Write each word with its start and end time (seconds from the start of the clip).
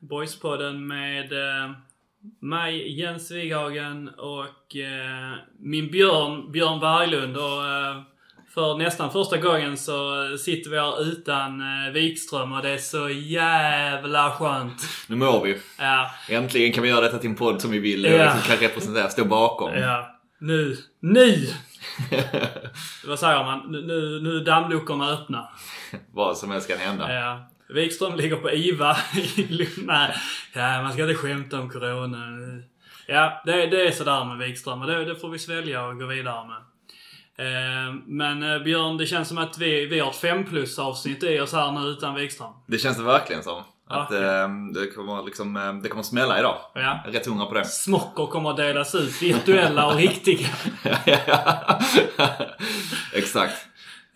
Boyspodden. 0.00 0.86
Med 0.86 1.32
eh, 1.32 1.70
mig, 2.40 3.00
Jens 3.00 3.30
Wighagen 3.30 4.08
och 4.08 4.76
eh, 4.76 5.34
min 5.58 5.90
Björn, 5.90 6.52
Björn 6.52 6.80
Berglund. 6.80 7.36
Och, 7.36 7.66
eh, 7.66 8.02
för 8.54 8.78
nästan 8.78 9.12
första 9.12 9.36
gången 9.36 9.76
så 9.76 10.26
sitter 10.38 10.70
vi 10.70 10.78
här 10.78 11.02
utan 11.02 11.60
eh, 11.60 11.92
Wikström 11.92 12.52
och 12.52 12.62
det 12.62 12.70
är 12.70 12.78
så 12.78 13.08
jävla 13.08 14.30
skönt. 14.30 14.82
Nu 15.08 15.16
mår 15.16 15.44
vi. 15.44 15.58
Ja, 15.78 16.10
Äntligen 16.28 16.72
kan 16.72 16.82
vi 16.82 16.88
göra 16.88 17.00
detta 17.00 17.18
till 17.18 17.30
en 17.30 17.36
podd 17.36 17.60
som 17.62 17.70
vi 17.70 17.78
vill, 17.78 18.04
Ja. 18.04 18.30
som 18.32 18.40
kan 18.40 18.56
representera, 18.56 19.08
stå 19.08 19.24
bakom. 19.24 19.74
ja. 19.74 20.12
Nu, 20.38 20.76
nu! 21.00 21.46
Vad 23.06 23.18
säger 23.18 23.44
man? 23.44 23.72
Nu, 23.72 24.20
nu, 24.22 24.40
dammluckorna 24.40 25.10
öppna. 25.10 25.48
Vad 26.12 26.36
som 26.36 26.50
helst 26.50 26.68
kan 26.68 26.78
hända. 26.78 27.14
Ja. 27.14 27.50
Wikström 27.68 28.16
ligger 28.16 28.36
på 28.36 28.50
IVA 28.50 28.96
i 29.36 29.42
Lund. 29.42 29.70
Nej, 29.86 30.14
ja, 30.52 30.82
man 30.82 30.92
ska 30.92 31.02
inte 31.02 31.14
skämta 31.14 31.60
om 31.60 31.70
Corona. 31.70 32.18
Ja, 33.06 33.42
det, 33.46 33.66
det 33.66 33.86
är 33.86 33.90
sådär 33.92 34.24
med 34.24 34.38
Wikström 34.48 34.80
och 34.80 34.86
det, 34.86 35.04
det 35.04 35.16
får 35.16 35.28
vi 35.28 35.38
svälja 35.38 35.84
och 35.84 35.98
gå 35.98 36.06
vidare 36.06 36.44
med. 36.48 36.56
Eh, 37.38 37.94
men 38.06 38.42
eh, 38.42 38.58
Björn, 38.62 38.96
det 38.96 39.06
känns 39.06 39.28
som 39.28 39.38
att 39.38 39.58
vi, 39.58 39.86
vi 39.86 39.98
har 39.98 40.10
ett 40.10 40.16
5 40.16 40.44
plus 40.44 40.78
avsnitt 40.78 41.22
i 41.22 41.40
oss 41.40 41.52
här 41.52 41.72
nu 41.72 41.88
utan 41.88 42.14
Wikström. 42.14 42.52
Det 42.66 42.78
känns 42.78 42.96
det 42.96 43.02
verkligen 43.02 43.42
som. 43.42 43.62
Att 43.88 44.10
Ja. 44.10 44.16
eh, 44.16 44.48
det, 44.74 44.86
kommer 44.94 45.22
liksom, 45.22 45.56
eh, 45.56 45.72
det 45.74 45.88
kommer 45.88 46.02
smälla 46.02 46.38
idag. 46.38 46.56
Ja. 46.74 47.00
Rätt 47.06 47.26
hungrig 47.26 47.48
på 47.48 47.54
det. 47.54 47.64
Smockor 47.64 48.26
kommer 48.26 48.50
att 48.50 48.56
delas 48.56 48.94
ut, 48.94 49.22
virtuella 49.22 49.86
och 49.86 49.96
riktiga. 49.96 50.48
Exakt. 53.12 53.54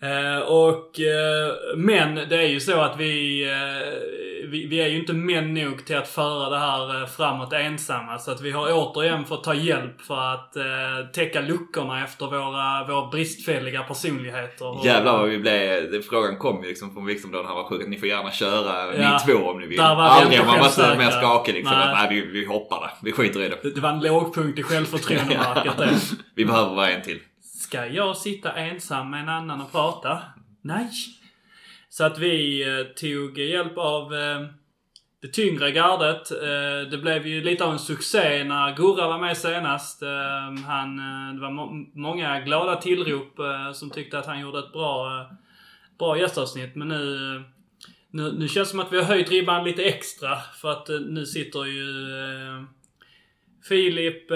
Eh, 0.03 0.41
och, 0.41 0.99
eh, 0.99 1.53
men 1.77 2.15
det 2.15 2.35
är 2.35 2.47
ju 2.47 2.59
så 2.59 2.81
att 2.81 2.97
vi, 2.99 3.43
eh, 3.49 4.47
vi, 4.49 4.67
vi 4.67 4.81
är 4.81 4.87
ju 4.87 4.99
inte 4.99 5.13
män 5.13 5.53
nog 5.53 5.85
till 5.85 5.97
att 5.97 6.07
föra 6.07 6.49
det 6.49 6.57
här 6.57 7.05
framåt 7.05 7.53
ensamma. 7.53 8.17
Så 8.17 8.31
att 8.31 8.41
vi 8.41 8.51
har 8.51 8.67
återigen 8.71 9.25
fått 9.25 9.43
ta 9.43 9.53
hjälp 9.53 10.01
för 10.01 10.33
att 10.33 10.55
eh, 10.55 10.63
täcka 11.13 11.41
luckorna 11.41 12.03
efter 12.03 12.25
våra, 12.25 12.87
våra 12.87 13.07
bristfälliga 13.09 13.83
personligheter. 13.83 14.67
Och- 14.67 14.85
Jävlar 14.85 15.17
vad 15.17 15.29
vi 15.29 15.37
blev. 15.39 16.01
Frågan 16.01 16.37
kom 16.37 16.63
ju 16.63 16.69
liksom 16.69 16.93
från 16.93 17.05
Wikström 17.05 17.31
då 17.31 17.37
när 17.39 17.45
han 17.47 17.55
var 17.55 17.63
sjuk 17.63 17.81
att 17.81 17.89
ni 17.89 17.97
får 17.99 18.07
gärna 18.07 18.31
köra 18.31 18.95
Ja. 18.97 19.19
ni 19.27 19.33
två 19.33 19.39
om 19.49 19.59
ni 19.59 19.67
vill. 19.67 19.79
Aldrig 19.81 20.41
om 20.41 20.47
man 20.47 20.59
var 20.59 20.67
så 20.67 20.81
mer 20.97 21.09
skakig 21.11 21.53
liksom. 21.53 21.77
Nej. 21.77 21.87
Nej, 21.93 22.07
nej 22.09 22.21
vi, 22.25 22.39
vi 22.39 22.45
hoppar 22.45 22.81
det. 22.81 22.89
Vi 23.03 23.11
skiter 23.11 23.39
i 23.41 23.49
det. 23.49 23.57
Det, 23.63 23.75
det 23.75 23.81
var 23.81 23.89
en 23.89 23.99
lågpunkt 23.99 24.59
i 24.59 24.63
självförtroendemarket 24.63 25.77
det. 25.77 25.89
Vi 26.35 26.45
behöver 26.45 26.75
vara 26.75 26.89
en 26.91 27.01
till. 27.01 27.19
Ska 27.71 27.87
jag 27.87 28.17
sitta 28.17 28.53
ensam 28.53 29.09
med 29.09 29.21
en 29.21 29.29
annan 29.29 29.61
och 29.61 29.71
prata? 29.71 30.21
Nej. 30.61 30.89
Så 31.89 32.03
att 32.03 32.19
vi 32.19 32.61
eh, 32.69 32.85
tog 32.95 33.37
hjälp 33.37 33.77
av 33.77 34.13
eh, 34.13 34.45
det 35.21 35.27
tyngre 35.27 35.71
gardet. 35.71 36.31
Eh, 36.31 36.89
det 36.91 36.97
blev 37.01 37.27
ju 37.27 37.43
lite 37.43 37.65
av 37.65 37.71
en 37.71 37.79
succé 37.79 38.43
när 38.43 38.75
Gurra 38.75 39.07
var 39.07 39.19
med 39.19 39.37
senast. 39.37 40.03
Han, 40.67 40.97
det 41.35 41.41
var 41.41 41.51
må- 41.51 41.85
många 41.93 42.39
glada 42.39 42.75
tillrop 42.75 43.39
som 43.73 43.89
tyckte 43.89 44.19
att 44.19 44.25
han 44.25 44.39
gjorde 44.39 44.59
ett 44.59 44.73
bra, 44.73 45.25
bra 45.99 46.17
gästavsnitt. 46.17 46.75
Men 46.75 46.87
nu, 46.87 47.43
nu, 48.09 48.31
nu 48.31 48.47
känns 48.47 48.67
det 48.67 48.71
som 48.71 48.79
att 48.79 48.93
vi 48.93 48.97
har 48.97 49.03
höjt 49.03 49.31
ribban 49.31 49.63
lite 49.63 49.83
extra. 49.83 50.37
För 50.37 50.71
att 50.71 50.87
nu 50.87 51.25
sitter 51.25 51.65
ju 51.65 51.87
Filip 53.67 54.27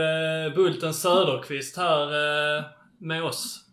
Bulten 0.55 0.93
Söderqvist 0.93 1.77
här 1.77 2.84
med 3.05 3.23
oss. 3.23 3.65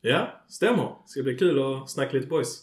Ja, 0.00 0.44
stämmer. 0.48 0.94
Ska 1.06 1.22
bli 1.22 1.38
kul 1.38 1.62
att 1.62 1.90
snacka 1.90 2.12
lite 2.12 2.26
boys. 2.26 2.62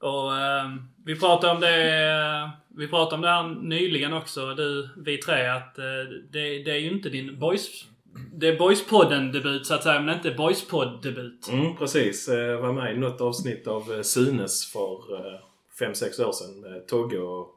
Och 0.00 0.36
eh, 0.36 0.70
vi 1.04 1.20
pratade 1.20 1.52
om 1.52 1.60
det 1.60 2.04
eh, 2.04 2.50
Vi 2.68 2.88
pratade 2.88 3.14
om 3.14 3.22
det 3.22 3.28
här 3.28 3.48
nyligen 3.62 4.12
också, 4.12 4.54
du, 4.54 4.88
vi 4.96 5.18
tre, 5.18 5.46
att 5.46 5.78
eh, 5.78 5.84
det, 6.30 6.62
det 6.62 6.70
är 6.70 6.78
ju 6.78 6.90
inte 6.90 7.08
din 7.08 7.38
boys... 7.38 7.84
Det 8.34 8.48
är 8.48 8.58
Boyspodden-debut 8.58 9.66
så 9.66 9.74
att 9.74 9.82
säga, 9.82 10.00
men 10.00 10.14
inte 10.14 10.30
Boyspodd-debut. 10.30 11.48
Mm, 11.48 11.76
precis. 11.76 12.28
Jag 12.28 12.60
var 12.60 12.72
med 12.72 12.94
i 12.94 12.98
något 12.98 13.20
avsnitt 13.20 13.66
av 13.66 13.92
eh, 13.92 14.02
Sunes 14.02 14.72
för 14.72 14.98
5-6 15.80 16.24
år 16.24 16.32
sedan 16.32 16.60
med 16.60 16.88
Togge 16.88 17.18
och, 17.18 17.48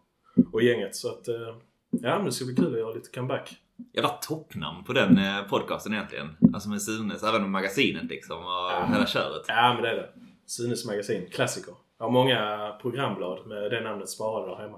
och 0.52 0.62
gänget. 0.62 0.96
Så 0.96 1.10
att, 1.10 1.28
eh, 1.28 1.56
ja, 1.90 2.20
det 2.20 2.32
ska 2.32 2.46
bli 2.46 2.56
kul 2.56 2.74
att 2.74 2.80
göra 2.80 2.94
lite 2.94 3.10
comeback. 3.10 3.56
Jävla 3.94 4.10
toppnamn 4.10 4.84
på 4.84 4.94
den 4.94 5.18
eh, 5.18 5.42
podcasten 5.42 5.94
egentligen. 5.94 6.38
Alltså 6.54 6.70
med 6.70 6.82
Sunes, 6.82 7.24
även 7.24 7.42
med 7.42 7.52
magasinet 7.52 8.04
liksom 8.04 8.38
och 8.38 8.88
hela 8.94 9.06
köret. 9.08 9.46
Ja, 9.48 9.74
men 9.74 9.84
det 9.84 9.90
är 9.90 9.96
det. 9.96 10.10
Sunes 10.46 10.86
magasin. 10.86 11.30
Klassiker. 11.32 11.74
Jag 11.98 12.06
har 12.06 12.12
många 12.12 12.72
programblad 12.82 13.48
med 13.48 13.72
det 13.72 13.82
namnet 13.82 14.10
sparade 14.10 14.52
där 14.52 14.56
hemma. 14.64 14.78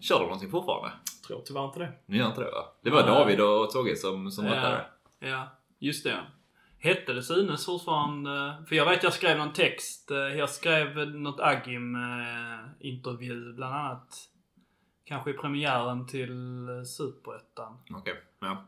Kör 0.00 0.18
de 0.18 0.24
någonting 0.24 0.50
fortfarande? 0.50 0.90
Tror 1.26 1.42
tyvärr 1.44 1.64
inte 1.64 1.78
det. 1.78 1.92
Ni 2.06 2.16
gör 2.18 2.26
inte 2.26 2.40
det 2.40 2.50
va? 2.50 2.64
Det 2.82 2.90
var 2.90 3.02
Nej. 3.02 3.10
David 3.10 3.40
och 3.40 3.70
Togge 3.70 3.96
som, 3.96 4.30
som 4.30 4.46
Ja, 4.46 4.52
rättade. 4.52 4.84
ja, 5.18 5.48
just 5.78 6.04
det. 6.04 6.16
Hette 6.78 7.12
det 7.12 7.22
Sunes 7.22 7.66
fortfarande? 7.66 8.54
För 8.68 8.76
jag 8.76 8.86
vet 8.90 9.02
jag 9.02 9.12
skrev 9.12 9.38
någon 9.38 9.52
text. 9.52 10.10
eh, 10.10 10.16
Jag 10.16 10.50
skrev 10.50 10.96
något 11.08 11.40
Agim-intervju 11.40 13.52
bland 13.52 13.74
annat. 13.74 14.08
Kanske 15.04 15.30
i 15.30 15.32
premiären 15.32 16.06
till 16.06 16.68
eh, 16.68 16.82
Superettan. 16.82 17.78
Okej, 17.94 18.14
ja. 18.44 18.64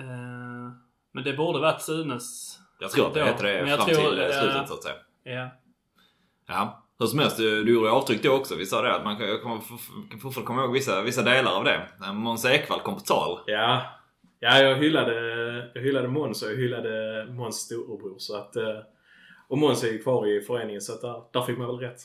Eh, 0.00 0.72
Men 1.12 1.24
det 1.24 1.32
borde 1.32 1.58
varit 1.60 1.82
Sunes. 1.82 2.58
Jag 2.80 2.90
tror 2.90 3.06
att 3.06 3.14
det 3.14 3.20
Då. 3.20 3.26
heter 3.26 3.44
det 3.44 3.60
Men 3.60 3.68
jag 3.70 3.78
fram 3.78 3.88
tror, 3.88 4.10
till 4.10 4.20
eh, 4.20 4.26
slutet 4.40 4.68
så 4.68 4.74
att 4.74 4.82
säga. 4.82 4.94
Ja. 5.24 5.48
Ja. 6.46 6.82
Hur 6.98 7.06
som 7.06 7.18
helst, 7.18 7.36
du, 7.36 7.64
du 7.64 7.74
gjorde 7.74 7.90
avtryck 7.90 8.22
då 8.22 8.32
också. 8.32 8.56
Vi 8.56 8.66
sa 8.66 8.82
det 8.82 8.94
att 8.94 9.04
man 9.04 9.16
kan, 9.16 9.28
jag 9.28 9.42
kommer, 9.42 9.56
f- 9.56 9.90
kan 10.10 10.20
fortfarande 10.20 10.46
komma 10.46 10.62
ihåg 10.64 10.72
vissa, 10.72 11.02
vissa 11.02 11.22
delar 11.22 11.52
av 11.52 11.64
det. 11.64 11.88
När 12.00 12.12
Måns 12.12 12.44
Ekvall 12.44 12.80
kom 12.80 12.94
på 12.94 13.00
tal. 13.00 13.38
Ja. 13.46 13.82
Ja, 14.40 14.58
jag 14.58 14.76
hyllade, 14.76 15.14
jag 15.74 15.82
hyllade 15.82 16.08
Måns 16.08 16.42
och 16.42 16.50
jag 16.50 16.56
hyllade 16.56 17.26
Måns 17.30 17.56
storebror. 17.56 18.14
Så 18.18 18.36
att, 18.36 18.56
eh, 18.56 18.78
och 19.48 19.58
Måns 19.58 19.84
är 19.84 19.88
ju 19.88 20.02
kvar 20.02 20.26
i 20.26 20.40
föreningen 20.40 20.80
så 20.80 20.92
att 20.94 21.00
där, 21.00 21.22
där 21.32 21.42
fick 21.42 21.58
man 21.58 21.66
väl 21.66 21.76
rätt. 21.78 22.00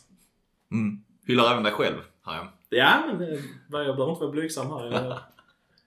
Mm. 0.72 1.04
Hyllar 1.28 1.52
även 1.52 1.64
dig 1.64 1.74
själv, 1.74 1.98
har 2.22 2.36
jag. 2.36 2.48
Ja, 2.70 3.04
men 3.08 3.18
det, 3.18 3.26
jag 3.70 3.96
behöver 3.96 4.10
inte 4.10 4.22
vara 4.22 4.32
blygsam 4.32 4.68
här. 4.68 5.20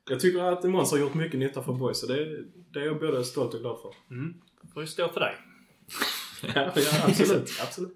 Jag, 0.09 0.21
tycker 0.21 0.43
att 0.53 0.65
Måns 0.65 0.91
har 0.91 0.99
gjort 0.99 1.15
mycket 1.15 1.39
nytta 1.41 1.63
för 1.63 1.73
boys 1.73 2.03
och 2.03 2.09
det, 2.09 2.27
det 2.73 2.81
är 2.81 2.85
jag 2.85 3.01
både 3.01 3.25
stolt 3.25 3.55
och 3.55 3.61
glad 3.61 3.79
för. 3.83 4.15
Mm. 4.15 4.35
Får 4.75 4.83
ju 4.83 4.87
stå 4.87 5.09
för 5.09 5.21
dig. 5.21 5.35
Ja, 6.55 6.71
ja 6.75 6.91
absolut. 7.09 7.51
absolut. 7.63 7.93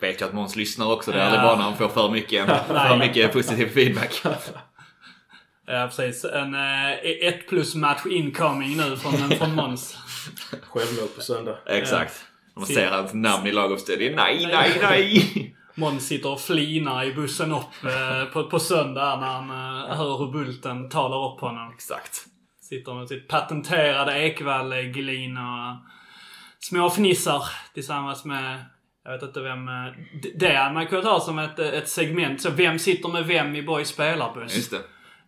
Vet 0.00 0.20
ju 0.20 0.24
att 0.24 0.32
Måns 0.32 0.56
lyssnar 0.56 0.92
också. 0.92 1.10
Det 1.10 1.16
är 1.16 1.20
Ja. 1.20 1.24
aldrig 1.26 1.40
bra 1.42 1.56
när 1.56 1.62
han 1.62 1.76
får 1.76 1.88
för 1.88 2.10
mycket, 2.10 2.46
för 2.66 2.96
mycket 2.98 3.32
positiv 3.32 3.66
feedback. 3.66 4.22
Ja, 5.66 5.90
precis. 5.96 6.24
En 6.24 6.54
eh, 6.54 6.92
ett 7.28 7.48
plus 7.48 7.74
match 7.74 8.06
incoming 8.06 8.76
nu 8.76 8.96
från, 8.96 9.30
från 9.30 9.54
Måns. 9.54 9.96
Självmål 10.62 11.08
på 11.08 11.20
söndag. 11.22 11.58
Exakt. 11.66 12.24
Man 12.56 12.66
ser 12.66 12.90
hans 12.90 13.14
namn 13.14 13.46
i 13.46 13.52
laguppställningen. 13.52 14.14
Nej, 14.16 14.46
nej, 14.52 14.78
nej! 14.82 15.56
Måns 15.80 16.06
sitter 16.08 16.32
och 16.32 16.40
flinar 16.40 17.04
i 17.04 17.14
bussen 17.14 17.52
upp 17.52 17.84
eh, 17.84 18.24
på, 18.32 18.44
på 18.44 18.58
söndag 18.58 19.16
när 19.20 19.26
han 19.26 19.50
eh, 19.50 19.96
hör 19.96 20.18
hur 20.18 20.32
Bulten 20.32 20.88
talar 20.88 21.32
upp 21.34 21.40
honom. 21.40 21.72
Exakt. 21.74 22.24
Sitter 22.60 22.94
med 22.94 23.08
sitt 23.08 23.28
patenterade 23.28 24.18
Ekvall-glin 24.18 25.36
och 25.36 25.76
småfnissar 26.60 27.42
tillsammans 27.74 28.24
med 28.24 28.64
jag 29.04 29.12
vet 29.12 29.22
inte 29.22 29.40
vem... 29.40 29.68
eh, 29.68 29.92
Det 30.34 30.54
hade 30.56 30.74
man 30.74 30.86
kunnat 30.86 31.04
ha 31.04 31.20
som 31.20 31.38
ett, 31.38 31.58
ett 31.58 31.88
segment. 31.88 32.40
Så 32.40 32.50
vem 32.50 32.78
sitter 32.78 33.08
med 33.08 33.26
vem 33.26 33.56
i 33.56 33.62
Boys 33.62 33.88
spelarbuss? 33.88 34.56
Just 34.56 34.70
det. 34.70 34.82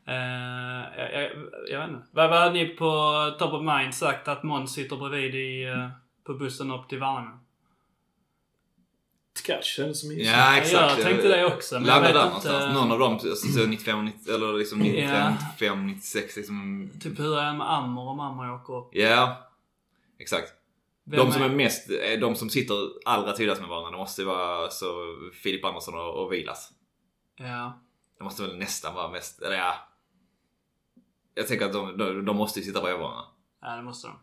Eh, 0.06 0.98
jag, 0.98 1.12
jag, 1.22 1.30
jag 1.70 1.80
vet 1.80 1.90
inte. 1.90 2.06
Vad 2.12 2.30
vad 2.30 2.38
hade 2.38 2.52
ni 2.52 2.66
på 2.66 2.90
top 3.38 3.52
of 3.52 3.62
mind 3.62 3.94
sagt 3.94 4.28
att 4.28 4.42
Måns 4.42 4.74
sitter 4.74 4.96
bredvid 4.96 5.34
i, 5.34 5.62
eh, 5.64 5.88
på 6.26 6.34
bussen 6.34 6.70
upp 6.70 6.88
till 6.88 6.98
Värnamo? 6.98 7.38
Kändes 9.62 10.00
som 10.00 10.12
is. 10.12 10.26
Ja, 10.28 10.56
exakt. 10.56 10.98
jag 10.98 11.06
tänkte 11.06 11.28
det 11.28 11.46
också, 11.46 11.74
men 11.74 11.84
vet 11.84 11.94
där 12.02 12.06
inte- 12.08 12.24
någonstans. 12.24 12.74
Någon 12.74 12.92
av 12.92 12.98
dem, 12.98 13.12
alltså, 13.12 13.66
95, 13.66 14.04
90, 14.04 14.34
eller 14.34 14.52
liksom 14.52 14.78
93, 14.78 15.02
Ja. 15.02 15.30
95, 15.30 15.86
96 15.86 16.36
liksom. 16.36 16.90
Typ 17.00 17.18
hur 17.18 17.38
är 17.38 17.46
det 17.46 17.58
med 17.58 17.72
Ammer 17.72 18.02
om 18.02 18.20
Ammer 18.20 18.54
åker 18.54 18.74
upp? 18.78 18.88
Ja. 18.92 19.50
Exakt. 20.18 20.52
Vem 21.04 21.18
De 21.26 21.32
som 21.32 21.42
är 21.42 21.48
mest, 21.48 21.90
är 21.90 22.20
de 22.20 22.34
som 22.34 22.50
sitter 22.50 22.74
allra 23.04 23.32
tydligast 23.36 23.60
med 23.60 23.70
varandra, 23.70 23.90
det 23.90 23.96
måste 23.96 24.22
ju 24.22 24.26
vara 24.28 24.70
så 24.70 24.94
Filip 25.42 25.64
Andersson 25.64 25.94
och, 25.94 26.24
och 26.24 26.32
Vilas. 26.32 26.70
Ja. 27.36 27.80
Det 28.18 28.24
måste 28.24 28.42
väl 28.42 28.56
nästan 28.56 28.94
vara 28.94 29.08
mest, 29.08 29.42
eller 29.42 29.56
ja. 29.56 29.74
Jag 31.34 31.46
tänker 31.48 31.66
att 31.66 31.72
de, 31.72 31.96
de, 31.98 32.24
de 32.24 32.36
måste 32.36 32.58
ju 32.60 32.64
sitta 32.66 32.80
bredvid 32.82 33.00
varandra. 33.00 33.24
Ja, 33.62 33.76
det 33.76 33.82
måste 33.82 34.06
de. 34.08 34.16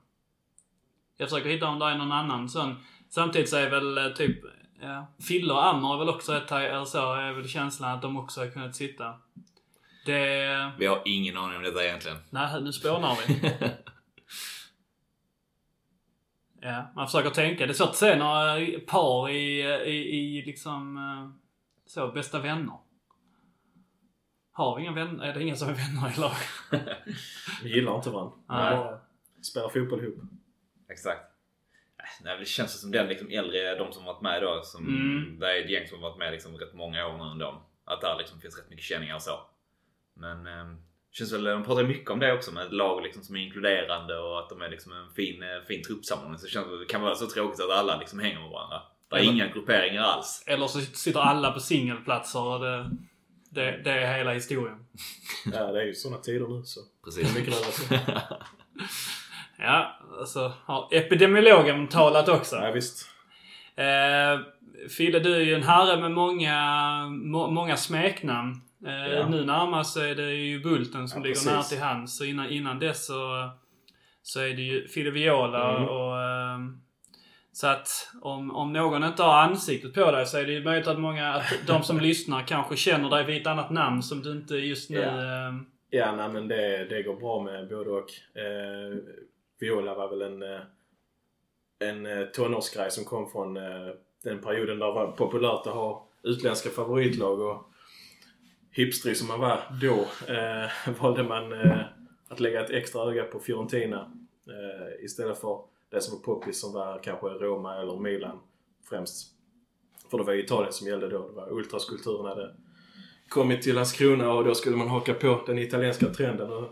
Jag 1.17 1.29
försöker 1.29 1.49
hitta 1.49 1.67
om 1.67 1.79
det 1.79 1.85
är 1.85 1.97
någon 1.97 2.11
annan 2.11 2.49
sån. 2.49 2.75
Samtidigt 3.09 3.49
så 3.49 3.55
är 3.57 3.69
väl 3.69 3.97
eh, 3.97 4.07
typ, 4.13 4.39
ja, 4.79 5.07
Fille 5.27 5.53
och 5.53 5.65
Ammer 5.65 5.93
är 5.93 5.97
väl 5.97 6.09
också 6.09 6.37
ett, 6.37 6.51
eller 6.51 6.85
så, 6.85 7.13
är 7.13 7.33
väl 7.33 7.47
känslan 7.47 7.95
att 7.95 8.01
de 8.01 8.17
också 8.17 8.41
har 8.41 8.47
kunnat 8.47 8.75
sitta. 8.75 9.13
Det... 10.05 10.71
Vi 10.79 10.85
har 10.85 11.01
ingen 11.05 11.37
aning 11.37 11.57
om 11.57 11.63
detta 11.63 11.85
egentligen. 11.85 12.17
Nej, 12.29 12.61
nu 12.61 12.73
spånar 12.73 13.17
vi. 13.27 13.51
ja, 16.61 16.91
man 16.95 17.07
försöker 17.07 17.29
tänka. 17.29 17.65
Det 17.65 17.71
är 17.71 17.73
svårt 17.73 17.89
att 17.89 17.95
se 17.95 18.15
några 18.15 18.79
par 18.87 19.29
i, 19.29 19.61
i, 19.85 20.19
i 20.19 20.45
liksom 20.45 20.97
eh, 20.97 21.29
så, 21.85 22.07
bästa 22.07 22.39
vänner. 22.39 22.77
Har 24.51 24.75
vi 24.75 24.81
inga 24.81 24.91
vänner? 24.91 25.25
Är 25.25 25.33
det 25.33 25.41
ingen 25.41 25.57
som 25.57 25.69
är 25.69 25.73
vänner 25.73 26.13
i 26.17 26.19
lag? 26.19 26.35
Vi 27.63 27.75
gillar 27.75 27.95
inte 27.95 28.09
varandra. 28.09 28.33
Nej. 28.49 28.77
Bara 28.77 28.99
spelar 29.41 29.69
fotboll 29.69 30.03
ihop. 30.03 30.15
Exakt. 30.89 31.28
Nej, 32.23 32.37
det 32.39 32.45
känns 32.45 32.81
som 32.81 32.91
den 32.91 33.07
liksom 33.07 33.29
äldre, 33.31 33.75
de 33.75 33.93
som 33.93 34.05
varit 34.05 34.21
med 34.21 34.41
då. 34.41 34.61
Som, 34.63 34.87
Mm. 34.87 35.39
Det 35.39 35.47
är 35.57 35.63
ett 35.63 35.69
gäng 35.69 35.87
som 35.87 36.01
varit 36.01 36.17
med 36.17 36.31
liksom 36.31 36.57
rätt 36.57 36.73
många 36.73 37.07
år 37.07 37.17
nu 37.17 37.31
ändå. 37.31 37.63
Att 37.85 38.01
där 38.01 38.15
liksom 38.17 38.39
finns 38.41 38.57
rätt 38.57 38.69
mycket 38.69 38.85
känningar 38.85 39.15
och 39.15 39.21
så. 39.21 39.39
Men 40.13 40.47
eh, 40.47 40.65
känns 41.11 41.33
väl, 41.33 41.43
de 41.43 41.63
pratar 41.63 41.83
mycket 41.83 42.09
om 42.11 42.19
det 42.19 42.33
också 42.33 42.51
med 42.51 42.65
ett 42.65 42.73
lag 42.73 43.03
liksom 43.03 43.23
som 43.23 43.35
är 43.35 43.39
inkluderande 43.39 44.17
och 44.17 44.39
att 44.39 44.49
de 44.49 44.61
är 44.61 44.69
liksom 44.69 44.91
en 44.91 45.09
fin, 45.09 45.43
eh, 45.43 45.61
fin 45.67 45.83
truppsamling. 45.83 46.37
Så 46.37 46.45
det 46.45 46.51
känns 46.51 46.67
det 46.79 46.85
kan 46.85 47.01
vara 47.01 47.15
så 47.15 47.27
tråkigt 47.27 47.59
att 47.61 47.71
alla 47.71 47.97
liksom 47.97 48.19
hänger 48.19 48.39
med 48.39 48.49
varandra. 48.49 48.81
Det 49.09 49.15
är 49.15 49.19
Eller- 49.19 49.31
inga 49.31 49.47
grupperingar 49.47 50.01
alls. 50.03 50.43
Eller 50.47 50.67
så 50.67 50.79
sitter 50.79 51.19
alla 51.19 51.51
på 51.51 51.59
singelplatser 51.59 52.39
och 52.43 52.59
det, 52.59 52.91
det, 53.51 53.81
det 53.83 53.91
är 53.91 54.17
hela 54.17 54.33
historien. 54.33 54.85
Ja, 55.53 55.71
det 55.71 55.81
är 55.81 55.85
ju 55.85 55.93
sådana 55.93 56.21
tider 56.21 56.47
nu 56.47 56.63
så. 56.63 56.79
Det 56.79 56.87
Precis. 57.03 57.35
är 57.35 57.39
mycket. 57.39 57.55
Ja, 59.59 59.99
alltså 60.19 60.53
har 60.65 60.87
epidemiologen 60.91 61.87
talat 61.87 62.29
också. 62.29 62.55
Ja, 62.55 62.71
visst. 62.71 63.07
Eh, 63.75 64.39
Fille, 64.97 65.19
du 65.19 65.35
är 65.35 65.39
ju 65.39 65.55
en 65.55 65.63
herre 65.63 66.01
med 66.01 66.11
många, 66.11 66.61
må, 67.09 67.47
många 67.51 67.77
smeknamn. 67.77 68.61
Eh, 68.87 69.07
Ja. 69.13 69.27
Nu 69.29 69.45
närmast 69.45 69.93
så 69.93 69.99
är 69.99 70.15
det 70.15 70.31
ju 70.33 70.59
Bulten 70.59 71.07
som 71.07 71.21
Ja, 71.21 71.23
ligger 71.23 71.35
precis. 71.35 71.51
nära 71.51 71.63
till 71.63 71.79
hands. 71.81 72.17
Så 72.17 72.25
innan, 72.25 72.49
innan 72.49 72.79
dess 72.79 73.05
så, 73.05 73.49
så 74.23 74.39
är 74.39 74.49
det 74.49 74.61
ju 74.61 74.87
Fille 74.87 75.11
Viola 75.11 75.75
Mm. 75.77 75.89
och... 75.89 76.17
Eh, 76.21 76.59
så 77.51 77.67
att 77.67 77.87
om, 78.21 78.51
om 78.55 78.73
någon 78.73 79.03
inte 79.03 79.23
har 79.23 79.41
ansiktet 79.41 79.93
på 79.93 80.11
dig 80.11 80.25
så 80.25 80.37
är 80.37 80.45
det 80.45 80.51
ju 80.51 80.63
möjligt 80.63 80.87
att 80.87 80.99
många, 80.99 81.33
att 81.33 81.43
de 81.67 81.83
som 81.83 81.99
lyssnar 82.09 82.41
kanske 82.43 82.75
känner 82.75 83.09
dig 83.09 83.25
vid 83.25 83.41
ett 83.41 83.47
annat 83.47 83.69
namn 83.69 84.03
som 84.03 84.21
du 84.21 84.31
inte 84.31 84.55
just 84.55 84.89
nu... 84.89 84.97
Ja. 84.97 85.07
Eh, 85.47 85.53
Ja, 85.91 86.15
nej 86.15 86.29
men 86.29 86.47
det, 86.47 86.85
det 86.89 87.03
går 87.03 87.15
bra 87.15 87.41
med 87.43 87.69
både 87.69 87.89
och. 87.89 88.09
Eh, 88.39 88.97
Viola 89.59 89.95
var 89.95 90.09
väl 90.09 90.21
en, 90.21 90.43
eh, 90.43 90.61
en 91.79 92.05
eh, 92.05 92.25
tonårsgrej 92.25 92.91
som 92.91 93.05
kom 93.05 93.29
från 93.29 93.57
eh, 93.57 93.93
den 94.23 94.41
perioden 94.41 94.79
där 94.79 94.87
det 94.87 94.93
var 94.93 95.11
populärt 95.11 95.67
att 95.67 95.73
ha 95.73 96.07
utländska 96.23 96.69
favoritlag 96.69 97.39
och 97.39 97.69
hipstrig 98.71 99.17
som 99.17 99.27
man 99.27 99.39
var 99.39 99.61
då 99.81 99.95
eh, 100.33 100.93
valde 101.01 101.23
man 101.23 101.53
eh, 101.53 101.81
att 102.29 102.39
lägga 102.39 102.65
ett 102.65 102.71
extra 102.71 103.11
öga 103.11 103.23
på 103.23 103.39
Fiorentina 103.39 104.11
eh, 104.47 105.05
istället 105.05 105.39
för 105.39 105.61
det 105.89 106.01
som 106.01 106.17
var 106.17 106.23
poppis 106.23 106.61
som 106.61 106.73
var 106.73 107.03
kanske 107.03 107.27
Roma 107.27 107.81
eller 107.81 107.99
Milan 107.99 108.39
främst. 108.89 109.27
För 110.11 110.17
det 110.17 110.23
var 110.23 110.33
Italien 110.33 110.73
som 110.73 110.87
gällde 110.87 111.09
då. 111.09 111.27
Det 111.27 111.33
var 111.33 111.51
ultraskulpturen 111.51 112.25
hade 112.25 112.55
kommit 113.29 113.61
till 113.61 113.75
Landskrona 113.75 114.33
och 114.33 114.43
då 114.43 114.55
skulle 114.55 114.75
man 114.75 114.87
haka 114.87 115.13
på 115.13 115.41
den 115.45 115.59
italienska 115.59 116.05
trenden. 116.05 116.53
Och 116.53 116.69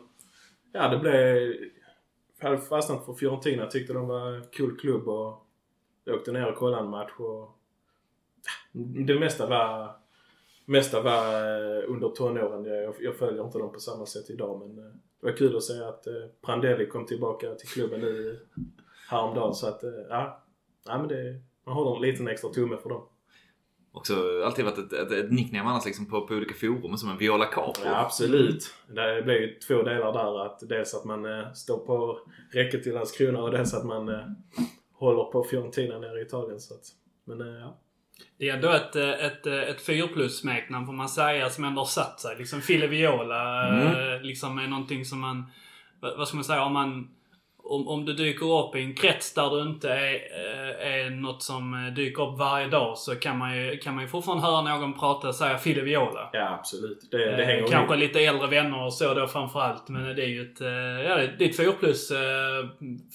ja, 0.71 0.87
det 0.87 0.97
blev... 0.97 1.55
Jag 2.39 2.49
hade 2.49 2.61
fastnat 2.61 3.05
för 3.05 3.13
Fiorentina. 3.13 3.65
Tyckte 3.65 3.93
de 3.93 4.07
var 4.07 4.31
en 4.31 4.43
cool 4.57 4.77
klubb 4.79 5.07
och 5.07 5.45
jag 6.03 6.15
åkte 6.15 6.31
ner 6.31 6.51
och 6.51 6.55
kollade 6.55 6.83
en 6.83 6.89
match 6.89 7.11
och... 7.17 7.49
Det 9.07 9.19
mesta 9.19 9.47
var... 9.47 9.95
mesta 10.65 11.01
var 11.01 11.35
eh, 11.35 11.83
under 11.87 12.09
tonåren. 12.09 12.65
Jag, 12.65 12.95
jag 12.99 13.15
följer 13.15 13.45
inte 13.45 13.57
dem 13.57 13.71
på 13.71 13.79
samma 13.79 14.05
sätt 14.05 14.29
idag 14.29 14.59
men 14.59 14.85
eh, 14.85 14.91
det 15.19 15.25
var 15.25 15.37
kul 15.37 15.57
att 15.57 15.63
se 15.63 15.83
att 15.83 16.07
eh, 16.07 16.13
Prandelli 16.45 16.87
kom 16.87 17.05
tillbaka 17.05 17.55
till 17.55 17.69
klubben 17.69 18.01
nu 18.01 18.39
häromdagen 19.09 19.53
så 19.53 19.67
att 19.67 19.83
ja. 20.09 20.43
ja 20.85 20.97
men 20.97 21.07
det, 21.07 21.41
man 21.63 21.75
håller 21.75 21.95
en 21.95 22.01
liten 22.01 22.27
extra 22.27 22.49
tumme 22.49 22.77
för 22.77 22.89
dem. 22.89 23.01
Också 23.97 24.44
alltid 24.45 24.65
varit 24.65 24.77
ett, 24.77 24.94
ett, 24.94 25.11
ett 25.11 25.31
nickname 25.31 25.69
annars 25.69 25.85
liksom 25.85 26.05
på, 26.05 26.27
på 26.27 26.33
olika 26.33 26.53
forum 26.53 26.97
som 26.97 27.09
en 27.09 27.17
Viola 27.17 27.45
Capo. 27.45 27.81
Ja, 27.85 27.99
absolut. 28.05 28.73
Det 28.88 29.21
blir 29.25 29.35
ju 29.41 29.59
två 29.59 29.81
delar 29.83 30.13
där. 30.13 30.45
Att 30.45 30.59
dels 30.69 30.94
att 30.95 31.05
man 31.05 31.25
eh, 31.25 31.51
står 31.53 31.77
på 31.77 32.19
räcket 32.53 32.83
till 32.83 32.94
Landskrona 32.94 33.39
och 33.44 33.51
dels 33.51 33.73
att 33.73 33.85
man 33.85 34.09
eh, 34.09 34.21
håller 34.94 35.23
på 35.23 35.44
Fiorentina 35.44 35.99
nere 35.99 36.19
i 36.19 36.21
Italien. 36.21 36.59
Så 36.59 36.73
att, 36.73 36.81
men 37.25 37.41
eh, 37.41 37.61
ja. 37.61 37.77
Det 38.39 38.49
är 38.49 38.55
ändå 38.55 38.69
ett, 38.69 38.95
eh, 38.95 39.09
ett, 39.25 39.47
eh, 39.47 39.53
ett 39.61 39.81
4 39.81 40.07
plus 40.07 40.39
smeknamn 40.39 40.85
får 40.85 40.94
man 40.94 41.09
säga 41.09 41.49
som 41.49 41.63
ändå 41.63 41.81
har 41.81 41.85
satt 41.85 42.19
sig. 42.19 42.35
Liksom 42.38 42.61
Fille 42.61 42.88
Viola 42.88 43.67
Mm. 43.67 43.88
eh, 43.88 44.21
liksom 44.21 44.59
är 44.59 44.67
någonting 44.67 45.05
som 45.05 45.19
man... 45.19 45.45
Vad 45.99 46.17
vad 46.17 46.27
ska 46.27 46.38
man 46.38 46.44
säga? 46.44 46.63
Om 46.63 46.73
man... 46.73 47.09
Om, 47.69 47.87
om 47.87 48.05
du 48.05 48.13
dyker 48.13 48.45
upp 48.65 48.75
i 48.75 48.81
en 48.83 48.95
krets 48.95 49.33
där 49.33 49.49
du 49.49 49.61
inte 49.61 49.89
är, 49.89 50.13
eh, 50.13 50.87
är 51.05 51.09
något 51.09 51.43
som 51.43 51.73
eh, 51.87 51.93
dyker 51.93 52.23
upp 52.29 52.39
varje 52.39 52.67
dag 52.67 52.97
så 52.97 53.15
kan 53.15 53.37
man 53.37 53.57
ju, 53.57 53.77
kan 53.77 53.95
man 53.95 54.03
ju 54.03 54.07
fortfarande 54.09 54.43
höra 54.43 54.61
någon 54.61 54.99
prata 54.99 55.27
och 55.27 55.35
säga 55.35 55.57
Fille 55.57 55.81
Viola. 55.81 56.29
ja, 56.33 56.53
absolut. 56.59 57.07
Det, 57.11 57.17
det 57.17 57.41
Eh, 57.41 57.45
hänger 57.47 57.67
Kanske 57.67 57.93
ihop. 57.93 57.99
lite 57.99 58.19
äldre 58.19 58.47
vänner 58.47 58.85
och 58.85 58.93
så 58.93 59.13
då 59.13 59.27
framförallt. 59.27 59.89
Men 59.89 60.15
det 60.15 60.23
är 60.23 60.27
ju 60.27 60.41
ett, 60.41 60.61
eh, 60.61 60.67
ja, 61.09 61.15
det 61.37 61.45
är 61.45 61.49
ett 61.49 61.57
4 61.57 61.71
plus, 61.71 62.11
eh, 62.11 62.17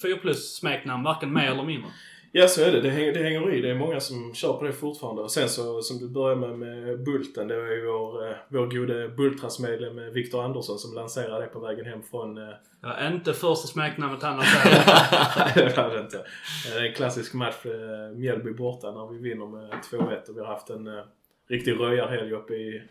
4 0.01 0.17
plus 0.21 0.55
smeknamn. 0.55 1.03
Varken 1.03 1.33
mer 1.33 1.51
eller 1.51 1.63
mindre. 1.63 1.89
Ja, 2.35 2.47
så 2.47 2.61
är 2.63 2.71
det. 2.71 2.81
Det 2.81 2.89
hänger, 2.89 3.13
det 3.13 3.19
hänger 3.23 3.53
i. 3.53 3.61
Det 3.61 3.69
är 3.69 3.75
många 3.75 3.99
som 3.99 4.33
kör 4.33 4.53
på 4.53 4.63
det 4.63 4.73
fortfarande. 4.73 5.21
Och 5.21 5.31
sen 5.31 5.49
så, 5.49 5.81
som 5.81 5.99
du 5.99 6.09
började 6.09 6.47
med, 6.47 6.59
med 6.59 7.03
Bulten. 7.03 7.47
Det 7.47 7.57
var 7.61 7.67
ju 7.71 7.85
vår, 7.85 8.27
eh, 8.29 8.35
vår 8.47 8.65
gode 8.67 9.09
Bultras-medlem 9.09 9.99
eh, 9.99 10.05
Viktor 10.05 10.43
Andersson 10.43 10.79
som 10.79 10.93
lanserade 10.93 11.41
det 11.41 11.47
på 11.47 11.59
vägen 11.59 11.85
hem 11.85 12.03
från... 12.03 12.37
eh, 12.37 12.43
Det 12.81 12.87
var 12.87 13.07
inte 13.07 13.33
första 13.33 13.67
smeknamnet 13.67 14.21
han. 14.23 14.37
Nej, 15.37 15.51
det 15.55 15.77
var 15.77 15.89
det 15.93 15.99
inte. 15.99 16.25
Det 16.65 16.79
är 16.79 16.85
en 16.85 16.93
klassisk 16.93 17.33
match. 17.33 17.65
eh, 17.65 18.15
Mjällby 18.17 18.53
borta 18.53 18.91
när 18.91 19.07
vi 19.13 19.17
vinner 19.29 19.45
med 19.47 19.69
2-1 19.91 20.29
och 20.29 20.35
vi 20.37 20.39
har 20.41 20.47
haft 20.47 20.69
en 20.69 20.87
eh, 20.87 21.03
riktig 21.49 21.79
röjarhelg 21.79 22.33
uppe 22.33 22.53
i 22.53 22.81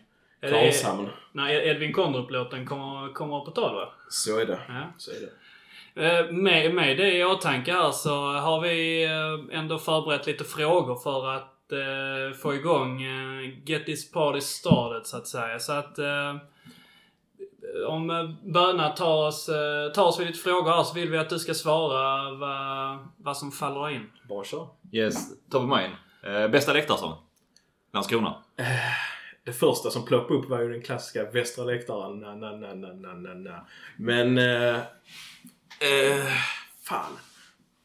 Karlshamn. 0.41 1.09
När 1.31 1.49
Edvin 1.67 1.93
Kondrup-låten 1.93 2.65
kommer, 2.67 3.13
kommer 3.13 3.39
på 3.45 3.51
tal 3.51 3.75
va? 3.75 3.89
Så 4.09 4.39
är 4.39 4.45
det. 4.45 4.59
Ja. 4.67 4.81
Så 4.97 5.11
är 5.11 5.15
det. 5.15 5.29
Eh, 5.95 6.31
Med, 6.31 6.73
med 6.73 6.97
det 6.97 7.17
i 7.17 7.23
åtanke 7.23 7.73
här 7.73 7.91
så 7.91 8.33
har 8.33 8.61
vi 8.61 9.03
eh, 9.05 9.59
ändå 9.59 9.79
förberett 9.79 10.27
lite 10.27 10.43
frågor 10.43 10.95
för 10.95 11.29
att 11.35 11.71
eh, 11.71 12.37
få 12.41 12.53
igång 12.53 13.03
eh, 13.03 13.49
Get 13.65 13.85
this 13.85 14.11
party 14.11 14.41
started 14.41 15.05
så 15.07 15.17
att 15.17 15.27
säga. 15.27 15.59
Så 15.59 15.73
att 15.73 15.99
eh, 15.99 16.35
om 17.87 18.09
eh, 18.09 18.29
Böna 18.43 18.89
tar 18.89 19.27
oss, 19.27 19.49
eh, 19.49 19.91
tar 19.91 20.03
oss 20.05 20.19
vid 20.19 20.27
lite 20.27 20.39
frågor 20.39 20.71
här 20.71 20.83
så 20.83 20.93
vill 20.93 21.09
vi 21.09 21.17
att 21.17 21.29
du 21.29 21.39
ska 21.39 21.53
svara 21.53 22.31
vad, 22.31 23.07
vad 23.17 23.37
som 23.37 23.51
faller 23.51 23.89
in. 23.89 24.09
Bara 24.29 24.43
kör. 24.43 24.67
Yes, 24.91 25.29
top 25.51 25.63
of 25.63 25.69
mind. 25.69 25.93
Eh, 26.23 26.47
bästa 26.47 26.73
läktarsång? 26.73 27.13
Landskrona. 27.93 28.35
Det 29.45 29.53
första 29.53 29.89
som 29.89 30.05
ploppade 30.05 30.39
upp 30.39 30.49
var 30.49 30.59
ju 30.61 30.69
den 30.71 30.81
klassiska 30.81 31.31
västra 31.31 31.65
läktaren. 31.65 32.19
Na, 32.19 32.35
na, 32.35 32.51
na, 32.51 32.73
na, 32.73 32.93
na, 32.93 33.13
na, 33.13 33.33
na. 33.33 33.65
Men... 33.97 34.39
Eh, 35.81 36.25
eh, 36.27 36.31
fan. 36.83 37.11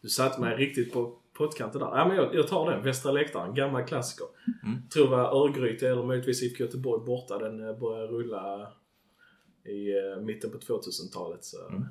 Du 0.02 0.08
satte 0.08 0.40
mig 0.40 0.56
riktigt 0.56 0.92
på 0.92 1.18
pottkanten 1.32 1.80
där. 1.80 1.86
Ja, 1.96 2.08
men 2.08 2.16
jag, 2.16 2.34
jag 2.34 2.48
tar 2.48 2.70
den. 2.70 2.82
Västra 2.82 3.12
läktaren. 3.12 3.54
Gammal 3.54 3.84
klassiker. 3.84 4.26
Mm. 4.64 4.88
Tror 4.88 5.08
var 5.08 5.44
Örgryte 5.46 5.88
eller 5.88 6.02
möjligtvis 6.02 6.42
IFK 6.42 6.64
Göteborg 6.64 7.04
borta. 7.06 7.38
Den 7.38 7.68
eh, 7.68 7.78
började 7.78 8.06
rulla 8.12 8.72
i 9.64 9.90
eh, 9.98 10.20
mitten 10.22 10.50
på 10.50 10.58
2000-talet. 10.58 11.44
Så 11.44 11.68
Mm. 11.68 11.84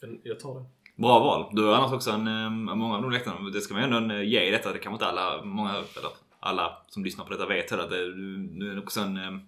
den, 0.00 0.20
jag 0.24 0.40
tar 0.40 0.54
den. 0.54 0.64
Bra 0.96 1.18
val. 1.18 1.50
Du 1.52 1.64
har 1.64 1.74
annars 1.74 1.92
också 1.92 2.10
en, 2.10 2.26
eh, 2.26 2.50
många 2.50 2.96
av 2.96 3.02
de 3.02 3.10
läktarna. 3.10 3.50
Det 3.50 3.60
ska 3.60 3.74
man 3.74 3.92
ändå 3.92 4.14
eh, 4.14 4.22
ge 4.22 4.50
detta. 4.50 4.72
Det 4.72 4.78
kanske 4.78 4.94
inte 4.94 5.06
alla, 5.06 5.44
många, 5.44 5.70
eller 5.70 6.10
alla 6.40 6.76
som 6.88 7.04
lyssnar 7.04 7.24
på 7.24 7.30
detta 7.30 7.46
vet 7.46 7.70
heller. 7.70 7.84
att 7.84 7.90
det- 7.90 8.14
Du, 8.14 8.36
du 8.36 8.72
är 8.72 8.78
också 8.78 9.00
en 9.00 9.16
eh, 9.16 9.38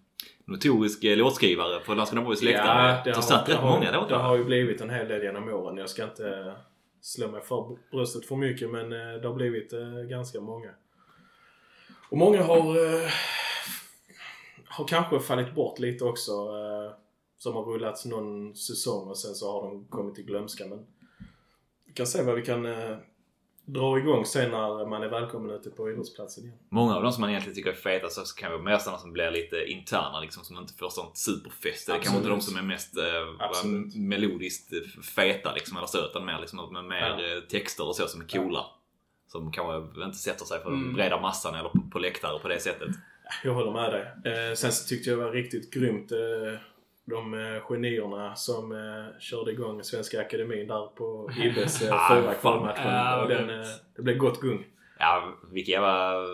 notorisk 0.44 1.04
eh, 1.04 1.16
låtskrivare 1.16 1.80
på 1.80 1.94
Landskrona 1.94 2.24
Boys 2.24 2.42
läktare. 2.42 3.02
det 3.04 3.10
du 3.10 3.14
har 3.14 3.22
satt 3.22 3.46
det 3.46 3.52
rätt 3.52 3.62
många 3.62 3.90
det 3.90 3.96
låtar. 3.96 4.18
har 4.18 4.36
ju 4.36 4.44
blivit 4.44 4.80
en 4.80 4.90
hel 4.90 5.08
del 5.08 5.22
genom 5.22 5.48
åren. 5.48 5.76
Jag 5.76 5.90
ska 5.90 6.04
inte 6.04 6.54
slå 7.00 7.30
mig 7.30 7.40
för 7.40 7.78
bröstet 7.90 8.26
för 8.26 8.36
mycket 8.36 8.70
men 8.70 8.92
eh, 8.92 9.20
det 9.20 9.28
har 9.28 9.34
blivit 9.34 9.72
eh, 9.72 10.02
ganska 10.08 10.40
många. 10.40 10.70
Och 12.10 12.18
många 12.18 12.42
har, 12.42 12.62
har 14.64 14.88
kanske 14.88 15.20
fallit 15.20 15.54
bort 15.54 15.78
lite 15.78 16.04
också. 16.04 16.32
Som 17.38 17.54
har 17.54 17.62
rullats 17.62 18.04
någon 18.04 18.56
säsong 18.56 19.08
och 19.08 19.18
sen 19.18 19.34
så 19.34 19.52
har 19.52 19.62
de 19.62 19.84
kommit 19.84 20.14
till 20.14 20.24
glömska. 20.24 20.66
Men 20.66 20.86
vi 21.86 21.92
kan 21.92 22.06
se 22.06 22.22
vad 22.22 22.34
vi 22.34 22.42
kan 22.42 22.66
eh, 23.68 23.72
dra 23.72 23.98
igång 23.98 24.24
sen 24.24 24.50
när 24.50 24.86
man 24.86 25.02
är 25.02 25.08
välkommen 25.08 25.50
ute 25.50 25.70
på 25.70 25.90
idrottsplatsen 25.90 26.44
igen. 26.44 26.56
Många 26.68 26.96
av 26.96 27.02
de 27.02 27.12
som 27.12 27.20
man 27.20 27.30
egentligen 27.30 27.54
tycker 27.56 27.70
är 27.70 27.74
feta 27.74 28.08
så 28.08 28.34
kan 28.36 28.52
vara 28.52 28.62
mer 28.62 28.78
sådana 28.78 28.98
som 28.98 29.12
blir 29.12 29.30
lite 29.30 29.64
interna 29.64 30.20
liksom 30.20 30.44
som 30.44 30.56
inte 30.58 30.74
får 30.74 30.88
sånt 30.90 31.16
superfäste. 31.16 31.92
Det 31.92 31.98
är 31.98 32.02
kanske 32.02 32.16
inte 32.16 32.28
de 32.28 32.34
Absolut. 32.34 32.58
som 32.58 32.64
är 32.64 32.68
mest 32.74 32.96
eh, 32.96 34.00
melodiskt 34.00 34.72
eh, 34.72 35.00
feta 35.02 35.54
liksom 35.54 35.76
eller 35.76 35.86
så 35.86 35.98
utan 36.04 36.24
mer 36.26 36.38
liksom 36.40 36.72
med 36.72 36.84
mer 36.84 37.18
Ja. 37.18 37.36
eh, 37.36 37.40
texter 37.42 37.88
och 37.88 37.96
så 37.96 38.06
som 38.06 38.20
är 38.20 38.26
coola. 38.26 38.64
Som 39.26 39.52
kanske 39.52 40.04
inte 40.04 40.18
sätter 40.18 40.44
sig 40.44 40.62
för 40.62 40.70
den 40.70 40.80
Mm. 40.82 40.94
breda 40.94 41.20
massan 41.20 41.54
eller 41.54 41.68
på, 41.68 41.78
på 41.92 41.98
läktare 41.98 42.38
på 42.38 42.48
det 42.48 42.60
sättet. 42.60 42.88
Jag 43.44 43.54
håller 43.54 43.72
med 43.72 43.92
dig. 43.92 44.32
Eh, 44.32 44.54
sen 44.54 44.72
så 44.72 44.88
tyckte 44.88 45.10
jag 45.10 45.18
det 45.18 45.24
var 45.24 45.32
riktigt 45.32 45.72
grymt. 45.72 46.12
Eh, 46.12 46.18
de 47.08 47.34
eh, 47.34 47.60
genierna 47.68 48.34
som 48.34 48.72
eh, 48.72 49.18
körde 49.20 49.52
igång 49.52 49.84
Svenska 49.84 50.20
Akademin 50.20 50.66
där 50.66 50.86
på 50.86 51.30
Ibes 51.42 51.82
eh, 51.82 51.94
Ah, 51.94 52.08
förra 52.08 52.34
kvalmatchen. 52.34 53.22
Och 53.22 53.28
den, 53.28 53.60
eh, 53.60 53.66
det 53.96 54.02
blev 54.02 54.16
gott 54.16 54.40
gung. 54.40 54.66
Ja, 54.98 55.34
vilken 55.50 55.72
jävla... 55.72 56.24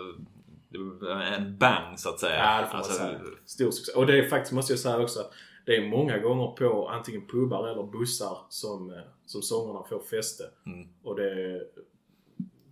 En 1.37 1.57
bang 1.57 1.99
så 1.99 2.09
att 2.09 2.19
säga. 2.19 2.35
Ja, 2.35 2.61
det 2.61 2.67
får 2.67 2.73
man 2.73 2.77
Alltså, 2.77 2.93
säga. 2.93 3.19
Stor 3.45 3.71
succé. 3.71 3.99
Och 3.99 4.07
det 4.07 4.17
är 4.19 4.29
faktiskt, 4.29 4.53
måste 4.53 4.73
jag 4.73 4.79
säga 4.79 4.99
också, 4.99 5.19
att 5.19 5.31
det 5.65 5.75
är 5.75 5.87
många 5.87 6.17
gånger 6.17 6.47
på 6.47 6.89
antingen 6.89 7.27
pubbar 7.27 7.67
eller 7.67 7.83
bussar 7.83 8.37
som, 8.49 9.01
som 9.25 9.41
sångerna 9.41 9.83
får 9.83 9.99
fäste. 9.99 10.43
Mm. 10.65 10.87
Och 11.03 11.15
det, 11.15 11.61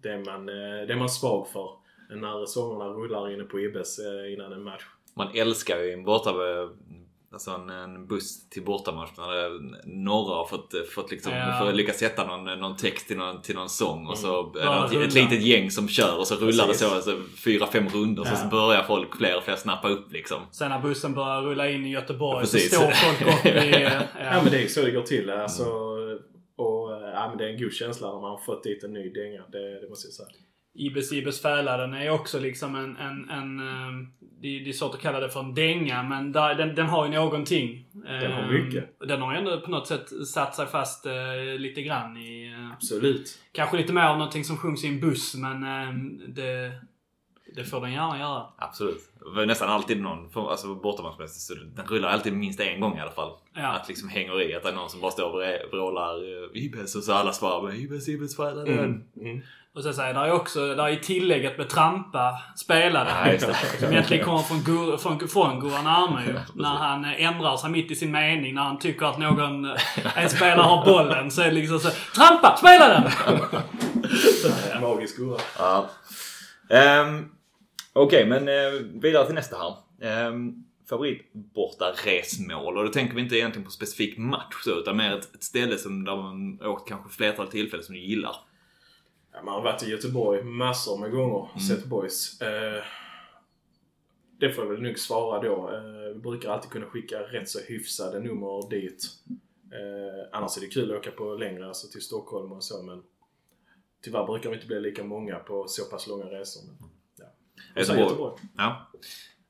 det, 0.02 0.10
är 0.10 0.26
man, 0.26 0.46
det 0.46 0.94
är 0.94 0.96
man 0.96 1.10
svag 1.10 1.48
för 1.48 1.70
när 2.10 2.46
sångerna 2.46 2.86
rullar 2.86 3.34
inne 3.34 3.44
på 3.44 3.60
Ibes 3.60 4.00
eh, 4.00 4.34
innan 4.34 4.54
en 4.54 4.64
match. 4.64 4.84
Man 5.14 5.28
älskar 5.34 5.80
ju 5.80 5.92
en 5.92 6.04
borta... 6.04 6.32
Alltså 7.34 7.52
en, 7.52 7.70
en 7.70 8.08
buss 8.08 8.50
till 8.50 8.64
bortamatch 8.64 9.10
när 9.18 9.60
några 9.86 10.36
har 10.36 10.46
fått, 10.46 10.74
fått 10.96 11.12
liksom, 11.12 11.32
Ja. 11.34 11.58
för 11.60 11.74
lyckas 11.74 11.98
sätta 12.00 12.28
någon, 12.28 12.60
någon 12.60 12.78
text 12.78 13.08
till 13.08 13.18
någon, 13.18 13.42
till 13.42 13.56
någon 13.56 13.70
sång 13.70 14.08
och 14.08 14.18
så 14.18 14.44
det 14.54 14.66
Bara 14.66 14.86
ett, 14.86 14.94
ett 14.94 15.14
litet 15.14 15.42
gäng 15.42 15.72
som 15.72 15.88
kör 15.88 16.20
och 16.20 16.28
så 16.28 16.36
rullar 16.36 16.66
Precis. 16.66 16.82
det 16.82 16.88
så, 16.90 16.96
alltså, 16.96 17.18
fyra, 17.46 17.68
fem 17.68 17.88
runder 17.90 18.24
Ja. 18.26 18.36
så 18.36 18.48
börjar 18.48 18.84
folk, 18.84 19.16
fler 19.18 19.38
och 19.38 19.44
fler 19.44 19.56
snappa 19.56 19.90
upp 19.90 20.12
liksom. 20.14 20.38
Sen 20.52 20.70
när 20.70 20.80
bussen 20.80 21.14
börjar 21.14 21.42
rulla 21.42 21.70
in 21.70 21.86
i 21.86 21.92
Göteborg 21.92 22.40
Precis. 22.42 22.70
så 22.70 22.76
står 22.76 22.92
folk 22.92 23.22
upp 23.40 23.46
i... 23.46 23.50
eh, 23.84 23.92
Ja 24.20 24.42
men 24.44 24.52
det 24.52 24.58
är 24.58 24.62
ju 24.62 24.68
så 24.70 24.82
det 24.82 24.92
går 24.92 25.02
till. 25.02 25.30
Alltså, 25.30 25.64
och, 26.56 26.94
eh, 26.94 27.10
ja, 27.14 27.28
men 27.30 27.38
det 27.38 27.44
är 27.46 27.50
en 27.50 27.60
god 27.62 27.74
känsla 27.74 28.08
när 28.14 28.22
man 28.22 28.32
har 28.32 28.38
fått 28.46 28.64
dit 28.64 28.84
en 28.84 28.94
ny 28.94 29.10
dänga. 29.10 29.42
Det, 29.52 29.82
det 29.82 29.90
måste 29.90 30.08
jag 30.08 30.14
säga. 30.14 30.28
Ibis 30.76 31.12
Ibis 31.12 31.42
Fäla, 31.42 31.78
den 31.78 31.94
är 31.94 32.10
också 32.10 32.40
liksom 32.40 32.76
en... 32.76 32.98
en, 32.98 33.30
en 33.30 33.60
eh, 33.60 34.08
det, 34.42 34.60
det 34.60 34.70
är 34.70 34.74
svårt 34.74 34.96
att 34.96 35.02
kalla 35.02 35.20
det 35.20 35.30
för 35.30 35.40
en 35.40 35.54
dänga, 35.54 36.04
men 36.04 36.32
där, 36.32 36.56
den, 36.56 36.76
den 36.76 36.86
har 36.86 37.06
ju 37.06 37.12
någonting. 37.12 37.86
Den 37.92 38.32
har 38.32 38.42
Eh, 38.44 38.50
mycket. 38.50 39.00
Den 39.00 39.22
har 39.22 39.34
ju 39.34 39.40
ändå 39.40 39.62
på 39.62 39.72
något 39.72 39.88
sätt 39.88 40.28
satt 40.28 40.56
sig 40.56 40.68
fast 40.68 41.06
eh, 41.06 41.14
lite 41.58 41.82
grann 41.82 42.18
i... 42.18 42.54
Eh, 42.54 42.74
Absolut. 42.74 43.40
kanske 43.52 43.78
lite 43.78 43.94
mer 43.94 44.02
av 44.02 44.18
någonting 44.18 44.44
som 44.44 44.58
sjungs 44.58 44.84
i 44.84 44.88
en 44.88 45.00
buss, 45.00 45.36
men 45.36 45.64
eh, 45.64 45.94
det, 46.28 46.72
det 47.56 47.64
får 47.64 47.82
den 47.82 47.92
gärna 47.92 48.20
göra. 48.20 48.46
Absolut. 48.58 49.10
Nästan 49.48 49.70
alltid 49.70 50.02
någon, 50.02 50.30
alltså 50.36 50.76
bortamatchmässigt, 50.76 51.42
så 51.42 51.54
den 51.76 51.86
rullar 51.86 52.10
alltid 52.10 52.34
minst 52.34 52.60
en 52.60 52.80
gång 52.80 52.98
i 52.98 53.02
alla 53.02 53.12
fall. 53.12 53.32
Ja. 53.54 53.68
Att 53.68 53.88
liksom 53.88 54.10
hänger 54.10 54.42
i, 54.42 54.56
att 54.56 54.64
det 54.64 54.70
är 54.70 54.74
någon 54.74 54.90
som 54.90 55.02
bara 55.02 55.12
står 55.12 55.30
och 55.34 55.70
vrålar 55.72 56.44
eh, 56.44 56.64
Ibes 56.64 56.96
och 56.96 57.04
så 57.04 57.14
alla 57.14 57.34
svarar 57.34 57.62
med 57.62 57.80
Ibes, 57.80 58.10
Ibes, 58.10 58.38
vad 58.38 58.58
är? 58.58 58.74
Mm. 58.74 59.04
Mm. 59.22 59.42
Och 59.76 59.84
sen 59.84 59.94
säger 59.94 60.14
där 60.14 60.26
är 60.26 60.32
också, 60.32 60.76
där 60.76 60.88
är 60.88 60.96
tillägget 60.96 61.58
med 61.58 61.70
trampa 61.70 62.42
spelade. 62.56 63.38
Ja. 63.42 63.54
Som 63.80 63.92
egentligen 63.92 64.26
kommer 64.26 64.40
från, 64.40 64.64
Gur, 64.64 64.98
från, 64.98 65.28
från 65.28 65.60
Goran 65.60 65.88
Arme 65.88 66.26
ju. 66.26 66.34
När 66.56 66.70
han 66.70 67.06
eh, 67.06 67.26
ändrar 67.26 67.58
sig 67.58 67.70
mitt 67.70 67.92
i 67.92 67.96
sin 67.96 68.12
mening. 68.12 68.56
När 68.56 68.62
han 68.62 68.80
tycker 68.80 69.06
att 69.06 69.18
någon, 69.18 69.66
eh, 69.66 70.18
en 70.24 70.30
spelare 70.30 70.62
har 70.62 70.86
bollen. 70.86 71.32
Så 71.32 71.42
är 71.42 71.46
det 71.46 71.52
liksom 71.52 71.80
så 71.80 71.90
Trampa! 72.16 72.58
Spela 72.58 72.88
den! 72.90 73.12
Magisk 74.82 75.18
gurra. 75.18 75.40
Ja. 75.58 75.90
Ehm, 76.70 77.30
Okej, 77.94 78.26
men 78.26 78.48
eh, 78.48 78.82
vidare 79.02 79.26
till 79.26 79.36
nästa 79.36 79.58
här. 79.58 80.28
Um, 80.28 80.66
favorit 80.90 81.34
borta 81.34 81.86
resmål 82.06 82.78
och 82.78 82.84
då 82.84 82.90
tänker 82.90 83.16
vi 83.16 83.22
inte 83.22 83.36
egentligen 83.36 83.66
på 83.66 83.72
specifik 83.72 84.18
match 84.18 84.56
så, 84.64 84.80
utan 84.80 84.98
mer 84.98 85.18
ett, 85.18 85.36
ett 85.36 85.44
ställe 85.44 85.78
som 85.78 86.06
där 86.06 86.16
man 86.16 86.62
åkt 86.62 86.90
kanske 86.90 87.10
flertal 87.10 87.48
tillfällen 87.48 87.86
som 87.86 87.96
du 87.96 88.02
gillar. 88.02 88.36
Ja, 89.34 89.42
man 89.42 89.54
har 89.54 89.62
varit 89.62 89.84
i 89.84 89.90
Göteborg 89.90 90.44
massor 90.44 90.98
med 90.98 91.12
gånger. 91.12 91.50
Mm. 91.50 91.60
Sett 91.60 91.86
boys. 91.86 92.42
Eh, 92.42 92.84
det 94.40 94.52
får 94.52 94.64
jag 94.64 94.72
väl 94.72 94.82
nog 94.82 95.00
svara 95.00 95.42
då. 95.42 95.72
Eh, 95.72 96.14
vi 96.14 96.20
brukar 96.20 96.50
alltid 96.50 96.72
kunna 96.72 96.86
skicka 96.86 97.20
rätt 97.20 97.50
så 97.50 97.60
hyfsade 97.60 98.20
nummer 98.20 98.70
dit. 98.70 99.04
Eh, 99.72 100.28
annars 100.32 100.58
är 100.58 100.62
det 100.62 100.68
kul 100.68 100.92
att 100.92 100.98
åka 100.98 101.12
på 101.12 101.36
längre, 101.36 101.68
alltså 101.68 101.88
till 101.88 102.02
Stockholm 102.02 102.52
och 102.52 102.64
så 102.64 102.84
men 102.84 103.04
tyvärr 104.04 104.26
brukar 104.26 104.50
vi 104.50 104.56
inte 104.56 104.68
bli 104.68 104.80
lika 104.80 105.04
många 105.04 105.36
på 105.36 105.68
så 105.68 105.86
pass 105.86 106.08
långa 106.08 106.26
resor. 106.26 106.62
Men, 106.66 106.90
ja. 107.18 107.26
Göteborg. 107.76 108.04
Göteborg. 108.04 108.42
Ja. 108.58 108.92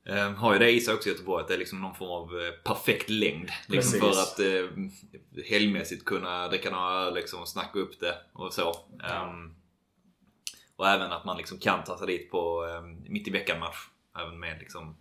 Ehm, 0.06 0.34
har 0.34 0.52
ju 0.52 0.58
det 0.58 0.70
i 0.70 0.80
sig 0.80 0.94
också 0.94 1.08
Göteborg 1.08 1.42
att 1.42 1.48
det 1.48 1.54
är 1.54 1.58
liksom 1.58 1.80
någon 1.80 1.94
form 1.94 2.10
av 2.10 2.40
eh, 2.40 2.50
perfekt 2.64 3.10
längd. 3.10 3.50
Liksom 3.66 4.00
för 4.00 4.10
att 4.10 4.40
eh, 4.40 5.44
helgmässigt 5.44 6.04
kunna 6.04 6.48
dricka 6.48 6.70
några 6.70 6.92
öl 6.92 7.14
liksom, 7.14 7.40
och 7.40 7.48
snacka 7.48 7.78
upp 7.78 8.00
det 8.00 8.14
och 8.32 8.52
så. 8.52 8.76
Ehm, 9.04 9.54
och 10.76 10.88
även 10.88 11.12
att 11.12 11.24
man 11.24 11.36
liksom 11.36 11.58
kan 11.58 11.84
ta 11.84 11.98
sig 11.98 12.06
dit 12.06 12.30
på 12.30 12.66
eh, 12.66 13.10
mitt 13.10 13.28
i 13.28 13.30
veckan 13.30 13.60
match. 13.60 13.88
Även 14.18 14.40
med 14.40 14.58
liksom, 14.58 14.96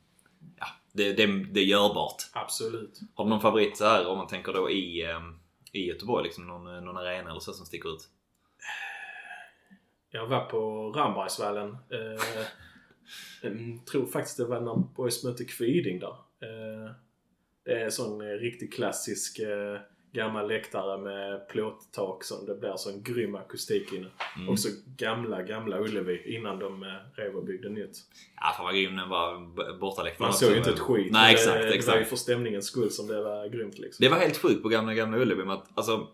ja, 0.60 0.66
det, 0.92 1.14
det, 1.14 1.26
det 1.44 1.60
är 1.60 1.66
görbart. 1.66 2.24
Absolut. 2.34 3.00
Har 3.14 3.24
du 3.24 3.30
någon 3.30 3.42
favorit 3.42 3.78
så 3.78 3.86
här 3.86 4.08
om 4.08 4.18
man 4.18 4.28
tänker 4.28 4.54
då 4.54 4.70
i, 4.70 5.06
eh, 5.06 5.22
i 5.72 5.88
Göteborg? 5.88 6.24
Liksom 6.24 6.48
någon, 6.48 6.86
någon 6.86 6.98
arena 6.98 7.30
eller 7.30 7.40
så 7.40 7.54
som 7.54 7.66
sticker 7.66 7.90
ut? 7.90 8.10
Jag 10.10 10.28
var 10.28 10.46
på 10.46 10.92
Rambergsvallen. 10.92 11.70
Eh, 11.70 12.46
mm, 13.52 13.80
tror 13.86 14.06
faktiskt 14.06 14.38
det 14.38 14.46
var 14.46 14.62
när 14.62 14.76
Boys 14.76 15.24
mötte 15.24 15.46
Kviding 15.46 16.00
där. 16.00 16.16
Eh, 16.42 16.92
det 17.64 17.72
är 17.72 17.86
en 17.86 17.92
sån 17.92 18.22
eh, 18.22 18.26
riktigt 18.28 18.74
klassisk 18.74 19.40
eh, 19.40 19.80
gammal 20.14 20.48
läktare 20.48 20.98
med 20.98 21.48
plåttak 21.48 22.24
som 22.24 22.46
det 22.46 22.56
blir 22.56 22.76
sån 22.76 23.04
grym 23.04 23.36
akustik 23.36 23.94
inne. 23.94 24.08
Mm. 24.36 24.50
Också 24.50 24.70
gamla, 24.98 25.42
gamla 25.42 25.80
Ullevi 25.80 26.36
innan 26.36 26.60
de 26.60 26.84
eh, 26.84 26.90
rev 27.16 27.36
och 27.36 27.46
byggde 27.46 27.70
nytt. 27.70 27.98
Ja, 28.36 28.54
fan 28.58 28.66
vad 28.66 28.76
grym 28.76 28.96
den 28.96 29.10
var 29.10 29.40
bortaläktaren. 29.80 30.28
Man 30.28 30.34
såg 30.34 30.52
ju 30.52 30.58
inte 30.58 30.70
ett 30.70 30.80
skit. 30.80 31.12
Nej, 31.12 31.22
men 31.22 31.32
exakt, 31.32 31.54
det, 31.54 31.60
det 31.60 31.66
var 31.66 31.72
ju 31.72 31.78
exakt. 31.78 32.10
för 32.10 32.16
stämningens 32.16 32.66
skull 32.66 32.92
som 32.92 33.08
det 33.08 33.24
var 33.24 33.48
grymt 33.48 33.80
liksom. 33.80 34.04
Det 34.04 34.10
var 34.10 34.18
helt 34.18 34.38
sjukt 34.38 34.64
på 34.64 34.70
gamla, 34.70 34.94
gamla 34.94 35.18
Ullevi 35.18 35.46
med 35.46 35.56
att 35.56 35.68
alltså, 35.74 36.08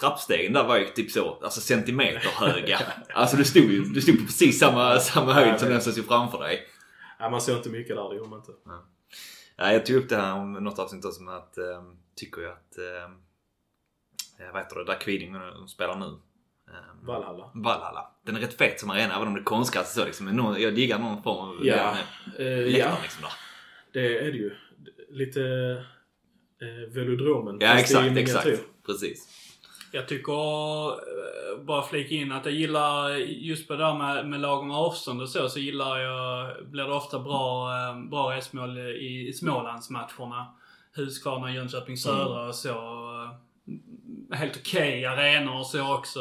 trappstegen 0.00 0.52
där 0.52 0.64
var 0.64 0.78
ju 0.78 0.86
typ 0.86 1.10
så, 1.10 1.38
alltså 1.42 1.60
centimeter 1.60 2.28
höga. 2.34 2.78
Alltså 3.14 3.36
du 3.36 3.44
stod 3.44 3.62
ju 3.62 3.82
du 3.82 4.00
stod 4.00 4.18
på 4.18 4.24
precis 4.24 4.58
samma, 4.58 4.98
samma 4.98 5.32
höjd 5.32 5.60
som 5.60 5.68
den 5.68 5.80
som 5.80 5.92
stod 5.92 6.06
framför 6.06 6.38
dig. 6.38 6.66
Ja, 7.18 7.30
man 7.30 7.40
såg 7.40 7.56
inte 7.56 7.70
mycket 7.70 7.96
där, 7.96 8.08
det 8.08 8.16
gjorde 8.16 8.30
man 8.30 8.38
inte. 8.38 8.52
Ja, 9.56 9.72
jag 9.72 9.86
tog 9.86 9.96
upp 9.96 10.08
det 10.08 10.16
här 10.16 10.34
om 10.34 10.52
något 10.52 10.78
avsnitt 10.78 11.20
med 11.20 11.36
att 11.36 11.58
ähm, 11.58 11.96
tycker 12.16 12.42
jag 12.42 12.52
att 12.52 12.78
äh, 12.78 13.16
vad 14.52 14.62
heter 14.62 14.76
det, 14.76 14.84
där 14.84 15.00
Kviding 15.00 15.32
de 15.32 15.68
spelar 15.68 15.96
nu. 15.96 16.06
Ähm, 16.06 17.06
Valhalla. 17.06 17.50
Valhalla. 17.54 18.10
Den 18.26 18.36
är 18.36 18.40
rätt 18.40 18.58
fet 18.58 18.80
som 18.80 18.90
arena 18.90 19.16
även 19.16 19.28
om 19.28 19.34
det 19.34 19.40
är 19.40 19.44
konstgräs 19.44 19.94
så 19.94 20.04
liksom. 20.04 20.26
Men 20.26 20.60
jag 20.62 20.74
diggar 20.74 20.98
någon 20.98 21.22
form 21.22 21.48
av 21.48 21.66
Ja, 21.66 21.96
den, 22.36 22.46
eh, 22.46 22.52
eh, 22.52 22.58
ja, 22.58 22.66
läktaren 22.70 23.02
liksom 23.02 23.22
där. 23.22 23.32
det 23.92 24.18
är 24.18 24.32
det 24.32 24.38
ju. 24.38 24.56
Lite 25.10 25.40
eh, 26.62 26.94
velodromen. 26.94 27.56
Ja 27.60 27.78
exakt, 27.78 28.16
exakt. 28.16 28.60
Precis. 28.86 29.28
Jag 29.92 30.08
tycker, 30.08 30.88
eh, 30.90 31.64
bara 31.64 31.82
flika 31.82 32.14
in 32.14 32.32
att 32.32 32.44
jag 32.44 32.54
gillar 32.54 33.10
just 33.18 33.68
på 33.68 33.74
det 33.74 33.82
där 33.84 33.94
med, 33.94 34.28
med 34.28 34.40
lagom 34.40 34.70
avstånd 34.70 35.22
och 35.22 35.28
så, 35.28 35.48
så 35.48 35.58
gillar 35.58 35.98
jag, 35.98 36.54
blir 36.66 36.84
det 36.84 36.92
ofta 36.94 37.18
bra, 37.18 37.70
eh, 37.72 38.00
bra 38.10 38.36
resmål 38.36 38.78
i, 38.78 39.28
i 39.28 39.32
Smålandsmatcherna. 39.32 40.46
Huskvarna, 40.96 41.52
Jönköping 41.52 41.96
Södra 41.96 42.46
och 42.48 42.54
så. 42.54 42.72
Helt 44.30 44.56
okej 44.56 45.06
arenor 45.06 45.58
och 45.58 45.66
så 45.66 45.94
också. 45.94 46.20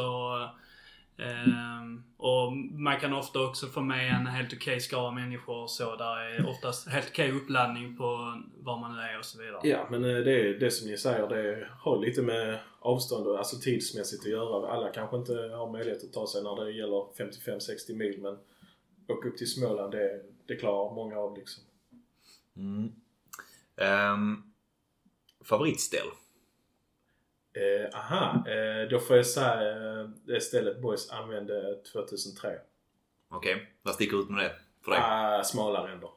Ehm, 1.17 2.03
och 2.17 2.53
man 2.71 2.99
kan 2.99 3.13
ofta 3.13 3.39
också 3.39 3.67
få 3.67 3.81
med 3.81 4.15
en 4.15 4.27
helt 4.27 4.53
okej 4.53 4.79
skara 4.79 5.11
människor 5.11 5.63
och 5.63 5.69
så. 5.69 5.95
Där 5.95 6.17
är 6.17 6.49
oftast 6.49 6.87
helt 6.87 7.09
okej 7.09 7.31
uppladdning 7.31 7.97
på 7.97 8.41
var 8.55 8.79
man 8.79 8.99
är 8.99 9.19
och 9.19 9.25
så 9.25 9.41
vidare. 9.41 9.59
Ja, 9.63 9.87
men 9.91 10.03
eh, 10.03 10.17
det 10.17 10.31
är 10.31 10.59
det 10.59 10.71
som 10.71 10.87
ni 10.87 10.97
säger. 10.97 11.27
Det 11.27 11.67
har 11.79 11.99
lite 11.99 12.21
med 12.21 12.59
avstånd 12.79 13.27
och 13.27 13.37
alltså 13.37 13.57
tidsmässigt 13.57 14.23
att 14.23 14.31
göra. 14.31 14.71
Alla 14.71 14.89
kanske 14.89 15.17
inte 15.17 15.33
har 15.33 15.71
möjlighet 15.71 16.03
att 16.03 16.13
ta 16.13 16.27
sig 16.27 16.43
när 16.43 16.65
det 16.65 16.71
gäller 16.71 17.07
55-60 17.17 17.95
mil 17.95 18.21
men 18.21 18.37
åka 19.07 19.27
upp 19.27 19.37
till 19.37 19.51
Småland, 19.51 19.91
det, 19.91 20.21
det 20.47 20.55
klarar 20.55 20.95
många 20.95 21.17
av 21.17 21.37
liksom. 21.37 21.63
Mm. 22.57 22.91
Ehm, 23.77 24.43
favoritställ? 25.45 26.07
Eh, 27.55 27.99
aha, 27.99 28.43
eh, 28.47 28.89
då 28.89 28.99
får 28.99 29.15
jag 29.15 29.25
säga 29.25 29.71
eh, 30.01 30.09
det 30.25 30.41
stället 30.41 30.81
Boys 30.81 31.11
använde 31.11 31.75
2003. 31.93 32.49
Okej, 33.29 33.67
vad 33.83 33.93
sticker 33.95 34.17
ut 34.21 34.29
med 34.29 34.43
det 34.43 34.51
för 34.85 34.91
dig? 34.91 34.99
Ah, 35.03 35.43
smala 35.43 35.87
ränder. 35.87 36.09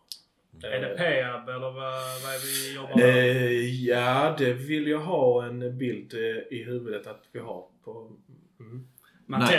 Är 0.63 0.81
det 0.81 0.89
Eh, 0.91 0.97
Peab 0.97 1.49
eller 1.49 1.59
vad, 1.71 1.75
vad 2.23 2.35
är 2.35 2.47
vi 2.69 2.75
jobbar 2.75 2.97
med? 2.97 3.09
Eh, 3.09 3.85
ja, 3.85 4.35
det 4.39 4.53
vill 4.53 4.87
jag 4.89 4.99
ha 4.99 5.45
en 5.45 5.79
bild 5.79 6.15
eh, 6.15 6.59
i 6.59 6.65
huvudet 6.67 7.07
att 7.07 7.25
vi 7.33 7.41
har 7.41 7.65
på... 7.85 8.11
Mm. 8.61 8.89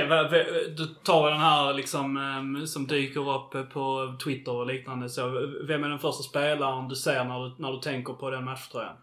Va- 0.10 0.30
du 0.78 0.86
tar 1.04 1.30
den 1.30 1.40
här 1.40 1.74
liksom 1.74 2.64
som 2.68 2.88
dyker 2.88 3.30
upp 3.36 3.72
på 3.74 4.18
Twitter 4.24 4.52
och 4.52 4.66
liknande 4.68 5.10
så. 5.10 5.30
Vem 5.64 5.84
är 5.84 5.90
den 5.90 6.00
första 6.00 6.24
spelaren 6.24 6.88
du 6.88 6.96
ser 6.96 7.24
när 7.24 7.40
du, 7.50 7.56
när 7.58 7.72
du 7.72 7.80
tänker 7.80 8.14
på 8.14 8.30
den 8.30 8.44
matchtröjan? 8.44 8.96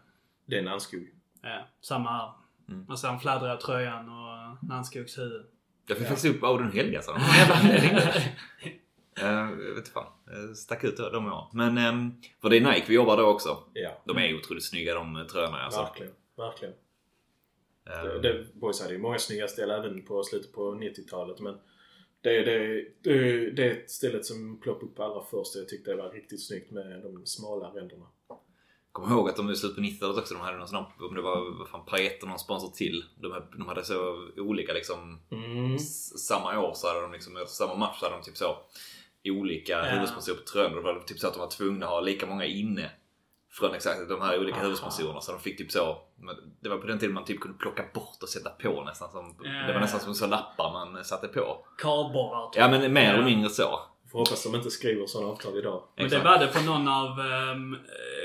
Det 0.45 0.57
är 0.57 0.61
Nannskog. 0.63 1.07
Ja, 1.41 1.67
samma 1.81 2.09
här. 2.11 2.31
Mm. 2.69 2.85
Man 2.87 2.97
ser 2.97 3.07
den 3.07 3.19
fladdriga 3.19 3.57
tröjan 3.57 4.09
och 4.09 4.67
Nannskogs 4.67 5.17
huvud. 5.17 5.45
Jag 5.87 5.97
fick 5.97 6.07
faktiskt 6.07 6.35
upp 6.35 6.43
Audun 6.43 6.71
Helgason. 6.71 7.15
Eh, 9.21 9.27
jag 9.27 9.55
vet 9.55 9.77
inte 9.77 9.91
fan. 9.91 10.07
Eh, 10.31 10.53
Stack 10.53 10.83
ut 10.83 10.97
de 10.97 11.25
åren. 11.25 11.45
Men 11.53 11.77
ehm, 11.77 12.21
för 12.41 12.49
det 12.49 12.57
är 12.57 12.61
Nike 12.61 12.85
vi 12.87 12.93
jobbar 12.95 13.17
då 13.17 13.23
också. 13.23 13.63
Ja, 13.73 14.01
De 14.05 14.17
är 14.17 14.35
otroligt 14.35 14.65
snygga 14.65 14.93
de 14.93 15.27
tröjorna 15.31 15.57
alltså. 15.57 15.81
verkligen. 15.81 16.11
Verkligen. 16.37 16.73
Eh, 17.89 18.03
Det, 18.03 18.19
det, 18.19 18.45
Boys 18.53 18.81
hade 18.81 18.93
ju 18.93 18.99
många 18.99 19.19
snygga 19.19 19.47
ställ 19.47 19.71
även 19.71 20.05
på 20.05 20.23
slutet 20.23 20.53
på 20.53 20.75
90-talet 20.75 21.39
men 21.39 21.57
det 22.21 22.37
är 22.37 22.45
det, 22.45 22.85
det, 23.01 23.49
det 23.51 23.63
är 23.71 23.83
stället 23.87 24.25
som 24.25 24.59
ploppade 24.59 24.85
upp 24.85 24.99
allra 24.99 25.23
först 25.23 25.55
jag 25.55 25.69
tyckte 25.69 25.91
det 25.91 25.97
var 25.97 26.09
riktigt 26.09 26.47
snyggt 26.47 26.71
med 26.71 27.01
de 27.03 27.25
smala 27.25 27.67
ränderna. 27.67 28.05
Kom 29.01 29.11
ihåg 29.11 29.29
att 29.29 29.35
de 29.35 29.49
i 29.51 29.55
slutet 29.55 29.75
på 29.75 29.81
90-talet 29.81 30.17
också, 30.17 30.33
de 30.33 30.39
hade 30.43 30.57
någon 30.57 30.67
sån 30.67 30.77
här, 30.77 31.07
om 31.09 31.15
det 31.15 31.21
var 31.21 31.57
vad 31.59 31.67
fan, 31.67 31.81
och 32.21 32.27
någon 32.29 32.39
sponsor 32.39 32.69
till. 32.69 33.03
De, 33.21 33.43
de 33.57 33.67
hade 33.67 33.83
så 33.85 34.27
olika 34.37 34.73
liksom, 34.73 35.19
Mm. 35.31 35.79
samma 35.79 36.59
år 36.59 36.73
så 36.73 36.87
hade 36.87 37.01
de 37.01 37.11
liksom, 37.11 37.45
samma 37.47 37.75
match 37.75 37.99
så 37.99 38.05
hade 38.05 38.17
de 38.17 38.23
typ 38.23 38.37
så 38.37 38.57
olika 39.25 39.71
Ja. 39.73 39.83
huvudsponsorer 39.83 40.37
på. 40.37 40.75
Och 40.75 40.83
Det 40.83 40.93
var 40.93 40.99
typ 40.99 41.19
så 41.19 41.27
att 41.27 41.33
de 41.33 41.39
var 41.39 41.49
tvungna 41.49 41.85
att 41.85 41.91
ha 41.91 41.99
lika 42.01 42.25
många 42.25 42.45
inne. 42.45 42.91
Från 43.51 43.73
exakt 43.73 44.09
de 44.09 44.21
här 44.21 44.39
olika 44.39 44.59
huvudsponsorerna. 44.59 45.21
Så 45.21 45.31
de 45.31 45.41
fick 45.41 45.57
typ 45.57 45.71
så, 45.71 45.97
det 46.61 46.69
var 46.69 46.77
på 46.77 46.87
den 46.87 46.99
tiden 46.99 47.13
man 47.13 47.25
typ 47.25 47.39
kunde 47.41 47.57
plocka 47.57 47.83
bort 47.93 48.17
och 48.23 48.29
sätta 48.29 48.49
på 48.49 48.83
nästan 48.83 49.11
som, 49.11 49.35
Ja, 49.43 49.49
det 49.67 49.73
var 49.73 49.79
nästan 49.79 49.99
som 49.99 50.13
så 50.15 50.27
lappar 50.27 50.73
man 50.73 51.03
satte 51.05 51.27
på. 51.27 51.65
Kardborrar. 51.77 52.49
Ja 52.55 52.67
men 52.67 52.93
mer 52.93 53.13
eller 53.13 53.25
mindre 53.25 53.49
så. 53.49 53.79
Får 54.11 54.19
hoppas 54.19 54.43
de 54.43 54.55
inte 54.55 54.69
skriver 54.71 55.05
sådana 55.05 55.31
avtal 55.31 55.57
idag. 55.57 55.83
Men 55.95 56.09
det 56.09 56.15
Exakt. 56.15 56.25
var 56.25 56.45
det 56.45 56.47
på 56.47 56.61
någon 56.65 56.87
av, 56.87 57.19
um, 57.19 57.77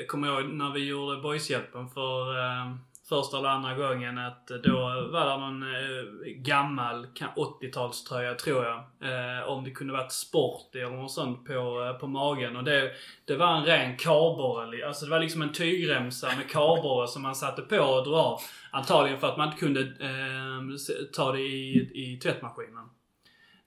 kommer 0.08 0.28
jag 0.28 0.40
ihåg 0.40 0.50
när 0.52 0.70
vi 0.70 0.84
gjorde 0.86 1.20
Boyshjälpen 1.20 1.88
för 1.88 2.38
ehm, 2.38 2.78
första 3.08 3.38
eller 3.38 3.48
andra 3.48 3.74
gången 3.74 4.18
att 4.18 4.46
då 4.46 4.78
var 5.12 5.26
det 5.26 5.36
någon 5.36 5.62
eh, 5.62 6.32
gammal 6.36 7.06
ka- 7.06 7.34
80-talströja 7.62 8.34
tror 8.34 8.64
jag. 8.64 8.78
Eh, 8.78 9.48
om 9.48 9.64
det 9.64 9.70
kunde 9.70 9.92
varit 9.92 10.12
sport 10.12 10.74
eller 10.74 10.90
något 10.90 11.10
sånt 11.12 11.46
på, 11.46 11.52
eh, 11.52 12.00
på 12.00 12.06
magen. 12.06 12.56
Och 12.56 12.64
det, 12.64 12.90
det 13.24 13.36
var 13.36 13.56
en 13.56 13.64
ren 13.64 13.96
kardborre. 13.96 14.86
Alltså 14.86 15.04
det 15.04 15.10
var 15.10 15.20
liksom 15.20 15.42
en 15.42 15.52
tygremsa 15.52 16.26
med 16.26 16.50
kardborre 16.50 17.08
som 17.08 17.22
man 17.22 17.34
satte 17.34 17.62
på 17.62 17.78
och 17.78 18.04
drog 18.04 18.14
av. 18.14 18.40
Antagligen 18.70 19.20
för 19.20 19.28
att 19.28 19.36
man 19.36 19.48
inte 19.48 19.60
kunde 19.60 19.80
ehm, 19.80 20.76
ta 21.12 21.32
det 21.32 21.40
i, 21.40 21.90
i 21.94 22.18
tvättmaskinen. 22.22 22.88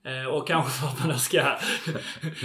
Eh, 0.05 0.25
Och 0.25 0.47
kanske 0.47 0.71
för 0.71 0.87
att 0.87 0.99
man 0.99 1.09
då 1.09 1.15
ska... 1.17 1.57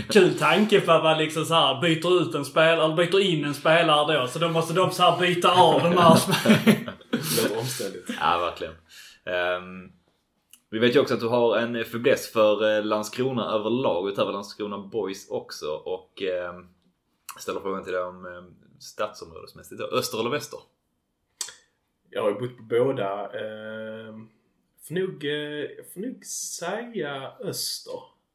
Kul 0.08 0.38
tanke 0.38 0.80
för 0.80 0.92
att 0.92 1.02
man 1.02 1.18
liksom 1.18 1.44
så 1.44 1.54
här 1.54 1.80
byter 1.80 2.22
ut 2.22 2.34
en 2.34 2.44
spelare, 2.44 2.84
eller 2.84 2.96
byter 2.96 3.20
in 3.20 3.44
en 3.44 3.54
spelare 3.54 4.20
då. 4.20 4.26
Så 4.26 4.38
då 4.38 4.48
måste 4.48 4.74
de 4.74 4.90
så 4.90 5.02
här 5.02 5.18
byta 5.20 5.50
av 5.62 5.82
de 5.82 5.88
här 5.98 6.14
spe- 6.14 6.90
Det 7.10 7.42
låter 7.42 7.58
omständigt. 7.58 8.10
Ja, 8.20 8.38
verkligen. 8.38 8.74
Ehm, 9.24 9.92
vi 10.70 10.78
vet 10.78 10.96
ju 10.96 11.00
också 11.00 11.14
att 11.14 11.20
du 11.20 11.28
har 11.28 11.56
en 11.56 11.84
fäbless 11.84 12.32
för 12.32 12.76
eh, 12.76 12.84
Landskrona 12.84 13.44
överlag, 13.50 14.08
utöver 14.08 14.32
Landskrona 14.32 14.78
Boys 14.78 15.30
också. 15.30 15.66
Och 15.66 16.22
um, 16.54 16.68
ställer 17.38 17.60
frågan 17.60 17.84
till 17.84 17.92
dig 17.92 18.02
om 18.02 18.24
um, 18.26 18.54
stadsområdesmässigt. 18.78 19.80
då. 19.80 19.86
Öster 19.86 20.20
eller 20.20 20.30
väster? 20.30 20.58
Jag 22.10 22.22
har 22.22 22.28
ju 22.28 22.34
bott 22.38 22.56
på 22.56 22.62
båda. 22.62 23.22
Eh, 23.24 24.14
får 24.90 24.94
nog, 24.94 25.24
jag 25.24 25.86
får 25.92 26.00
nog 26.00 26.24
säga 26.24 27.32
öster. 27.40 27.92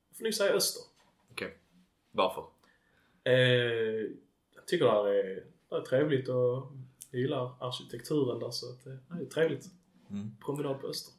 Jag 0.10 0.18
får 0.18 0.24
nog 0.24 0.34
säga 0.34 0.54
öster. 0.54 0.82
Okej. 1.32 1.58
Varför? 2.12 2.46
Eh, 3.24 3.34
jag 4.56 4.68
tycker 4.68 4.86
det 4.86 5.20
är, 5.20 5.44
det 5.70 5.76
är 5.76 5.82
trevligt 5.82 6.30
och 6.30 6.68
jag 7.12 7.22
gillar 7.22 7.52
arkitekturen 7.60 8.39
där 8.39 8.52
så 8.52 8.70
att, 8.70 8.86
eh, 8.86 8.94
det 9.18 9.24
är 9.24 9.30
trevligt. 9.30 9.65
Mm. 10.10 10.38
Promenad 10.46 10.82
på 10.82 10.88
öster. 10.88 11.13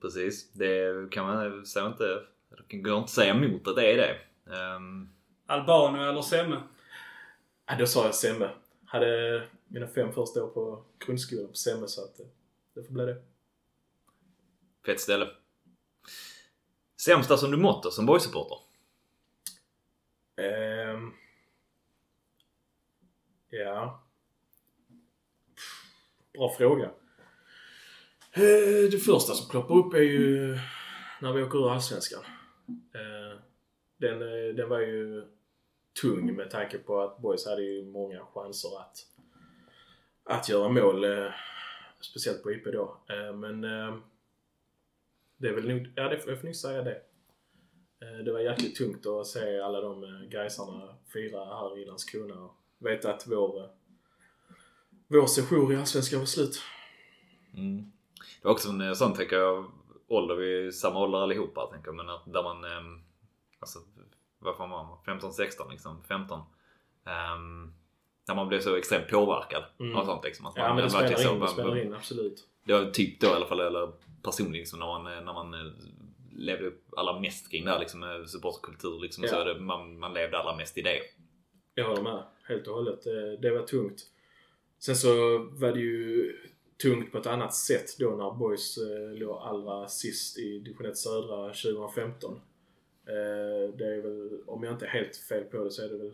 Precis. 0.00 0.52
Det 0.52 1.10
kan 1.10 1.26
man 1.26 1.66
säga 1.66 1.86
inte... 1.86 2.22
Det 2.68 2.76
går 2.76 2.94
inte 2.94 3.04
att 3.04 3.10
säga 3.10 3.34
emot 3.34 3.68
att 3.68 3.76
det 3.76 3.92
är 3.92 3.96
det. 3.96 4.18
Ehm, 4.56 5.08
Albano 5.46 6.10
eller 6.10 6.22
Semme? 6.22 6.62
Ja, 7.66 7.76
då 7.78 7.86
sa 7.86 8.04
jag 8.04 8.14
Semme. 8.14 8.50
Hade 8.84 9.42
mina 9.68 9.88
fem 9.88 10.12
första 10.12 10.44
år 10.44 10.48
på 10.48 10.84
grundskolan 11.06 11.48
på 11.48 11.54
Semme 11.54 11.88
så 11.88 12.04
att 12.04 12.20
eh, 12.20 12.26
det 12.74 12.82
får 12.84 12.92
bli 12.92 13.04
det. 13.04 13.22
Fett 14.86 15.00
ställe. 15.00 15.28
Sämsta 17.00 17.36
som 17.36 17.50
du 17.50 17.56
mått 17.56 17.82
då, 17.82 17.90
som 17.90 18.06
boysupporter? 18.06 18.58
Ehm. 20.36 21.12
ja. 23.50 24.02
Bra 26.32 26.54
fråga. 26.58 26.90
Eh, 28.32 28.90
Det 28.90 28.98
första 29.04 29.34
som 29.34 29.48
ploppar 29.48 29.74
upp 29.74 29.94
är 29.94 29.98
ju 30.00 30.58
när 31.20 31.32
vi 31.32 31.42
åker 31.42 31.58
ur 31.58 31.70
Allsvenskan. 31.72 32.22
Eh, 32.68 33.38
Den, 33.96 34.22
eh, 34.22 34.54
den 34.54 34.68
var 34.68 34.80
ju 34.80 35.24
tung 36.02 36.36
med 36.36 36.50
tanke 36.50 36.78
på 36.78 37.00
att 37.00 37.18
Boys 37.18 37.46
hade 37.46 37.62
ju 37.62 37.84
många 37.84 38.20
chanser 38.34 38.80
att, 38.80 38.96
att 40.24 40.48
göra 40.48 40.68
mål. 40.68 41.06
Speciellt 42.00 42.42
på 42.42 42.52
IP 42.52 42.64
då. 42.72 43.00
Men 43.34 43.64
det 45.36 45.48
är 45.48 45.52
väl 45.52 45.68
nog, 45.68 45.92
ja 45.96 46.08
det 46.08 46.18
får 46.18 46.32
jag 46.32 46.44
nog 46.44 46.54
säga 46.56 46.82
det. 46.82 47.00
Eh, 48.00 48.24
Det 48.24 48.32
var 48.32 48.40
jäkligt 48.40 48.76
tungt 48.76 49.06
att 49.06 49.26
se 49.26 49.60
alla 49.60 49.80
de 49.80 50.04
eh, 50.04 50.28
Gaisarna 50.30 50.94
fira 51.12 51.44
här 51.44 51.78
i 51.78 51.84
Landskrona 51.84 52.34
och 52.44 52.54
veta 52.78 53.14
att 53.14 53.26
vår, 53.26 53.60
eh, 53.64 53.70
vår 55.08 55.26
session 55.26 55.72
i 55.72 55.76
Allsvenskan 55.76 56.18
var 56.18 56.26
slut. 56.26 56.60
Mm. 57.56 57.92
Det 58.42 58.48
var 58.48 58.52
också 58.52 58.68
en 58.68 58.96
sån, 58.96 59.12
tänker 59.14 59.36
jag, 59.36 59.70
ålder. 60.08 60.34
Vi 60.34 60.66
är 60.66 60.70
samma 60.70 61.00
ålder 61.00 61.18
allihopa, 61.18 61.66
tänker 61.72 61.88
jag. 61.88 61.94
Men 61.96 62.10
att 62.10 62.32
där 62.32 62.42
man, 62.42 62.64
ehm, 62.64 63.00
alltså, 63.58 63.78
vad 64.38 64.56
fan 64.56 64.70
var 64.70 64.84
man? 64.84 64.98
15, 65.04 65.32
16 65.32 65.70
liksom. 65.70 66.02
15. 66.08 66.38
Um, 66.38 67.74
när 68.28 68.34
man 68.34 68.48
blev 68.48 68.60
så 68.60 68.76
extremt 68.76 69.08
påverkad 69.08 69.64
Mm. 69.80 69.96
av 69.96 70.04
sånt 70.04 70.24
liksom. 70.24 70.46
Att 70.46 70.56
Ja 70.56 70.62
man 70.68 70.76
men 70.76 70.88
det 70.88 70.92
verkligen 70.94 71.18
spelar 71.18 71.28
så- 71.28 71.34
in, 71.34 71.40
det 71.40 71.44
man- 71.44 71.48
spelar 71.54 71.76
in 71.78 71.94
absolut. 71.94 72.48
Det 72.64 72.72
var 72.72 72.90
typ 72.90 73.20
då 73.20 73.26
i 73.26 73.30
alla 73.30 73.46
fall, 73.46 73.60
eller 73.60 73.92
personligen 74.26 74.60
liksom, 74.60 74.78
när 74.78 74.86
man, 74.86 75.06
eh, 75.06 75.24
när 75.24 75.32
man 75.32 75.54
eh, 75.54 75.72
levde 76.36 76.72
allra 76.96 77.20
mest 77.20 77.50
kring 77.50 77.64
det 77.64 77.70
här 77.70 77.78
liksom, 77.78 78.00
med 78.00 78.30
supporterkultur 78.30 79.00
liksom. 79.00 79.24
Ja. 79.24 79.30
Så 79.30 79.44
det, 79.44 79.60
man, 79.60 79.98
man 79.98 80.14
levde 80.14 80.38
allra 80.38 80.56
mest 80.56 80.78
i 80.78 80.82
det. 80.82 81.00
Jag 81.74 81.88
håller 81.88 82.02
med. 82.02 82.22
Helt 82.42 82.66
och 82.66 82.74
hållet. 82.74 83.02
Det, 83.04 83.36
det 83.36 83.50
var 83.50 83.62
tungt. 83.62 84.02
Sen 84.78 84.96
så 84.96 85.38
var 85.38 85.72
det 85.72 85.80
ju 85.80 86.32
tungt 86.82 87.12
på 87.12 87.18
ett 87.18 87.26
annat 87.26 87.54
sätt 87.54 87.98
då 87.98 88.10
när 88.10 88.30
Boys 88.30 88.78
eh, 88.78 89.18
låg 89.18 89.36
allra 89.42 89.88
sist 89.88 90.38
i 90.38 90.58
division 90.58 90.86
1 90.86 90.96
södra 90.96 91.46
2015. 91.46 92.40
Eh, 93.06 93.74
det 93.76 93.86
är 93.86 94.02
väl, 94.02 94.40
om 94.46 94.64
jag 94.64 94.72
inte 94.72 94.86
är 94.86 94.90
helt 94.90 95.16
fel 95.16 95.44
på 95.44 95.64
det, 95.64 95.70
så 95.70 95.84
är 95.84 95.88
det 95.88 95.96
väl 95.96 96.12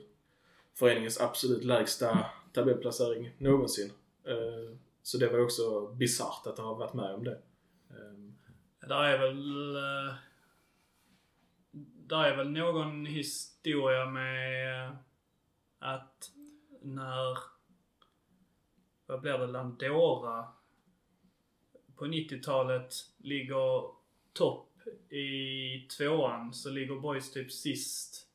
föreningens 0.74 1.20
absolut 1.20 1.64
lägsta 1.64 2.26
tabellplacering 2.52 3.34
någonsin. 3.38 3.92
Eh, 4.26 4.76
så 5.02 5.18
det 5.18 5.28
var 5.28 5.38
också 5.38 5.86
bisarrt 5.86 6.46
att 6.46 6.58
ha 6.58 6.74
varit 6.74 6.94
med 6.94 7.14
om 7.14 7.24
det. 7.24 7.38
Ehm, 7.92 8.34
där 8.80 9.04
är 9.04 9.18
väl... 9.18 9.76
Eh, 9.76 10.14
där 12.06 12.24
är 12.24 12.36
väl 12.36 12.50
någon 12.50 13.06
historia 13.06 14.06
med 14.06 14.86
eh, 14.86 14.94
att 15.78 16.30
när... 16.82 17.38
Vad 19.06 19.20
blir 19.20 19.38
det? 19.38 19.46
Landora 19.46 20.48
på 21.96 22.06
90-talet 22.06 22.94
ligger 23.18 23.82
topp 24.32 24.68
i 25.10 25.88
tvåan 25.98 26.54
så 26.54 26.70
ligger 26.70 26.94
Boys 26.94 27.32
typ 27.32 27.52
sist. 27.52 28.28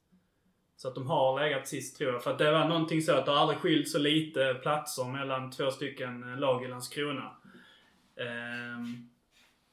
Så 0.76 0.88
att 0.88 0.96
de 0.96 1.08
har 1.08 1.40
legat 1.40 1.68
sist 1.68 1.98
tror 1.98 2.14
jag. 2.14 2.24
För 2.24 2.32
att 2.32 2.38
det 2.38 2.52
var 2.52 2.68
någonting 2.68 3.02
så 3.02 3.14
att 3.14 3.26
det 3.26 3.32
har 3.32 3.38
aldrig 3.38 3.60
skilt 3.60 3.90
så 3.90 4.00
lite 4.00 4.54
platser 4.62 5.04
mellan 5.04 5.52
två 5.52 5.72
stycken 5.72 6.36
lag 6.40 6.64
i 6.64 6.68
Landskrona. 6.68 7.36
Um, 8.16 9.10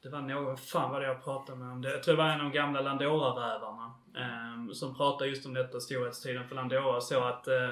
det 0.04 0.10
var 0.10 0.20
någon, 0.20 0.56
fan 0.56 0.90
vad 0.90 1.02
det 1.02 1.06
jag 1.06 1.24
pratade 1.24 1.58
med 1.58 1.72
om 1.72 1.82
det. 1.82 1.90
Jag 1.90 2.02
tror 2.02 2.16
det 2.16 2.22
var 2.22 2.30
en 2.30 2.40
av 2.40 2.50
de 2.50 2.52
gamla 2.52 2.80
Landora-rävarna. 2.80 3.94
Eh, 4.16 4.72
som 4.72 4.96
pratade 4.96 5.30
just 5.30 5.46
om 5.46 5.54
detta 5.54 5.80
storhetstiden 5.80 6.48
för 6.48 6.54
Landora. 6.54 7.00
Så 7.00 7.24
att, 7.24 7.48
eh, 7.48 7.70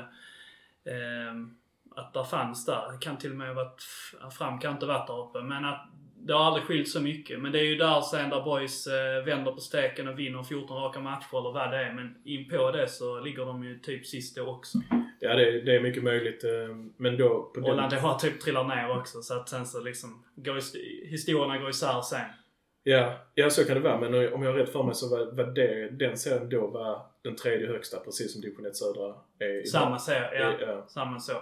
eh, 0.85 1.35
att 1.97 2.13
där 2.13 2.25
fanns 2.25 2.67
där. 2.67 2.93
Det 2.93 2.99
kan 2.99 3.17
till 3.17 3.31
och 3.31 3.37
med 3.37 3.49
ha 3.49 3.55
varit, 3.55 3.83
fram 4.39 4.59
kan 4.59 4.73
inte 4.73 4.87
varit 4.87 5.07
där 5.07 5.29
uppe. 5.29 5.43
Men 5.43 5.65
att 5.65 5.89
det 6.15 6.33
har 6.33 6.45
aldrig 6.45 6.65
skilt 6.65 6.89
så 6.89 7.01
mycket. 7.01 7.41
Men 7.41 7.53
det 7.53 7.61
är 7.61 7.65
ju 7.65 7.77
där 7.77 8.01
sen 8.01 8.31
där 8.31 8.43
boys 8.43 8.87
eh, 8.87 9.25
vänder 9.25 9.53
på 9.53 9.61
steken 9.61 10.09
och 10.09 10.19
vinner 10.19 10.43
14 10.43 10.77
raka 10.77 11.01
matcher 11.01 11.39
eller 11.39 11.53
vad 11.53 11.71
det 11.71 11.85
är. 11.85 11.93
Men 11.93 12.17
in 12.25 12.49
på 12.49 12.71
det 12.71 12.89
så 12.89 13.21
ligger 13.21 13.47
de 13.47 13.65
ju 13.65 13.79
typ 13.79 14.07
sist 14.07 14.37
då 14.37 14.47
också 14.47 14.79
ja, 15.23 15.35
det, 15.35 15.61
det 15.61 15.77
är 15.77 15.81
mycket 15.81 16.03
möjligt. 16.03 16.45
eh, 16.45 16.77
men 16.97 17.17
då 17.17 17.29
på 17.55 17.61
Och 17.61 17.67
den, 17.67 17.77
Landora 17.77 18.15
typ 18.19 18.41
trillar 18.41 18.65
ner 18.65 18.99
också. 18.99 19.23
Så 19.23 19.35
att 19.35 19.49
sen 19.49 19.67
så 19.67 19.81
liksom, 19.81 20.25
går, 20.37 20.59
is- 20.59 20.77
historierna 21.05 21.59
går 21.59 21.71
isär 21.71 22.01
sen. 22.03 22.27
Ja, 22.85 23.19
ja, 23.35 23.51
så 23.51 23.65
kan 23.65 23.75
det 23.75 23.81
vara. 23.81 24.01
Men 24.01 24.33
om 24.33 24.43
jag 24.43 24.51
har 24.53 24.59
rätt 24.59 24.73
för 24.73 24.83
mig 24.83 24.95
så 24.95 25.09
var, 25.09 25.33
var 25.33 25.45
det, 25.45 25.89
den 25.91 26.19
serien 26.19 26.49
då 26.49 26.67
var 26.67 27.07
den 27.23 27.37
tredje 27.37 27.67
högsta, 27.67 27.99
precis 28.01 28.33
som 28.33 28.41
division 28.41 28.67
1 28.67 28.77
södra 28.77 29.15
är 29.39 29.55
idag. 29.55 29.69
Samma 29.69 29.99
serie, 29.99 30.41
ja. 30.41 30.67
Ja. 30.67 30.85
Samma 30.89 31.21
så. 31.21 31.33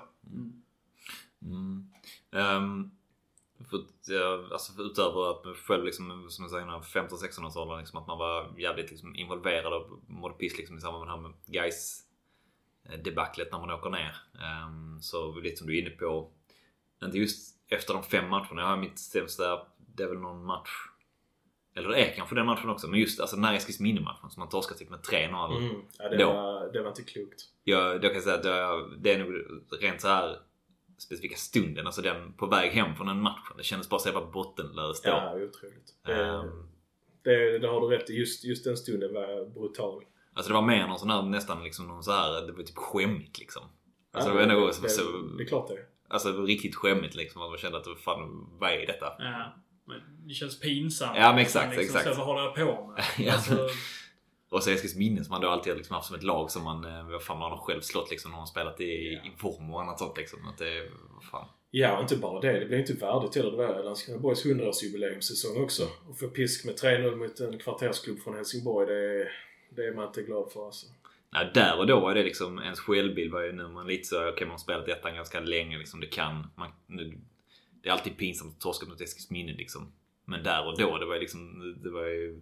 Mm. 1.43 1.91
Ehm, 2.37 2.91
För, 3.71 3.77
att, 3.77 4.53
alltså, 4.53 4.83
utöver 4.83 5.31
att 5.31 5.45
man 5.45 5.55
själv 5.55 5.85
liksom, 5.85 6.27
som 6.31 6.45
jag 6.45 6.51
säger, 6.51 6.67
15-16-årsåldern, 6.67 7.79
liksom, 7.79 7.99
att 8.01 8.07
man 8.07 8.19
var 8.19 8.55
jävligt 8.59 8.91
liksom, 8.91 9.15
involverad 9.17 9.73
och 9.73 9.89
mådde 10.07 10.35
piss 10.35 10.59
liksom, 10.59 10.79
i 10.79 10.81
samband 10.81 11.05
med 11.07 11.09
det 11.09 11.21
här 11.21 11.29
med 11.29 11.33
guys 11.47 12.03
debaclet 12.97 13.53
när 13.53 13.59
man 13.59 13.71
åker 13.71 13.91
ner. 13.91 14.17
Um, 14.67 14.99
så 15.03 15.41
lite 15.41 15.57
som 15.57 15.67
du 15.67 15.79
är 15.79 15.81
inne 15.81 15.91
på, 15.91 16.31
inte 17.05 17.19
just 17.19 17.57
efter 17.69 17.95
de 17.95 18.03
fem 18.03 18.29
matcherna. 18.29 18.63
Jag 18.63 18.69
har 18.69 18.77
mitt 18.77 18.99
sämsta, 18.99 19.67
det 19.97 20.03
är 20.03 20.09
väl 20.09 20.19
någon 20.19 20.45
match 20.45 20.91
eller 21.75 21.89
det 21.89 21.97
är 21.97 22.15
kanske 22.17 22.35
den 22.35 22.47
matchen 22.47 22.71
också, 22.71 22.89
men 22.89 23.01
just 23.01 23.21
alltså, 23.21 23.37
den 23.37 23.45
här 23.45 23.55
Eskilsminne-matchen 23.55 24.31
som 24.31 24.41
man 24.41 24.49
torskar 24.49 24.77
typ 24.77 24.91
med 24.91 24.99
3-0. 25.01 25.57
Mm. 25.57 25.83
Ja, 25.99 26.09
det, 26.09 26.25
var, 26.25 26.73
det 26.73 26.83
var 26.83 26.89
inte 26.89 27.03
klokt. 27.03 27.43
Ja, 27.65 27.95
då 27.95 28.01
kan 28.01 28.15
jag 28.15 28.23
säga 28.23 28.37
att 28.37 28.43
det, 28.43 28.87
det 28.99 29.15
är 29.15 29.19
nog 29.19 29.35
rent 29.81 30.01
så 30.01 30.09
här 30.09 30.39
specifika 30.99 31.37
stunden, 31.37 31.87
alltså 31.87 32.03
den 32.03 32.33
på 32.33 32.47
väg 32.47 32.71
hem 32.71 32.95
från 32.95 33.07
den 33.07 33.21
matchen. 33.21 33.57
Det 33.57 33.63
kändes 33.63 33.89
bara 33.89 34.01
så 34.01 34.09
jävla 34.09 34.27
bottenlöst 34.27 35.05
då. 35.05 35.11
Ja, 35.11 35.35
otroligt. 35.35 35.95
Det, 36.07 36.23
um, 36.23 36.69
det, 37.23 37.59
det 37.59 37.69
har 37.69 37.81
du 37.81 37.97
rätt 37.97 38.11
i. 38.11 38.15
Just, 38.15 38.45
just 38.45 38.65
den 38.65 38.77
stunden 38.77 39.15
var 39.15 39.51
brutal. 39.51 40.05
Alltså 40.41 40.53
det 40.53 40.55
var 40.55 40.67
mer 40.67 40.87
någon 40.87 40.99
sån 40.99 41.11
här 41.11 41.23
nästan 41.23 41.65
liksom 41.65 41.89
någon 41.89 42.03
så 42.03 42.13
här, 42.13 42.47
det 42.47 42.53
var 42.53 42.63
typ 42.63 42.77
skämmigt 42.77 43.39
liksom. 43.39 43.63
Alltså 44.13 44.31
ja, 44.31 44.35
det 44.35 44.47
var 44.47 44.55
ändå 44.55 44.67
det, 44.67 44.73
så, 44.73 44.89
så, 44.89 45.03
det 45.39 45.43
är 45.43 45.47
klart 45.47 45.69
det. 45.69 45.79
Alltså 46.09 46.43
riktigt 46.43 46.75
skämmigt 46.75 47.15
liksom. 47.15 47.41
Man 47.41 47.59
kände 47.59 47.79
att 47.79 48.01
fan, 48.05 48.47
vad 48.61 48.71
är 48.71 48.87
detta? 48.87 49.07
Ja. 49.19 49.55
Men 49.87 50.27
det 50.29 50.35
känns 50.35 50.61
pinsamt. 50.61 51.17
Ja 51.17 51.33
men 51.33 51.39
exakt, 51.39 51.77
liksom, 51.77 51.97
exakt. 51.97 52.17
Så 52.17 52.25
vad 52.25 52.27
håller 52.27 52.43
jag 52.43 52.55
på 52.55 52.87
med? 52.87 53.05
Ja. 53.27 53.33
Alltså, 53.33 53.69
Och 54.51 54.63
så 54.63 54.71
Eskilsminne 54.71 55.25
som 55.25 55.33
man 55.33 55.41
då 55.41 55.49
alltid 55.49 55.73
har 55.73 55.79
liksom 55.79 55.95
haft 55.95 56.07
som 56.07 56.17
ett 56.17 56.23
lag 56.23 56.51
som 56.51 56.65
man, 56.65 56.85
eh, 56.85 57.11
vad 57.11 57.23
fan 57.23 57.39
man 57.39 57.51
har 57.51 57.59
själv 57.59 57.81
slått 57.81 58.11
liksom 58.11 58.31
när 58.31 58.39
man 58.39 58.47
spelat 58.47 58.81
i, 58.81 58.85
i 58.85 59.33
form 59.39 59.75
och 59.75 59.83
annat 59.83 59.99
sånt 59.99 60.17
liksom. 60.17 60.49
Att 60.49 60.59
det, 60.59 60.91
vad 61.15 61.25
fan. 61.25 61.49
Ja, 61.71 61.97
och 61.97 62.03
inte 62.03 62.17
bara 62.17 62.41
det. 62.41 62.61
Det 62.61 62.67
blev 62.67 62.81
inte 62.81 62.93
värdigt 62.93 63.35
heller. 63.35 63.51
Det 63.51 63.57
var 63.57 63.83
Landskrona 63.85 64.19
Borgs 64.21 64.45
100-årsjubileumssäsong 64.45 65.63
också. 65.63 65.83
Och 66.09 66.19
få 66.19 66.29
pisk 66.29 66.65
med 66.65 66.75
3-0 66.75 67.17
mot 67.17 67.41
en 67.41 67.59
kvartersklubb 67.59 68.21
från 68.21 68.35
Helsingborg, 68.35 68.87
det, 68.87 69.29
det 69.71 69.87
är 69.87 69.95
man 69.95 70.07
inte 70.07 70.23
glad 70.23 70.53
för 70.53 70.67
alltså. 70.67 70.87
Nej, 71.33 71.51
där 71.55 71.79
och 71.79 71.87
då 71.87 72.01
var 72.01 72.15
det 72.15 72.23
liksom, 72.23 72.59
ens 72.59 72.81
självbild 72.81 73.33
var 73.33 73.43
ju 73.43 73.53
nu 73.53 73.69
man 73.69 73.87
lite 73.87 74.05
så, 74.05 74.17
okej 74.17 74.33
okay, 74.33 74.47
man 74.47 74.51
har 74.51 74.59
spelat 74.59 74.89
ettan 74.89 75.15
ganska 75.15 75.41
länge 75.41 75.79
liksom, 75.79 76.01
det 76.01 76.07
kan, 76.07 76.47
man, 76.55 76.71
det 77.83 77.89
är 77.89 77.93
alltid 77.93 78.17
pinsamt 78.17 78.55
att 78.55 78.61
torska 78.61 78.87
mot 78.87 79.01
Eskilsminne 79.01 79.53
liksom. 79.53 79.93
Men 80.25 80.43
där 80.43 80.67
och 80.67 80.79
då, 80.79 80.99
det 80.99 81.07
var 81.07 81.15
ju 81.15 81.21
liksom, 81.21 81.75
det 81.83 81.91
var 81.91 82.05
ju... 82.05 82.41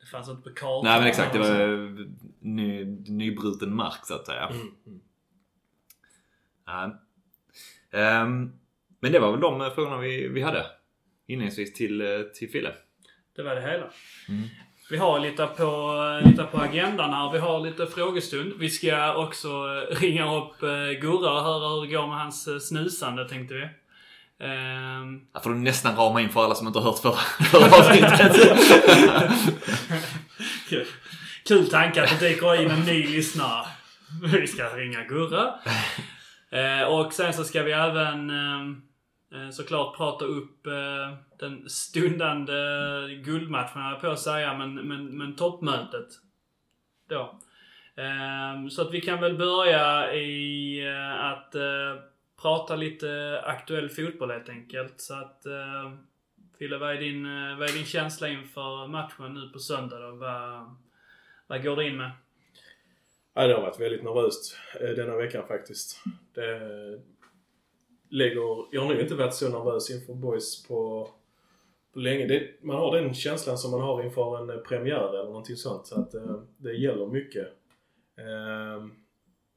det 0.00 0.06
fanns 0.06 0.28
inte 0.28 0.42
på 0.42 0.54
kartan. 0.54 0.84
Nej 0.84 0.98
men 0.98 1.08
exakt, 1.08 1.32
det 1.32 1.38
var 1.38 2.06
ny, 2.40 2.84
nybruten 3.08 3.74
mark 3.74 4.06
så 4.06 4.14
att 4.14 4.26
säga. 4.26 4.46
Mm, 4.46 4.74
mm. 4.86 5.00
Ja. 6.66 7.00
Ehm, 7.90 8.52
men 9.00 9.12
det 9.12 9.18
var 9.18 9.30
väl 9.30 9.40
de 9.40 9.70
frågorna 9.74 9.98
vi, 9.98 10.28
vi 10.28 10.40
hade 10.42 10.66
inledningsvis 11.26 11.74
till, 11.74 12.00
eh, 12.00 12.20
till 12.34 12.50
Fille. 12.50 12.74
Det 13.36 13.42
var 13.42 13.54
det 13.54 13.60
hela. 13.60 13.90
Mm. 14.28 14.48
Vi 14.90 14.96
har 14.96 15.20
lite 15.20 15.46
på, 15.46 15.92
lite 16.24 16.42
på 16.42 16.58
agendan 16.58 17.12
här. 17.12 17.32
Vi 17.32 17.38
har 17.38 17.60
lite 17.60 17.86
frågestund. 17.86 18.52
Vi 18.58 18.70
ska 18.70 19.14
också 19.14 19.48
eh, 19.48 20.00
ringa 20.00 20.36
upp 20.36 20.62
eh, 20.62 21.00
Gurra 21.00 21.32
och 21.32 21.42
höra 21.42 21.68
hur 21.68 21.86
det 21.86 21.92
går 21.92 22.06
med 22.06 22.18
hans 22.18 22.48
eh, 22.48 22.58
snusande 22.58 23.28
tänkte 23.28 23.54
vi. 23.54 23.62
Ehm, 24.46 25.20
Här 25.34 25.40
får 25.42 25.50
du 25.50 25.56
nästan 25.56 25.96
rama 25.96 26.20
in 26.20 26.28
för 26.28 26.44
alla 26.44 26.54
som 26.54 26.66
inte 26.66 26.78
har 26.78 26.86
hört 26.90 26.98
förra, 26.98 27.44
förra 27.44 27.76
avsnittet. 27.78 28.36
kul. 30.68 30.86
Kul 31.48 31.70
tanke 31.70 32.02
att 32.02 32.20
det 32.20 32.28
dyker 32.28 32.62
in 32.62 32.70
en 32.70 32.80
ny 32.80 33.06
lyssnare. 33.06 33.66
Vi 34.32 34.46
ska 34.46 34.64
ringa 34.64 35.04
Gurra. 35.04 35.54
Och 36.88 37.12
sen 37.12 37.32
så 37.32 37.44
ska 37.44 37.62
vi 37.62 37.72
även 37.72 38.30
eh, 38.30 38.76
Eh, 39.34 39.50
såklart 39.50 39.96
prata 39.96 40.24
upp 40.24 40.66
eh, 40.66 41.14
den 41.38 41.68
stundande 41.68 42.52
guldmatchen, 43.24 43.82
höll 43.82 43.92
jag 43.92 44.00
på 44.00 44.06
att 44.06 44.20
säga, 44.20 44.54
men, 44.54 44.74
men, 44.74 45.18
men 45.18 45.36
toppmötet. 45.36 46.08
Då. 47.08 47.40
Ehm, 47.96 48.70
så 48.70 48.82
att 48.82 48.92
vi 48.92 49.00
kan 49.00 49.20
väl 49.20 49.36
börja 49.36 50.14
i 50.14 50.78
eh, 50.86 51.24
att 51.24 51.54
prata 52.42 52.76
lite 52.76 53.40
aktuell 53.44 53.88
fotboll 53.88 54.30
helt 54.30 54.48
enkelt. 54.48 55.00
Så 55.00 55.14
att 55.14 55.42
Fille, 56.58 56.78
vad 56.78 56.90
är, 56.90 57.00
din, 57.00 57.22
vad 57.58 57.68
är 57.68 57.72
din 57.72 57.84
känsla 57.84 58.28
inför 58.28 58.86
matchen 58.86 59.34
nu 59.34 59.48
på 59.48 59.58
söndag 59.58 59.98
då? 59.98 60.10
Vad, 60.10 60.76
vad 61.46 61.62
går 61.62 61.76
du 61.76 61.86
in 61.86 61.96
med? 61.96 62.10
Ja, 63.34 63.46
det 63.46 63.54
har 63.54 63.62
varit 63.62 63.80
väldigt 63.80 64.04
nervöst 64.04 64.58
denna 64.80 65.16
veckan 65.16 65.46
faktiskt. 65.48 66.02
Det 66.34 66.60
lägger, 68.14 68.66
jag 68.70 68.80
har 68.80 68.88
nog 68.88 69.00
inte 69.00 69.14
varit 69.14 69.34
så 69.34 69.48
nervös 69.48 69.90
inför 69.90 70.14
boys 70.14 70.66
på, 70.66 71.10
på 71.92 71.98
länge. 71.98 72.26
Det, 72.26 72.50
man 72.62 72.76
har 72.76 72.96
den 72.96 73.14
känslan 73.14 73.58
som 73.58 73.70
man 73.70 73.80
har 73.80 74.02
inför 74.02 74.38
en 74.38 74.50
eh, 74.50 74.56
premiär 74.56 75.08
eller 75.08 75.24
någonting 75.24 75.56
sånt. 75.56 75.86
Så 75.86 76.00
att 76.00 76.14
eh, 76.14 76.40
det 76.56 76.72
gäller 76.72 77.06
mycket. 77.06 77.46
Eh, 78.16 78.82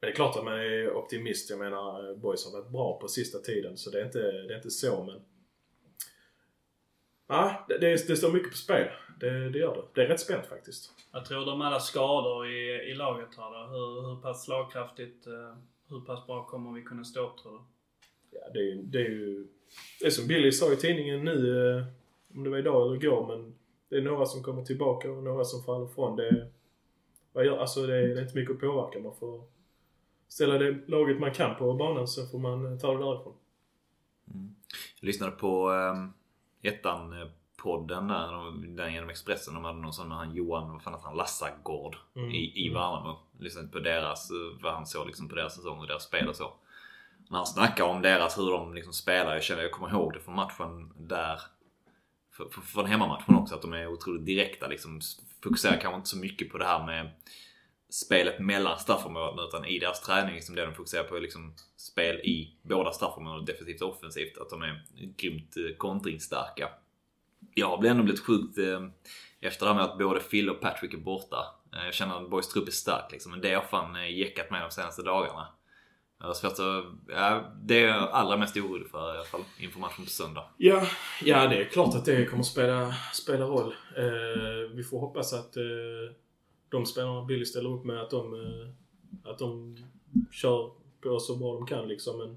men 0.00 0.06
det 0.06 0.06
är 0.06 0.14
klart 0.14 0.36
att 0.36 0.44
man 0.44 0.54
är 0.54 0.96
optimist. 0.96 1.50
Jag 1.50 1.58
menar, 1.58 2.10
eh, 2.10 2.16
boys 2.16 2.44
har 2.44 2.60
varit 2.60 2.72
bra 2.72 2.98
på 3.00 3.08
sista 3.08 3.38
tiden 3.38 3.76
så 3.76 3.90
det 3.90 4.00
är 4.00 4.04
inte, 4.04 4.18
det 4.18 4.52
är 4.52 4.56
inte 4.56 4.70
så 4.70 5.04
men... 5.04 5.20
Ja, 7.30 7.64
det, 7.68 7.78
det, 7.78 8.08
det 8.08 8.16
står 8.16 8.32
mycket 8.32 8.50
på 8.50 8.56
spel. 8.56 8.88
Det, 9.20 9.50
det 9.50 9.58
gör 9.58 9.74
det. 9.74 9.82
Det 9.94 10.02
är 10.02 10.08
rätt 10.08 10.20
spänt 10.20 10.46
faktiskt. 10.46 10.92
Jag 11.12 11.24
tror 11.24 11.46
de 11.46 11.62
alla 11.62 11.80
skador 11.80 12.46
i, 12.50 12.90
i 12.90 12.94
laget 12.94 13.28
här 13.36 13.50
då. 13.50 13.66
Hur, 13.66 14.08
hur 14.08 14.22
pass 14.22 14.44
slagkraftigt, 14.44 15.26
eh, 15.26 15.56
hur 15.88 16.00
pass 16.00 16.26
bra 16.26 16.44
kommer 16.44 16.72
vi 16.72 16.82
kunna 16.82 17.04
stå 17.04 17.26
upp 17.26 17.38
tror 17.38 17.52
du? 17.52 17.58
Ja, 18.30 18.40
det, 18.54 18.58
är 18.58 18.74
det 18.82 18.98
är 18.98 19.10
ju... 19.10 19.46
Det 20.00 20.06
är 20.06 20.10
som 20.10 20.26
Billy 20.28 20.52
sa 20.52 20.72
i 20.72 20.76
tidningen 20.76 21.24
nu, 21.24 21.68
eh, 21.78 21.84
om 22.36 22.44
det 22.44 22.50
var 22.50 22.58
idag 22.58 22.86
eller 22.86 23.04
igår, 23.04 23.26
men 23.26 23.54
det 23.88 23.96
är 23.96 24.02
några 24.02 24.26
som 24.26 24.42
kommer 24.42 24.64
tillbaka 24.64 25.10
och 25.12 25.22
några 25.22 25.44
som 25.44 25.62
faller 25.62 25.86
ifrån. 25.86 26.16
Det, 26.16 26.50
vad 27.32 27.44
gör, 27.46 27.58
alltså 27.58 27.86
det, 27.86 27.96
är, 27.96 28.16
är 28.16 28.22
inte 28.22 28.34
mycket 28.38 28.54
att 28.54 28.60
påverka. 28.60 28.98
Man 28.98 29.16
får 29.16 29.42
ställa 30.28 30.58
det 30.58 30.78
laget 30.88 31.20
man 31.20 31.34
kan 31.34 31.56
på 31.56 31.74
banan 31.74 32.08
så 32.08 32.26
får 32.26 32.38
man 32.38 32.72
eh, 32.72 32.78
ta 32.78 32.92
det 32.92 33.04
därifrån. 33.04 33.34
Jag 35.00 35.06
lyssnade 35.06 35.32
på 35.32 35.70
um, 35.70 36.12
ettan-podden 36.62 38.08
där, 38.08 38.32
de- 38.32 38.76
den 38.76 38.92
genom 38.94 39.10
Expressen. 39.10 39.54
De 39.54 39.64
hade 39.64 39.78
någon 39.78 39.92
sån 39.92 40.08
med 40.08 40.16
han 40.16 40.34
Johan, 40.34 40.72
vad 40.72 40.82
fan 40.82 40.92
heter 40.94 41.06
han, 41.06 41.16
Lassagård 41.16 41.96
Mm. 42.16 42.30
i, 42.30 42.66
i 42.66 42.68
Värnamo. 42.68 43.18
Lyssnade 43.38 43.68
på 43.68 43.78
deras, 43.78 44.30
eh, 44.30 44.62
vad 44.62 44.72
han 44.74 44.86
såg 44.86 45.06
liksom 45.06 45.28
på 45.28 45.34
deras 45.34 45.54
säsong 45.56 45.78
och 45.80 45.86
deras 45.86 46.04
spel 46.04 46.28
och 46.28 46.36
så. 46.36 46.52
När 47.28 47.38
han 47.38 47.46
snackar 47.46 47.84
om 47.84 48.02
deras, 48.02 48.38
hur 48.38 48.50
de 48.50 48.74
liksom 48.74 48.92
spelar. 48.92 49.34
Jag 49.34 49.42
känner, 49.42 49.62
jag 49.62 49.72
kommer 49.72 49.90
ihåg 49.90 50.12
det 50.12 50.20
från 50.20 50.34
matchen 50.34 50.92
där. 50.96 51.40
För, 52.32 52.48
för, 52.48 52.60
från 52.60 52.86
hemmamatchen 52.86 53.34
också, 53.34 53.54
att 53.54 53.62
de 53.62 53.72
är 53.72 53.86
otroligt 53.86 54.26
direkta 54.26 54.66
liksom. 54.66 55.00
Fokuserar 55.42 55.80
kanske 55.80 55.96
inte 55.96 56.08
så 56.08 56.18
mycket 56.18 56.50
på 56.50 56.58
det 56.58 56.64
här 56.64 56.86
med 56.86 57.10
spelet 57.90 58.40
mellan 58.40 58.78
straffområdena 58.78 59.42
utan 59.48 59.64
i 59.64 59.78
deras 59.78 60.00
träning 60.00 60.34
liksom 60.34 60.54
det 60.54 60.66
de 60.66 60.74
fokuserar 60.74 61.04
på 61.04 61.16
är 61.16 61.20
liksom 61.20 61.54
spel 61.76 62.16
i 62.16 62.58
båda 62.62 62.92
straffområdena, 62.92 63.44
defensivt 63.44 63.82
och 63.82 63.90
offensivt. 63.90 64.38
Att 64.38 64.50
de 64.50 64.62
är 64.62 64.82
grymt 65.16 65.56
eh, 65.56 65.76
kontringsstarka. 65.76 66.68
Jag 67.54 67.76
har 67.76 67.84
ändå 67.84 68.02
blivit 68.02 68.24
sjukt 68.24 68.58
eh, 68.58 68.80
efter 69.40 69.66
det 69.66 69.72
här 69.72 69.80
med 69.80 69.90
att 69.90 69.98
både 69.98 70.20
Phil 70.20 70.50
och 70.50 70.60
Patrick 70.60 70.94
är 70.94 70.98
borta. 70.98 71.46
Eh, 71.74 71.84
jag 71.84 71.94
känner 71.94 72.22
att 72.22 72.30
Boys 72.30 72.48
trupp 72.48 72.68
är 72.68 72.72
stark 72.72 73.12
liksom, 73.12 73.32
men 73.32 73.40
det 73.40 73.54
har 73.54 73.62
fan 73.62 73.96
eh, 73.96 74.18
jäckat 74.18 74.50
med 74.50 74.62
de 74.62 74.70
senaste 74.70 75.02
dagarna. 75.02 75.48
Jag 76.20 76.26
har 76.26 76.34
svårt 76.34 76.52
att, 76.52 76.58
eh, 76.58 76.84
ja, 77.08 77.52
det 77.62 77.82
är 77.82 77.88
jag 77.88 78.10
allra 78.10 78.36
mest 78.36 78.56
orolig 78.56 78.88
för 78.90 79.14
i 79.14 79.16
alla 79.16 79.24
fall 79.24 79.44
inför 79.60 79.80
matchen 79.80 80.04
på 80.04 80.10
söndag. 80.10 80.44
Ja, 80.56 80.86
ja 81.24 81.48
det 81.48 81.56
är 81.56 81.64
klart 81.64 81.94
att 81.94 82.04
det 82.04 82.26
kommer 82.26 82.42
spela, 82.42 82.94
spela 83.12 83.44
roll. 83.44 83.74
Eh, 83.96 84.70
vi 84.74 84.84
får 84.84 85.00
hoppas 85.00 85.32
att 85.32 85.56
eh, 85.56 85.62
de 86.68 86.86
spelarna 86.86 87.24
Billy 87.24 87.44
ställer 87.44 87.70
upp 87.70 87.84
med 87.84 88.00
att 88.00 88.10
de, 88.10 88.34
eh, 88.34 88.68
att 89.30 89.38
de 89.38 89.76
kör 90.30 90.70
på 91.00 91.18
så 91.20 91.36
bra 91.36 91.54
de 91.54 91.66
kan 91.66 91.88
liksom. 91.88 92.18
Men 92.18 92.30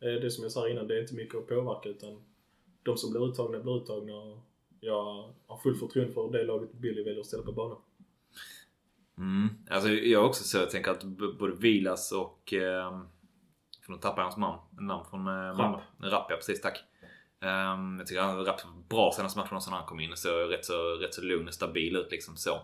eh, 0.00 0.20
det 0.20 0.30
som 0.30 0.42
jag 0.42 0.52
sa 0.52 0.68
innan, 0.68 0.86
det 0.86 0.96
är 0.96 1.00
inte 1.00 1.14
mycket 1.14 1.38
att 1.38 1.48
påverka 1.48 1.88
utan 1.88 2.22
de 2.82 2.96
som 2.96 3.10
blir 3.10 3.28
uttagna 3.28 3.58
blir 3.58 3.76
uttagna. 3.76 4.16
Och 4.16 4.38
jag 4.80 5.32
har 5.46 5.58
fullt 5.62 5.78
förtroende 5.78 6.14
för 6.14 6.32
det 6.32 6.44
laget 6.44 6.72
Billy 6.72 7.02
väljer 7.02 7.20
att 7.20 7.26
ställa 7.26 7.42
på 7.42 7.52
banan. 7.52 7.78
Mm. 9.18 9.48
Alltså 9.70 9.88
jag 9.88 10.22
är 10.22 10.26
också 10.28 10.44
så, 10.44 10.58
jag 10.58 10.70
tänker 10.70 10.90
att 10.90 11.04
både 11.38 11.54
Vilas 11.54 12.12
och... 12.12 12.52
Eh, 12.52 13.02
för 13.84 13.92
nu 13.92 13.98
tappar 13.98 14.22
jag 14.22 14.24
hans 14.24 14.36
namn. 14.36 14.58
Namn 14.88 15.04
från... 15.10 15.26
Eh, 15.26 15.56
Rapp. 15.56 15.82
Rapp, 15.98 16.26
ja 16.30 16.36
precis, 16.36 16.60
tack. 16.60 16.84
Um, 17.40 17.98
jag 17.98 18.06
tycker 18.06 18.22
han 18.22 18.44
Rapp 18.44 18.60
bra 18.88 19.12
senaste 19.16 19.38
matchen 19.38 19.60
när 19.66 19.76
han 19.76 19.86
kom 19.86 20.00
in 20.00 20.12
och 20.12 20.18
såg 20.18 20.52
rätt 20.52 20.64
så, 20.64 20.94
rätt 20.94 21.14
så 21.14 21.22
lugn 21.22 21.48
och 21.48 21.54
stabil 21.54 21.96
ut 21.96 22.10
liksom 22.10 22.36
så. 22.36 22.62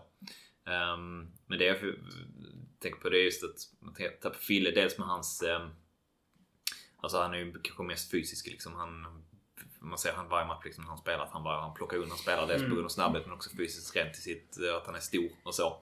Ehm, 0.65 1.31
men 1.47 1.59
det 1.59 1.65
jag 1.65 1.77
tänker 2.79 2.99
på 2.99 3.09
det 3.09 3.17
är 3.17 3.23
just 3.23 3.43
att 3.43 3.57
man 3.79 3.93
tittar 3.93 4.29
på 4.29 4.37
Fille, 4.39 4.71
dels 4.71 4.97
med 4.97 5.07
hans... 5.07 5.41
ehm, 5.43 5.69
alltså 6.97 7.17
han 7.21 7.33
är 7.33 7.37
ju 7.37 7.53
kanske 7.61 7.83
mest 7.83 8.11
fysisk 8.11 8.47
liksom. 8.47 8.73
Han, 8.75 9.23
man 9.79 9.97
ser 9.97 10.13
han 10.13 10.29
varje 10.29 10.47
match 10.47 10.65
liksom, 10.65 10.87
han 10.87 10.97
spelar 10.97 11.23
att 11.23 11.31
han, 11.31 11.43
bara, 11.43 11.61
han 11.61 11.73
plockar 11.73 11.97
undan 11.97 12.17
spelare. 12.17 12.45
Dels 12.45 12.61
på 12.61 12.65
Mm. 12.65 12.75
grund 12.75 12.85
av 12.85 12.89
snabbhet 12.89 13.25
men 13.25 13.35
också 13.35 13.49
fysiskt 13.57 13.95
rent 13.95 14.13
till 14.13 14.23
sitt, 14.23 14.57
eh, 14.59 14.75
att 14.75 14.85
han 14.85 14.95
är 14.95 14.99
stor 14.99 15.29
och 15.43 15.55
så. 15.55 15.77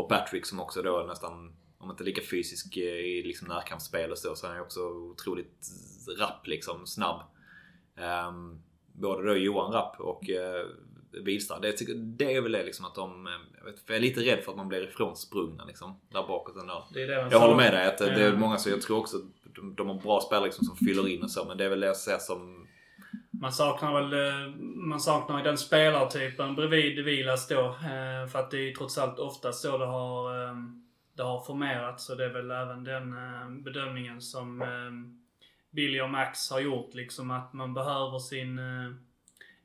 Och 0.00 0.08
Patrick 0.08 0.46
som 0.46 0.60
också 0.60 0.82
då 0.82 1.04
nästan, 1.08 1.52
om 1.78 1.90
inte 1.90 2.04
lika 2.04 2.22
fysisk 2.30 2.76
eh, 2.76 2.82
i 2.82 3.22
liksom 3.22 3.48
närkampsspel 3.48 4.10
och 4.10 4.18
så, 4.18 4.34
så 4.36 4.46
är 4.46 4.48
han 4.48 4.58
ju 4.58 4.62
också 4.62 4.80
otroligt 4.80 5.66
rapp 6.18 6.46
liksom, 6.46 6.86
snabb. 6.86 7.20
Ehm, 7.96 8.62
både 8.92 9.26
då 9.28 9.36
Johan 9.36 9.72
Rapp 9.72 10.00
och 10.00 10.30
eh, 10.30 10.66
Wihlstrand. 11.12 11.62
Det, 11.62 11.94
det 11.96 12.34
är 12.34 12.40
väl 12.40 12.52
det 12.52 12.64
liksom 12.64 12.84
att 12.84 12.94
de... 12.94 13.26
eh, 13.26 13.32
Jag, 13.58 13.64
vet, 13.64 13.82
jag 13.86 13.96
är 13.96 14.00
lite 14.00 14.20
rädd 14.20 14.44
för 14.44 14.50
att 14.52 14.56
man 14.56 14.68
blir 14.68 14.88
ifrånsprungna 14.88 15.64
liksom. 15.64 16.00
Där 16.12 16.26
bakåt 16.26 16.56
ändå. 16.56 16.88
Det 16.94 17.06
det 17.06 17.28
Jag 17.30 17.40
håller 17.40 17.56
med 17.56 17.72
dig 17.72 17.86
att 17.86 17.98
det 17.98 18.04
är 18.04 18.32
Eh, 18.32 18.38
många 18.38 18.58
som 18.58 18.72
jag 18.72 18.82
tror 18.82 18.98
också 18.98 19.16
de, 19.54 19.74
de 19.74 19.88
har 19.88 19.94
bra 19.94 20.20
spelare 20.20 20.44
liksom 20.44 20.64
som 20.64 20.76
fyller 20.76 21.08
in 21.08 21.22
och 21.22 21.30
så. 21.30 21.44
Men 21.44 21.56
det 21.58 21.64
är 21.64 21.68
väl 21.68 21.80
det 21.80 21.86
jag 21.86 21.96
ser 21.96 22.18
som... 22.18 22.66
Man 23.40 23.52
saknar 23.52 23.94
väl 23.94 24.12
eh, 24.12 24.54
man 24.60 25.00
saknar 25.00 25.38
ju 25.38 25.44
den 25.44 25.58
spelartypen 25.58 26.54
bredvid 26.54 27.04
Vilas 27.04 27.48
då. 27.48 27.66
Eh, 27.66 28.28
för 28.32 28.38
att 28.38 28.50
det 28.50 28.56
är 28.56 28.62
ju 28.62 28.72
trots 28.72 28.98
allt 28.98 29.18
oftast 29.18 29.62
så 29.62 29.78
det 29.78 29.86
har, 29.86 30.44
eh, 30.44 30.54
det 31.16 31.22
har 31.22 31.40
formerats. 31.40 32.04
Så 32.04 32.14
det 32.14 32.24
är 32.24 32.32
väl 32.32 32.50
även 32.50 32.84
den 32.84 33.14
bedömningen 33.62 34.20
som 34.20 34.64
Billy 35.70 36.00
och 36.00 36.10
Max 36.10 36.50
har 36.50 36.60
gjort. 36.60 36.94
Liksom 36.94 37.30
att 37.30 37.52
man 37.52 37.74
behöver 37.74 38.18
sin 38.18 38.60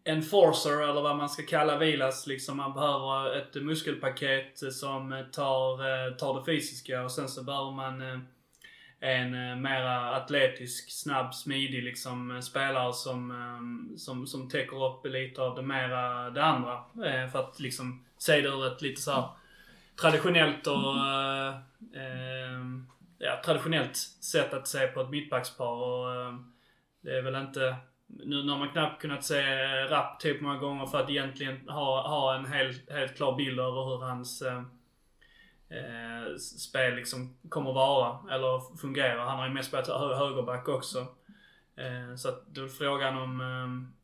enforcer, 0.03 0.89
eller 0.89 1.01
vad 1.01 1.17
man 1.17 1.29
ska 1.29 1.43
kalla 1.43 1.77
Vilas. 1.77 2.27
Liksom 2.27 2.57
man 2.57 2.73
behöver 2.73 3.35
ett 3.35 3.55
muskelpaket 3.55 4.73
som 4.73 5.25
tar, 5.31 6.11
tar 6.11 6.39
det 6.39 6.45
fysiska 6.45 7.03
och 7.03 7.11
sen 7.11 7.29
så 7.29 7.43
behöver 7.43 7.71
man 7.71 8.25
en 9.05 9.49
eh, 9.49 9.55
mera 9.55 10.15
atletisk, 10.15 10.91
snabb, 10.91 11.33
smidig 11.33 11.83
liksom 11.83 12.31
eh, 12.31 12.39
spelare 12.39 12.93
som, 12.93 13.31
eh, 13.31 13.97
som, 13.97 14.27
som 14.27 14.49
täcker 14.49 14.85
upp 14.85 15.05
lite 15.05 15.41
av 15.41 15.55
det 15.55 15.61
mera 15.61 16.29
det 16.29 16.43
andra. 16.43 16.73
Eh, 17.05 17.29
för 17.29 17.39
att 17.39 17.59
liksom 17.59 18.05
se 18.17 18.41
det 18.41 18.47
ur 18.47 18.67
ett 18.67 18.81
lite 18.81 19.01
så 19.01 19.11
här 19.11 19.27
traditionellt 20.01 20.67
och 20.67 20.97
eh, 20.97 21.55
eh, 21.93 22.61
ja, 23.17 23.41
traditionellt 23.45 23.95
sätt 24.21 24.53
att 24.53 24.67
se 24.67 24.87
på 24.87 25.01
ett 25.01 25.09
mittbackspar. 25.09 25.67
Och, 25.67 26.15
eh, 26.15 26.33
det 27.01 27.17
är 27.17 27.21
väl 27.21 27.35
inte... 27.35 27.75
Nu 28.07 28.49
har 28.49 28.57
man 28.57 28.69
knappt 28.69 29.01
kunnat 29.01 29.23
se 29.23 29.41
Rapp 29.85 30.19
typ 30.19 30.41
många 30.41 30.57
gånger 30.57 30.85
för 30.85 31.01
att 31.01 31.09
egentligen 31.09 31.69
ha, 31.69 32.07
ha 32.07 32.35
en 32.35 32.45
helt, 32.45 32.91
helt 32.91 33.15
klar 33.15 33.35
bild 33.35 33.59
över 33.59 33.85
hur 33.85 33.97
hans 33.97 34.41
eh, 34.41 34.63
eh, 35.75 36.35
spel 36.37 36.95
liksom 36.95 37.37
kommer 37.49 37.73
vara, 37.73 38.33
eller 38.35 38.77
fungera. 38.77 39.21
Han 39.21 39.39
har 39.39 39.47
ju 39.47 39.53
mest 39.53 39.67
spelat 39.67 39.87
hö 39.87 40.15
högerback 40.15 40.67
också. 40.67 41.07
Eh, 41.75 42.15
så 42.17 42.29
att 42.29 42.47
då 42.47 42.63
är 42.63 42.67
frågan 42.67 43.17
om... 43.17 43.41
Eh, 43.41 43.95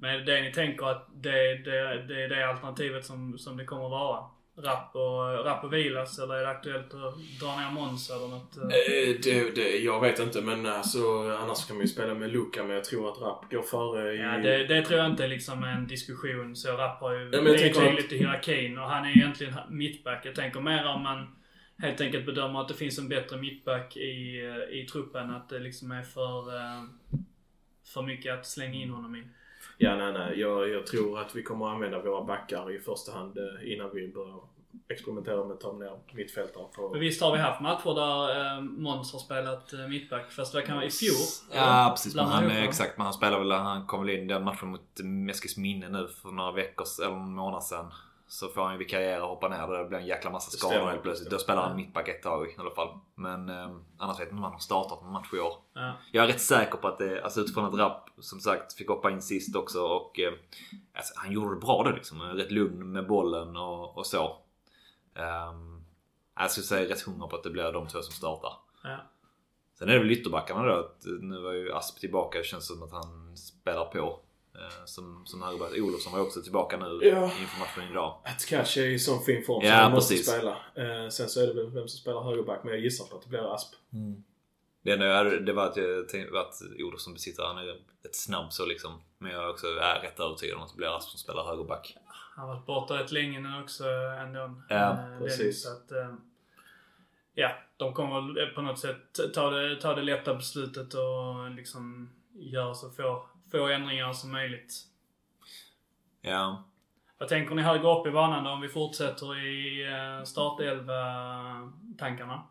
men 0.00 0.24
det 0.24 0.40
ni 0.40 0.52
tänker 0.52 0.86
att 0.86 1.08
det, 1.14 1.54
det, 1.58 2.02
det 2.02 2.24
är 2.24 2.28
det 2.28 2.48
alternativet 2.48 3.04
som, 3.04 3.38
som 3.38 3.56
det 3.56 3.64
kommer 3.64 3.88
vara? 3.88 4.24
Rapp 4.58 4.96
och, 4.96 5.44
rapp 5.44 5.64
och 5.64 5.72
Vilas, 5.72 6.18
eller 6.18 6.34
är 6.34 6.42
det 6.42 6.48
aktuellt 6.48 6.94
att 6.94 7.40
dra 7.40 7.56
ner 7.56 7.70
Måns 7.70 8.10
eller 8.10 8.28
något? 8.28 8.56
eh? 8.56 8.68
Det, 9.22 9.54
det, 9.54 9.78
jag 9.78 10.00
vet 10.00 10.18
inte 10.18 10.40
men 10.40 10.66
alltså, 10.66 10.98
annars 11.42 11.66
kan 11.66 11.76
man 11.76 11.84
ju 11.84 11.88
spela 11.88 12.14
med 12.14 12.32
Luka 12.32 12.62
men 12.64 12.74
jag 12.74 12.84
tror 12.84 13.12
att 13.12 13.20
Rapp 13.20 13.50
går 13.50 13.62
före 13.62 14.14
i... 14.14 14.18
Ja, 14.18 14.38
det, 14.38 14.66
det 14.66 14.82
tror 14.82 14.98
jag 14.98 15.10
inte 15.10 15.24
är 15.24 15.28
liksom 15.28 15.64
en 15.64 15.86
diskussion. 15.86 16.56
Så 16.56 16.76
Rapp 16.76 17.00
har 17.00 17.12
ju 17.12 17.30
jag 17.30 17.44
det 17.44 17.68
är 17.68 17.72
tydligt 17.72 18.12
i 18.12 18.18
hierarkin 18.18 18.78
och 18.78 18.88
han 18.88 19.04
är 19.04 19.16
egentligen 19.16 19.54
mittback. 19.68 20.26
Jag 20.26 20.34
tänker 20.34 20.60
mer 20.60 20.86
om 20.86 21.02
man 21.02 21.36
helt 21.78 22.00
enkelt 22.00 22.26
bedömer 22.26 22.60
att 22.60 22.68
det 22.68 22.74
finns 22.74 22.98
en 22.98 23.08
bättre 23.08 23.36
mittback 23.36 23.96
i, 23.96 24.46
eh, 24.46 24.78
i 24.78 24.86
truppen. 24.92 25.30
Att 25.30 25.48
det 25.48 25.58
liksom 25.58 25.90
är 25.92 26.02
för, 26.02 26.56
eh, 26.56 26.84
för 27.94 28.02
mycket 28.02 28.34
att 28.34 28.46
slänga 28.46 28.74
in 28.74 28.90
honom 28.90 29.16
i. 29.16 29.24
Ja, 29.78 29.96
nej, 29.96 30.12
nej. 30.12 30.40
Jag, 30.40 30.68
jag 30.68 30.86
tror 30.86 31.20
att 31.20 31.34
vi 31.34 31.42
kommer 31.42 31.66
att 31.66 31.74
använda 31.74 32.02
våra 32.02 32.24
backar 32.24 32.74
i 32.76 32.78
första 32.78 33.12
hand 33.12 33.38
eh, 33.38 33.72
innan 33.72 33.90
vi 33.94 34.08
börjar 34.08 34.40
experimentera 34.88 35.44
med 35.44 35.54
att 35.54 35.60
ta 35.60 35.72
ner 35.72 35.92
mittfältare. 36.14 36.64
Men 36.76 36.90
För... 36.90 36.98
visst 36.98 37.22
har 37.22 37.32
vi 37.32 37.38
haft 37.38 37.60
matcher 37.60 37.94
där 37.94 38.56
eh, 38.56 38.62
Måns 38.62 39.12
har 39.12 39.20
spelat 39.20 39.72
eh, 39.72 39.88
mittback. 39.88 40.30
Fast 40.30 40.52
det 40.52 40.62
kan 40.62 40.76
vara 40.76 40.86
i 40.86 40.90
fjol. 40.90 41.16
Ja 41.52 41.92
precis, 41.96 42.14
men 42.14 42.24
han, 42.24 42.50
exakt, 42.50 42.96
men 42.96 43.04
han 43.04 43.14
spelar 43.14 43.38
väl, 43.38 43.52
han 43.52 43.86
kom 43.86 44.00
väl 44.00 44.14
in 44.14 44.24
i 44.24 44.32
den 44.32 44.44
matchen 44.44 44.68
mot 44.68 45.00
Meskis 45.02 45.56
minne 45.56 45.88
nu 45.88 46.08
för 46.22 46.28
några 46.28 46.52
veckor 46.52 46.86
eller 47.04 47.16
en 47.16 47.34
månad 47.34 47.64
sedan. 47.64 47.92
Så 48.28 48.48
får 48.48 48.62
han 48.62 48.72
ju 48.72 48.78
vikariera 48.78 49.22
och 49.22 49.28
hoppa 49.28 49.48
ner. 49.48 49.78
Det 49.78 49.84
blir 49.84 49.98
en 49.98 50.06
jäkla 50.06 50.30
massa 50.30 50.50
skador 50.50 50.86
helt 50.86 51.02
plötsligt. 51.02 51.30
Då 51.30 51.38
spelar 51.38 51.62
han 51.62 51.76
mittback 51.76 52.08
ett 52.08 52.22
tag 52.22 52.48
i 52.48 52.54
alla 52.58 52.70
fall. 52.70 52.98
Men 53.14 53.48
eh, 53.48 53.76
annars 53.98 54.16
vet 54.16 54.18
jag 54.18 54.26
inte 54.26 54.36
om 54.36 54.42
han 54.42 54.52
har 54.52 54.58
startat 54.58 55.02
någon 55.02 55.12
match 55.12 55.28
i 55.32 55.38
år. 55.38 55.54
Ja. 55.72 55.92
Jag 56.12 56.24
är 56.24 56.28
rätt 56.28 56.40
säker 56.40 56.76
på 56.76 56.88
att 56.88 56.98
det, 56.98 57.22
alltså 57.22 57.40
utifrån 57.40 57.64
att 57.64 57.74
Rapp 57.74 58.10
som 58.18 58.40
sagt 58.40 58.72
fick 58.72 58.88
hoppa 58.88 59.10
in 59.10 59.22
sist 59.22 59.56
också 59.56 59.82
och 59.82 60.20
eh, 60.20 60.32
alltså, 60.94 61.14
han 61.16 61.32
gjorde 61.32 61.54
det 61.54 61.60
bra 61.60 61.82
då 61.82 61.90
liksom. 61.90 62.22
Rätt 62.22 62.50
lugn 62.50 62.92
med 62.92 63.06
bollen 63.06 63.56
och, 63.56 63.98
och 63.98 64.06
så. 64.06 64.38
Um, 65.14 65.84
jag 66.38 66.50
skulle 66.50 66.66
säga 66.66 66.90
rätt 66.90 67.02
hundra 67.02 67.26
på 67.26 67.36
att 67.36 67.42
det 67.42 67.50
blir 67.50 67.72
de 67.72 67.88
två 67.88 68.02
som 68.02 68.12
startar. 68.12 68.52
Ja. 68.82 68.96
Sen 69.78 69.88
är 69.88 69.92
det 69.92 69.98
väl 69.98 70.10
ytterbackarna 70.10 70.62
då. 70.62 70.74
Att 70.74 71.02
nu 71.20 71.40
var 71.40 71.52
ju 71.52 71.72
Asp 71.72 72.00
tillbaka. 72.00 72.38
Det 72.38 72.44
känns 72.44 72.66
som 72.66 72.82
att 72.82 72.92
han 72.92 73.36
spelar 73.36 73.84
på. 73.84 74.20
Eh, 74.58 74.84
som, 74.84 75.26
som 75.26 75.42
högerback. 75.42 75.72
Olofsson 75.78 76.12
var 76.12 76.20
också 76.20 76.42
tillbaka 76.42 76.76
nu 76.76 77.00
Ja. 77.02 77.24
inför 77.24 77.58
matchen 77.60 77.90
idag. 77.90 78.18
Atkash 78.24 78.78
är 78.78 78.86
i 78.86 78.98
sån 78.98 79.24
fin 79.24 79.44
form 79.44 79.60
så 79.60 79.66
Ja, 79.66 79.74
han 79.74 79.92
måste 79.92 80.14
precis. 80.14 80.30
spela. 80.32 80.56
Eh, 80.74 81.08
sen 81.08 81.28
så 81.28 81.40
är 81.42 81.46
det 81.46 81.52
väl 81.52 81.70
vem 81.70 81.88
som 81.88 81.98
spelar 81.98 82.22
högerback 82.22 82.60
men 82.64 82.72
jag 82.72 82.82
gissar 82.82 83.04
på 83.06 83.16
att 83.16 83.22
det 83.22 83.28
blir 83.28 83.54
Asp. 83.54 83.74
Det 84.82 84.92
enda 84.92 85.06
jag 85.06 85.16
hade, 85.16 85.40
det 85.40 85.52
var 85.52 85.66
att 85.66 85.76
jag 85.76 86.08
tänkte 86.08 86.40
att 86.40 86.54
Olofsson 86.78 87.12
besitter, 87.12 87.42
han 87.42 87.58
är 87.58 87.64
rätt 88.04 88.16
snabb 88.16 88.52
så 88.52 88.66
liksom. 88.66 88.92
Men 89.18 89.30
jag 89.32 89.44
är 89.44 89.48
också 89.50 89.66
är 89.66 90.00
rätt 90.00 90.20
övertygad 90.20 90.56
om 90.56 90.62
att 90.62 90.70
det 90.70 90.76
blir 90.76 90.96
Asp 90.96 91.08
som 91.10 91.18
spelar 91.18 91.44
högerback. 91.44 91.96
Han 92.36 92.48
har 92.48 92.54
varit 92.54 92.66
borta 92.66 92.98
rätt 92.98 93.12
länge 93.12 93.40
nu 93.40 93.62
också 93.62 93.84
ändå. 94.20 94.54
Ja, 94.68 94.90
Eh, 94.92 95.18
precis. 95.18 95.62
Så 95.62 95.72
att, 95.72 95.92
eh, 95.92 96.14
ja, 97.34 97.50
de 97.76 97.94
kommer 97.94 98.34
väl 98.34 98.46
på 98.54 98.62
något 98.62 98.78
sätt 98.78 99.34
ta 99.34 99.50
det, 99.50 99.80
ta 99.80 99.94
det 99.94 100.02
lätta 100.02 100.34
beslutet 100.34 100.94
och 100.94 101.50
liksom 101.50 102.10
göra 102.34 102.74
så 102.74 102.90
få, 102.90 103.26
få 103.56 103.68
ändringar 103.68 104.12
som 104.12 104.32
möjligt. 104.32 104.74
Ja. 106.20 106.64
Vad 107.18 107.28
tänker 107.28 107.54
ni 107.54 107.62
högre 107.62 107.98
upp 108.00 108.06
i 108.06 108.10
banan 108.10 108.44
då 108.44 108.50
om 108.50 108.60
vi 108.60 108.68
fortsätter 108.68 109.46
i 109.46 109.82
eh, 109.86 110.22
startelva-tankarna? 110.24 112.42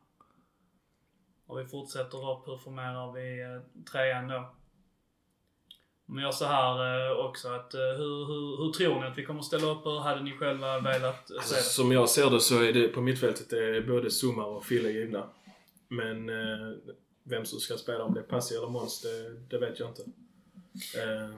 Och 1.47 1.59
vi 1.59 1.65
fortsätter 1.65 2.31
upp, 2.31 2.47
hur 2.47 2.57
formerar 2.57 3.11
vi 3.11 3.41
eh, 3.41 3.61
trean 3.91 4.27
då? 4.27 4.55
Om 6.07 6.15
jag 6.17 6.23
gör 6.23 6.31
så 6.31 6.45
här 6.45 7.05
eh, 7.09 7.17
också 7.25 7.49
att 7.49 7.73
hur, 7.73 8.25
hur, 8.25 8.57
hur 8.63 8.71
tror 8.71 8.99
ni 9.01 9.07
att 9.07 9.17
vi 9.17 9.25
kommer 9.25 9.41
ställa 9.41 9.67
upp? 9.67 9.85
Hur 9.85 9.99
hade 9.99 10.23
ni 10.23 10.31
själva 10.31 10.79
velat 10.79 11.31
Alltså, 11.31 11.49
se 11.53 11.55
det? 11.55 11.61
som 11.61 11.91
jag 11.91 12.09
ser 12.09 12.29
det 12.29 12.39
så 12.39 12.63
är 12.63 12.73
det 12.73 12.87
på 12.87 13.01
mittfältet 13.01 13.53
är 13.53 13.81
både 13.87 14.07
Zuma 14.09 14.45
och 14.45 14.65
Fille 14.65 14.89
givna. 14.89 15.23
Men 15.87 16.29
vem 17.23 17.45
som 17.45 17.59
ska 17.59 17.77
spela, 17.77 18.03
om 18.03 18.13
det 18.13 18.19
är 18.19 18.23
Passi 18.23 18.55
eller 18.55 18.67
Måns, 18.67 19.01
det, 19.01 19.29
det 19.49 19.57
vet 19.57 19.79
jag 19.79 19.89
inte. 19.89 20.01
Eh, 20.95 21.35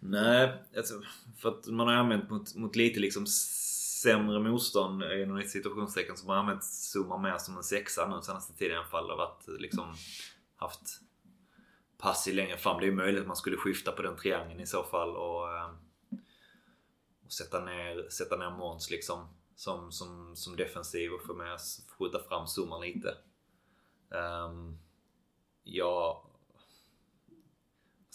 Nej, 0.00 0.62
alltså, 0.76 1.02
för 1.36 1.48
att 1.48 1.66
man 1.66 1.88
har 1.88 1.94
använt 1.94 2.30
mot, 2.30 2.54
mot 2.54 2.76
lite 2.76 3.00
liksom 3.00 3.26
sämre 3.26 4.40
motstånd 4.40 5.02
eh, 5.02 5.22
inom 5.22 5.36
ett 5.36 5.50
situationstecken 5.50 6.16
så 6.16 6.26
man 6.26 6.36
har 6.36 6.42
använt 6.42 6.64
Zuma 6.64 7.18
mer 7.18 7.38
som 7.38 7.56
en 7.56 7.62
sexa 7.62 8.08
nu 8.08 8.22
senaste 8.22 8.52
tiden 8.52 8.72
i 8.72 8.78
alla 8.78 8.86
fall. 8.86 9.16
Varit 9.16 9.48
eh, 9.48 9.54
liksom 9.54 9.94
haft 10.56 11.00
pass 11.98 12.28
i 12.28 12.32
längre 12.32 12.56
fram. 12.56 12.80
Det 12.80 12.84
är 12.84 12.90
ju 12.90 12.94
möjligt 12.94 13.20
att 13.20 13.26
man 13.26 13.36
skulle 13.36 13.56
skifta 13.56 13.92
på 13.92 14.02
den 14.02 14.16
triangeln 14.16 14.60
i 14.60 14.66
så 14.66 14.82
fall 14.82 15.16
och, 15.16 15.56
eh, 15.56 15.70
och 17.24 17.32
sätta 17.32 17.64
ner, 17.64 18.08
sätta 18.10 18.36
ner 18.36 18.50
Måns 18.50 18.90
liksom 18.90 19.28
som, 19.56 19.92
som, 19.92 20.36
som 20.36 20.56
defensiv 20.56 21.12
och 21.12 21.26
få 21.26 21.34
med 21.34 21.58
skjuta 21.98 22.18
fram 22.28 22.46
Zuma 22.46 22.78
lite. 22.78 23.16
Ehm, 24.10 24.50
um, 24.50 24.78
jag 25.64 26.27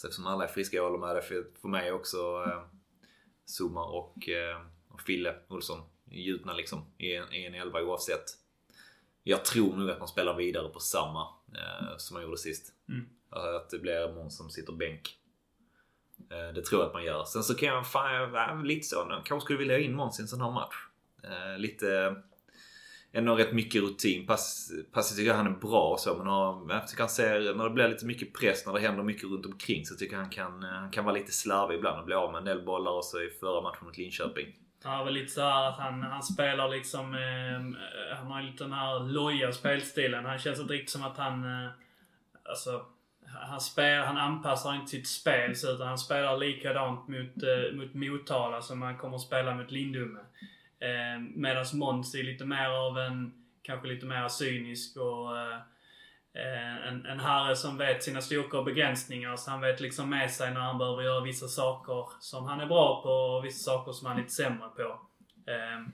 så 0.04 0.08
eftersom 0.08 0.26
alla 0.26 0.44
är 0.44 0.48
friska, 0.48 0.76
jag 0.76 0.84
håller 0.84 1.06
med 1.06 1.16
dig. 1.16 1.22
För, 1.22 1.46
för 1.60 1.68
mig 1.68 1.92
också 1.92 2.16
eh, 2.46 2.62
Zuma 3.58 3.84
och, 3.84 4.28
eh, 4.28 4.60
och 4.88 5.00
Fille 5.00 5.36
Olsson 5.48 5.80
gjutna 6.04 6.52
liksom 6.52 6.84
i 6.98 7.14
en, 7.14 7.32
i 7.32 7.44
en 7.44 7.54
elva 7.54 7.82
oavsett. 7.82 8.24
Jag 9.22 9.44
tror 9.44 9.76
nog 9.76 9.90
att 9.90 9.98
man 9.98 10.08
spelar 10.08 10.36
vidare 10.36 10.68
på 10.68 10.80
samma 10.80 11.22
eh, 11.54 11.96
som 11.96 12.14
man 12.14 12.22
gjorde 12.22 12.38
sist. 12.38 12.72
Mm. 12.88 13.08
Att 13.30 13.70
det 13.70 13.78
blir 13.78 14.14
Måns 14.14 14.36
som 14.36 14.50
sitter 14.50 14.72
bänk. 14.72 15.18
Eh, 16.30 16.54
det 16.54 16.62
tror 16.62 16.80
jag 16.80 16.88
att 16.88 16.94
man 16.94 17.04
gör. 17.04 17.24
Sen 17.24 17.42
så 17.42 17.54
kan 17.54 17.68
jag 17.68 17.86
fan, 17.86 18.14
jag 18.14 18.66
lite 18.66 18.86
så, 18.86 19.22
kanske 19.24 19.44
skulle 19.44 19.58
vilja 19.58 19.74
ha 19.74 19.80
in 19.80 19.94
Måns 19.94 20.18
i 20.18 20.22
en 20.22 20.28
sån 20.28 20.40
här 20.40 20.50
match. 20.50 20.74
Eh, 21.22 21.58
lite 21.58 22.16
ändå 23.14 23.34
rätt 23.34 23.52
mycket 23.52 23.82
rutin. 23.82 24.26
Pass, 24.26 24.72
Passi 24.92 25.16
tycker 25.16 25.30
jag 25.30 25.36
han 25.36 25.46
är 25.46 25.50
bra 25.50 25.90
och 25.90 26.00
så 26.00 26.14
men 26.14 26.26
har, 26.26 26.66
jag 26.68 26.88
tycker 26.88 27.02
han 27.02 27.10
ser, 27.10 27.54
när 27.54 27.64
det 27.64 27.70
blir 27.70 27.88
lite 27.88 28.06
mycket 28.06 28.32
press, 28.32 28.66
när 28.66 28.72
det 28.72 28.80
händer 28.80 29.02
mycket 29.02 29.24
runt 29.24 29.46
omkring 29.46 29.86
så 29.86 29.94
tycker 29.94 30.14
jag 30.14 30.22
han 30.22 30.30
kan, 30.30 30.62
eh, 30.62 30.68
han 30.68 30.90
kan 30.90 31.04
vara 31.04 31.14
lite 31.14 31.32
slarvig 31.32 31.76
ibland 31.76 31.98
och 31.98 32.06
bli 32.06 32.14
av 32.14 32.32
med 32.32 32.38
en 32.38 32.44
del 32.44 32.64
bollar 32.64 32.92
och 32.92 33.04
så 33.04 33.20
i 33.20 33.30
förra 33.40 33.60
matchen 33.60 33.86
mot 33.86 33.98
Linköping. 33.98 34.46
Han 34.84 34.98
har 34.98 35.04
väl 35.04 35.14
lite 35.14 35.32
såhär 35.32 35.68
att 35.68 35.78
han, 35.78 36.02
han 36.02 36.22
spelar 36.22 36.68
liksom... 36.68 37.14
Eh, 37.14 38.16
han 38.16 38.26
har 38.26 38.40
ju 38.40 38.46
lite 38.46 38.64
den 38.64 38.72
här 38.72 39.00
loja 39.00 39.52
spelstilen. 39.52 40.24
Han 40.24 40.38
känns 40.38 40.60
inte 40.60 40.72
riktigt 40.72 40.90
som 40.90 41.02
att 41.02 41.16
han... 41.16 41.44
Eh, 41.44 41.70
alltså... 42.44 42.86
Han, 43.26 43.60
spel, 43.60 44.02
han 44.02 44.16
anpassar 44.16 44.74
inte 44.74 44.90
sitt 44.90 45.08
spel 45.08 45.56
så 45.56 45.72
utan 45.72 45.86
han 45.86 45.98
spelar 45.98 46.36
likadant 46.36 47.08
mot, 47.08 47.42
eh, 47.42 47.76
mot 47.76 47.94
Motala 47.94 48.62
som 48.62 48.82
han 48.82 48.98
kommer 48.98 49.16
att 49.16 49.22
spela 49.22 49.54
mot 49.54 49.70
Lindume. 49.70 50.20
Eh, 50.80 51.20
Medan 51.34 51.64
Måns 51.74 52.14
är 52.14 52.22
lite 52.22 52.44
mer 52.44 52.68
av 52.68 52.98
en... 52.98 53.32
Kanske 53.62 53.88
lite 53.88 54.06
mer 54.06 54.28
cynisk 54.28 54.96
och... 54.96 55.38
Eh, 55.38 55.56
eh, 56.34 56.88
en, 56.88 57.06
en 57.06 57.20
herre 57.20 57.56
som 57.56 57.78
vet 57.78 58.02
sina 58.02 58.20
styrkor 58.20 58.58
och 58.58 58.64
begränsningar. 58.64 59.36
Så 59.36 59.50
han 59.50 59.60
vet 59.60 59.80
liksom 59.80 60.10
med 60.10 60.30
sig 60.30 60.52
när 60.54 60.60
han 60.60 60.78
behöver 60.78 61.02
göra 61.02 61.24
vissa 61.24 61.48
saker 61.48 62.06
som 62.20 62.44
han 62.44 62.60
är 62.60 62.66
bra 62.66 63.02
på 63.02 63.10
och 63.10 63.44
vissa 63.44 63.70
saker 63.70 63.92
som 63.92 64.06
han 64.06 64.16
är 64.16 64.20
lite 64.20 64.34
sämre 64.34 64.68
på. 64.68 65.00
Eh, 65.50 65.86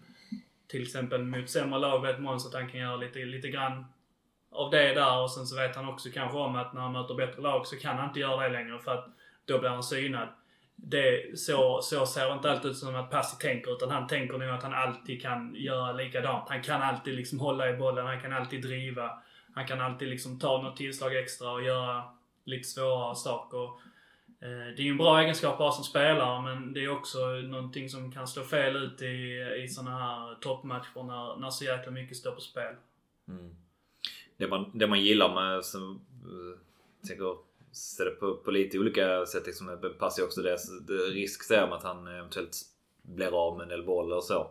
till 0.68 0.82
exempel 0.82 1.24
mot 1.24 1.50
sämre 1.50 1.78
lag 1.78 2.02
vet 2.02 2.20
Måns 2.20 2.46
att 2.46 2.54
han 2.54 2.70
kan 2.70 2.80
göra 2.80 2.96
lite, 2.96 3.18
lite 3.18 3.48
grann 3.48 3.84
av 4.50 4.70
det 4.70 4.94
där 4.94 5.22
och 5.22 5.30
sen 5.30 5.46
så 5.46 5.56
vet 5.56 5.76
han 5.76 5.88
också 5.88 6.08
kanske 6.14 6.38
om 6.38 6.56
att 6.56 6.72
när 6.72 6.80
han 6.80 6.92
möter 6.92 7.14
bättre 7.14 7.42
lag 7.42 7.66
så 7.66 7.76
kan 7.76 7.96
han 7.96 8.08
inte 8.08 8.20
göra 8.20 8.42
det 8.42 8.48
längre 8.48 8.78
för 8.78 8.94
att 8.94 9.08
då 9.44 9.58
blir 9.58 9.70
han 9.70 9.82
synad. 9.82 10.28
Det, 10.82 11.38
så, 11.38 11.80
så 11.82 12.06
ser 12.06 12.26
det 12.26 12.32
inte 12.32 12.50
alltid 12.50 12.70
ut 12.70 12.76
som 12.76 12.96
att 12.96 13.10
Passi 13.10 13.36
tänker 13.38 13.72
utan 13.72 13.90
han 13.90 14.06
tänker 14.06 14.38
nog 14.38 14.48
att 14.48 14.62
han 14.62 14.74
alltid 14.74 15.22
kan 15.22 15.54
göra 15.54 15.92
likadant. 15.92 16.48
Han 16.48 16.62
kan 16.62 16.82
alltid 16.82 17.14
liksom 17.14 17.40
hålla 17.40 17.70
i 17.70 17.76
bollen, 17.76 18.06
han 18.06 18.20
kan 18.20 18.32
alltid 18.32 18.62
driva. 18.62 19.22
Han 19.54 19.66
kan 19.66 19.80
alltid 19.80 20.08
liksom 20.08 20.38
ta 20.38 20.62
något 20.62 20.76
tillslag 20.76 21.16
extra 21.16 21.52
och 21.52 21.62
göra 21.62 22.02
lite 22.44 22.68
svårare 22.68 23.14
saker. 23.14 23.64
Eh, 24.42 24.74
Det 24.76 24.82
är 24.82 24.84
ju 24.84 24.90
en 24.90 24.96
bra 24.96 25.20
egenskap 25.20 25.52
att 25.52 25.58
ha 25.58 25.72
som 25.72 25.84
spelare 25.84 26.42
men 26.42 26.72
det 26.72 26.84
är 26.84 26.88
också 26.88 27.18
någonting 27.26 27.88
som 27.88 28.12
kan 28.12 28.28
slå 28.28 28.42
fel 28.42 28.76
ut 28.76 29.02
i, 29.02 29.44
i 29.64 29.68
sådana 29.68 29.98
här 29.98 30.34
toppmatcher 30.40 31.02
när, 31.02 31.36
när 31.36 31.50
så 31.50 31.64
jäkla 31.64 31.92
mycket 31.92 32.16
står 32.16 32.32
på 32.32 32.40
spel. 32.40 32.74
Mm. 33.28 33.56
Det, 34.36 34.48
man, 34.48 34.70
det 34.74 34.86
man 34.86 35.00
gillar 35.00 35.34
med... 35.34 35.64
Som, 35.64 36.00
uh, 36.26 36.58
tänker 37.08 37.36
se 37.72 38.04
det 38.04 38.10
på, 38.10 38.36
på 38.36 38.50
lite 38.50 38.78
olika 38.78 39.26
sätt. 39.26 39.46
Liksom, 39.46 39.78
Passi 39.98 40.22
också 40.22 40.42
det, 40.42 40.56
det 40.86 40.94
risk 40.94 41.42
ser 41.42 41.66
man 41.66 41.72
att 41.72 41.84
han 41.84 42.06
eventuellt 42.06 42.56
blir 43.02 43.46
av 43.46 43.56
med 43.56 43.62
en 43.62 43.68
del 43.68 43.86
boll 43.86 44.12
och 44.12 44.24
så. 44.24 44.50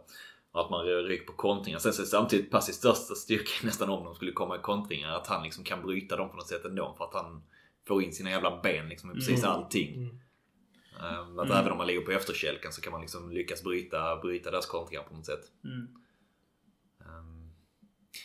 Och 0.51 0.61
att 0.61 0.69
man 0.69 0.85
rycker 0.85 1.25
på 1.25 1.33
kontringar. 1.33 1.79
Sen 1.79 1.93
så 1.93 2.01
är 2.01 2.05
samtidigt 2.05 2.51
Passis 2.51 2.75
största 2.75 3.15
styrka 3.15 3.51
nästan 3.63 3.89
om 3.89 4.05
de 4.05 4.15
skulle 4.15 4.31
komma 4.31 4.55
i 4.55 4.59
kontringar. 4.59 5.13
Att 5.15 5.27
han 5.27 5.43
liksom 5.43 5.63
kan 5.63 5.81
bryta 5.81 6.15
dem 6.15 6.29
på 6.29 6.35
något 6.35 6.47
sätt 6.47 6.65
ändå. 6.65 6.95
För 6.97 7.05
att 7.05 7.13
han 7.13 7.43
får 7.87 8.03
in 8.03 8.13
sina 8.13 8.29
jävla 8.29 8.61
ben 8.61 8.89
liksom, 8.89 9.11
i 9.11 9.13
precis 9.13 9.43
Mm. 9.43 9.51
allting. 9.51 9.95
Mm. 9.95 10.19
Um, 10.99 11.39
att 11.39 11.45
Mm. 11.45 11.57
även 11.57 11.71
om 11.71 11.77
man 11.77 11.87
ligger 11.87 12.01
på 12.01 12.11
efterkälken 12.11 12.73
så 12.73 12.81
kan 12.81 12.91
man 12.91 13.01
liksom 13.01 13.31
lyckas 13.31 13.63
bryta, 13.63 14.15
bryta 14.15 14.51
deras 14.51 14.65
kontringar 14.65 15.03
på 15.03 15.15
något 15.15 15.25
sätt. 15.25 15.51
Mm. 15.63 15.87
Um, 16.99 17.51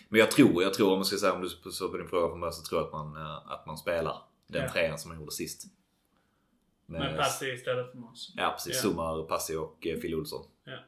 men 0.08 0.20
jag 0.20 0.30
tror, 0.30 0.62
jag 0.62 0.74
tror 0.74 0.90
om 0.92 0.98
man 0.98 1.04
ska 1.04 1.16
säga 1.16 1.32
om 1.32 1.42
du 1.42 1.48
så 1.48 1.88
på 1.88 1.96
din 1.96 2.08
fråga 2.08 2.28
från 2.28 2.40
början 2.40 2.52
så 2.52 2.62
tror 2.62 2.80
jag 2.80 2.86
att 2.86 2.92
man, 2.92 3.16
eh, 3.16 3.52
att 3.52 3.66
man 3.66 3.76
spelar 3.78 4.22
den 4.46 4.62
Ja. 4.62 4.68
trean 4.72 4.98
som 4.98 5.08
man 5.10 5.18
gjorde 5.20 5.32
sist. 5.32 5.64
Med- 6.86 7.00
Men 7.00 7.16
Passi 7.16 7.52
istället 7.52 7.90
för 7.90 7.98
Måns. 7.98 8.32
Ja 8.36 8.50
precis. 8.50 8.74
Ja. 8.84 8.90
Sumar, 8.90 9.22
Passi 9.22 9.56
och 9.56 9.86
eh, 9.86 9.96
Phil 10.00 10.14
Olsson. 10.14 10.46
Ja. 10.64 10.78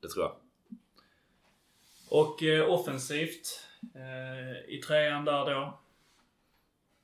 Det 0.00 0.08
tror 0.08 0.24
jag. 0.24 0.36
Och 2.10 2.42
eh, 2.42 2.70
offensivt 2.70 3.66
eh, 3.94 4.74
i 4.74 4.80
trean 4.86 5.24
där 5.24 5.44
då. 5.54 5.80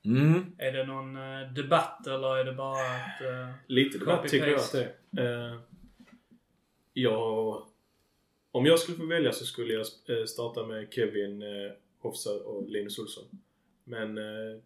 Mm. 0.05 0.55
Är 0.57 0.71
det 0.71 0.83
någon 0.85 1.15
eh, 1.17 1.51
debatt 1.53 2.07
eller 2.07 2.37
är 2.37 2.43
det 2.45 2.53
bara 2.53 2.95
att... 2.95 3.21
Eh, 3.21 3.51
Lite 3.67 3.97
debatt 3.97 4.27
tycker 4.27 4.47
jag 4.47 4.55
att 4.59 4.71
det 4.71 4.93
är. 5.21 5.51
Eh, 5.53 5.59
jag, 6.93 7.63
om 8.51 8.65
jag 8.65 8.79
skulle 8.79 8.97
få 8.97 9.05
välja 9.05 9.31
så 9.31 9.45
skulle 9.45 9.73
jag 9.73 9.85
eh, 10.19 10.25
starta 10.25 10.65
med 10.65 10.93
Kevin 10.93 11.41
eh, 11.41 11.71
Hofsa 11.99 12.29
och 12.33 12.69
Linus 12.69 12.99
Olsson. 12.99 13.23
Men 13.83 14.17
eh, 14.17 14.59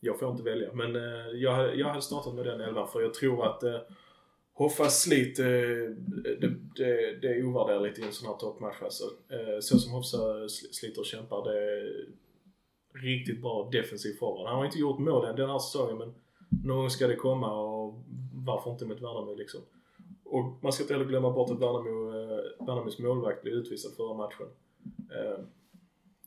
jag 0.00 0.18
får 0.18 0.30
inte 0.30 0.42
välja. 0.42 0.72
Men 0.72 0.96
eh, 0.96 1.26
jag, 1.34 1.52
hade- 1.52 1.74
jag 1.74 1.88
hade 1.88 2.02
startat 2.02 2.34
med 2.34 2.44
den 2.46 2.60
elvan 2.60 2.88
för 2.88 3.00
jag 3.00 3.14
tror 3.14 3.46
att 3.46 3.62
eh, 3.62 3.78
Hoffas 4.54 5.02
slit, 5.02 5.38
eh, 5.38 5.44
det, 5.46 6.54
det, 6.76 7.18
det 7.22 7.28
är 7.28 7.44
ovärderligt 7.44 7.98
i 7.98 8.02
en 8.02 8.12
sån 8.12 8.28
här 8.28 8.34
toppmatch 8.36 8.82
alltså. 8.82 9.04
Eh, 9.28 9.60
så 9.60 9.78
som 9.78 9.92
Hoffa 9.92 10.48
sliter 10.48 11.00
och 11.00 11.06
kämpar, 11.06 11.44
det 11.44 11.58
är 11.58 12.06
riktigt 12.92 13.42
bra 13.42 13.68
defensiv 13.72 14.12
forward. 14.18 14.46
Han 14.48 14.56
har 14.58 14.64
inte 14.64 14.78
gjort 14.78 14.98
mål 14.98 15.24
än 15.26 15.36
den 15.36 15.50
här 15.50 15.58
säsongen 15.58 15.98
men 15.98 16.14
någon 16.64 16.76
gång 16.78 16.90
ska 16.90 17.06
det 17.06 17.16
komma 17.16 17.60
och 17.60 17.94
varför 18.34 18.70
inte 18.70 18.84
mot 18.86 19.00
Värnamo 19.00 19.34
liksom. 19.34 19.60
Och 20.24 20.44
man 20.60 20.72
ska 20.72 20.82
inte 20.84 20.94
heller 20.94 21.06
glömma 21.06 21.30
bort 21.30 21.50
att 21.50 21.60
Värnamo, 21.60 22.08
eh, 22.20 22.66
Värnamos 22.66 22.98
målvakt 22.98 23.42
blev 23.42 23.54
utvisad 23.54 23.92
förra 23.96 24.14
matchen. 24.14 24.46
Eh, 25.10 25.38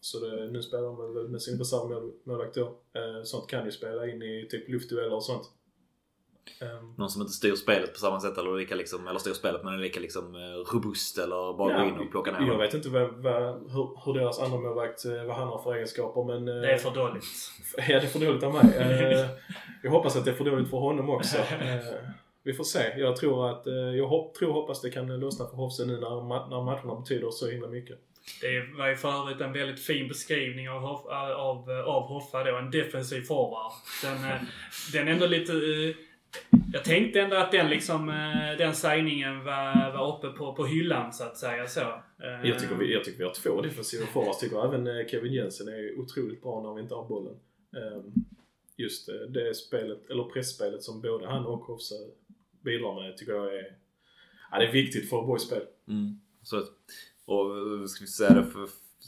så 0.01 0.19
det, 0.19 0.51
nu 0.51 0.61
spelar 0.61 0.83
de 0.83 1.13
väl 1.13 1.27
med 1.27 1.41
sin 1.41 1.59
reservmålvakt 1.59 2.55
då. 2.55 2.61
Eh, 2.93 3.23
sånt 3.23 3.47
kan 3.49 3.65
ju 3.65 3.71
spela 3.71 4.07
in 4.07 4.21
i 4.21 4.47
typ 4.51 4.69
luftdueller 4.69 5.15
och 5.15 5.23
sånt. 5.23 5.43
Eh, 6.61 6.83
Någon 6.97 7.09
som 7.09 7.21
inte 7.21 7.33
styr 7.33 7.55
spelet 7.55 7.93
på 7.93 7.99
samma 7.99 8.19
sätt 8.19 8.37
eller 8.37 8.57
lika 8.57 8.75
liksom, 8.75 9.07
eller 9.07 9.19
styr 9.19 9.33
spelet 9.33 9.63
men 9.63 9.73
är 9.73 9.77
lika 9.77 9.99
liksom 9.99 10.35
eh, 10.35 10.73
robust 10.75 11.17
eller 11.17 11.57
bara 11.57 11.77
går 11.77 11.87
in 11.87 11.99
och 11.99 12.11
plockar 12.11 12.39
ner 12.39 12.47
Jag 12.47 12.57
vet 12.57 12.73
inte 12.73 12.89
vad, 12.89 13.13
vad, 13.13 13.71
hur, 13.71 14.05
hur 14.05 14.13
deras 14.13 14.39
andra 14.39 14.59
målvakt, 14.59 15.05
eh, 15.05 15.23
vad 15.23 15.35
han 15.35 15.47
har 15.47 15.57
för 15.63 15.73
egenskaper 15.75 16.23
men... 16.23 16.47
eh, 16.47 16.61
det 16.61 16.73
är 16.73 16.77
för 16.77 16.91
dåligt. 16.91 17.23
Ja, 17.77 17.99
det 17.99 18.05
är 18.05 18.07
för 18.07 18.19
dåligt 18.19 18.43
av 18.43 18.53
mig. 18.53 19.27
Jag 19.83 19.91
hoppas 19.91 20.15
att 20.15 20.25
det 20.25 20.31
är 20.31 20.35
för 20.35 20.45
dåligt 20.45 20.69
för 20.69 20.77
honom 20.77 21.09
också. 21.09 21.37
Vi 22.43 22.53
får 22.53 22.63
se. 22.63 22.93
Jag 22.97 23.15
tror 23.15 23.49
att, 23.49 23.63
jag 23.97 24.07
hopp, 24.07 24.35
tror 24.35 24.53
hoppas 24.53 24.81
det 24.81 24.89
kan 24.89 25.19
lossna 25.19 25.45
för 25.47 25.55
Hofse 25.55 25.85
nu 25.85 25.93
när, 25.93 26.49
när 26.49 26.61
matcherna 26.63 26.95
betyder 26.95 27.31
så 27.31 27.47
himla 27.47 27.67
mycket. 27.67 27.99
Det 28.41 28.77
var 28.77 28.87
ju 28.87 28.95
för 28.95 29.21
övrigt 29.21 29.41
en 29.41 29.53
väldigt 29.53 29.79
fin 29.79 30.07
beskrivning 30.07 30.69
av, 30.69 30.81
Hoff, 30.81 31.05
av, 31.05 31.69
av 31.71 32.01
Hoffa 32.03 32.43
då. 32.43 32.57
En 32.57 32.71
defensiv 32.71 33.21
forward. 33.21 33.71
Den, 34.03 34.31
eh, 34.31 34.41
den 34.93 35.07
ändå 35.07 35.27
lite... 35.27 35.53
eh, 35.53 35.95
Jag 36.73 36.83
tänkte 36.83 37.21
ändå 37.21 37.35
att 37.35 37.51
den 37.51 37.69
liksom, 37.69 38.09
eh, 38.09 38.57
den 38.57 38.75
sägningen 38.75 39.43
var, 39.43 39.91
var 39.97 40.17
uppe 40.17 40.27
på, 40.37 40.53
på 40.55 40.65
hyllan 40.65 41.13
så 41.13 41.23
att 41.23 41.37
säga 41.37 41.67
så. 41.67 41.79
Eh, 41.81 42.49
Jag 42.49 42.59
tycker 42.59 42.75
vi, 42.75 42.93
jag 42.93 43.03
tycker 43.03 43.17
vi 43.17 43.23
har 43.23 43.33
två 43.33 43.61
defensiva 43.61 44.05
forwards. 44.05 44.39
Tycker 44.39 44.65
även 44.65 44.87
eh, 44.87 45.07
Kevin 45.07 45.33
Jensen 45.33 45.67
är 45.67 45.99
otroligt 45.99 46.41
bra 46.41 46.61
när 46.61 46.73
vi 46.73 46.81
inte 46.81 46.95
har 46.95 47.05
bollen. 47.07 47.35
Eh, 47.75 48.01
Just 48.77 49.09
eh, 49.09 49.15
det 49.15 49.53
spelet, 49.55 50.09
eller 50.09 50.23
pressspelet 50.23 50.83
som 50.83 51.01
både 51.01 51.27
han 51.27 51.45
och 51.45 51.59
Hofse 51.59 51.95
bidrar 52.61 53.01
med 53.03 53.17
tycker 53.17 53.33
jag 53.33 53.55
är... 53.55 53.75
Ja, 54.51 54.59
det 54.59 54.65
är 54.67 54.71
viktigt 54.71 55.09
för 55.09 55.21
Borgs 55.21 55.43
spel. 55.43 55.61
Mm. 55.87 56.19
Så, 56.43 56.57
att- 56.57 56.65
och 57.25 57.57
eh, 57.57 57.85
ska 57.85 58.01
vi 58.03 58.07
säga 58.07 58.33
det 58.33 58.45
för 58.45 58.67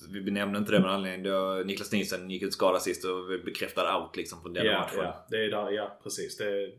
vi 0.09 0.31
nämnde 0.31 0.59
inte 0.59 0.71
det 0.71 0.79
med 0.79 0.91
anledning 0.91 1.23
då 1.31 1.61
Niklas 1.65 1.91
Nielsen 1.91 2.29
gick 2.29 2.43
ut 2.43 2.53
skadad 2.53 2.81
sist 2.81 3.05
och 3.05 3.25
bekräftade 3.45 3.95
out 4.03 4.15
liksom 4.15 4.41
från 4.41 4.53
den 4.53 4.65
ja, 4.65 4.79
matchen. 4.79 4.99
ja, 5.03 5.25
det 5.29 5.37
är 5.45 5.49
där, 5.51 5.71
ja 5.71 5.99
precis. 6.03 6.37
Det, 6.37 6.71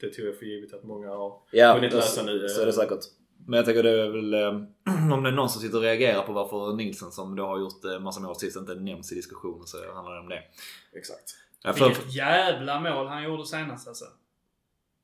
det 0.00 0.10
tog 0.10 0.26
jag 0.26 0.38
för 0.38 0.46
givet 0.46 0.74
att 0.74 0.84
många 0.84 1.08
har 1.08 1.42
Ja, 1.50 1.72
hunnit 1.74 1.90
det- 1.90 1.96
läsa 1.96 2.22
nu. 2.22 2.48
Så 2.48 2.62
är 2.62 2.66
det 2.66 2.72
säkert. 2.72 3.00
Men 3.46 3.56
jag 3.56 3.64
tänker 3.66 3.82
det 3.82 3.90
är 4.02 4.08
väl 4.10 4.34
eh, 4.34 4.48
om 5.14 5.22
det 5.22 5.28
är 5.30 5.32
någon 5.32 5.48
som 5.48 5.62
sitter 5.62 5.76
och 5.76 5.82
reagerar 5.82 6.22
på 6.22 6.32
varför 6.32 6.76
Nilsson 6.76 7.12
som 7.12 7.36
då 7.36 7.46
har 7.46 7.58
gjort 7.60 7.84
eh, 7.84 7.98
massa 8.00 8.20
mål 8.20 8.36
sist 8.36 8.56
inte 8.56 8.74
nämns 8.74 9.12
i 9.12 9.14
diskussionen 9.14 9.66
så 9.66 9.92
handlar 9.94 10.14
det 10.14 10.20
om 10.20 10.28
det. 10.28 10.42
Exakt. 10.92 11.34
Ja, 11.62 11.72
för, 11.72 11.86
Vilket 11.88 12.14
jävla 12.14 12.80
mål 12.80 13.06
han 13.06 13.22
gjorde 13.24 13.46
senast 13.46 13.88
alltså. 13.88 14.04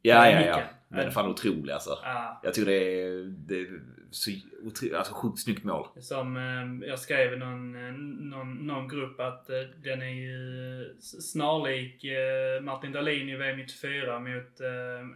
ja, 0.03 0.31
ja, 0.31 0.41
ja. 0.41 0.61
Den 0.89 0.99
är 1.07 1.11
fan 1.11 1.31
otrolig 1.31 1.73
alltså. 1.73 1.91
Ah, 1.91 2.41
Jag 2.43 2.55
tycker 2.55 2.71
det 2.71 3.03
är, 3.03 3.23
det 3.25 3.61
är 3.61 3.81
så 4.11 4.31
otro, 4.65 4.97
alltså, 4.97 5.15
sjukt 5.15 5.39
snyggt 5.41 5.65
mål. 5.65 5.87
som 6.01 6.37
eh, 6.37 6.89
jag 6.89 6.99
skrev 6.99 7.33
i 7.33 7.37
någon, 7.37 7.75
eh, 7.87 7.93
någon, 8.37 8.55
någon 8.67 8.89
grupp 8.89 9.21
att 9.21 9.51
eh, 9.51 9.57
den 9.77 10.03
är 10.03 10.15
ju 10.15 10.95
snarlik 11.01 12.05
eh, 12.05 12.63
Martin 12.63 12.93
Dahlin 12.93 13.29
i 13.29 13.37
VM 13.37 13.57
94 13.57 14.21
mot, 14.21 14.61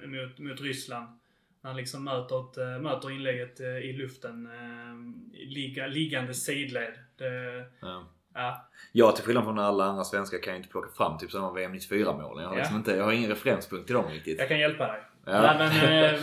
mot, 0.07 0.39
mot 0.39 0.61
Ryssland. 0.61 1.07
När 1.63 1.71
han 1.71 1.77
liksom 1.77 2.05
möter, 2.05 2.41
ett, 2.77 2.83
möter 2.83 3.11
inlägget 3.11 3.61
i 3.61 3.93
luften 3.93 4.47
eh, 4.47 5.47
ligga, 5.49 5.87
liggande 5.87 6.35
sidled. 6.35 6.93
Det, 7.17 7.65
Ja. 7.81 8.09
ja, 8.35 8.69
Jag 8.93 9.17
till 9.17 9.25
skillnad 9.25 9.45
från 9.45 9.59
alla 9.59 9.85
andra 9.85 10.05
svenskar 10.05 10.39
kan 10.43 10.53
ju 10.53 10.57
inte 10.57 10.69
plocka 10.71 10.89
fram 10.97 11.19
typ 11.19 11.31
sådana 11.31 11.53
VM 11.53 11.73
94 11.73 12.13
målen. 12.17 12.43
Jag 12.43 12.49
har, 12.49 12.57
Ja. 12.57 12.59
liksom 12.61 12.77
inte, 12.77 12.97
jag 12.97 13.05
har 13.05 13.13
ingen 13.13 13.31
referenspunkt 13.31 13.87
till 13.87 13.95
dem 13.95 14.09
riktigt. 14.11 14.39
jag 14.39 14.49
kan 14.49 14.59
hjälpa 14.59 14.87
dig. 14.87 15.01
Ja. 15.27 15.43
Nej, 15.43 15.59
men, 15.59 15.87
eh, 15.87 16.21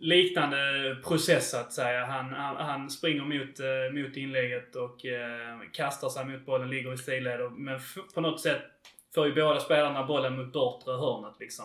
liknande 0.00 0.56
process 1.04 1.54
att 1.54 1.72
säga. 1.72 2.04
Han, 2.04 2.24
han, 2.32 2.56
han 2.56 2.90
springer 2.90 3.22
mot, 3.24 3.60
eh, 3.60 4.02
mot 4.02 4.16
inlägget 4.16 4.76
och 4.76 5.06
eh, 5.06 5.58
kastar 5.72 6.08
sig 6.08 6.24
mot 6.24 6.46
bollen, 6.46 6.70
ligger 6.70 6.92
i 6.94 6.98
sidled. 6.98 7.40
och- 7.40 7.52
Men 7.52 7.80
på 8.14 8.20
något 8.20 8.40
sätt 8.40 8.62
får 9.14 9.26
ju 9.26 9.34
båda 9.34 9.60
spelarna 9.60 10.04
bollen 10.06 10.36
mot 10.36 10.52
bortre 10.52 10.92
hörnet 10.92 11.34
liksom. 11.40 11.64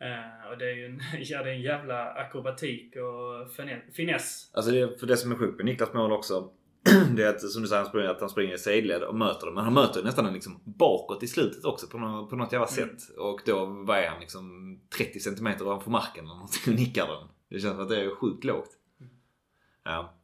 Eh, 0.00 0.50
och 0.50 0.58
det 0.58 0.70
är 0.70 0.74
ju 0.74 0.86
en, 0.86 1.00
ja, 1.20 1.42
det 1.42 1.50
är 1.50 1.54
en 1.54 1.62
jävla 1.62 2.10
akrobatik 2.10 2.96
och 2.96 3.50
fine- 3.56 3.92
finess. 3.92 4.50
Alltså 4.54 4.70
det, 4.72 5.00
för 5.00 5.06
det 5.06 5.16
som 5.16 5.32
är 5.32 5.36
sjukt 5.36 5.56
med 5.56 5.66
Niklas 5.66 5.92
mål 5.94 6.12
också. 6.12 6.50
Det 7.16 7.24
är 7.24 7.28
att, 7.28 7.50
som 7.50 7.62
du 7.62 7.68
säger, 7.68 7.82
han 7.82 7.88
springer, 7.90 8.08
att 8.08 8.20
han 8.20 8.30
springer 8.30 8.54
i 8.54 8.58
sidled 8.58 9.02
och 9.02 9.14
möter 9.14 9.46
dem. 9.46 9.54
Men 9.54 9.64
han 9.64 9.74
möter 9.74 10.02
nästan 10.02 10.32
liksom 10.32 10.60
bakåt 10.64 11.22
i 11.22 11.28
slutet 11.28 11.64
också 11.64 11.86
på 11.86 11.98
något, 11.98 12.30
på 12.30 12.36
något 12.36 12.52
jävla 12.52 12.68
Mm. 12.68 12.98
sätt. 12.98 13.16
Och 13.16 13.40
då 13.46 13.64
vad 13.66 13.98
är 13.98 14.08
han 14.08 14.20
liksom 14.20 14.76
30 14.96 15.20
cm 15.20 15.46
ovanför 15.60 15.90
marken 15.90 16.24
eller 16.24 16.34
någonting 16.34 16.72
och 16.72 16.78
nickar 16.80 17.06
den. 17.06 17.28
Det 17.48 17.60
känns 17.60 17.74
som 17.74 17.82
att 17.82 17.88
det 17.88 18.04
är 18.04 18.14
sjukt 18.14 18.44
lågt. 18.44 18.70
Ja. 19.84 20.14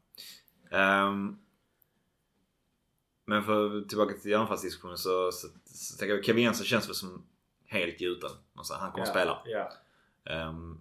Ehm, 0.71 1.37
men 3.25 3.43
för 3.43 3.81
tillbaka 3.89 4.15
till 4.15 4.37
anfallsdiskussionen 4.37 4.99
så, 4.99 5.33
så, 5.33 5.49
så 5.65 5.99
tänker 5.99 6.15
jag 6.15 6.25
Kevin 6.25 6.45
Jensen 6.45 6.67
känns 6.67 6.89
väl 6.89 6.95
som 6.95 7.27
helt 7.67 8.01
gjuten. 8.01 8.31
Alltså, 8.55 8.75
han 8.75 8.91
kommer 8.93 9.03
att 9.05 9.11
spela. 9.11 9.39
Ja. 9.45 9.71
Um, 10.49 10.81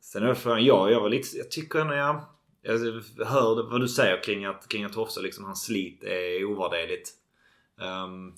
sen 0.00 0.22
är 0.22 0.26
det 0.26 0.34
frågan, 0.34 0.64
ja, 0.64 0.90
jag 0.90 1.00
var 1.00 1.08
lite, 1.08 1.36
jag 1.36 1.50
tycker 1.50 1.78
ändå 1.78 1.94
jag, 1.94 2.24
jag 2.62 2.78
hör 3.26 3.70
vad 3.70 3.80
du 3.80 3.88
säger 3.88 4.22
kring 4.22 4.44
att, 4.44 4.68
kring 4.68 4.84
att 4.84 4.94
Hofsa 4.94 5.20
liksom, 5.20 5.44
hans 5.44 5.64
slit 5.64 6.02
är 6.04 6.44
ovärderligt. 6.44 7.10
Um, 8.04 8.34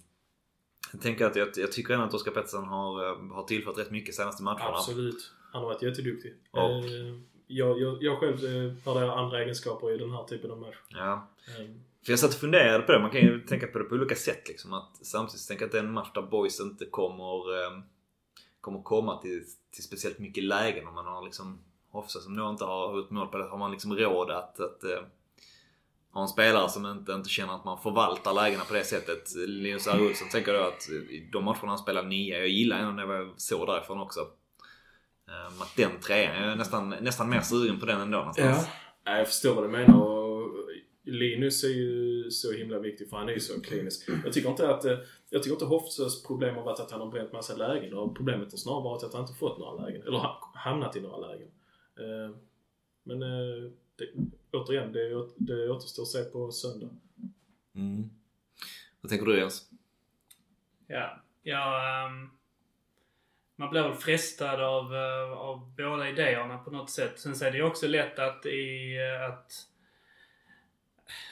Jag 0.93 1.03
tänker 1.03 1.27
att 1.27 1.37
jag, 1.37 1.49
jag 1.57 1.73
tycker 1.73 1.95
ändå 1.95 2.07
att 2.07 2.15
Oskar 2.15 2.33
Pettersson 2.33 2.65
har, 2.65 3.05
eh, 3.11 3.33
har 3.35 3.45
tillfört 3.45 3.79
rätt 3.79 3.91
mycket 3.91 4.15
senaste 4.15 4.43
matcherna. 4.43 4.65
Absolut. 4.77 5.33
Han 5.53 5.63
har 5.63 5.69
varit 5.69 5.83
jätteduktig. 5.83 6.35
Och- 6.51 6.61
Eh, 6.61 7.19
jag, 7.47 7.81
jag, 7.81 8.03
jag 8.03 8.19
själv 8.21 8.35
eh, 8.45 8.73
värderar 8.85 9.17
andra 9.17 9.43
egenskaper 9.43 9.95
i 9.95 9.99
den 9.99 10.11
här 10.11 10.25
typen 10.25 10.51
av 10.51 10.59
match. 10.59 10.77
Ja. 10.89 11.29
Eh, 11.49 11.67
För 12.05 12.13
jag 12.13 12.19
satt 12.19 12.31
och 12.35 12.41
funderade 12.41 12.83
på 12.85 12.93
det. 12.93 12.99
Man 13.01 13.11
kan 13.11 13.21
ju 13.21 13.41
tänka 13.41 13.67
på 13.67 13.79
det 13.79 13.85
på 13.85 13.95
olika 13.95 14.15
sätt. 14.15 14.49
Liksom. 14.49 14.73
Att 14.73 15.07
samtidigt 15.07 15.49
tänka 15.49 15.65
att 15.65 15.73
det 15.73 15.79
är 15.79 15.83
en 15.85 15.93
match 15.93 16.09
där 16.15 16.23
boys 16.23 16.61
inte 16.61 16.85
kommer, 16.85 17.63
eh, 17.65 17.81
kommer 18.61 18.83
komma 18.83 19.23
till, 19.23 19.45
till 19.75 19.85
speciellt 19.85 20.19
mycket 20.19 20.45
lägen. 20.45 20.87
Om 20.89 20.95
man 20.95 21.07
har 21.07 21.25
liksom 21.25 21.59
Hofsa 21.95 22.19
som 22.21 22.33
nog 22.33 22.51
inte 22.51 22.65
har 22.65 22.97
gjort 22.97 23.11
mål 23.11 23.27
på 23.27 23.39
det. 23.39 23.45
Har 23.45 23.59
man 23.59 23.71
liksom 23.71 23.97
råd 23.97 24.31
att, 24.31 24.61
att 24.61 24.85
eh, 24.85 25.01
ha 26.13 26.23
en 26.23 26.29
spelare 26.29 26.69
som 26.69 26.87
inte, 26.87 27.13
inte 27.13 27.29
känner 27.29 27.55
att 27.55 27.65
man 27.65 27.79
förvaltar 27.79 28.35
lägena 28.35 28.65
på 28.65 28.75
det 28.75 28.85
sättet. 28.85 29.35
Linus 29.37 29.87
R. 29.87 30.07
Olsson 30.09 30.29
tänker 30.29 30.53
då 30.53 30.61
att 30.61 30.89
i 30.91 31.29
de 31.33 31.45
matcherna 31.45 31.69
han 31.69 31.79
spelar 31.79 32.03
nia. 32.03 32.39
Jag 32.39 32.49
gillar 32.49 32.79
ändå 32.79 33.07
det 33.07 33.15
jag 33.15 33.35
såg 33.37 33.67
därifrån 33.67 34.01
också. 34.01 34.21
Eh, 35.29 35.63
att 35.63 35.77
den 35.77 36.01
trean, 36.01 36.43
jag 36.43 36.53
är 36.53 36.57
nästan, 36.57 36.89
nästan 37.01 37.31
mer 37.31 37.41
sugen 37.41 37.81
på 37.81 37.87
den 37.87 38.01
ändå 38.01 38.19
någonstans. 38.19 38.69
Ja, 39.05 39.17
jag 39.19 39.27
förstår 39.27 39.55
vad 39.55 39.65
du 39.65 39.69
menar. 39.69 40.01
Och 40.03 40.51
Linus 41.07 41.65
är 41.65 41.69
ju 41.69 42.31
så 42.31 42.53
himla 42.53 42.79
viktig 42.79 43.11
för 43.11 43.17
han 43.17 43.29
är 43.29 43.33
ju 43.33 43.41
så 43.41 43.61
klinisk. 43.61 44.09
Jag 44.25 44.33
tycker 44.33 44.49
inte 44.51 44.75
att 44.75 44.85
eh, 44.85 44.97
jag 45.31 45.43
tycker 45.43 45.55
inte 45.55 45.65
Hofsös 45.65 46.23
problem 46.23 46.55
har 46.57 46.63
varit 46.63 46.81
att 46.81 46.91
han 46.91 47.01
har 47.01 47.09
bränt 47.09 47.33
massa 47.33 47.57
lägen. 47.57 47.95
Och 47.95 48.17
problemet 48.17 48.51
har 48.53 48.59
snarare 48.59 48.83
varit 48.85 49.03
att 49.05 49.13
han 49.13 49.23
inte 49.23 49.35
fått 49.35 49.59
några 49.59 49.85
lägen. 49.87 50.03
Eller 50.03 50.19
ha- 50.19 50.53
hamnat 50.55 50.97
i 50.97 51.01
några 51.01 51.17
lägen. 51.29 51.49
Eh, 51.99 52.37
Men 53.03 53.23
eh, 53.23 53.71
det, 53.97 54.09
återigen, 54.53 54.93
det, 54.93 55.29
det 55.37 55.71
återstår 55.71 56.03
att 56.03 56.09
se 56.09 56.25
på 56.25 56.53
söndag. 56.53 56.89
Mm. 57.75 58.11
Vad 59.01 59.11
tänker 59.11 59.27
du 59.27 59.39
Jens? 59.39 59.71
Ja, 60.87 61.23
ja 61.43 61.89
ehm, 62.07 62.31
man 63.57 63.71
blir 63.71 63.83
väl 63.83 63.95
frestad 63.95 64.61
av, 64.61 64.95
eh, 64.95 65.33
av 65.33 65.75
båda 65.77 66.09
idéerna 66.09 66.59
på 66.59 66.71
något 66.71 66.91
sätt. 66.91 67.19
Sen 67.19 67.37
så 67.37 67.45
är 67.45 67.51
det 67.51 67.57
ju 67.57 67.65
också 67.65 67.87
lätt 67.87 68.19
att 68.19 68.47
i 68.47 68.99
att 69.31 69.53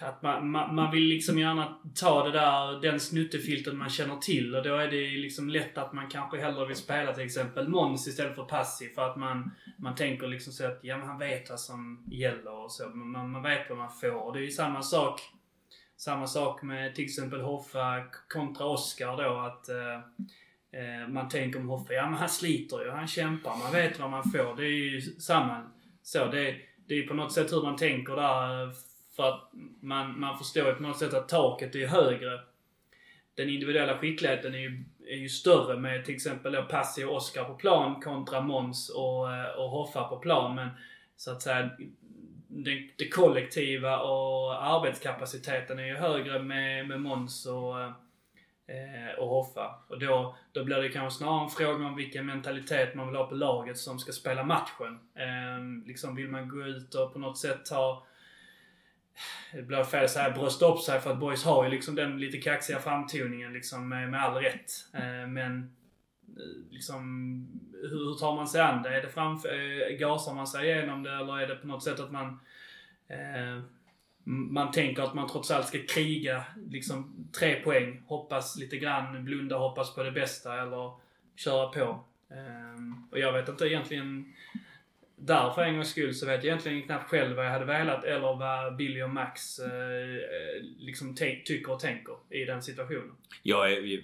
att 0.01 0.23
man, 0.23 0.51
man, 0.51 0.75
man 0.75 0.91
vill 0.91 1.03
liksom 1.03 1.39
gärna 1.39 1.79
ta 1.95 2.25
det 2.25 2.33
där, 2.33 2.81
den 2.81 3.01
snuttefilten 3.01 3.79
man 3.79 3.91
känner 3.91 4.17
till 4.17 4.57
och 4.57 4.63
då 4.63 4.77
är 4.77 4.89
det 4.89 4.97
ju 4.97 5.23
liksom 5.23 5.49
lätt 5.49 5.79
att 5.79 5.93
man 5.93 6.09
kanske 6.09 6.41
hellre 6.41 6.67
vill 6.67 6.77
spela 6.77 7.13
till 7.13 7.25
exempel 7.25 7.69
Måns 7.69 8.09
istället 8.09 8.35
för 8.35 8.45
Passiv 8.45 8.89
för 8.95 9.11
att 9.11 9.17
man, 9.17 9.51
man 9.79 9.95
tänker 9.95 10.27
liksom 10.27 10.53
så 10.53 10.67
att 10.67 10.79
ja 10.83 10.99
men 10.99 11.09
han 11.09 11.19
vet 11.19 11.51
vad 11.51 11.61
som 11.61 12.07
gäller 12.11 12.65
och 12.65 12.73
så. 12.73 12.89
Man, 12.89 13.31
man 13.31 13.43
vet 13.43 13.69
vad 13.69 13.79
man 13.79 13.91
får 13.91 14.27
och 14.27 14.33
det 14.33 14.39
är 14.39 14.45
ju 14.45 14.51
samma 14.51 14.83
sak 14.83 15.21
samma 15.97 16.27
sak 16.27 16.63
med 16.63 16.95
till 16.95 17.05
exempel 17.05 17.41
Hoffa 17.41 18.05
kontra 18.29 18.67
Oscar 18.67 19.17
då 19.17 19.39
att 19.39 19.69
eh, 19.69 19.95
eh, 20.81 21.09
man 21.09 21.29
tänker 21.29 21.61
om 21.61 21.69
Hoffa, 21.69 21.93
ja 21.93 22.11
men 22.11 22.19
han 22.19 22.29
sliter 22.29 22.85
ju, 22.85 22.91
han 22.91 23.07
kämpar, 23.07 23.57
man 23.57 23.73
vet 23.73 23.99
vad 23.99 24.11
man 24.11 24.23
får. 24.25 24.57
Det 24.57 24.65
är 24.65 24.93
ju 24.93 25.01
samma. 25.01 25.71
Så 26.03 26.27
det, 26.27 26.57
det 26.87 26.95
är 26.95 26.99
ju 26.99 27.07
på 27.07 27.15
något 27.15 27.33
sätt 27.33 27.53
hur 27.53 27.63
man 27.63 27.77
tänker 27.77 28.17
där. 28.17 28.73
För 29.17 29.29
att 29.29 29.51
man, 29.81 30.21
man 30.21 30.39
förstår 30.39 30.67
ju 30.67 30.75
på 30.75 30.83
något 30.83 30.99
sätt 30.99 31.15
att 31.15 31.29
taket 31.29 31.75
är 31.75 31.87
högre. 31.87 32.41
Den 33.35 33.49
individuella 33.49 33.99
skickligheten 33.99 34.55
är 34.55 34.59
ju, 34.59 34.85
är 35.07 35.17
ju 35.17 35.29
större 35.29 35.79
med 35.79 36.05
till 36.05 36.15
exempel 36.15 36.53
då 36.53 36.63
Passi 36.63 37.05
och 37.05 37.17
Oscar 37.17 37.45
på 37.45 37.55
plan 37.55 38.01
kontra 38.01 38.41
Måns 38.41 38.89
och, 38.89 39.23
och 39.57 39.71
Hoffa 39.71 40.05
på 40.05 40.17
plan. 40.17 40.55
Men 40.55 40.69
så 41.17 41.31
att 41.31 41.43
säga 41.43 41.71
det, 42.49 42.89
det 42.97 43.09
kollektiva 43.09 44.01
och 44.01 44.65
arbetskapaciteten 44.65 45.79
är 45.79 45.87
ju 45.87 45.95
högre 45.95 46.43
med, 46.43 46.89
med 46.89 47.01
Måns 47.01 47.47
och, 47.47 47.81
eh, 47.81 49.19
och 49.19 49.29
Hoffa. 49.29 49.75
Och 49.89 49.99
då, 49.99 50.37
då 50.53 50.65
blir 50.65 50.77
det 50.77 50.89
kanske 50.89 51.19
snarare 51.19 51.45
en 51.45 51.51
fråga 51.51 51.87
om 51.87 51.97
vilken 51.97 52.27
mentalitet 52.27 52.95
man 52.95 53.07
vill 53.07 53.17
ha 53.17 53.27
på 53.27 53.35
laget 53.35 53.79
som 53.79 53.99
ska 53.99 54.13
spela 54.13 54.45
matchen. 54.45 54.99
Eh, 55.15 55.87
liksom 55.87 56.15
vill 56.15 56.29
man 56.29 56.49
gå 56.49 56.67
ut 56.67 56.95
och 56.95 57.13
på 57.13 57.19
något 57.19 57.39
sätt 57.39 57.65
ta 57.67 58.07
det 59.53 59.63
blir 59.63 59.85
fel 59.85 60.05
att 60.05 60.11
säga 60.11 60.31
brösta 60.31 60.67
upp 60.67 60.79
sig 60.81 61.01
för 61.01 61.13
att 61.13 61.19
boys 61.19 61.45
har 61.45 61.65
ju 61.65 61.71
liksom 61.71 61.95
den 61.95 62.21
lite 62.21 62.39
kaxiga 62.39 62.79
framtoningen 62.79 63.53
liksom 63.53 63.89
med, 63.89 64.11
med 64.11 64.25
all 64.25 64.35
rätt. 64.35 64.71
Eh, 64.93 65.29
men 65.29 65.59
eh, 66.37 66.71
liksom 66.71 67.03
hur, 67.73 67.89
hur 67.89 68.15
tar 68.15 68.37
man 68.37 68.49
sig 68.49 68.61
an 68.61 68.83
det? 68.83 68.97
Är 68.97 69.03
det 69.03 69.09
framför, 69.09 69.49
eh, 69.49 69.97
gasar 69.99 70.35
man 70.35 70.47
sig 70.47 70.69
igenom 70.69 71.03
det 71.03 71.13
eller 71.13 71.41
är 71.41 71.47
det 71.47 71.57
på 71.57 71.67
något 71.67 71.85
sätt 71.85 72.01
att 72.01 72.13
man 72.13 72.41
eh, 73.09 73.63
man 74.25 74.71
tänker 74.71 75.03
att 75.03 75.15
man 75.15 75.29
trots 75.29 75.51
allt 75.51 75.67
ska 75.67 75.79
kriga 75.89 76.45
liksom 76.71 77.29
tre 77.39 77.55
poäng, 77.55 78.03
hoppas 78.07 78.59
lite 78.59 78.77
grann, 78.77 79.25
blunda, 79.25 79.57
hoppas 79.57 79.95
på 79.95 80.03
det 80.03 80.13
bästa 80.13 80.63
eller 80.63 80.93
köra 81.37 81.69
på. 81.69 82.05
Eh, 82.31 83.11
och 83.11 83.19
jag 83.19 83.33
vet 83.33 83.49
inte 83.49 83.67
egentligen 83.67 84.33
där 85.27 85.51
för 85.51 85.63
en 85.63 85.75
gångs 85.75 85.91
skull 85.91 86.15
så 86.15 86.27
vet 86.27 86.35
jag 86.35 86.45
egentligen 86.45 86.83
knappt 86.83 87.11
själv 87.11 87.37
vad 87.37 87.45
jag 87.47 87.51
hade 87.51 87.65
velat 87.65 88.05
eller 88.05 88.37
vad 88.37 88.77
Billy 88.77 89.03
och 89.03 89.11
Max 89.11 89.59
eh, 89.59 89.67
eh, 90.15 90.63
liksom 90.79 91.15
tycker 91.17 91.71
och 91.73 91.81
tänker 91.81 92.15
i 92.31 92.45
den 92.45 92.63
situationen. 92.63 93.13
Jag 93.43 93.73
är... 93.73 94.03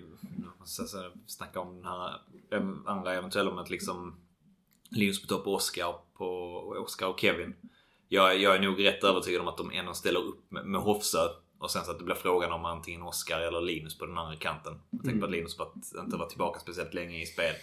så- 0.65 1.13
Snacka 1.27 1.61
om 1.61 1.77
den 1.77 1.85
här 1.85 2.13
em, 2.53 2.87
andra 2.87 3.15
eventuella 3.15 3.51
om 3.51 3.59
att 3.59 3.71
liksom 3.71 4.21
Linus 4.91 5.23
på 5.23 5.29
topp 5.29 5.47
och 5.47 5.55
Oscar 5.55 5.95
på 6.15 6.27
Oscar 6.85 7.07
och 7.07 7.21
Kevin. 7.21 7.55
Jag, 8.09 8.39
jag 8.39 8.55
är 8.55 8.61
nog 8.61 8.85
rätt 8.85 9.05
övertygad 9.05 9.41
om 9.41 9.49
att 9.49 9.57
de 9.57 9.71
ändå 9.73 9.95
ställer 9.95 10.21
upp 10.21 10.51
med, 10.51 10.67
med 10.67 10.81
Hofsö. 10.81 11.19
Och 11.61 11.71
sen 11.71 11.85
så 11.85 11.91
att 11.91 11.99
det 11.99 12.05
blir 12.05 12.15
frågan 12.15 12.53
om 12.53 12.65
antingen 12.65 13.03
Oscar 13.03 13.41
eller 13.41 13.61
Linus 13.61 13.99
på 13.99 14.07
den 14.07 14.19
andra 14.19 14.37
kanten. 14.37 14.81
Jag 14.91 15.03
tänker 15.05 15.21
på 15.21 15.27
att 15.27 15.33
Linus 15.33 15.57
bara 15.59 15.69
inte 16.05 16.17
var 16.17 16.27
tillbaka 16.27 16.61
speciellt 16.61 16.95
länge 16.95 17.23
i 17.23 17.27
spel. 17.27 17.55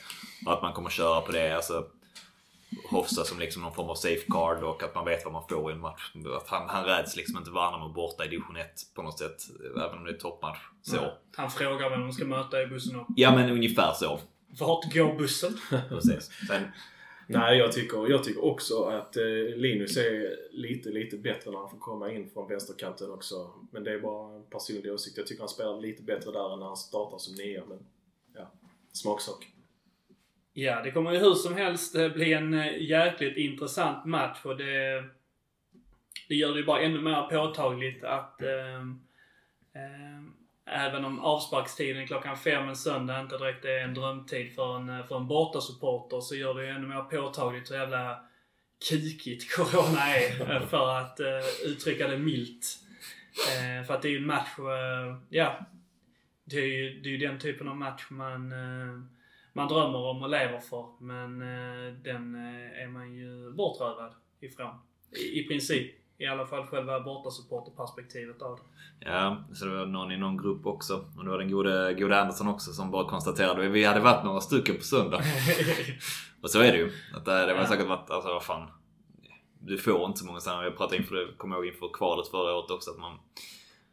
Och 0.45 0.53
att 0.53 0.61
man 0.61 0.73
kommer 0.73 0.89
köra 0.89 1.21
på 1.21 1.31
det. 1.31 1.55
Alltså, 1.55 1.87
Hofsa 2.89 3.23
som 3.23 3.39
liksom 3.39 3.61
någon 3.61 3.73
form 3.73 3.89
av 3.89 3.95
safeguard 3.95 4.63
och 4.63 4.83
att 4.83 4.95
man 4.95 5.05
vet 5.05 5.25
vad 5.25 5.33
man 5.33 5.47
får 5.49 5.71
i 5.71 5.73
en 5.73 5.79
match. 5.79 6.11
Att 6.37 6.47
han, 6.47 6.69
han 6.69 6.85
räds 6.85 7.15
liksom 7.15 7.37
inte 7.37 7.51
Värnamo 7.51 7.89
borta 7.89 8.25
i 8.25 8.27
division 8.27 8.57
1 8.57 8.67
på 8.95 9.01
något 9.01 9.19
sätt. 9.19 9.37
Även 9.75 9.97
om 9.97 10.05
det 10.05 10.11
är 10.11 10.17
toppmatch. 10.17 10.59
Så. 10.81 11.11
Han 11.35 11.51
frågar 11.51 11.89
vem 11.89 12.01
de 12.01 12.13
ska 12.13 12.25
möta 12.25 12.61
i 12.61 12.67
bussen 12.67 12.95
upp. 12.95 13.07
Ja 13.15 13.35
men 13.35 13.49
ungefär 13.49 13.93
så. 13.93 14.19
Vart 14.59 14.93
går 14.93 15.17
bussen? 15.17 15.57
Precis. 15.89 16.31
Sen, 16.47 16.63
Nej, 17.27 17.57
jag 17.57 17.71
tycker, 17.71 18.09
jag 18.09 18.23
tycker 18.23 18.45
också 18.45 18.83
att 18.83 19.17
eh, 19.17 19.23
Linus 19.55 19.97
är 19.97 20.35
lite, 20.51 20.89
lite 20.89 21.17
bättre 21.17 21.51
när 21.51 21.57
han 21.57 21.69
får 21.69 21.77
komma 21.77 22.11
in 22.11 22.29
från 22.29 22.47
vänsterkanten 22.47 23.11
också. 23.11 23.51
Men 23.71 23.83
det 23.83 23.91
är 23.91 23.99
bara 23.99 24.35
en 24.35 24.43
personlig 24.43 24.93
åsikt. 24.93 25.17
Jag 25.17 25.27
tycker 25.27 25.41
han 25.41 25.49
spelar 25.49 25.81
lite 25.81 26.03
bättre 26.03 26.31
där 26.31 26.53
än 26.53 26.59
när 26.59 26.65
han 26.65 26.77
startar 26.77 27.17
som 27.17 27.35
nia. 27.35 27.63
Men 27.67 27.79
ja, 28.33 28.51
smaksak. 28.91 29.54
Ja, 30.57 30.81
det 30.81 30.91
kommer 30.91 31.11
ju 31.11 31.19
hur 31.19 31.33
som 31.33 31.55
helst 31.55 31.95
eh, 31.95 32.09
bli 32.09 32.33
en 32.33 32.53
eh, 32.53 32.81
jäkligt 32.81 33.37
intressant 33.37 34.05
match 34.05 34.39
och 34.43 34.57
det, 34.57 35.03
det 36.27 36.35
gör 36.35 36.53
det 36.53 36.59
ju 36.59 36.65
bara 36.65 36.81
ännu 36.81 37.01
mer 37.01 37.21
påtagligt 37.21 38.03
att 38.03 38.41
eh, 38.41 38.79
eh, 39.73 40.21
även 40.65 41.05
om 41.05 41.19
avsparkstiden 41.19 42.07
klockan 42.07 42.37
fem 42.37 42.69
en 42.69 42.75
söndag 42.75 43.21
inte 43.21 43.37
direkt 43.37 43.65
är 43.65 43.79
en 43.79 43.93
drömtid 43.93 44.55
för 44.55 44.75
en, 44.75 44.89
eh, 44.89 45.05
för 45.05 45.15
en 45.17 45.27
bortasupporter 45.27 46.19
så 46.21 46.35
gör 46.35 46.53
det 46.53 46.65
ju 46.65 46.69
ännu 46.69 46.87
mer 46.87 47.01
påtagligt 47.01 47.71
hur 47.71 47.75
jävla 47.75 48.19
kikigt 48.89 49.55
Corona 49.55 50.15
är 50.15 50.59
för 50.59 50.97
att 50.97 51.19
eh, 51.19 51.65
uttrycka 51.65 52.07
det 52.07 52.17
milt. 52.17 52.77
Eh, 53.51 53.87
för 53.87 53.93
att 53.93 54.01
det 54.01 54.07
är 54.07 54.11
ju 54.11 54.17
en 54.17 54.27
match, 54.27 54.59
eh, 54.59 55.17
ja. 55.29 55.59
Det 56.45 56.57
är 56.57 56.67
ju 56.67 56.99
det 56.99 57.09
är 57.09 57.11
ju 57.11 57.27
den 57.27 57.39
typen 57.39 57.67
av 57.67 57.75
match 57.75 58.05
man 58.09 58.51
eh, 58.51 59.14
man 59.55 59.67
drömmer 59.67 59.97
om 59.99 60.23
och 60.23 60.29
lever 60.29 60.59
för. 60.59 60.85
Men 60.99 61.41
eh, 61.41 61.93
den 62.03 62.35
eh, 62.35 62.83
är 62.83 62.87
man 62.87 63.13
ju 63.13 63.51
bortrövad 63.53 64.13
ifrån. 64.39 64.75
I, 65.17 65.39
I 65.39 65.47
princip. 65.47 65.95
I 66.17 66.25
alla 66.25 66.45
fall 66.47 66.65
själva 66.65 66.99
bortasupporterperspektivet 66.99 68.41
av 68.41 68.55
det. 68.55 68.61
ja, 69.11 69.43
så 69.53 69.65
det 69.65 69.71
var 69.77 69.85
någon 69.85 70.11
i 70.11 70.17
någon 70.17 70.37
grupp 70.37 70.65
också. 70.65 71.05
Och 71.17 71.23
det 71.23 71.29
var 71.29 71.37
den 71.37 71.51
gode, 71.51 71.93
gode 71.93 72.21
Andersson 72.21 72.47
också 72.47 72.71
som 72.73 72.91
bara 72.91 73.09
konstaterade 73.09 73.69
vi 73.69 73.83
hade 73.85 73.99
varit 73.99 74.23
några 74.25 74.41
stycken 74.41 74.75
på 74.77 74.83
söndag. 74.83 75.21
Och 76.41 76.49
så 76.49 76.59
är 76.59 76.71
det 76.71 76.77
ju. 76.77 76.91
Att 77.13 77.25
det, 77.25 77.45
det 77.45 77.53
var 77.53 77.61
Ja. 77.61 77.67
säkert 77.67 77.87
varit, 77.87 78.09
alltså 78.09 78.29
vad 78.33 78.43
fan. 78.43 78.67
Du 79.59 79.77
får 79.77 80.05
inte 80.05 80.19
så 80.19 80.25
många 80.25 80.39
sådana. 80.39 80.63
Jag 80.63 80.77
pratade 80.77 80.97
inför, 80.97 81.37
kommer 81.37 81.55
ihåg 81.55 81.65
inför 81.65 81.89
kvalet 81.93 82.27
förra 82.27 82.55
året 82.55 82.71
också 82.71 82.91
att 82.91 82.99
man 82.99 83.19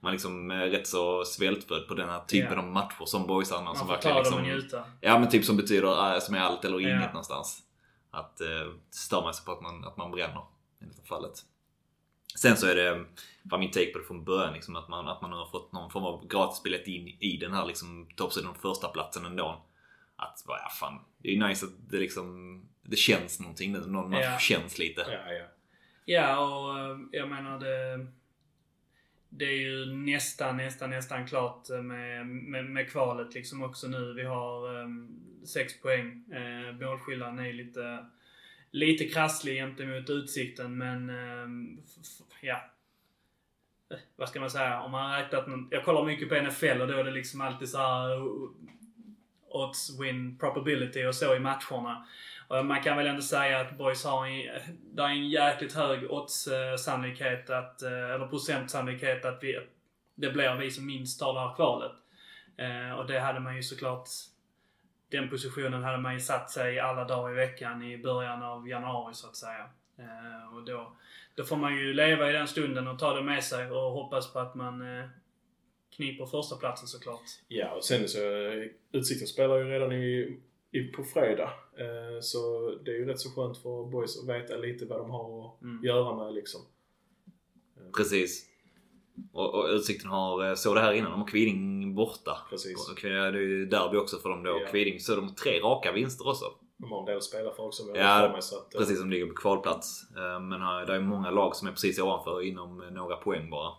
man 0.03 0.13
liksom 0.13 0.51
är 0.51 0.67
rätt 0.69 0.87
så 0.87 1.25
svältfödd 1.25 1.89
på 1.89 1.95
den 1.95 2.09
här 2.09 2.21
typen 2.21 2.53
Ja. 2.53 2.59
av 2.59 2.67
matcher 2.67 3.05
som 3.05 3.27
boysarna 3.27 3.63
Man 3.63 3.77
som 3.77 3.89
verkligen 3.89 4.17
liksom... 4.17 4.37
och 4.39 4.43
njuta. 4.43 4.85
Ja 5.01 5.19
men 5.19 5.29
typ 5.31 5.45
som 5.45 5.57
betyder, 5.57 6.15
äh, 6.15 6.21
som 6.21 6.35
är 6.35 6.39
allt 6.41 6.65
eller 6.65 6.81
inget 6.81 7.01
Ja. 7.01 7.07
någonstans. 7.07 7.59
Att 8.11 8.41
eh, 8.41 8.73
stör 8.91 9.23
man 9.23 9.35
sig 9.35 9.45
på 9.47 9.53
att 9.53 9.61
man, 9.63 9.85
att 9.85 9.97
man 9.97 10.11
bränner 10.11 10.45
i 10.81 10.85
detta 10.85 11.03
fallet. 11.05 11.33
Sen 12.37 12.57
så 12.57 12.67
är 12.67 12.75
det, 12.75 13.05
var 13.43 13.59
min 13.59 13.71
take 13.71 13.87
på 13.93 13.99
det 13.99 14.05
från 14.05 14.25
början, 14.25 14.53
liksom, 14.53 14.77
att, 14.77 14.89
man, 14.89 15.09
att 15.09 15.23
man 15.23 15.33
har 15.33 15.47
fått 15.47 15.73
någon 15.73 15.91
form 15.91 16.05
av 16.05 16.27
gratisbiljett 16.29 16.87
in 16.87 17.09
i 17.09 17.37
den 17.41 17.53
här 17.53 17.67
liksom, 17.67 18.09
toppsidan, 18.17 18.55
första 18.63 18.89
platsen 18.89 19.27
ändå. 19.27 19.63
Att, 20.17 20.45
ja 20.47 20.69
fan, 20.81 21.01
det 21.19 21.37
är 21.37 21.49
nice 21.49 21.67
att 21.67 21.73
det 21.91 21.97
liksom, 21.97 22.61
det 22.83 22.97
känns 22.97 23.41
någonting 23.41 23.73
nu. 23.73 23.81
Någon 23.87 24.11
match 24.11 24.21
Ja. 24.23 24.39
känns 24.39 24.79
lite. 24.79 25.01
Ja, 25.27 25.33
ja. 25.33 25.45
Ja, 26.05 26.39
och 26.39 26.79
eh, 26.79 26.97
jag 27.13 27.29
menar 27.29 27.59
det 27.59 28.07
det 29.35 29.45
är 29.45 29.61
ju 29.61 29.95
nästan, 29.95 30.57
nästan, 30.57 30.91
nästan 30.91 31.27
klart 31.27 31.71
eh, 31.71 31.83
med, 31.83 32.27
med, 32.27 32.65
med 32.65 32.91
kvalet 32.91 33.35
liksom 33.35 33.63
också 33.63 33.89
nu. 33.89 34.13
Vi 34.13 34.25
har 34.25 34.79
um, 34.79 35.21
sex 35.47 35.81
poäng. 35.81 36.25
Uh, 36.33 36.87
målskillnaden 36.87 37.39
är 37.39 37.53
lite, 37.53 38.07
lite 38.71 39.05
krasslig 39.05 39.57
gentemot 39.57 40.11
Utsikten 40.11 40.79
men 40.79 41.11
um, 41.11 41.83
ja. 42.41 42.71
Eh, 43.91 43.99
vad 44.17 44.29
ska 44.29 44.41
man 44.41 44.51
säga? 44.51 44.81
Om 44.81 44.91
man 44.91 45.23
räknat 45.23 45.47
Jag 45.71 45.85
kollar 45.85 46.05
mycket 46.05 46.29
på 46.29 46.35
NFL 46.35 46.81
och 46.81 46.89
då 46.89 46.95
är 46.95 47.05
det 47.05 47.11
liksom 47.11 47.41
alltid 47.41 47.69
så 47.69 47.79
här 47.79 48.23
odds 49.49 50.01
win 50.01 50.39
probability 50.39 51.05
och 51.05 51.15
så 51.15 51.35
i 51.35 51.41
matcherna. 51.41 52.07
Och 52.49 52.67
man 52.67 52.83
kan 52.83 52.97
väl 52.97 53.07
ändå 53.07 53.23
säga 53.23 53.61
att 53.61 53.79
Boys 53.79 54.05
har 54.05 54.27
en, 54.27 54.61
där 54.95 55.05
är 55.05 55.09
en 55.09 55.29
jäkligt 55.29 55.75
hög 55.75 56.11
odds-sannolikhet 56.11 57.51
att, 57.51 57.83
eh, 57.83 58.11
eller 58.11 58.27
procentsannolikhet 58.27 59.25
att 59.25 59.39
vi, 59.43 59.61
det 60.15 60.31
blir 60.31 60.55
vi 60.55 60.71
som 60.71 60.87
minst 60.87 61.21
tar 61.21 61.35
det 61.35 61.41
här 61.41 61.55
kvalet. 61.55 61.93
Eh, 62.57 62.99
och 62.99 63.07
det 63.07 63.21
hade 63.21 63.41
man 63.41 63.57
ju 63.57 63.63
såklart, 63.63 64.09
den 65.11 65.31
positionen 65.31 65.83
hade 65.83 65.99
man 65.99 66.15
ju 66.15 66.21
satt 66.21 66.51
sig 66.51 66.81
alla 66.81 67.05
dagar 67.05 67.33
i 67.33 67.35
veckan 67.35 67.83
i 67.83 67.99
början 67.99 68.43
av 68.43 68.69
januari 68.69 69.15
så 69.15 69.27
att 69.27 69.37
säga. 69.37 69.71
Eh, 69.99 70.57
och 70.57 70.65
då, 70.65 70.97
då 71.35 71.45
får 71.45 71.57
man 71.57 71.77
ju 71.77 71.95
leva 71.95 72.31
i 72.31 72.33
den 72.33 72.49
stunden 72.49 72.89
och 72.89 72.99
ta 72.99 73.15
det 73.15 73.23
med 73.23 73.45
sig 73.45 73.71
och 73.71 73.93
hoppas 73.93 74.33
på 74.33 74.39
att 74.39 74.55
man 74.55 74.83
kniper 75.97 76.27
första 76.27 76.57
platsen 76.57 76.89
såklart. 76.89 77.23
Ja, 77.49 77.71
och 77.71 77.85
sen 77.85 78.09
så 78.09 78.19
Utsikten 78.93 79.29
spelar 79.29 79.59
ju 79.59 79.65
redan 79.65 79.93
i, 79.93 80.39
på 80.97 81.05
fredag. 81.05 81.51
Eh, 81.79 82.21
så 82.21 82.71
det 82.85 82.91
är 82.91 82.95
ju 82.95 83.05
rätt 83.05 83.21
så 83.21 83.31
skönt 83.31 83.59
för 83.59 83.91
boys 83.91 84.19
att 84.19 84.29
veta 84.29 84.57
lite 84.57 84.87
vad 84.87 84.99
de 84.99 85.11
har 85.11 85.47
att 85.47 85.63
mm. 85.63 85.85
göra 85.85 86.25
med 86.25 86.35
liksom. 86.35 86.61
Precis. 87.97 88.47
Och, 89.33 89.55
och 89.55 89.69
Utsikten 89.69 90.11
har, 90.11 90.49
eh, 90.49 90.55
såg 90.55 90.77
det 90.77 90.81
här 90.81 90.93
innan, 90.93 91.11
de 91.11 91.21
har 91.21 91.29
Kviding 91.29 91.95
borta. 91.95 92.39
Precis. 92.51 92.89
Och 92.91 92.99
det 93.03 93.09
är 93.09 93.33
ju 93.33 93.67
derby 93.67 93.97
också 93.97 94.19
för 94.19 94.29
dem 94.29 94.43
då. 94.43 94.51
Ja. 94.51 94.71
Kviding, 94.71 95.01
så 95.01 95.17
de 95.17 95.29
har 95.29 95.35
tre 95.35 95.61
raka 95.61 95.93
vinster 95.93 96.29
också. 96.29 96.45
De 96.77 96.93
har 96.93 97.01
en 97.01 97.05
del 97.05 97.17
att 97.17 97.25
spela 97.25 97.55
för 97.55 97.63
också. 97.63 97.83
Ja, 97.95 98.29
mig, 98.33 98.43
så 98.43 98.57
att, 98.59 98.71
precis. 98.71 98.99
Som 98.99 99.11
ligger 99.11 99.27
på 99.27 99.35
kvalplats. 99.35 100.11
Eh, 100.17 100.41
men 100.41 100.61
det 100.87 100.95
är 100.95 101.01
många 101.01 101.31
lag 101.31 101.57
som 101.57 101.69
är 101.69 101.73
precis 101.73 101.99
ovanför 101.99 102.43
inom 102.43 102.79
några 102.79 103.17
poäng 103.17 103.51
bara. 103.51 103.73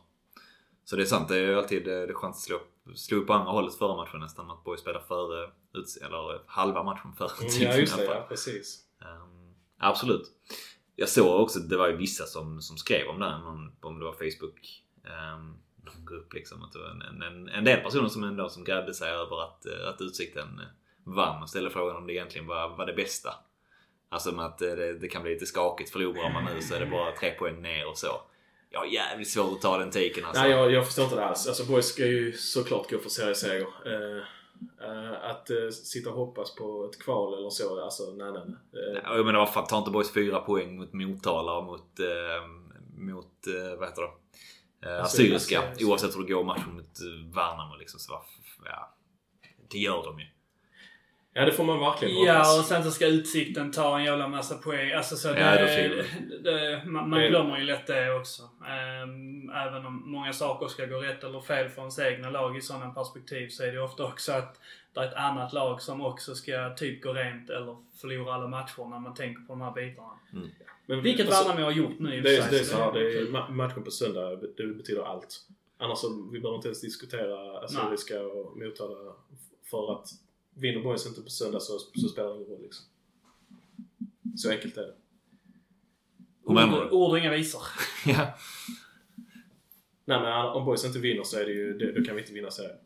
Så 0.85 0.95
det 0.95 1.01
är 1.01 1.05
sant, 1.05 1.29
det 1.29 1.37
är 1.37 1.47
ju 1.47 1.57
alltid 1.57 1.85
det 1.85 1.93
är 1.93 2.13
chans 2.13 2.37
att 2.37 2.41
slå, 2.41 2.59
upp 3.11 3.27
på 3.27 3.33
andra 3.33 3.51
hållet 3.51 3.75
förra 3.75 3.95
matchen 3.95 4.19
nästan. 4.19 4.51
Att 4.51 4.63
Borg 4.63 4.79
spelar 4.79 4.99
före, 4.99 5.51
eller 6.01 6.41
halva 6.45 6.83
matchen 6.83 7.13
före 7.17 7.29
mm, 7.41 7.71
Ja 7.71 7.77
just 7.77 7.97
det, 7.97 8.03
ja 8.03 8.25
precis. 8.29 8.79
Um, 9.01 9.55
absolut. 9.77 10.31
Jag 10.95 11.09
såg 11.09 11.41
också, 11.41 11.59
det 11.59 11.77
var 11.77 11.87
ju 11.87 11.95
vissa 11.95 12.25
som, 12.25 12.61
som 12.61 12.77
skrev 12.77 13.07
om 13.07 13.19
det, 13.19 13.37
någon, 13.37 13.75
om 13.81 13.99
det 13.99 14.05
var 14.05 14.13
Facebook. 14.13 14.83
Um, 15.03 15.57
någon 15.83 16.05
grupp 16.05 16.33
liksom. 16.33 16.63
Att 16.63 16.71
det 16.71 16.79
var 16.79 16.87
en, 16.87 17.21
en, 17.21 17.49
en 17.49 17.63
del 17.63 17.79
personer 17.79 18.09
som 18.09 18.23
ändå 18.23 18.49
som 18.49 18.63
grävde 18.63 18.93
sig 18.93 19.11
över 19.11 19.43
att, 19.43 19.65
att 19.65 20.01
Utsikten 20.01 20.61
vann 21.03 21.43
och 21.43 21.49
ställde 21.49 21.69
frågan 21.69 21.95
om 21.95 22.07
det 22.07 22.13
egentligen 22.13 22.47
var, 22.47 22.77
var 22.77 22.85
det 22.85 22.93
bästa. 22.93 23.33
Alltså 24.09 24.31
med 24.31 24.45
att 24.45 24.57
det, 24.57 24.93
det 24.93 25.07
kan 25.07 25.23
bli 25.23 25.33
lite 25.33 25.45
skakigt. 25.45 25.89
Förlorar 25.89 26.33
man 26.33 26.45
nu 26.45 26.61
så 26.61 26.75
är 26.75 26.79
det 26.79 26.85
bara 26.85 27.11
tre 27.11 27.31
poäng 27.31 27.61
ner 27.61 27.89
och 27.89 27.97
så 27.97 28.21
jag 28.73 28.79
har 28.79 28.87
jävligt 28.87 29.29
svårt 29.29 29.53
att 29.53 29.61
ta 29.61 29.77
den 29.77 29.91
taken 29.91 30.25
alltså. 30.25 30.41
Nej, 30.41 30.51
jag, 30.51 30.71
jag 30.71 30.85
förstår 30.85 31.03
inte 31.03 31.15
det 31.15 31.25
alls. 31.25 31.47
Alltså 31.47 31.65
Boys 31.65 31.85
ska 31.85 32.05
ju 32.05 32.33
såklart 32.33 32.91
gå 32.91 32.99
för 32.99 33.09
serieseger. 33.09 33.67
Uh, 33.87 34.17
uh, 34.89 35.29
att 35.29 35.51
uh, 35.51 35.69
sitta 35.69 36.09
och 36.09 36.15
hoppas 36.15 36.55
på 36.55 36.89
ett 36.91 36.99
kval 36.99 37.37
eller 37.37 37.49
så, 37.49 37.83
alltså 37.83 38.03
nej 38.03 38.31
nej 38.31 38.41
nej. 38.45 38.93
Uh, 38.93 39.17
jag 39.17 39.25
menar 39.25 39.39
vad 39.39 39.53
fan, 39.53 39.67
tar 39.67 39.77
inte 39.77 39.91
Boys 39.91 40.13
fyra 40.13 40.39
poäng 40.39 40.77
mot 40.77 40.93
Motala 40.93 41.57
och 41.57 41.63
mot, 41.63 41.99
mot 42.97 43.47
vad 43.77 43.89
heter 43.89 44.01
det? 44.01 45.01
Assyriska. 45.01 45.63
Oavsett 45.79 46.15
hur 46.15 46.23
det 46.23 46.33
går 46.33 46.43
matchen 46.43 46.75
mot 46.75 46.99
Värnamo 47.35 47.75
liksom. 47.79 47.99
Så, 47.99 48.21
ja, 48.65 48.95
det 49.71 49.77
gör 49.77 50.03
de 50.03 50.19
ju. 50.19 50.25
Ja 51.35 51.45
det 51.45 51.51
får 51.51 51.63
man 51.63 51.79
verkligen 51.79 52.15
hoppas. 52.15 52.47
Ja 52.47 52.59
och 52.59 52.65
sen 52.65 52.83
så 52.83 52.91
ska 52.91 53.07
Utsikten 53.07 53.71
ta 53.71 53.99
en 53.99 54.05
jävla 54.05 54.27
massa 54.27 54.57
poäng. 54.57 54.91
Alltså 54.91 55.15
så 55.15 55.27
det, 55.27 55.39
ja, 55.39 55.51
det, 55.51 56.05
det, 56.43 56.81
man, 56.85 57.09
man 57.09 57.27
glömmer 57.27 57.57
ju 57.57 57.63
lätt 57.63 57.87
det 57.87 58.13
också. 58.13 58.43
Um, 58.43 59.49
även 59.49 59.85
om 59.85 60.11
många 60.11 60.33
saker 60.33 60.67
ska 60.67 60.85
gå 60.85 60.97
rätt 60.97 61.23
eller 61.23 61.41
fel 61.41 61.69
för 61.69 61.81
ens 61.81 61.99
egna 61.99 62.29
lag 62.29 62.57
i 62.57 62.61
sådana 62.61 62.93
perspektiv 62.93 63.47
så 63.47 63.63
är 63.63 63.71
det 63.71 63.81
ofta 63.81 64.05
också 64.05 64.31
att 64.31 64.59
det 64.93 64.99
är 64.99 65.05
ett 65.05 65.13
annat 65.13 65.53
lag 65.53 65.81
som 65.81 66.05
också 66.05 66.35
ska 66.35 66.73
typ 66.75 67.03
gå 67.03 67.13
rent 67.13 67.49
eller 67.49 67.77
förlora 68.01 68.33
alla 68.33 68.47
matcher 68.47 68.89
när 68.89 68.99
man 68.99 69.13
tänker 69.13 69.41
på 69.41 69.53
de 69.53 69.61
här 69.61 69.71
bitarna. 69.71 70.19
Mm. 70.33 70.49
Men, 70.85 71.01
Vilket 71.01 71.27
alltså, 71.27 71.43
Värnamo 71.43 71.65
har 71.65 71.71
gjort 71.71 71.99
nu 71.99 72.15
i 72.15 72.21
det, 72.21 72.37
är, 72.37 72.51
det 72.51 72.59
är 72.59 72.63
så 72.63 72.77
här, 72.77 72.93
det 72.93 72.99
är 72.99 73.51
matchen 73.51 73.83
på 73.83 73.91
söndag, 73.91 74.35
det 74.57 74.67
betyder 74.67 75.03
allt. 75.03 75.39
Annars 75.77 75.97
så, 75.97 76.29
vi 76.31 76.39
behöver 76.39 76.55
inte 76.55 76.67
ens 76.67 76.81
diskutera 76.81 77.59
Assyriska 77.59 78.21
och 78.21 78.57
Motala 78.57 79.13
för 79.69 79.93
att 79.93 80.07
vinner 80.53 80.83
Boys 80.83 81.07
inte 81.07 81.21
på 81.21 81.29
söndag 81.29 81.59
så, 81.59 81.79
så 81.79 82.07
spelar 82.07 82.29
det 82.29 82.35
ingen 82.35 82.49
roll 82.49 82.61
liksom. 82.61 82.85
Så 84.37 84.51
enkelt 84.51 84.77
är 84.77 84.81
det. 84.81 84.93
Ord, 86.43 86.91
ord 86.91 87.11
och 87.11 87.19
inga 87.19 87.31
visor. 87.31 87.61
ja. 88.05 88.37
Nej 90.05 90.19
men 90.19 90.33
om 90.33 90.65
Boys 90.65 90.85
inte 90.85 90.99
vinner 90.99 91.23
så 91.23 91.39
är 91.39 91.45
det 91.45 91.51
ju, 91.51 91.93
då 91.93 92.03
kan 92.03 92.15
vi 92.15 92.21
inte 92.21 92.33
vinna 92.33 92.51
serien. 92.51 92.77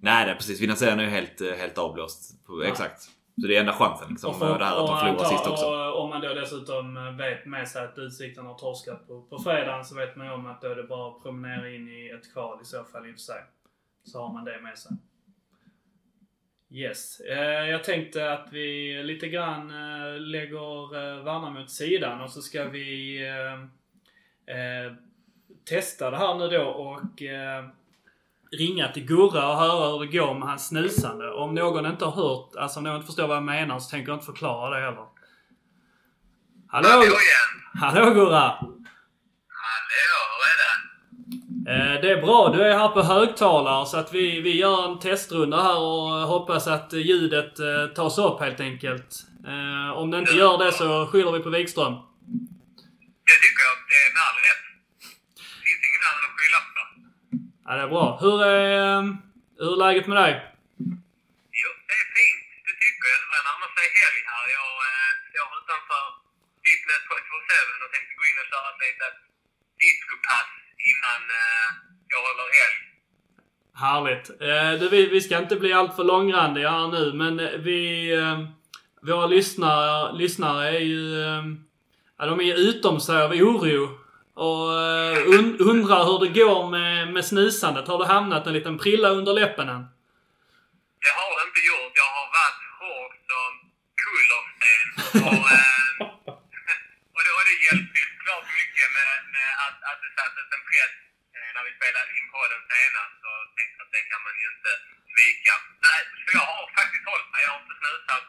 Nej, 0.00 0.26
det 0.26 0.32
är 0.32 0.36
precis. 0.36 0.60
Vinna 0.60 0.76
serien 0.76 1.00
är 1.00 1.04
ju 1.04 1.10
helt, 1.10 1.40
helt 1.40 1.78
avblåst. 1.78 2.34
Exakt. 2.64 3.02
Så 3.40 3.46
det 3.46 3.56
är 3.56 3.60
enda 3.60 3.72
chansen 3.72 4.08
liksom. 4.10 4.30
Och 4.30 4.38
för, 4.38 4.58
det 4.58 4.64
här 4.64 4.80
att 4.80 4.86
de 4.86 4.98
förlorar 4.98 5.24
sist 5.24 5.46
också. 5.46 5.66
Och 5.66 6.02
om 6.02 6.10
man 6.10 6.20
då 6.20 6.34
dessutom 6.34 7.16
vet 7.16 7.46
med 7.46 7.68
sig 7.68 7.84
att 7.84 7.98
Utsikten 7.98 8.46
har 8.46 8.54
torskat 8.54 9.08
på, 9.08 9.22
på 9.22 9.38
fredagen 9.38 9.84
så 9.84 9.94
vet 9.94 10.16
man 10.16 10.26
ju 10.26 10.32
om 10.32 10.46
att 10.46 10.60
då 10.60 10.68
är 10.68 10.76
det 10.76 10.82
bara 10.82 11.08
att 11.08 11.22
promenera 11.22 11.70
in 11.70 11.88
i 11.88 12.08
ett 12.08 12.32
kval 12.32 12.58
i 12.62 12.64
så 12.64 12.84
fall 12.84 13.06
i 13.06 13.10
och 13.10 13.14
för 13.14 13.20
sig. 13.20 13.42
Så 14.04 14.20
har 14.20 14.32
man 14.32 14.44
det 14.44 14.60
med 14.62 14.78
sig. 14.78 14.92
Yes. 16.70 17.20
Eh, 17.20 17.68
jag 17.70 17.84
tänkte 17.84 18.32
att 18.32 18.48
vi 18.50 19.02
lite 19.02 19.28
grann 19.28 19.70
eh, 19.70 20.20
lägger 20.20 20.96
eh, 20.96 21.24
Värnamo 21.24 21.60
åt 21.60 21.70
sidan 21.70 22.20
och 22.20 22.30
så 22.30 22.42
ska 22.42 22.64
vi 22.64 23.20
testa 25.64 26.10
det 26.10 26.16
här 26.16 26.34
nu 26.34 26.48
då 26.48 26.64
och 26.64 27.22
ringa 28.58 28.88
till 28.88 29.04
Gurra 29.04 29.50
och 29.50 29.58
höra 29.58 29.92
hur 29.92 30.00
det 30.00 30.18
går 30.18 30.34
med 30.34 30.48
hans 30.48 30.68
snusande. 30.68 31.30
Om 31.30 31.54
någon 31.54 31.86
inte 31.86 32.04
har 32.04 32.12
hört, 32.12 32.56
alltså 32.56 32.80
om 32.80 32.84
någon 32.84 32.96
inte 32.96 33.06
förstår 33.06 33.28
vad 33.28 33.36
jag 33.36 33.44
menar 33.44 33.78
så 33.78 33.90
tänker 33.90 34.08
jag 34.12 34.16
inte 34.16 34.26
förklara 34.26 34.70
det 34.70 34.84
heller. 34.84 35.06
Hallå! 36.68 36.88
Hallå 36.88 37.02
igen! 37.02 37.80
Hallå 37.80 38.14
Gurra! 38.14 38.75
Eh, 41.72 42.00
det 42.02 42.10
är 42.10 42.20
bra. 42.26 42.52
Du 42.54 42.62
är 42.62 42.78
här 42.78 42.88
på 42.88 43.02
högtalare 43.02 43.86
så 43.86 43.96
att 43.96 44.14
vi, 44.14 44.40
vi 44.40 44.52
gör 44.56 44.78
en 44.88 44.98
testrunda 44.98 45.62
här 45.62 45.78
och 45.78 46.10
hoppas 46.34 46.66
att 46.66 46.92
ljudet 46.92 47.58
eh, 47.58 47.86
tas 47.98 48.18
upp 48.18 48.40
helt 48.40 48.60
enkelt. 48.60 49.10
Eh, 49.52 49.90
om 50.00 50.10
det 50.10 50.18
inte 50.18 50.36
gör 50.42 50.56
det 50.64 50.72
så 50.72 51.06
skyller 51.10 51.32
vi 51.32 51.40
på 51.46 51.50
Wikström. 51.50 51.94
Det 53.28 53.36
tycker 53.44 53.62
jag. 53.68 53.76
Det 53.90 53.98
är 54.06 54.10
med 54.16 54.22
all 54.28 54.38
rätt. 54.48 54.64
Det 55.58 55.64
finns 55.66 55.82
ingen 55.88 56.04
annan 56.08 56.22
att 56.28 56.36
skylla 56.38 56.60
på. 56.74 56.80
Ja, 57.66 57.70
det 57.76 57.82
är 57.86 57.92
bra. 57.94 58.06
Hur 58.22 58.36
är, 58.52 59.00
hur 59.60 59.72
är 59.74 59.80
läget 59.84 60.06
med 60.10 60.16
dig? 60.24 60.32
Jo, 61.62 61.70
det 61.88 61.96
är 62.02 62.08
fint. 62.18 62.44
Det 62.66 62.76
tycker 62.84 63.06
jag. 63.12 63.18
Det 63.22 63.28
börjar 63.32 63.46
närma 63.50 63.66
sig 63.76 63.86
helg 64.00 64.20
här. 64.32 64.44
Jag 64.56 64.68
står 65.30 65.48
utanför 65.60 66.04
Fitness 66.64 67.02
24-7 67.10 67.12
och 67.84 67.90
tänkte 67.94 68.12
gå 68.20 68.24
in 68.30 68.38
och 68.42 68.48
köra 68.52 68.68
ett 68.72 68.80
litet 68.84 69.16
discopass 69.82 70.65
innan 70.90 71.20
eh, 71.40 71.68
jag 72.12 72.20
håller 72.26 72.48
helg. 72.60 72.78
Härligt. 73.84 74.30
Eh, 74.30 74.80
du, 74.80 74.88
vi, 74.88 75.06
vi 75.06 75.20
ska 75.20 75.38
inte 75.38 75.56
bli 75.56 75.72
alltför 75.72 76.04
långrandiga 76.04 76.70
här 76.70 76.88
nu, 76.88 77.12
men 77.12 77.40
eh, 77.40 77.50
vi... 77.50 78.12
Eh, 78.14 78.38
våra 79.02 79.26
lyssnare, 79.26 80.12
lyssnare 80.12 80.68
är 80.68 80.80
ju... 80.80 81.22
Eh, 81.22 81.44
ja, 82.18 82.26
de 82.26 82.40
är 82.40 82.54
utom 82.54 83.00
sig 83.00 83.22
av 83.22 83.30
oro. 83.30 83.98
Och 84.34 84.80
eh, 84.82 85.38
und, 85.38 85.60
undrar 85.60 86.04
hur 86.04 86.18
det 86.24 86.40
går 86.40 86.70
med, 86.70 87.12
med 87.12 87.24
snusandet. 87.24 87.88
Har 87.88 87.98
du 87.98 88.04
hamnat 88.04 88.46
en 88.46 88.52
liten 88.52 88.78
prilla 88.78 89.08
under 89.08 89.32
läppen 89.34 89.68
än? 89.68 89.84
Det 91.04 91.12
har 91.18 91.30
det 91.36 91.42
inte 91.48 91.62
gjort. 91.70 91.92
Jag 92.02 92.10
har 92.18 92.28
varit 92.38 92.62
hård 92.82 93.12
som 93.30 93.52
kullersten. 94.04 94.88
Och, 95.26 95.46
eh, 95.56 95.90
och, 97.16 97.22
det, 97.24 97.32
och 97.36 97.44
det 97.48 97.56
hjälpte 97.66 97.96
ju 98.02 98.06
klart 98.24 98.46
mycket 98.60 98.88
med, 98.96 99.12
med 99.34 99.45
att, 99.64 99.78
att 99.90 99.98
det 100.04 100.10
sattes 100.18 100.46
en 100.56 100.64
press 100.70 100.94
eh, 101.36 101.48
när 101.54 101.62
vi 101.68 101.72
spelade 101.78 102.10
in 102.18 102.26
podden 102.36 102.62
senast. 102.72 103.18
Och 103.28 103.40
tänkte 103.58 103.80
att 103.84 103.92
det 103.96 104.04
kan 104.10 104.22
man 104.26 104.34
ju 104.42 104.46
inte 104.54 104.72
svika. 105.12 105.54
Nej, 105.86 106.00
så 106.24 106.28
jag 106.38 106.46
har 106.52 106.64
faktiskt 106.80 107.06
hållit 107.10 107.30
mig. 107.32 107.40
Jag 107.46 107.52
har 107.54 107.60
inte 107.64 107.76
snusat 107.82 108.26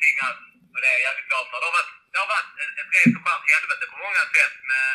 någonting 0.00 0.16
alls. 0.26 0.42
Och 0.72 0.78
det 0.82 0.88
är 0.90 0.96
jag 0.96 1.04
jävligt 1.08 1.28
glad 1.30 1.44
för. 1.50 1.58
Det 1.60 1.66
har 1.70 1.76
varit, 1.80 1.92
det 2.12 2.18
har 2.22 2.30
varit 2.36 2.52
ett 2.80 2.90
rent 2.94 3.16
och 3.18 3.22
skärt 3.24 3.44
helvete 3.54 3.84
på 3.92 3.98
många 4.06 4.24
sätt 4.36 4.56
med 4.70 4.86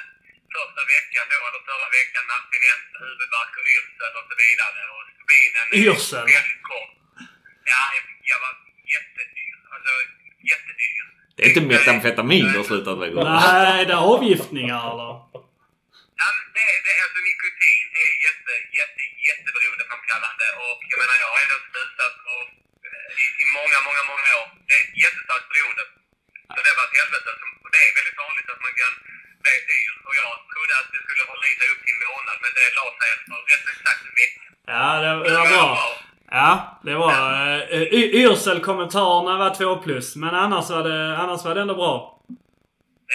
första 0.56 0.82
veckan 0.94 1.26
då, 1.32 1.38
eller 1.48 1.62
förra 1.70 1.90
veckan 2.00 2.24
med 2.28 2.36
abstinens, 2.40 2.86
huvudvärk 3.04 3.54
och 3.60 3.68
yrsel 3.76 4.14
och 4.20 4.26
så 4.30 4.36
vidare. 4.44 4.80
Och 4.94 5.04
spinen 5.24 5.68
yrsel? 5.86 6.26
väldigt 6.38 6.64
kort. 6.72 6.94
Ja, 7.72 7.84
jag 8.32 8.40
var 8.44 8.54
jättedyr. 8.96 9.56
Alltså, 9.74 9.92
jättedyr. 10.52 11.04
Det 11.36 11.42
är 11.44 11.48
inte 11.52 11.66
metamfetamin 11.74 12.46
du 12.52 12.58
har 12.62 12.68
slutat 12.72 12.98
med? 13.00 13.10
Nej, 13.14 13.86
det 13.88 13.94
är 14.00 14.04
avgiftningar 14.14 14.82
eller? 14.92 15.12
Ja, 16.22 16.28
det, 16.56 16.66
det, 16.86 16.94
alltså 17.04 17.20
nikotin 17.30 17.86
är 18.02 18.10
beroendeframkallande. 19.56 20.46
Och 20.66 20.80
jag 20.92 20.98
menar, 21.02 21.16
jag 21.24 21.30
har 21.34 21.40
ändå 21.46 21.58
snusat 21.70 22.16
och, 22.34 22.46
eh, 22.88 23.08
i, 23.22 23.26
i 23.44 23.46
många, 23.58 23.78
många, 23.88 24.04
många 24.12 24.32
år. 24.42 24.48
Det 24.68 24.74
är 24.78 24.84
ett 24.88 24.96
jättestarkt 25.06 25.48
beroende. 25.52 25.84
Så 26.56 26.60
det 26.68 26.74
var 26.78 26.86
ett 26.90 26.98
helvete. 27.02 27.30
Så- 27.40 27.54
Och 27.64 27.70
det 27.74 27.82
är 27.88 27.92
väldigt 28.00 28.20
vanligt 28.26 28.48
att 28.54 28.62
man 28.68 28.74
kan 28.82 28.94
bli 29.44 29.54
yr. 29.80 29.94
Och 30.08 30.16
jag 30.22 30.32
trodde 30.54 30.74
att 30.82 30.90
det 30.94 31.02
skulle 31.06 31.24
hålla 31.32 31.46
i 31.52 31.54
sig 31.60 31.68
upp 31.74 31.82
till 31.86 31.96
en 31.98 32.10
månad, 32.14 32.38
men 32.44 32.52
det 32.58 32.66
la 32.80 32.86
sig 33.00 33.10
efter 33.16 33.34
rätt 33.52 33.66
exakt 33.74 34.02
en 34.10 34.14
vecka. 34.22 34.42
Ja, 34.74 34.86
det, 35.04 35.12
det 35.30 35.34
var 35.42 35.48
bra. 35.54 35.68
Ja, 36.40 36.52
det 36.88 36.96
var... 37.04 37.14
Uh, 37.74 37.82
yrselkommentarerna 38.24 39.34
var 39.44 39.52
två 39.60 39.72
plus. 39.86 40.08
Men 40.16 40.34
annars 40.46 40.68
var 40.76 40.84
det, 40.90 41.18
annars 41.24 41.42
var 41.46 41.56
det 41.56 41.62
ändå 41.66 41.76
bra. 41.84 41.96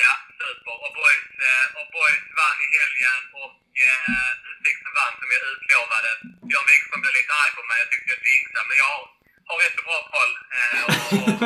Ja, 0.04 0.12
super. 0.40 0.74
Och 0.84 0.92
boys, 0.98 1.24
och 1.78 1.88
boys 1.96 2.24
vann 2.40 2.58
i 2.66 2.68
helgen 2.78 3.20
och 3.42 3.56
eh, 3.86 4.50
Utsikten 4.50 4.92
vann 4.98 5.14
som 5.20 5.28
jag 5.34 5.42
utlovade. 5.52 6.10
Björn 6.48 6.66
Wikström 6.70 7.00
blev 7.02 7.14
lite 7.20 7.32
arg 7.42 7.52
på 7.56 7.62
mig. 7.68 7.78
Jag 7.82 7.88
tyckte 7.92 8.08
jag 8.14 8.20
jinxade. 8.28 8.66
Men 8.68 8.76
jag 8.82 8.88
har, 8.94 9.04
har 9.48 9.56
rätt 9.62 9.76
så 9.78 9.82
bra 9.88 9.98
koll. 10.14 10.32
Eh, 10.58 10.82
och, 10.88 10.94
och 11.18 11.40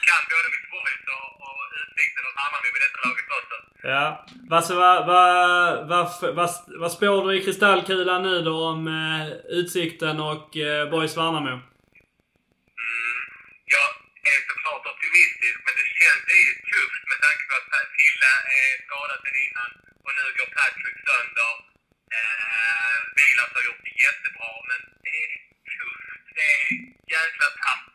kan 0.08 0.22
både 0.32 0.48
mitt 0.54 0.68
boys 0.74 1.04
och, 1.16 1.28
och 1.46 1.60
Utsikten 1.82 2.24
och 2.28 2.34
Hammarby 2.40 2.68
vid 2.74 2.82
detta 2.86 2.98
laget 3.06 3.28
också. 3.38 3.56
Ja. 3.94 4.04
Vad, 4.52 4.62
så, 4.66 4.74
vad, 4.84 4.98
vad, 5.06 5.88
vad, 5.92 6.06
vad, 6.38 6.50
vad 6.82 6.92
spår 6.92 7.18
du 7.24 7.30
i 7.38 7.44
kristallkulan 7.44 8.22
nu 8.22 8.34
då 8.48 8.56
om 8.72 8.80
eh, 8.88 9.24
Utsikten 9.58 10.16
och 10.32 10.56
eh, 10.56 10.90
Boys 10.90 11.16
Värnamo? 11.16 11.54
Mm. 11.56 11.62
Jag 13.76 13.88
är 14.32 14.40
såklart 14.50 14.84
optimistisk, 14.92 15.56
men 15.64 15.74
det 15.78 15.86
känns 16.00 16.24
ju 16.34 16.42
med 17.18 17.26
tanke 17.28 17.44
på 17.50 17.54
att 17.58 17.90
Fille 17.98 18.32
är 18.60 18.70
skadad 18.84 19.18
sen 19.24 19.36
innan 19.46 19.70
och 20.04 20.12
nu 20.16 20.24
går 20.38 20.48
Patrick 20.58 20.98
sönder. 21.06 21.54
Eh, 22.16 22.96
Vilas 23.16 23.52
har 23.56 23.62
gjort 23.68 23.82
det 23.86 23.94
jättebra, 24.06 24.50
men 24.70 24.80
det 25.04 25.16
är 25.24 25.32
tufft. 25.74 26.24
Det 26.36 26.46
är 26.58 26.68
jäkla 27.16 27.48
tapp. 27.64 27.92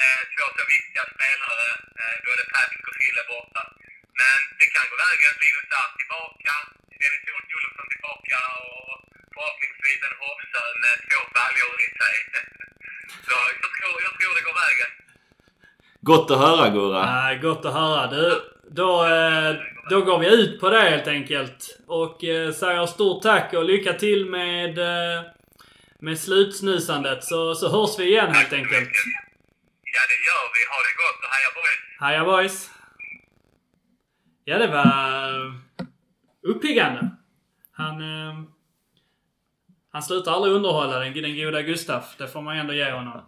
Eh, 0.00 0.22
två 0.32 0.44
så 0.56 0.64
viktiga 0.74 1.04
spelare, 1.14 1.68
eh, 2.00 2.16
både 2.26 2.42
Patrick 2.54 2.84
och 2.90 2.96
Fille 3.00 3.22
borta. 3.32 3.62
Men 4.20 4.38
det 4.58 4.68
kan 4.74 4.86
gå 4.90 4.96
vägen. 5.06 5.34
Linus 5.42 5.68
Dahl 5.72 5.90
tillbaka, 6.00 6.54
Dennis 7.00 7.24
Olofsson 7.56 7.88
tillbaka 7.94 8.38
och 8.68 8.92
förhoppningsvis 9.34 10.00
en 10.08 10.16
Hofsö 10.22 10.64
med 10.82 10.96
två 11.08 11.20
baljor 11.36 11.74
i 11.86 11.88
sig. 12.00 12.16
Så 13.26 13.34
jag 13.62 13.72
tror, 13.78 13.96
jag 14.06 14.12
tror 14.18 14.32
det 14.36 14.44
går 14.48 14.56
vägen. 14.64 14.90
Gott 16.10 16.30
att 16.30 16.42
höra 16.46 16.66
Gurra. 16.76 17.00
Ja, 17.12 17.38
gott 17.46 17.64
att 17.68 17.74
höra. 17.80 18.06
Du, 18.14 18.53
då, 18.74 19.04
eh, 19.04 19.54
då 19.90 20.00
går 20.00 20.18
vi 20.18 20.34
ut 20.34 20.60
på 20.60 20.70
det 20.70 20.80
helt 20.80 21.06
enkelt. 21.06 21.78
Och 21.86 22.24
eh, 22.24 22.52
säger 22.52 22.86
stort 22.86 23.22
tack 23.22 23.54
och 23.54 23.64
lycka 23.64 23.92
till 23.92 24.26
med, 24.26 24.78
eh, 24.78 25.24
med 25.98 26.18
slutsnusandet. 26.18 27.24
Så, 27.24 27.54
så 27.54 27.68
hörs 27.68 27.98
vi 27.98 28.04
igen 28.04 28.34
helt 28.34 28.52
enkelt. 28.52 28.90
Ja, 29.94 30.00
det 30.10 30.20
gör 30.26 30.46
vi. 30.54 30.60
Ha 30.72 30.78
det 30.86 30.94
gott 31.02 31.20
och 31.24 31.30
heja 31.34 31.50
boys! 31.54 31.80
Hiya 32.00 32.24
boys! 32.24 32.70
Ja, 34.44 34.58
det 34.58 34.66
var 34.66 35.54
uppiggande. 36.42 37.10
Han, 37.72 38.02
han 39.92 40.02
slutar 40.02 40.32
aldrig 40.32 40.54
underhålla 40.54 40.98
den, 40.98 41.12
den 41.12 41.36
goda 41.36 41.62
Gustaf. 41.62 42.16
Det 42.18 42.28
får 42.28 42.42
man 42.42 42.56
ändå 42.56 42.72
ge 42.72 42.90
honom. 42.90 43.20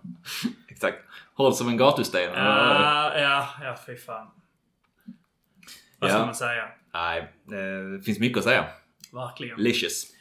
Exakt. 0.68 0.99
Håll 1.34 1.55
som 1.55 1.68
en 1.68 1.76
gatusten. 1.76 2.32
Ja, 2.34 3.18
ja, 3.18 3.49
ja 3.62 3.76
fy 3.86 3.97
fan. 3.97 4.30
Vad 5.99 6.11
ska 6.11 6.18
man 6.26 6.34
säga? 6.34 6.64
Nej, 6.94 7.18
eh, 7.18 7.90
det 7.99 8.03
finns 8.05 8.18
mycket 8.18 8.38
att 8.38 8.44
säga. 8.44 8.64
Verkligen. 9.12 9.59
Licious. 9.59 10.12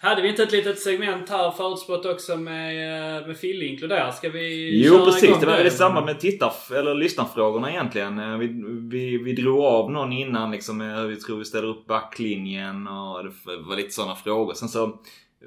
Hade 0.00 0.22
vi 0.22 0.28
inte 0.28 0.42
ett 0.42 0.52
litet 0.52 0.78
segment 0.78 1.28
här 1.30 1.50
förutspått 1.50 2.06
också 2.06 2.36
med, 2.36 3.18
eh, 3.20 3.26
med 3.26 3.36
Fille 3.36 3.64
inkluderat? 3.64 4.16
Ska 4.16 4.28
vi 4.28 4.70
Jo 4.86 5.04
precis, 5.04 5.40
det 5.40 5.46
var 5.46 5.64
i 5.64 5.70
samband 5.70 6.06
med 6.06 6.20
tittar 6.20 6.52
eller 6.74 6.94
lyssnarfrågorna 6.94 7.70
egentligen. 7.70 8.18
Eh, 8.18 8.38
Vi, 8.38 8.46
vi, 8.90 9.18
vi 9.18 9.32
drog 9.32 9.60
av 9.64 9.90
någon 9.90 10.12
innan 10.12 10.50
liksom 10.50 11.06
vi 11.08 11.16
tror 11.16 11.38
vi 11.38 11.44
ställer 11.44 11.68
upp 11.68 11.86
backlinjen 11.86 12.88
och 12.88 13.24
det 13.24 13.32
var 13.68 13.76
lite 13.76 13.90
sådana 13.90 14.14
frågor. 14.14 14.54
Sen 14.54 14.68
så 14.68 15.00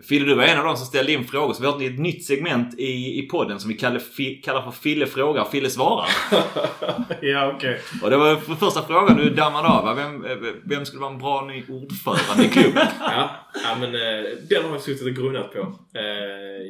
Fille, 0.04 0.26
du 0.26 0.36
var 0.36 0.44
en 0.44 0.58
av 0.58 0.66
de 0.66 0.78
som 0.78 0.86
ställde 0.86 1.12
in 1.12 1.24
frågor 1.24 1.54
så 1.54 1.62
vi 1.62 1.68
har 1.68 1.94
ett 1.94 2.00
nytt 2.00 2.26
segment 2.26 2.80
i, 2.80 3.20
i 3.20 3.28
podden 3.32 3.60
som 3.60 3.70
vi 3.70 3.78
kallar, 3.78 4.00
fi, 4.00 4.36
kallar 4.36 4.62
för 4.62 4.72
Fille 4.72 5.06
frågar, 5.06 5.46
Fille 5.46 5.70
svarar. 5.70 6.10
ja, 7.22 7.54
okej. 7.56 7.80
Och 8.04 8.10
det 8.10 8.18
var 8.18 8.36
för 8.36 8.56
första 8.56 8.82
frågan 8.82 9.18
du 9.18 9.30
dammade 9.30 9.68
av. 9.68 9.96
Vem, 9.96 10.26
vem 10.64 10.86
skulle 10.86 11.02
vara 11.02 11.12
en 11.12 11.18
bra 11.18 11.46
ny 11.46 11.64
ordförande 11.70 12.46
i 12.46 12.50
klubben? 12.50 12.88
Ja, 13.00 13.30
ja, 13.64 13.76
men 13.80 13.96
eh, 13.96 14.32
den 14.50 14.64
har 14.64 14.72
jag 14.72 14.82
suttit 14.82 15.08
och 15.08 15.24
grunnat 15.24 15.54
på. 15.54 15.60
Eh, 15.94 16.04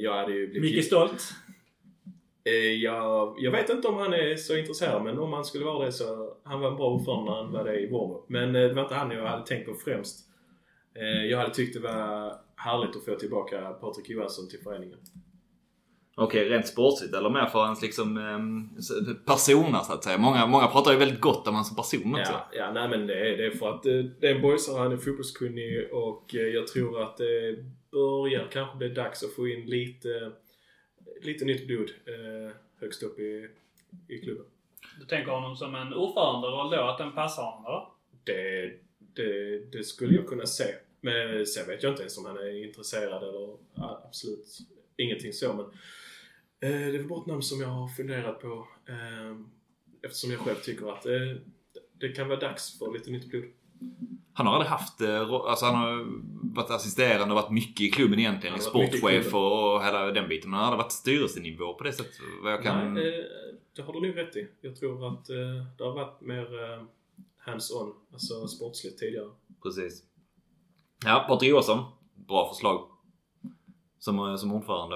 jag 0.01 0.13
hade 0.13 0.33
ju 0.33 0.47
blivit... 0.47 0.75
Micke 0.75 0.85
Stolt. 0.85 1.33
Eh, 2.45 2.53
jag, 2.53 3.35
jag 3.37 3.51
vet 3.51 3.69
inte 3.69 3.87
om 3.87 3.97
han 3.97 4.13
är 4.13 4.35
så 4.35 4.57
intresserad 4.57 5.03
men 5.03 5.19
om 5.19 5.33
han 5.33 5.45
skulle 5.45 5.65
vara 5.65 5.85
det 5.85 5.91
så... 5.91 6.33
Han 6.43 6.59
var 6.59 6.71
en 6.71 6.77
bra 6.77 6.89
ordförande 6.89 7.31
när 7.31 7.37
han 7.37 7.51
var 7.51 7.63
det 7.63 7.79
i 7.79 7.85
Warmo. 7.85 8.25
Men 8.29 8.53
det 8.53 8.73
var 8.73 8.81
inte 8.81 8.95
han 8.95 9.11
jag 9.11 9.27
hade 9.27 9.45
tänkt 9.45 9.65
på 9.65 9.75
främst. 9.85 10.19
Jag 11.29 11.37
hade 11.37 11.53
tyckt 11.53 11.73
det 11.73 11.79
var 11.79 12.33
härligt 12.65 12.95
att 12.95 13.05
få 13.05 13.15
tillbaka 13.15 13.73
Patrik 13.73 14.09
Johansson 14.09 14.49
till 14.49 14.59
föreningen. 14.59 14.99
Okej, 16.17 16.49
rent 16.49 16.67
sportsligt 16.67 17.13
eller 17.13 17.29
mer 17.29 17.45
för 17.45 17.59
hans 17.59 17.81
liksom 17.81 18.17
ehm, 18.17 18.69
persona 19.25 19.79
så 19.79 19.93
att 19.93 20.03
säga. 20.03 20.17
Många, 20.17 20.47
många 20.47 20.67
pratar 20.67 20.91
ju 20.91 20.97
väldigt 20.97 21.21
gott 21.21 21.47
om 21.47 21.55
hans 21.55 21.67
som 21.67 21.75
person 21.75 22.15
också. 22.19 22.31
Ja, 22.31 22.47
ja 22.53 22.71
nej 22.73 22.89
men 22.89 23.07
det 23.07 23.29
är, 23.29 23.37
det 23.37 23.45
är 23.45 23.51
för 23.51 23.69
att 23.69 23.85
eh, 23.85 23.93
det 24.19 24.27
är 24.27 24.35
en 24.35 24.41
boysare, 24.41 24.77
han 24.77 24.91
är 24.91 24.97
fotbollskunnig 24.97 25.93
och 25.93 26.35
eh, 26.35 26.41
jag 26.41 26.67
tror 26.67 27.01
att 27.01 27.17
det 27.17 27.65
börjar 27.91 28.47
kanske 28.51 28.77
bli 28.77 28.89
dags 28.89 29.23
att 29.23 29.33
få 29.33 29.47
in 29.47 29.65
lite, 29.65 30.31
lite 31.21 31.45
nytt 31.45 31.67
blod 31.67 31.89
eh, 32.05 32.55
högst 32.79 33.03
upp 33.03 33.19
i, 33.19 33.47
i 34.07 34.17
klubben. 34.17 34.45
Du 34.99 35.05
tänker 35.05 35.31
honom 35.31 35.55
som 35.55 35.75
en 35.75 35.93
ordföranderoll 35.93 36.71
då? 36.71 36.81
Att 36.81 36.97
den 36.97 37.11
passar 37.11 37.43
honom 37.43 37.65
eller? 37.65 37.85
Det, 38.23 38.71
det, 39.15 39.59
det 39.77 39.83
skulle 39.83 40.15
jag 40.15 40.27
kunna 40.27 40.45
se. 40.45 40.65
Men 41.05 41.45
sen 41.45 41.67
vet 41.67 41.83
jag 41.83 41.91
inte 41.91 42.01
ens 42.01 42.17
om 42.17 42.25
han 42.25 42.37
är 42.37 42.65
intresserad 42.65 43.23
eller 43.23 43.57
absolut 44.07 44.57
ingenting 44.97 45.33
så. 45.33 45.53
Men 45.53 45.65
eh, 46.71 46.91
det 46.91 46.97
är 46.97 47.03
bara 47.03 47.21
ett 47.21 47.27
namn 47.27 47.41
som 47.41 47.61
jag 47.61 47.67
har 47.67 47.87
funderat 47.87 48.39
på 48.39 48.67
eh, 48.87 49.37
eftersom 50.01 50.31
jag 50.31 50.39
själv 50.39 50.55
tycker 50.55 50.93
att 50.93 51.05
eh, 51.05 51.11
det 51.93 52.09
kan 52.09 52.27
vara 52.27 52.39
dags 52.39 52.79
för 52.79 52.93
lite 52.93 53.11
nytt 53.11 53.29
blod. 53.29 53.43
Han 54.33 54.47
har 54.47 54.53
aldrig 54.53 54.69
haft, 54.69 55.01
eh, 55.01 55.31
alltså 55.31 55.65
han 55.65 55.75
har 55.75 56.05
varit 56.55 56.69
assisterande 56.71 57.35
och 57.35 57.41
varit 57.41 57.51
mycket 57.51 57.81
i 57.81 57.89
klubben 57.89 58.19
egentligen. 58.19 58.59
Sportchef 58.59 59.33
och, 59.33 59.83
hela 59.83 60.11
den 60.11 60.29
biten. 60.29 60.49
Men 60.49 60.59
han 60.59 60.65
har 60.65 60.71
aldrig 60.71 60.85
varit 60.85 60.91
styrelsenivå 60.91 61.73
på 61.73 61.83
det 61.83 61.93
sättet 61.93 62.15
vad 62.43 62.53
jag 62.53 62.63
kan... 62.63 62.93
Nej, 62.93 63.19
eh, 63.19 63.25
det 63.75 63.81
har 63.81 63.93
du 63.93 64.01
nog 64.01 64.17
rätt 64.17 64.35
i. 64.35 64.47
Jag 64.61 64.75
tror 64.75 65.07
att 65.07 65.29
eh, 65.29 65.35
det 65.77 65.83
har 65.83 65.93
varit 65.93 66.21
mer 66.21 66.47
hands-on, 67.37 67.93
alltså 68.13 68.47
sportsligt 68.47 68.99
tidigare. 68.99 69.29
Precis. 69.63 70.03
Ja, 71.05 71.25
Patrik 71.27 71.49
Johansson. 71.49 71.83
Bra 72.15 72.49
förslag. 72.49 72.87
Som, 73.99 74.19
eh, 74.19 74.35
som 74.35 74.53
ordförande. 74.53 74.95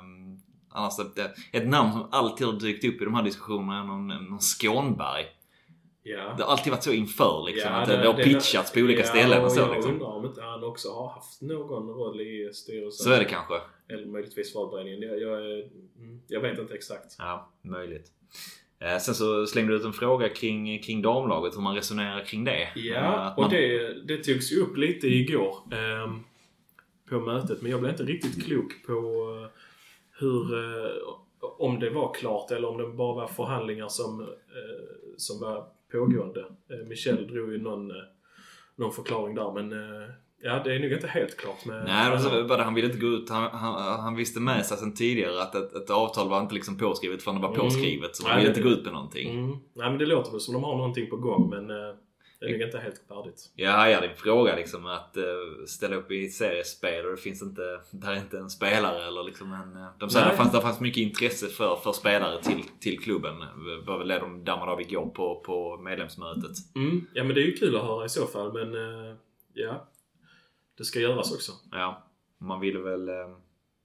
Um, 0.00 0.42
annars, 0.68 0.96
det, 1.14 1.34
ett 1.52 1.68
namn 1.68 1.92
som 1.92 2.08
alltid 2.10 2.46
har 2.46 2.54
dykt 2.54 2.84
upp 2.84 3.02
i 3.02 3.04
de 3.04 3.14
här 3.14 3.22
diskussionerna 3.22 3.80
är 3.80 3.84
någon, 3.84 4.08
någon 4.08 4.40
Skånberg. 4.40 5.26
Ja. 6.02 6.34
Det 6.36 6.42
har 6.42 6.50
alltid 6.50 6.72
varit 6.72 6.82
så 6.82 6.92
inför 6.92 7.44
liksom. 7.46 7.72
Ja, 7.72 7.78
att 7.78 7.88
det, 7.88 7.96
det 7.96 8.06
har 8.06 8.14
pitchats 8.14 8.72
på 8.72 8.80
olika 8.80 9.00
ja, 9.00 9.06
ställen 9.06 9.44
och 9.44 9.52
så 9.52 9.60
jag 9.60 9.74
liksom. 9.74 9.92
undrar 9.92 10.06
om 10.06 10.24
inte 10.26 10.42
han 10.42 10.64
också 10.64 10.92
har 10.92 11.08
haft 11.08 11.42
någon 11.42 11.88
roll 11.88 12.20
i 12.20 12.50
styrelsen. 12.54 13.04
Så 13.04 13.10
är 13.10 13.18
det 13.18 13.24
kanske. 13.24 13.54
Eller 13.88 14.06
möjligtvis 14.06 14.54
valberedningen. 14.54 15.02
Jag, 15.02 15.20
jag, 15.22 15.40
mm, 15.98 16.20
jag 16.28 16.40
vet 16.40 16.58
inte 16.58 16.74
exakt. 16.74 17.16
Ja, 17.18 17.50
möjligt. 17.62 18.12
Eh, 18.80 18.98
sen 18.98 19.14
så 19.14 19.46
slängde 19.46 19.72
du 19.72 19.76
ut 19.78 19.84
en 19.84 19.92
fråga 19.92 20.28
kring, 20.28 20.82
kring 20.82 21.02
damlaget, 21.02 21.56
hur 21.56 21.60
man 21.62 21.74
resonerar 21.74 22.24
kring 22.24 22.44
det. 22.44 22.62
Eh, 22.62 22.86
Ja, 22.86 23.00
att 23.00 23.36
och 23.38 23.42
man, 23.42 23.50
det, 23.50 23.92
det 24.08 24.16
togs 24.24 24.52
ju 24.52 24.56
upp 24.60 24.76
lite 24.76 25.06
igår 25.06 25.56
ehm, 25.72 26.20
på 27.08 27.20
mötet. 27.20 27.62
Men 27.62 27.70
jag 27.70 27.80
blev 27.80 27.92
inte 27.92 28.02
riktigt 28.04 28.44
klok 28.44 28.86
på 28.86 28.92
eh, 29.42 29.50
hur... 30.20 30.58
eh, 30.58 30.90
om 31.58 31.80
det 31.80 31.90
var 31.90 32.14
klart 32.14 32.50
eller 32.50 32.68
om 32.68 32.78
det 32.78 32.86
bara 32.88 33.14
var 33.14 33.26
förhandlingar 33.26 33.88
som, 33.88 34.20
eh, 34.20 34.26
som 35.16 35.40
var 35.40 35.66
pågående. 35.92 36.40
Eh, 36.70 36.86
Michel 36.88 37.26
drog 37.26 37.52
ju 37.52 37.58
någon, 37.62 37.90
eh, 37.90 37.96
någon 38.76 38.92
förklaring 38.92 39.34
där 39.34 39.52
men 39.52 39.72
eh, 39.72 40.08
ja, 40.42 40.60
det 40.64 40.74
är 40.74 40.78
nog 40.78 40.92
inte 40.92 41.06
helt 41.06 41.36
klart 41.36 41.64
med... 41.64 41.84
Nej, 41.86 42.10
men 42.10 42.48
det, 42.48 42.62
han 42.62 42.74
ville 42.74 42.86
inte 42.86 42.98
gå 43.00 43.06
ut. 43.06 43.30
Han, 43.30 43.50
han, 43.52 44.00
han 44.00 44.16
visste 44.16 44.40
med 44.40 44.66
sig 44.66 44.76
sen 44.76 44.94
tidigare 44.94 45.42
att 45.42 45.54
ett, 45.54 45.72
ett 45.74 45.90
avtal 45.90 46.28
var 46.28 46.40
inte 46.40 46.54
liksom 46.54 46.78
påskrivet 46.78 47.22
förrän 47.22 47.36
det 47.40 47.42
var 47.42 47.54
Mm. 47.54 47.60
påskrivet. 47.60 48.16
Så 48.16 48.28
han 48.28 48.36
ville 48.36 48.48
det- 48.52 48.58
inte 48.58 48.68
gå 48.68 48.74
ut 48.74 48.84
med 48.84 48.92
någonting. 48.92 49.30
Mm. 49.38 49.50
Nej 49.74 49.90
men 49.90 49.98
det 49.98 50.06
låter 50.06 50.30
väl 50.30 50.40
som 50.40 50.54
de 50.54 50.64
har 50.64 50.76
någonting 50.76 51.10
på 51.10 51.16
gång 51.16 51.50
men 51.50 51.70
eh, 51.70 51.94
det 52.40 52.46
är 52.46 52.52
nog 52.52 52.60
inte 52.62 52.78
helt 52.78 53.02
färdigt. 53.08 53.52
Jag 53.54 53.70
hajade 53.72 54.06
din 54.06 54.16
fråga 54.16 54.56
liksom 54.56 54.86
att 54.86 55.16
eh, 55.16 55.22
ställa 55.66 55.96
upp 55.96 56.10
i 56.10 56.24
ett 56.26 56.32
seriespel 56.32 57.04
och 57.04 57.10
det 57.10 57.16
finns 57.16 57.42
inte, 57.42 57.62
där 57.90 58.10
är 58.12 58.16
inte 58.16 58.38
en 58.38 58.50
spelare 58.50 59.06
eller 59.06 59.22
liksom 59.22 59.52
en... 59.52 59.76
eh, 59.82 59.88
De 59.98 60.10
sa 60.10 60.20
att 60.20 60.30
det 60.30 60.36
fanns, 60.36 60.52
det 60.52 60.60
fanns 60.60 60.80
mycket 60.80 61.00
intresse 61.02 61.46
för, 61.46 61.76
för 61.76 61.92
spelare 61.92 62.42
till, 62.42 62.62
till 62.80 62.98
klubben. 62.98 63.38
Det 63.40 63.86
var 63.86 63.98
väl 63.98 64.08
det 64.08 64.18
de 64.18 64.44
dammade 64.44 64.72
av 64.72 64.80
igår 64.80 65.06
på, 65.06 65.42
på 65.46 65.76
medlemsmötet. 65.82 66.56
Mm. 66.76 67.06
Ja 67.14 67.24
men 67.24 67.34
det 67.34 67.40
är 67.40 67.46
ju 67.46 67.52
kul 67.56 67.76
att 67.76 67.82
höra 67.82 68.04
i 68.04 68.08
så 68.08 68.26
fall 68.26 68.52
men 68.52 68.74
eh, 68.74 69.14
ja. 69.54 69.86
Det 70.80 70.84
ska 70.84 71.00
göras 71.00 71.32
också. 71.32 71.52
Ja. 71.70 72.02
Man 72.38 72.60
ville 72.60 72.78
väl... 72.78 73.08
Eh, 73.08 73.14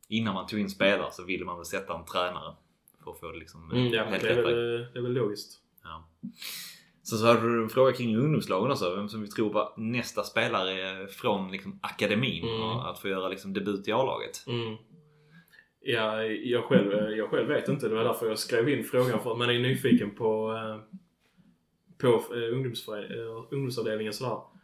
innan 0.07 0.33
man 0.33 0.47
tog 0.47 0.59
in 0.59 0.69
spelare 0.69 1.11
så 1.11 1.23
ville 1.23 1.45
man 1.45 1.57
väl 1.57 1.65
sätta 1.65 1.97
en 1.97 2.05
tränare. 2.05 2.55
För 3.03 3.11
att 3.11 3.19
få 3.19 3.31
det 3.31 3.37
liksom 3.37 3.71
eh, 3.71 3.77
Mm, 3.77 3.93
ja, 3.93 4.03
helt 4.03 4.21
det, 4.21 4.29
är 4.29 4.43
väl, 4.43 4.77
det 4.93 4.99
är 4.99 5.01
väl 5.01 5.13
logiskt. 5.13 5.59
Ja. 5.83 6.09
Så, 7.03 7.17
så 7.17 7.25
hade 7.25 7.55
du 7.55 7.63
en 7.63 7.69
fråga 7.69 7.93
kring 7.93 8.17
ungdomslagen 8.17 8.71
också. 8.71 8.95
Vem 8.95 9.09
som 9.09 9.21
vi 9.21 9.27
tror 9.27 9.53
var 9.53 9.73
nästa 9.77 10.23
spelare 10.23 11.07
från 11.07 11.51
liksom, 11.51 11.79
akademin. 11.83 12.43
Mm. 12.43 12.61
Att 12.61 12.99
få 12.99 13.07
göra 13.07 13.29
liksom, 13.29 13.53
debut 13.53 13.87
i 13.87 13.91
A-laget. 13.91 14.43
Mm. 14.47 14.75
Ja, 15.81 16.23
jag 16.23 16.63
själv, 16.63 17.11
jag 17.11 17.29
själv 17.29 17.47
vet 17.47 17.69
inte. 17.69 17.89
Det 17.89 17.95
var 17.95 18.03
därför 18.03 18.27
jag 18.27 18.39
skrev 18.39 18.69
in 18.69 18.83
frågan. 18.83 19.19
För 19.19 19.31
att 19.31 19.37
man 19.37 19.49
är 19.49 19.59
nyfiken 19.59 20.15
på, 20.15 20.51
eh, 20.53 20.97
på 21.97 22.35
eh, 22.35 22.43
eh, 22.43 22.53
ungdomsavdelningen 23.51 24.13
sådär. 24.13 24.54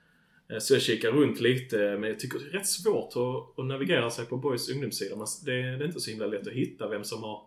Eh, 0.51 0.59
Så 0.59 0.73
jag 0.73 0.81
kikar 0.81 1.11
runt 1.11 1.39
lite. 1.39 1.77
Men 1.77 2.03
jag 2.09 2.19
tycker 2.19 2.39
det 2.39 2.45
är 2.45 2.49
rätt 2.59 2.67
svårt 2.67 3.09
att, 3.15 3.59
att 3.59 3.65
navigera 3.65 4.09
sig 4.09 4.25
på 4.25 4.37
Boys 4.37 4.69
ungdomssida. 4.69 5.15
Man- 5.15 5.27
Det, 5.45 5.51
det 5.51 5.83
är 5.83 5.85
inte 5.85 5.99
så 5.99 6.09
himla 6.11 6.25
lätt 6.25 6.47
att 6.47 6.53
hitta 6.53 6.87
vem 6.89 7.03
som 7.03 7.23
har 7.23 7.41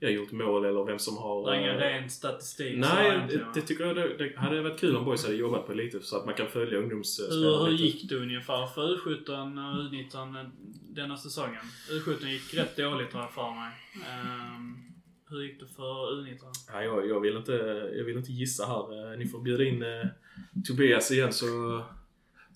ja, 0.00 0.08
gjort 0.08 0.32
mål 0.32 0.64
eller 0.64 0.84
vem 0.84 0.98
som 0.98 1.16
har... 1.16 1.50
Det 1.50 1.56
är 1.56 1.60
ingen 1.60 1.70
eh, 1.74 1.78
ren 1.78 2.10
statistik. 2.10 2.78
Nej, 2.78 3.20
det, 3.28 3.46
det 3.54 3.60
tycker 3.60 3.84
jag 3.84 3.96
det, 3.96 4.16
det 4.18 4.36
hade 4.36 4.62
varit 4.62 4.80
kul 4.80 4.96
om 4.96 5.04
Boys 5.04 5.24
hade 5.24 5.36
jobbat 5.36 5.66
på 5.66 5.72
lite 5.74 6.00
så 6.00 6.16
att 6.16 6.24
man 6.26 6.34
kan 6.34 6.48
följa 6.48 6.78
ungdomsspelare 6.78 7.56
Hur, 7.58 7.66
hur 7.66 7.72
gick 7.76 8.08
det 8.08 8.16
ungefär 8.16 8.66
för 8.66 8.96
U17 8.96 9.30
och 9.72 9.92
U19 9.92 10.50
denna 10.88 11.16
säsongen? 11.16 11.62
U17 11.90 12.26
gick 12.28 12.54
rätt 12.54 12.76
dåligt 12.76 13.12
har 13.12 13.20
jag 13.20 13.32
för 13.34 13.50
mig. 13.50 13.70
Ehm, 14.10 14.76
hur 15.30 15.42
gick 15.42 15.60
det 15.60 15.66
för 15.66 16.22
U19? 16.22 16.38
Ja, 16.72 16.82
jag, 16.82 17.08
jag, 17.08 17.20
vill 17.20 17.36
inte, 17.36 17.52
jag 17.96 18.04
vill 18.04 18.16
inte 18.16 18.32
gissa 18.32 18.66
här. 18.66 19.12
Eh, 19.12 19.18
Ni 19.18 19.26
får 19.26 19.40
bjuda 19.40 19.64
in 19.64 19.82
eh, 19.82 20.06
Tobias 20.66 21.10
igen 21.10 21.32
så 21.32 21.46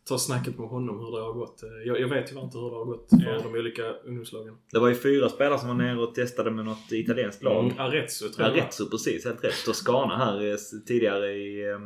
ta 0.09 0.19
snacket 0.19 0.59
med 0.59 0.69
honom 0.69 0.99
hur 0.99 1.17
det 1.17 1.23
har 1.23 1.33
gått. 1.33 1.63
Eh, 1.63 1.69
Jag, 1.87 2.01
jag 2.01 2.09
vet 2.09 2.27
tyvärr 2.27 2.43
inte 2.45 2.59
hur 2.59 2.71
det 2.71 2.77
har 2.77 2.85
gått 2.85 3.09
för 3.11 3.33
Ja. 3.33 3.39
de 3.43 3.59
olika 3.59 3.83
ungdomslagen. 3.93 4.55
Det 4.73 4.79
var 4.79 4.89
ju 4.89 4.95
fyra 4.95 5.29
spelare 5.29 5.59
som 5.59 5.69
var 5.69 5.75
nere 5.75 5.99
och 6.01 6.15
testade 6.15 6.51
med 6.51 6.65
något 6.65 6.93
italienskt 6.93 7.43
lag. 7.43 7.65
Mm, 7.65 7.79
Arezzo 7.79 8.29
tror 8.29 8.49
Ja, 8.49 8.57
jag. 8.57 8.73
så 8.73 8.87
precis. 8.87 9.25
Helt 9.25 9.45
rätt. 9.45 9.65
Toscana 9.65 10.17
här 10.17 10.51
eh, 10.51 10.57
tidigare 10.87 11.33
i, 11.33 11.71
eh, 11.71 11.79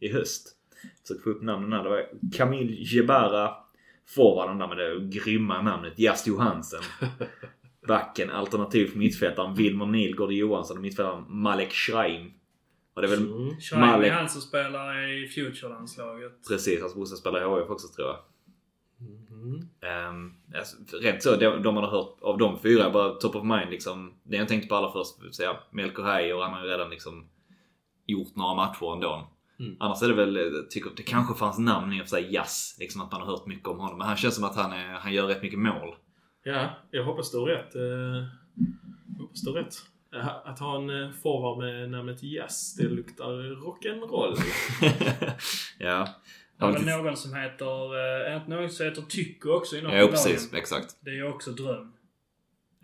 i 0.00 0.12
höst. 0.12 0.52
Försökte 1.02 1.24
få 1.24 1.30
upp 1.30 1.42
namnen 1.42 1.72
här. 1.72 1.82
Det 1.84 1.90
var 1.90 2.02
Camille 2.36 2.72
Gebara. 2.78 3.50
Forwarden 4.08 4.58
där 4.58 4.68
med 4.68 4.76
det 4.78 5.18
grymma 5.18 5.62
namnet. 5.62 5.98
Jas 5.98 6.26
Johansen. 6.26 6.80
Backen, 7.88 8.30
alternativ 8.30 8.86
för 8.86 8.98
mittfältaren 8.98 9.54
Wilmer 9.54 9.86
Nilgård 9.86 10.32
Johansson 10.32 10.76
och 10.76 10.82
mittfältaren 10.82 11.24
Malek 11.28 11.72
Schreim. 11.72 12.30
Och 12.96 13.02
det 13.02 13.08
är 13.08 13.10
väl 13.10 13.26
Mm. 13.26 13.80
Malek. 13.80 14.12
han 14.12 14.28
som 14.28 14.40
spelar 14.40 15.08
i 15.08 15.28
Future-landslaget. 15.28 16.32
precis 16.48 16.80
hans 16.80 16.94
brorsa 16.94 17.16
spelar 17.16 17.56
i 17.56 17.60
HIF 17.60 17.70
också 17.70 17.88
tror 17.88 18.08
jag. 18.08 18.18
Mhm. 18.98 19.68
Um, 20.10 20.34
alltså, 20.54 20.76
rent 21.02 21.22
så, 21.22 21.36
de, 21.36 21.62
de 21.62 21.74
man 21.74 21.84
har 21.84 21.90
hört 21.90 22.16
av 22.22 22.38
de 22.38 22.58
fyra, 22.58 22.90
bara 22.90 23.08
top 23.14 23.34
of 23.36 23.42
mind 23.44 23.70
liksom. 23.70 24.14
Det 24.22 24.36
jag 24.36 24.48
tänkte 24.48 24.68
på 24.68 24.74
allra 24.74 24.92
först, 24.92 25.34
så 25.34 25.42
ja, 25.42 25.60
Melker 25.70 26.02
Heijer, 26.02 26.40
han 26.42 26.52
har 26.52 26.64
ju 26.64 26.70
redan 26.70 26.90
liksom 26.90 27.28
gjort 28.06 28.36
några 28.36 28.54
matcher 28.54 28.92
ändå. 28.94 29.28
Mm. 29.58 29.76
Annars 29.80 30.02
är 30.02 30.08
det 30.08 30.14
väl, 30.14 30.36
jag 30.36 30.70
tycker 30.70 30.90
det 30.96 31.02
kanske 31.02 31.34
fanns 31.38 31.58
namn 31.58 31.92
i 31.92 31.96
och 32.02 32.04
för 32.04 32.08
sig, 32.10 32.34
Jazz, 32.34 32.76
liksom 32.80 33.00
att 33.00 33.12
man 33.12 33.20
har 33.20 33.28
hört 33.28 33.46
mycket 33.46 33.68
om 33.68 33.78
honom. 33.78 33.98
Men 33.98 34.06
han 34.06 34.16
känns 34.16 34.34
som 34.34 34.44
att 34.44 34.56
han, 34.56 34.72
är, 34.72 34.86
han 34.92 35.12
gör 35.12 35.26
rätt 35.26 35.42
mycket 35.42 35.58
mål. 35.58 35.94
Ja, 36.42 36.70
jag 36.90 37.04
hoppas 37.04 37.30
du 37.32 37.38
har 37.38 37.46
rätt. 37.46 37.74
eh, 37.74 37.82
Jag 37.82 39.22
hoppas 39.22 39.40
du 39.42 39.50
har 39.50 39.56
rätt. 39.58 39.74
Att 40.44 40.58
ha 40.58 40.76
en 40.76 41.02
eh, 41.02 41.10
forward 41.22 41.58
med 41.58 41.90
namnet 41.90 42.22
Jazz, 42.22 42.74
det 42.76 42.82
luktar 42.88 43.26
rock'n'roll. 43.66 44.36
ja. 45.78 46.08
Det 46.58 46.64
Han 46.64 46.68
är 46.70 46.72
var 46.72 46.72
väl 46.72 46.80
lite, 46.86 46.96
någon 47.02 47.16
som 47.16 47.34
heter, 47.34 47.96
är 47.96 48.30
det 48.30 48.36
inte 48.36 48.50
någon 48.50 48.70
som 48.70 48.86
heter 48.86 49.02
Tycho 49.02 49.48
också 49.50 49.76
i 49.76 49.82
något 49.82 49.94
ja, 49.94 50.06
precis. 50.06 50.52
Exakt. 50.54 50.96
Det 51.00 51.10
är 51.10 51.14
ju 51.14 51.26
också 51.28 51.50
dröm. 51.50 51.92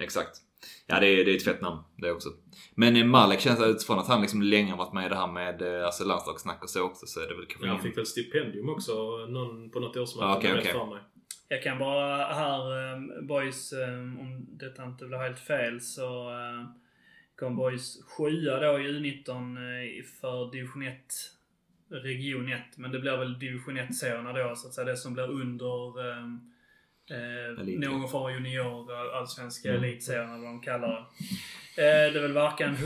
Exakt. 0.01 0.39
Ja, 0.87 1.01
det 1.01 1.07
är, 1.07 1.24
det 1.24 1.30
är 1.33 1.37
ett 1.37 1.45
fett 1.45 1.61
namn 1.61 1.80
det 1.97 2.11
också. 2.12 2.28
Men 2.74 2.97
eh, 2.97 3.05
Malek 3.05 3.41
känns 3.41 3.61
utifrån 3.62 3.99
att 3.99 4.09
han 4.09 4.20
liksom 4.20 4.43
länge 4.43 4.76
varit 4.76 4.93
med 4.93 5.07
i 5.07 5.09
det 5.09 5.14
här 5.16 5.26
med 5.33 5.62
alltså 5.85 6.05
landslagssnack 6.05 6.62
och 6.62 6.70
så 6.70 6.83
också 6.83 7.07
så 7.07 7.20
är 7.20 7.28
det 7.28 7.35
väl 7.35 7.47
kanske 7.47 7.66
Han 7.66 7.76
ingen- 7.76 7.83
fick 7.89 7.99
väl 7.99 8.07
stipendium 8.07 8.68
också 8.68 8.93
någon, 9.28 9.70
på 9.70 9.80
något 9.80 9.97
år 9.97 10.07
som 10.07 10.20
Ja, 10.22 10.28
jag 10.28 10.37
okej, 10.39 10.51
rätt 10.51 10.61
okej. 10.61 10.72
för 10.72 10.87
mig. 10.87 11.01
Jag 11.49 11.62
kan 11.62 11.78
bara 11.78 12.24
här, 12.35 13.22
boys, 13.26 13.72
om 14.20 14.47
detta 14.59 14.85
inte 14.85 15.05
blir 15.07 15.18
helt 15.18 15.39
fel 15.39 15.80
så 15.80 16.30
uh, 17.43 17.49
kom 17.49 17.57
boys 17.57 18.03
sjua 18.05 18.61
då 18.61 18.80
i 18.80 18.82
U19 18.82 19.57
uh, 19.57 20.05
för 20.20 20.53
division 20.53 20.82
1, 20.82 20.97
region 21.90 22.53
1. 22.53 22.61
Men 22.76 22.93
det 22.93 22.99
blir 22.99 23.16
väl 23.16 23.38
division 23.38 23.78
1-serierna 23.78 24.32
då, 24.32 24.57
så 24.57 24.68
att 24.68 24.74
säga. 24.74 24.84
Det 24.84 24.97
som 24.97 25.14
blir 25.14 25.30
under 25.30 26.01
eh, 27.11 27.61
Elit. 27.61 27.80
någon 27.80 28.09
form 28.09 28.22
av 28.22 28.30
junior, 28.32 28.93
eh, 28.93 29.16
allsvenska 29.16 29.70
Mm. 29.70 29.84
elitserien 29.84 30.30
eller 30.30 30.38
vad 30.38 30.49
de 30.49 30.61
kallar 30.61 30.88
det. 30.88 30.99
Eh, 31.82 32.12
det 32.12 32.18
är 32.18 32.22
väl 32.22 32.32
varken 32.32 32.76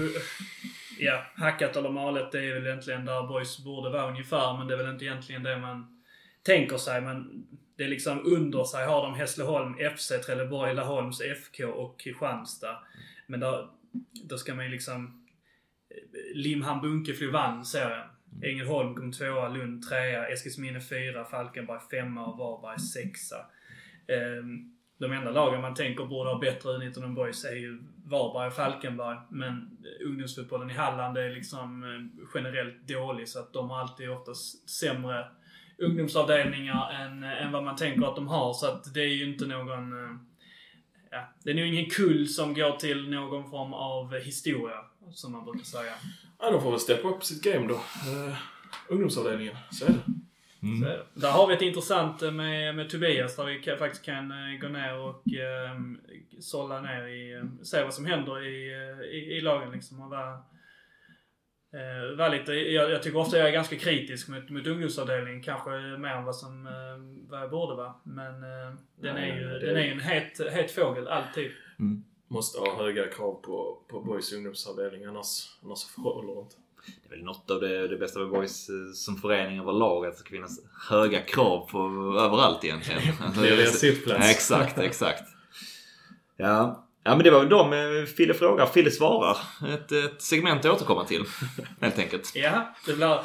ja, 0.99 1.27
hackat 1.37 1.77
eller 1.77 1.91
malet. 1.91 2.33
Det 2.33 2.45
är 2.45 2.55
väl 2.55 2.67
egentligen 2.67 3.05
där 3.05 3.29
boys 3.29 3.65
borde 3.65 3.91
vara 3.91 4.09
ungefär, 4.09 4.59
men 4.59 4.67
det 4.67 4.75
är 4.75 4.79
väl 4.79 4.93
inte 4.93 5.05
egentligen 5.05 5.43
det 5.43 5.59
man 5.59 6.03
tänker 6.43 6.77
sig. 6.77 7.01
Men 7.01 7.47
det 7.77 7.85
är 7.85 7.89
liksom 7.89 8.27
under 8.27 8.65
sig 8.65 8.87
har 8.87 9.03
de 9.03 9.15
Hässleholm 9.15 9.75
FC, 9.97 10.09
Trelleborg, 10.27 10.75
Laholms 10.75 11.21
FK 11.21 11.65
och 11.67 12.01
Kristianstad. 12.01 12.77
Men 13.27 13.41
då, 13.41 13.71
då 14.25 14.39
ska 14.39 14.55
man 14.55 14.65
ju 14.65 14.71
liksom... 14.71 15.23
Limhamn 16.35 16.81
Bunkeflo 16.81 17.33
vann 17.33 17.65
serien. 17.65 18.07
Ängelholm 18.43 18.95
kom 18.95 19.13
tvåa, 19.13 19.49
Lund 19.49 19.89
trea, 19.89 20.29
Eskilsminne 20.29 20.81
fyra, 20.81 21.25
Falkenberg 21.25 21.81
femma 21.91 22.27
och 22.27 22.39
Varberg 22.39 22.81
sexa. 22.81 23.37
Ehm, 24.09 24.77
de 24.99 25.13
enda 25.13 25.31
lagen 25.31 25.61
man 25.61 25.75
tänker 25.75 26.05
borde 26.05 26.31
ha 26.31 26.39
bättre 26.39 26.69
U19 26.69 27.05
än 27.05 27.15
Boys 27.15 27.45
är 27.45 27.57
ju 27.57 27.83
Varberg 28.05 28.47
och 28.47 28.55
Falkenberg. 28.55 29.19
Men 29.31 29.79
ungdomsfotbollen 30.07 30.71
i 30.71 30.75
Halland 30.75 31.19
är 31.19 31.31
liksom 31.31 31.83
eh, 31.83 32.29
generellt 32.35 32.89
dålig 32.89 33.29
så 33.29 33.39
att 33.39 33.53
de 33.53 33.71
har 33.71 33.81
alltid 33.81 34.11
oftast 34.11 34.71
sämre 34.71 35.27
ungdomsavdelningar 35.79 36.93
än, 36.93 37.25
än 37.25 37.53
vad 37.53 37.65
man 37.65 37.77
tänker 37.77 38.07
att 38.07 38.17
de 38.17 38.29
har. 38.29 38.53
Så 38.53 38.67
att 38.67 38.95
det 38.95 39.01
är 39.01 39.15
ju 39.15 39.33
inte 39.33 39.47
någon... 39.47 39.93
Ja, 41.17 41.29
det 41.45 41.51
är 41.51 41.55
nog 41.55 41.67
ingen 41.67 41.91
kull 41.91 42.29
som 42.29 42.55
går 42.55 42.77
till 42.77 43.11
någon 43.11 43.51
form 43.51 43.73
av 43.75 44.19
historia, 44.19 44.77
som 45.13 45.33
man 45.33 45.45
brukar 45.45 45.65
säga. 45.65 45.93
Ja, 46.39 46.51
de 46.51 46.63
får 46.63 46.71
väl 46.71 46.81
steppa 46.81 47.09
upp 47.09 47.25
sitt 47.25 47.43
game 47.43 47.69
då. 47.69 47.75
Uh, 47.75 48.37
ungdomsavdelningen, 48.89 49.57
så 49.71 49.85
är 49.85 49.89
det. 49.89 50.13
Mm. 50.63 50.81
Så. 50.81 51.21
Där 51.21 51.31
har 51.31 51.47
vi 51.47 51.55
ett 51.55 51.63
intressant 51.63 52.23
eh, 52.23 52.31
med, 52.31 52.75
med 52.77 52.91
Tobias 52.91 53.37
där 53.37 53.45
vi 53.45 53.59
kan, 53.59 53.79
faktiskt 53.79 54.05
kan 54.05 54.31
eh, 54.31 54.61
gå 54.61 54.69
ner 54.69 54.99
och 54.99 55.33
eh, 55.33 55.81
sålla 56.41 56.81
ner 56.81 57.07
i, 57.07 57.35
eh, 57.35 57.45
se 57.63 57.83
vad 57.83 57.95
som 57.95 58.07
händer 58.07 58.47
i, 58.47 58.73
i, 59.13 59.37
i 59.37 59.41
lagen 59.41 59.71
liksom 59.71 60.01
och 60.01 60.11
vara, 60.11 60.39
eh, 61.73 62.31
lite, 62.33 62.53
jag, 62.53 62.91
jag 62.91 63.03
tycker 63.03 63.19
ofta 63.19 63.39
jag 63.39 63.49
är 63.49 63.53
ganska 63.53 63.77
kritisk 63.77 64.29
mot, 64.29 64.51
mot 64.51 64.67
ungdomsavdelningen, 64.67 65.43
kanske 65.43 65.71
mer 65.71 66.09
än 66.11 66.25
vad 66.25 66.37
som, 66.37 66.67
eh, 66.67 67.31
vad 67.31 67.41
jag 67.41 67.51
borde 67.51 67.75
vara. 67.77 67.95
Men 68.03 68.35
eh, 68.43 68.75
den, 69.01 69.15
Nej, 69.15 69.31
är 69.31 69.37
ju, 69.37 69.49
det- 69.49 69.67
den 69.67 69.77
är 69.77 69.85
ju 69.85 69.91
en 69.91 70.01
het, 70.01 70.41
het 70.53 70.71
fågel, 70.71 71.09
alltid. 71.09 71.51
Måste 72.29 72.59
ha 72.59 72.77
höga 72.77 73.07
krav 73.07 73.33
på, 73.43 73.79
på 73.89 74.01
Boys 74.01 74.33
ungdomsavdelning 74.33 75.05
annars, 75.05 75.57
annars 75.65 75.85
håller 75.97 76.35
det 76.35 76.41
inte. 76.41 76.57
Det 77.09 77.15
är 77.15 77.17
väl 77.17 77.25
något 77.25 77.51
av 77.51 77.61
det, 77.61 77.89
det 77.89 77.97
bästa 77.97 78.19
med 78.19 78.29
boys 78.29 78.69
eh, 78.69 78.75
som 78.95 79.17
förening 79.17 79.61
överlag. 79.61 80.07
Att 80.07 80.13
det 80.13 80.19
ska 80.19 80.31
finnas 80.31 80.61
höga 80.91 81.21
krav 81.21 81.69
på 81.71 81.79
överallt 82.21 82.65
egentligen. 82.65 83.01
Det 83.43 83.49
är 83.49 83.67
sittplats. 83.67 84.25
Ja, 84.25 84.31
exakt, 84.31 84.79
exakt. 84.79 85.23
Ja. 86.37 86.86
Ja, 87.07 87.15
men 87.15 87.25
det 87.25 87.31
var 87.31 87.39
väl 87.39 87.49
de 87.49 87.73
eh, 87.73 88.05
Fille 88.17 88.35
frågar, 88.35 88.67
Fille 88.67 88.91
svarar. 88.91 89.37
Ett, 89.75 89.93
ett 89.93 90.23
segment 90.23 90.65
att 90.65 90.73
återkomma 90.73 91.05
till. 91.05 91.25
Helt 91.81 91.99
enkelt. 91.99 92.33
Ja, 92.35 92.75
det 92.87 92.93
blir, 92.93 93.21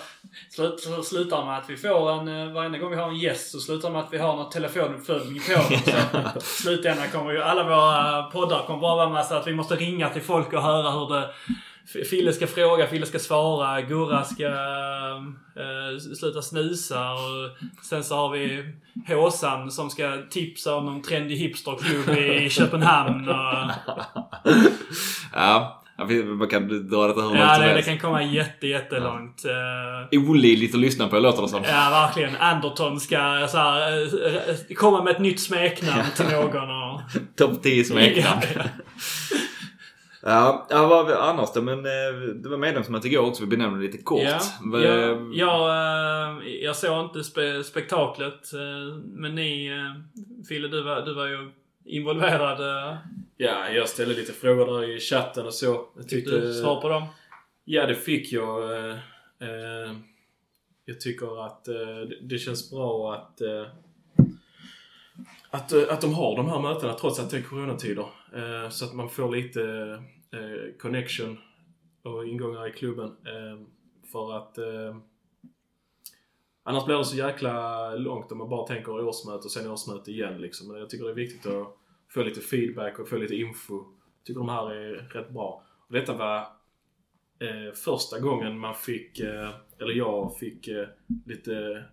så 0.50 1.04
slutar 1.04 1.46
med 1.46 1.58
att 1.58 1.70
vi 1.70 1.78
får 1.78 2.12
en, 2.12 2.28
eh, 2.28 2.54
varenda 2.54 2.78
gång 2.78 2.90
vi 2.90 2.96
har 2.96 3.10
en 3.10 3.20
gäst 3.20 3.52
så 3.52 3.60
slutar 3.60 3.90
med 3.90 4.02
att 4.02 4.14
vi 4.14 4.18
har 4.18 4.36
någon 4.36 4.50
telefonuppföljning 4.50 5.42
på. 5.42 5.62
Så 6.40 6.40
i 6.40 6.42
slutändan 6.42 7.08
kommer 7.10 7.32
ju 7.32 7.42
alla 7.42 7.64
våra 7.64 8.24
poddar 8.24 8.64
kommer 8.68 8.80
bara 8.80 9.10
vara 9.10 9.24
så 9.24 9.36
att 9.36 9.48
vi 9.48 9.54
måste 9.54 9.76
ringa 9.76 10.10
till 10.10 10.22
folk 10.22 10.54
och 10.54 10.62
höra 10.62 10.92
hur 10.92 11.16
det 11.16 11.30
Fille 12.10 12.34
ska 12.34 12.48
fråga, 12.48 12.88
Fille 12.88 13.06
ska 13.06 13.20
svara, 13.20 13.82
Gurra 13.82 14.24
ska 14.24 14.46
eh, 14.46 15.98
sluta 16.20 16.42
snusa 16.42 17.12
och 17.12 17.50
sen 17.86 18.04
så 18.04 18.16
har 18.16 18.30
vi 18.30 18.66
Håsan 19.08 19.72
som 19.72 19.90
ska 19.90 20.18
tipsa 20.30 20.76
om 20.76 20.86
någon 20.86 21.02
trendig 21.02 21.36
hipsterklubb 21.36 22.18
i 22.18 22.50
Köpenhamn 22.52 23.30
och... 23.30 23.72
Ja, 25.34 25.82
ja, 25.98 26.06
man 26.26 26.48
kan 26.48 26.90
dra 26.90 27.08
detta 27.08 27.22
hur 27.22 27.28
långt 27.28 27.40
Ja, 27.40 27.54
som 27.56 27.62
det, 27.64 27.68
det 27.68 27.74
helst. 27.74 27.90
kan 27.90 28.00
komma 28.00 28.24
jätte, 28.24 28.68
jättelångt. 28.68 29.44
Eh, 29.46 30.20
Olidligt 30.30 30.74
att 30.74 30.80
lyssna 30.82 31.08
på 31.08 31.20
låter 31.20 31.42
det 31.42 31.48
som. 31.50 31.64
Ja, 31.64 31.90
verkligen. 31.90 32.36
Anderton 32.36 33.00
ska 33.00 33.48
så 33.50 33.58
här, 33.58 33.92
eh, 33.92 34.36
eh, 34.36 34.76
komma 34.76 35.04
med 35.04 35.12
ett 35.12 35.20
nytt 35.22 35.42
smeknamn 35.42 36.04
till 36.16 36.26
någon 36.26 36.70
och... 36.70 37.02
Topp 37.38 37.64
10 37.64 37.84
smeknamn. 37.84 38.42
Ja, 38.56 38.62
Ja, 38.64 38.64
ja, 40.24 40.68
vad 40.70 40.90
har 40.90 41.06
vi 41.06 41.14
annars 41.14 41.50
då? 41.54 41.62
Men 41.62 41.78
eh, 41.86 42.20
det 42.36 42.50
var 42.50 42.58
medlemsmöte 42.58 43.08
igår 43.08 43.26
också. 43.28 43.44
Vi 43.44 43.50
benämnde 43.50 43.86
lite 43.86 43.98
kort. 43.98 44.22
Ja, 44.24 44.40
Vad- 44.62 44.82
ja, 44.82 45.18
jag, 45.34 45.70
eh, 46.40 46.48
jag 46.64 46.76
såg 46.76 47.06
inte 47.06 47.24
spe, 47.24 47.64
spektaklet. 47.64 48.54
eh, 48.54 48.96
Men 49.04 49.36
ni, 49.36 49.68
eh, 49.68 50.02
Fille, 50.48 50.68
du 50.68 50.82
var, 50.84 51.02
du 51.02 51.14
var 51.14 51.28
ju 51.28 51.52
involverad. 51.86 52.60
eh, 52.92 52.98
Ja, 53.38 53.70
jag 53.70 53.90
ställde 53.90 54.16
lite 54.16 54.34
frågor 54.34 54.66
där 54.82 54.90
i 54.96 55.00
chatten 55.00 55.46
och 55.46 55.54
så. 55.54 55.86
Jag 55.96 56.10
Fick 56.10 56.26
du 56.26 56.54
svar 56.54 56.82
på 56.82 56.90
dem? 56.90 57.04
Ja, 57.66 57.86
det 57.86 57.96
fick 57.96 58.32
jag. 58.32 58.72
Eh, 58.90 58.96
eh, 59.42 59.92
jag 60.86 61.02
tycker 61.02 61.46
att 61.46 61.68
eh, 61.68 61.76
det- 62.22 62.38
känns 62.38 62.72
bra 62.72 63.14
att, 63.14 63.42
eh, 63.42 63.66
att, 65.52 65.72
eh, 65.72 65.84
att 65.90 66.02
de 66.02 66.14
har 66.14 66.36
de 66.36 66.50
här 66.50 66.60
mötena 66.60 66.94
trots 66.94 67.20
att 67.20 67.30
det 67.30 67.38
är 67.38 67.42
coronatider. 67.42 68.06
Eh, 68.36 68.70
så 68.70 68.86
att 68.86 68.94
man 68.94 69.10
får 69.10 69.32
lite 69.32 69.64
eh, 70.32 70.78
connection 70.80 71.38
och 72.04 72.28
ingångar 72.28 72.68
i 72.68 72.72
klubben. 72.72 73.08
Eh, 73.08 73.68
för 74.12 74.38
att 74.38 74.58
eh, 74.58 74.96
annars 76.64 76.86
blir 76.86 76.98
det 76.98 77.06
så 77.06 77.18
jäkla 77.18 77.90
långt 77.96 78.32
om 78.32 78.38
man 78.38 78.50
bara 78.50 78.68
tänker 78.68 78.92
årsmöte 78.92 79.46
och 79.46 79.52
sen 79.52 79.72
årsmöte 79.72 80.12
igen. 80.12 80.42
Liksom. 80.42 80.68
Men 80.68 80.80
jag 80.80 80.90
tycker 80.90 81.06
det 81.06 81.12
är 81.12 81.16
viktigt 81.16 81.46
att 81.46 81.78
få 82.14 82.24
lite 82.24 82.42
feedback 82.42 83.00
och 83.00 83.10
få 83.10 83.18
lite 83.18 83.36
info. 83.36 83.76
Jag 83.76 84.26
tycker 84.26 84.40
de 84.40 84.50
här 84.50 84.72
är 84.72 84.94
rätt 84.94 85.30
bra. 85.30 85.64
Och 85.88 85.94
detta 85.94 86.14
var 86.14 86.38
eh, 87.40 87.74
första 87.86 88.20
gången 88.20 88.60
man 88.60 88.76
fick, 88.76 89.20
eller 89.80 89.94
jag 89.94 90.38
fick 90.38 90.70
lite 91.26 91.84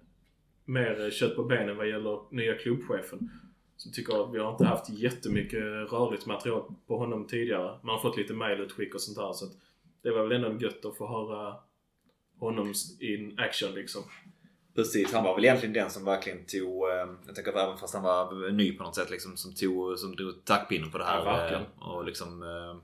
mer 0.65 1.11
kött 1.11 1.37
på 1.37 1.45
benen 1.45 1.77
vad 1.77 1.89
gäller 1.89 2.35
nya 2.35 2.55
klubbchefen. 2.55 3.31
Så 3.79 3.91
tycker 3.91 4.25
att 4.25 4.35
vi 4.35 4.39
har 4.39 4.51
inte 4.51 4.65
haft 4.65 4.91
jättemycket 4.91 5.63
rörligt 5.63 6.27
material 6.27 6.63
på 6.87 6.99
honom 6.99 7.27
tidigare. 7.27 7.79
Man 7.83 7.95
har 7.95 8.03
fått 8.03 8.17
lite 8.17 8.35
mailutskick 8.35 8.95
och 8.95 9.01
sånt 9.01 9.19
där. 9.19 9.33
Så 9.33 9.45
att 9.45 9.53
det 10.03 10.11
var 10.11 10.27
väl 10.27 10.45
ändå 10.45 10.65
gött 10.65 10.85
att 10.85 10.97
få 10.97 11.07
höra 11.07 11.57
honom 12.39 12.75
in 13.01 13.39
action 13.39 13.75
liksom. 13.75 14.03
Precis, 14.75 15.13
han 15.13 15.25
var 15.25 15.35
väl 15.35 15.45
egentligen 15.45 15.73
den 15.73 15.91
som 15.91 16.05
verkligen 16.05 16.47
tog, 16.47 16.89
eh, 16.89 17.09
jag 17.27 17.35
tänker 17.35 17.53
att 17.53 17.65
även 17.65 17.79
fast 17.79 17.95
han 17.95 18.03
var 18.03 18.51
ny 18.51 18.73
på 18.73 18.85
något 18.85 18.95
sätt, 18.95 19.11
liksom, 19.11 19.37
som 19.37 19.55
tog, 19.55 19.99
som 19.99 20.17
drog 20.17 20.45
taktpinnen 20.45 20.91
på 20.91 20.99
det 20.99 21.05
här 21.05 21.25
Ja, 21.25 21.51
eh, 21.51 21.89
och 21.89 22.05
liksom 22.05 22.43
eh, 22.43 22.77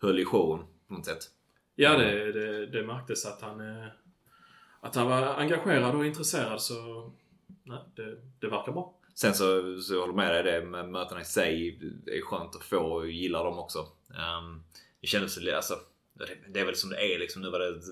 höll 0.00 0.18
i 0.18 0.24
showen 0.24 0.60
på 0.88 0.94
något 0.94 1.06
sätt. 1.06 1.30
Ja, 1.74 1.96
det, 1.96 2.32
det, 2.32 2.66
det 2.66 2.86
märktes 2.86 3.26
att 3.26 3.42
han, 3.42 3.60
att 4.80 4.94
han 4.94 5.08
var 5.08 5.26
engagerad 5.26 5.94
och 5.94 6.06
intresserad 6.06 6.60
så 6.60 7.10
nej, 7.62 7.78
det, 7.94 8.16
det 8.40 8.48
verkar 8.48 8.72
bra. 8.72 8.97
Sen 9.20 9.34
så, 9.34 9.80
så 9.80 9.94
jag 9.94 10.00
håller 10.00 10.14
med 10.14 10.34
dig, 10.34 10.42
det 10.42 10.66
med 10.66 10.88
mötena 10.88 11.20
i 11.20 11.24
sig 11.24 11.78
är 12.06 12.20
skönt 12.20 12.56
att 12.56 12.64
få 12.64 12.78
och 12.78 13.10
gilla 13.10 13.42
dem 13.42 13.58
också. 13.58 13.78
Um, 13.78 14.62
det 15.00 15.06
kändes 15.06 15.38
alltså, 15.38 15.74
det, 16.14 16.52
det 16.52 16.60
är 16.60 16.64
väl 16.64 16.76
som 16.76 16.90
det 16.90 17.14
är 17.14 17.18
liksom. 17.18 17.42
Nu 17.42 17.50
var 17.50 17.58
det 17.58 17.68
ett, 17.68 17.84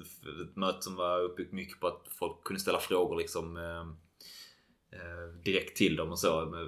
ett 0.51 0.57
möte 0.57 0.83
som 0.83 0.97
var 0.97 1.22
uppbyggt 1.22 1.53
mycket 1.53 1.81
på 1.81 1.87
att 1.87 2.07
folk 2.18 2.45
kunde 2.45 2.61
ställa 2.61 2.79
frågor 2.79 3.16
liksom 3.16 3.57
ehm, 3.57 3.97
eh, 4.93 5.43
direkt 5.45 5.77
till 5.77 5.97
dem 5.97 6.11
och 6.11 6.18
så. 6.18 6.47
Men 6.47 6.64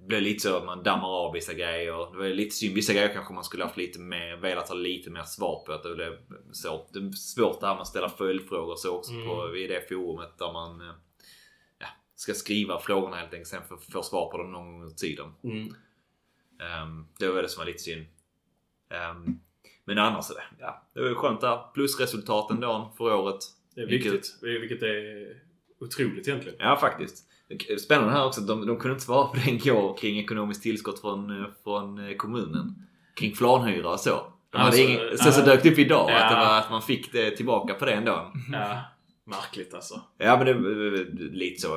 Det 0.00 0.06
blev 0.06 0.22
lite 0.22 0.40
så 0.40 0.56
att 0.56 0.64
man 0.64 0.82
dammar 0.82 1.08
av 1.08 1.32
vissa 1.32 1.52
grejer. 1.52 2.12
Det 2.12 2.18
var 2.18 2.28
lite 2.28 2.54
synd. 2.54 2.74
Vissa 2.74 2.92
grejer 2.92 3.12
kanske 3.12 3.34
man 3.34 3.44
skulle 3.44 3.64
haft 3.64 3.76
lite 3.76 4.00
mer, 4.00 4.36
velat 4.36 4.68
ha 4.68 4.74
lite 4.74 5.10
mer 5.10 5.22
svar 5.22 5.64
på. 5.66 5.72
Att 5.72 5.82
det 5.82 5.94
blev 5.94 6.18
så. 6.52 6.88
Det 6.92 6.98
är 6.98 7.12
svårt 7.12 7.60
det 7.60 7.66
här 7.66 7.74
med 7.74 7.82
att 7.82 7.88
ställa 7.88 8.08
följdfrågor 8.08 8.76
så 8.76 8.96
också 8.96 9.12
på, 9.12 9.56
i 9.56 9.66
det 9.66 9.88
forumet 9.88 10.38
där 10.38 10.52
man 10.52 10.80
eh, 10.80 10.94
ska 12.16 12.32
skriva 12.34 12.78
frågorna 12.80 13.16
helt 13.16 13.32
enkelt. 13.32 13.48
Sen 13.48 13.62
få 13.68 13.76
få 13.92 14.02
svar 14.02 14.30
på 14.30 14.38
dem 14.38 14.52
någon 14.52 14.64
gång 14.72 14.82
under 14.82 14.94
tiden. 14.96 15.32
Mm. 15.44 15.58
Um, 16.82 17.08
det 17.18 17.28
var 17.28 17.42
det 17.42 17.48
som 17.48 17.60
var 17.60 17.66
lite 17.66 17.78
synd. 17.82 18.06
Ehm, 18.90 19.38
men 19.84 19.98
annars, 19.98 20.26
ja, 20.58 20.82
det 20.94 21.00
var 21.00 21.08
ju 21.08 21.14
skönt 21.14 21.40
där. 21.40 21.72
Plusresultaten 21.74 22.60
då 22.60 22.92
för 22.96 23.04
året. 23.14 23.40
Det 23.74 23.80
är 23.80 23.86
Vilket- 23.86 24.12
viktigt. 24.12 24.38
Vilket 24.42 24.82
är 24.82 25.26
otroligt 25.80 26.28
egentligen. 26.28 26.56
Ja, 26.60 26.76
faktiskt. 26.76 27.24
Spännande 27.80 28.12
här 28.12 28.26
också. 28.26 28.40
De, 28.40 28.66
de 28.66 28.76
kunde 28.76 28.92
inte 28.92 29.04
svara 29.04 29.26
på 29.26 29.36
det 29.36 29.50
igår 29.50 29.96
kring 29.96 30.18
ekonomiskt 30.18 30.62
tillskott 30.62 31.00
från, 31.00 31.46
från 31.64 32.14
kommunen. 32.16 32.86
Kring 33.14 33.32
planhyra 33.34 33.90
och 33.90 34.00
så. 34.00 34.32
De 34.50 34.58
Alltså, 34.58 34.80
ingen, 34.80 35.18
sen 35.18 35.32
så 35.32 35.40
ja. 35.40 35.44
dök 35.44 35.62
det 35.62 35.70
upp 35.72 35.78
idag 35.78 36.10
Ja. 36.10 36.24
att, 36.24 36.30
det 36.30 36.36
var, 36.36 36.58
att 36.58 36.70
man 36.70 36.82
fick 36.82 37.12
det 37.12 37.30
tillbaka 37.30 37.74
på 37.74 37.84
det 37.84 37.92
ändå. 37.92 38.32
Ja, 38.52 38.80
märkligt 39.26 39.74
alltså. 39.74 40.00
Ja, 40.18 40.36
men 40.36 40.46
det 40.46 40.54
var 40.54 41.30
lite 41.34 41.60
så. 41.60 41.68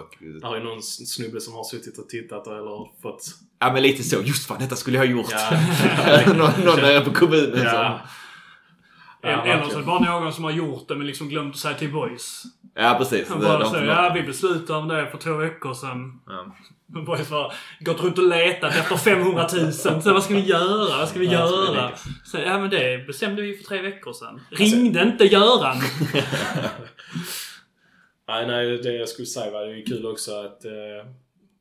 Där 0.42 0.56
är 0.56 0.64
någon 0.64 0.84
snubbe 0.84 1.42
som 1.42 1.54
har 1.54 1.64
suttit 1.64 1.98
och 1.98 2.10
tittat 2.10 2.48
eller 2.48 3.02
fått... 3.02 3.26
Ja, 3.60 3.74
men 3.74 3.84
lite 3.84 4.04
så. 4.04 4.22
Just 4.22 4.48
fan, 4.48 4.60
detta 4.60 4.76
skulle 4.76 4.98
jag 4.98 5.06
ha 5.06 5.12
gjort. 5.12 5.32
Ja. 5.32 6.24
någon, 6.34 6.66
någon 6.66 6.80
nere 6.80 7.02
på 7.02 7.14
kommunen 7.14 7.64
Ja. 7.64 8.02
som... 9.22 9.30
Eller 9.30 9.64
så 9.70 9.76
är 9.76 9.80
det 9.80 9.86
bara 9.86 10.20
någon 10.20 10.34
som 10.34 10.44
har 10.44 10.52
gjort 10.52 10.88
det 10.88 10.96
men 10.96 11.08
liksom 11.08 11.30
glömt 11.30 11.54
att 11.54 11.60
säga 11.60 11.74
till 11.78 11.92
boys. 11.92 12.44
Ja, 12.76 12.96
precis. 12.98 13.30
Han 13.30 13.40
Det- 13.40 13.46
bara 13.48 13.70
de- 13.70 13.86
ja 13.86 14.12
vi 14.16 14.24
beslutade 14.24 14.80
om 14.80 14.88
det 14.88 15.08
för 15.12 15.18
två 15.18 15.34
veckor 15.34 15.74
sedan. 15.74 16.22
Ja. 16.28 16.56
Boys 17.06 17.30
bara 17.30 17.52
gått 17.80 18.04
runt 18.04 18.18
och 18.18 18.28
letat 18.28 18.76
efter 18.76 18.96
500 18.98 19.48
000. 19.54 19.74
Så 19.74 20.14
vad 20.14 20.24
ska 20.24 20.34
vi 20.34 20.40
göra? 20.46 20.98
Vad 20.98 21.10
ska 21.10 21.20
vi 21.20 21.26
göra? 21.26 21.92
Så, 22.26 22.38
ja 22.38 22.60
men 22.60 22.70
det 22.70 23.08
bestämde 23.08 23.42
vi 23.42 23.58
för 23.58 23.64
tre 23.64 23.82
veckor 23.82 24.14
sedan. 24.14 24.42
Ringde 24.52 25.02
inte 25.04 25.24
Göran? 25.26 25.78
Nej, 28.28 28.48
nej, 28.48 28.78
det 28.78 28.94
jag 28.94 29.10
skulle 29.10 29.26
säga 29.26 29.52
var 29.52 29.66
det 29.66 29.82
är 29.82 29.86
kul 29.86 30.06
också 30.06 30.32
att 30.46 30.66
eh, 30.66 30.72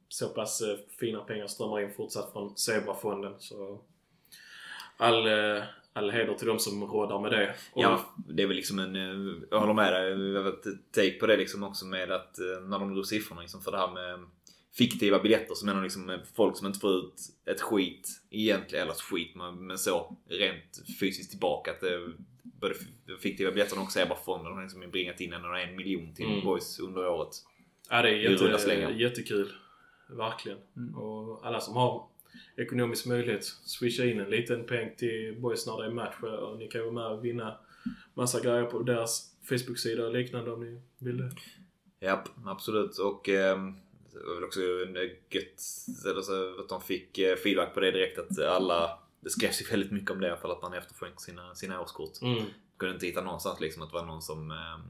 så 0.09 0.29
pass 0.29 0.61
eh, 0.61 0.77
fina 1.01 1.19
pengar 1.21 1.47
strömmar 1.47 1.81
in 1.81 1.91
fortsatt 1.97 2.33
från 2.33 2.57
Zebrafonden. 2.57 3.33
Så 3.39 3.81
all, 4.97 5.27
eh, 5.27 5.63
all 5.99 6.11
heder 6.11 6.34
till 6.34 6.46
de 6.46 6.59
som 6.59 6.84
råddar 6.84 7.20
med 7.20 7.30
det. 7.30 7.55
Och, 7.72 7.82
Ja, 7.82 8.14
det 8.28 8.42
är 8.42 8.46
väl 8.46 8.57
liksom 8.57 8.78
en... 8.78 8.96
eh, 8.96 9.36
Jag 9.51 9.61
håller 9.61 9.74
med 9.74 9.92
dig. 9.92 10.32
Jag 10.34 10.42
har 10.42 10.51
ett 10.51 10.92
take 10.92 11.12
på 11.18 11.26
det 11.26 11.36
liksom 11.36 11.62
också 11.62 11.86
med 11.86 12.11
att 12.12 12.38
eh, 12.38 12.44
när 12.68 12.78
de 12.78 12.94
drog 12.94 13.07
siffrorna 13.07 13.40
liksom 13.40 13.61
för 13.61 13.70
det 13.72 13.78
här 13.78 13.92
med 13.92 14.26
fiktiva 14.78 15.18
biljetter 15.18 15.55
så 15.55 15.66
menar 15.66 15.82
liksom 15.82 16.18
folk 16.36 16.57
som 16.57 16.66
inte 16.66 16.78
får 16.78 16.90
ut 16.99 17.14
ett 17.46 17.61
skit 17.61 18.09
egentligen, 18.30 18.82
eller 18.84 18.94
skit 18.94 19.34
men, 19.34 19.78
så 19.78 20.16
rent 20.28 20.82
fysiskt 21.01 21.30
tillbaka. 21.30 21.70
Att 21.70 21.80
det, 21.80 22.12
både 22.42 22.74
f- 22.74 23.20
fiktiva 23.22 23.51
biljetter 23.51 23.82
och 23.82 23.92
Zebrafonden 23.92 24.53
har 24.53 24.62
liksom 24.62 24.90
bringat 24.90 25.20
in 25.20 25.32
en, 25.32 25.44
en 25.44 25.76
miljon 25.76 26.14
till 26.14 26.26
Mm. 26.26 26.44
boys 26.44 26.80
under 26.80 27.09
året. 27.09 27.28
Ja, 27.90 28.03
det 28.03 28.09
är 28.09 28.12
jätte, 28.14 28.92
jättekul. 29.03 29.53
Verkligen. 30.11 30.59
Mm. 30.76 30.94
Och 30.94 31.46
alla 31.46 31.61
som 31.61 31.76
har 31.76 32.08
ekonomisk 32.59 33.07
möjlighet, 33.07 33.45
swisha 33.45 34.05
in 34.05 34.21
en 34.21 34.31
liten 34.31 34.67
peng 34.67 34.95
till 34.97 35.37
boys 35.41 35.67
när 35.67 35.83
det 35.83 35.87
är 35.87 35.91
match. 35.91 36.23
Och 36.23 36.59
ni 36.59 36.69
kan 36.69 36.81
vara 36.81 36.93
med 36.93 37.07
och 37.07 37.25
vinna 37.25 37.59
massa 38.15 38.41
grejer 38.41 38.65
på 38.65 38.83
deras 38.83 39.35
Facebook-sida 39.49 40.07
och 40.07 40.13
liknande 40.13 40.53
om 40.53 40.65
ni 40.65 40.81
vill 40.99 41.17
det. 41.17 41.31
Ja, 42.01 42.25
absolut. 42.47 42.99
Och 42.99 43.29
ehm, 43.29 43.75
det 44.13 44.25
var 44.27 44.35
väl 44.35 44.45
också 44.45 44.61
gött 45.31 45.63
eller 46.07 46.23
så, 46.23 46.61
att 46.61 46.69
de 46.69 46.81
fick 46.81 47.19
eh, 47.19 47.37
feedback 47.37 47.75
på 47.75 47.81
det 47.81 47.91
direkt 47.91 48.19
att 48.19 48.39
alla 48.39 48.99
det 49.21 49.31
skrevs 49.31 49.63
ju 49.63 49.67
väldigt 49.71 49.93
mycket 49.93 50.11
om 50.11 50.21
det 50.21 50.27
i 50.27 50.31
alla 50.31 50.41
fall 50.41 50.51
att 50.51 50.63
man 50.63 50.75
efterskänker 50.75 51.21
sina, 51.21 51.55
sina 51.55 51.81
årskort. 51.81 52.23
Mm. 52.23 52.45
Kunde 52.77 52.95
inte 52.95 53.07
hitta 53.07 53.23
någonstans 53.23 53.61
liksom 53.61 53.83
att 53.83 53.91
det 53.91 53.95
var 53.95 54.07
någon 54.07 54.23
som 54.23 54.51
ehm, 54.51 54.81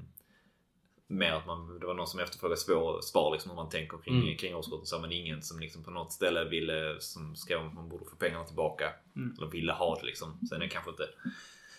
mer 1.10 1.32
att 1.32 1.46
man, 1.46 1.78
det 1.78 1.86
var 1.86 1.94
någon 1.94 2.06
som 2.06 2.20
efterfrågade 2.20 2.60
svår, 2.60 3.00
svar 3.00 3.32
liksom 3.32 3.50
hur 3.50 3.56
man 3.56 3.68
tänker 3.68 3.98
kring, 3.98 4.22
Mm. 4.22 4.36
kring 4.36 4.54
årskort 4.54 4.80
och 4.80 4.88
så 4.88 4.98
men 4.98 5.12
ingen 5.12 5.42
som 5.42 5.60
liksom 5.60 5.84
på 5.84 5.90
något 5.90 6.12
ställe 6.12 6.44
ville 6.44 6.96
som 7.00 7.36
skrev 7.36 7.66
att 7.66 7.74
man 7.74 7.88
borde 7.88 8.04
få 8.04 8.16
pengarna 8.16 8.44
tillbaka. 8.44 8.92
Mm. 9.16 9.34
Eller 9.38 9.46
ville 9.50 9.72
ha 9.72 9.98
det 10.00 10.06
liksom. 10.06 10.38
Sen 10.48 10.56
är 10.56 10.64
det 10.64 10.68
kanske 10.68 10.90
inte 10.90 11.08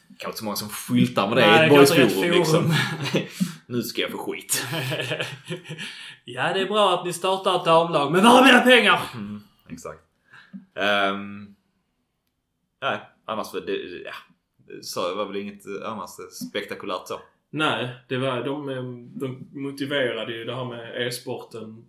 kanske 0.07 0.27
inte 0.27 0.37
så 0.37 0.45
många 0.45 0.55
som 0.55 0.69
skyltar 0.69 1.27
med 1.27 1.37
det 1.37 1.47
Nej, 1.47 1.61
i 1.61 1.65
ett 1.65 1.89
boysforum 1.95 2.31
liksom. 2.31 2.73
nu 3.65 3.81
ska 3.83 4.01
jag 4.01 4.11
få 4.11 4.17
skit. 4.17 4.65
ja 6.25 6.53
det 6.53 6.61
är 6.61 6.67
bra 6.67 6.99
att 6.99 7.05
ni 7.05 7.13
startar 7.13 7.55
ett 7.55 7.65
damlag. 7.65 8.11
Men 8.11 8.23
var 8.23 8.39
är 8.39 8.43
mina 8.45 8.61
pengar? 8.61 9.01
Mm, 9.13 9.41
exakt. 9.69 9.99
Um, 10.75 11.55
nej, 12.81 12.99
annars 13.25 13.53
var 13.53 13.61
det, 13.61 13.75
ja, 14.05 14.13
så 14.81 15.09
det 15.09 15.15
var 15.15 15.25
väl 15.25 15.35
inget 15.35 15.63
annars 15.85 16.09
spektakulärt 16.49 17.07
så. 17.07 17.19
Nej, 17.49 17.89
det 18.07 18.17
var, 18.17 18.43
de, 18.43 18.69
eh, 18.69 18.83
de 19.19 19.47
motiverade 19.51 20.33
ju 20.33 20.45
det 20.45 20.55
här 20.55 20.65
med 20.65 21.07
e-sporten 21.07 21.85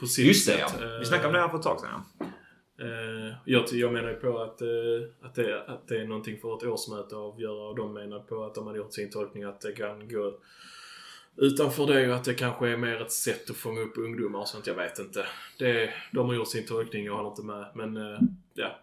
på 0.00 0.06
sitt 0.06 0.26
Just 0.26 0.46
det 0.48 0.58
ja. 0.58 0.68
sätt. 0.68 1.00
Vi 1.00 1.04
snackade 1.04 1.28
om 1.28 1.32
det 1.34 1.40
här 1.40 1.48
för 1.48 1.58
ett 1.58 1.62
tag 1.62 1.80
sedan 1.80 2.02
ja. 2.18 2.26
Eh, 2.80 3.34
jag, 3.44 3.64
jag 3.72 3.92
menar 3.92 4.08
ju 4.08 4.14
på 4.14 4.38
att, 4.38 4.62
eh, 4.62 4.68
att, 5.22 5.34
det, 5.34 5.64
att 5.66 5.88
det 5.88 6.00
är 6.00 6.06
någonting 6.06 6.38
för 6.40 6.56
ett 6.56 6.62
årsmöte 6.62 7.06
att 7.06 7.12
avgöra 7.12 7.68
och 7.68 7.76
de 7.76 7.94
menar 7.94 8.18
på 8.18 8.44
att 8.44 8.54
de 8.54 8.66
har 8.66 8.76
gjort 8.76 8.92
sin 8.92 9.10
tolkning 9.10 9.42
att 9.44 9.60
det 9.60 9.72
kan 9.72 10.08
gå 10.08 10.38
utanför 11.36 11.86
det 11.86 12.08
och 12.08 12.14
att 12.14 12.24
det 12.24 12.34
kanske 12.34 12.68
är 12.68 12.76
mer 12.76 13.02
ett 13.02 13.12
sätt 13.12 13.50
att 13.50 13.56
fånga 13.56 13.80
upp 13.80 13.98
ungdomar 13.98 14.38
och 14.38 14.48
sånt. 14.48 14.66
Jag 14.66 14.74
vet 14.74 14.98
inte. 14.98 15.26
Det, 15.58 15.94
de 16.12 16.28
har 16.28 16.34
gjort 16.34 16.48
sin 16.48 16.66
tolkning, 16.66 17.04
jag 17.04 17.16
håller 17.16 17.30
inte 17.30 17.42
med. 17.42 17.66
Men 17.74 17.96
ja, 18.54 18.78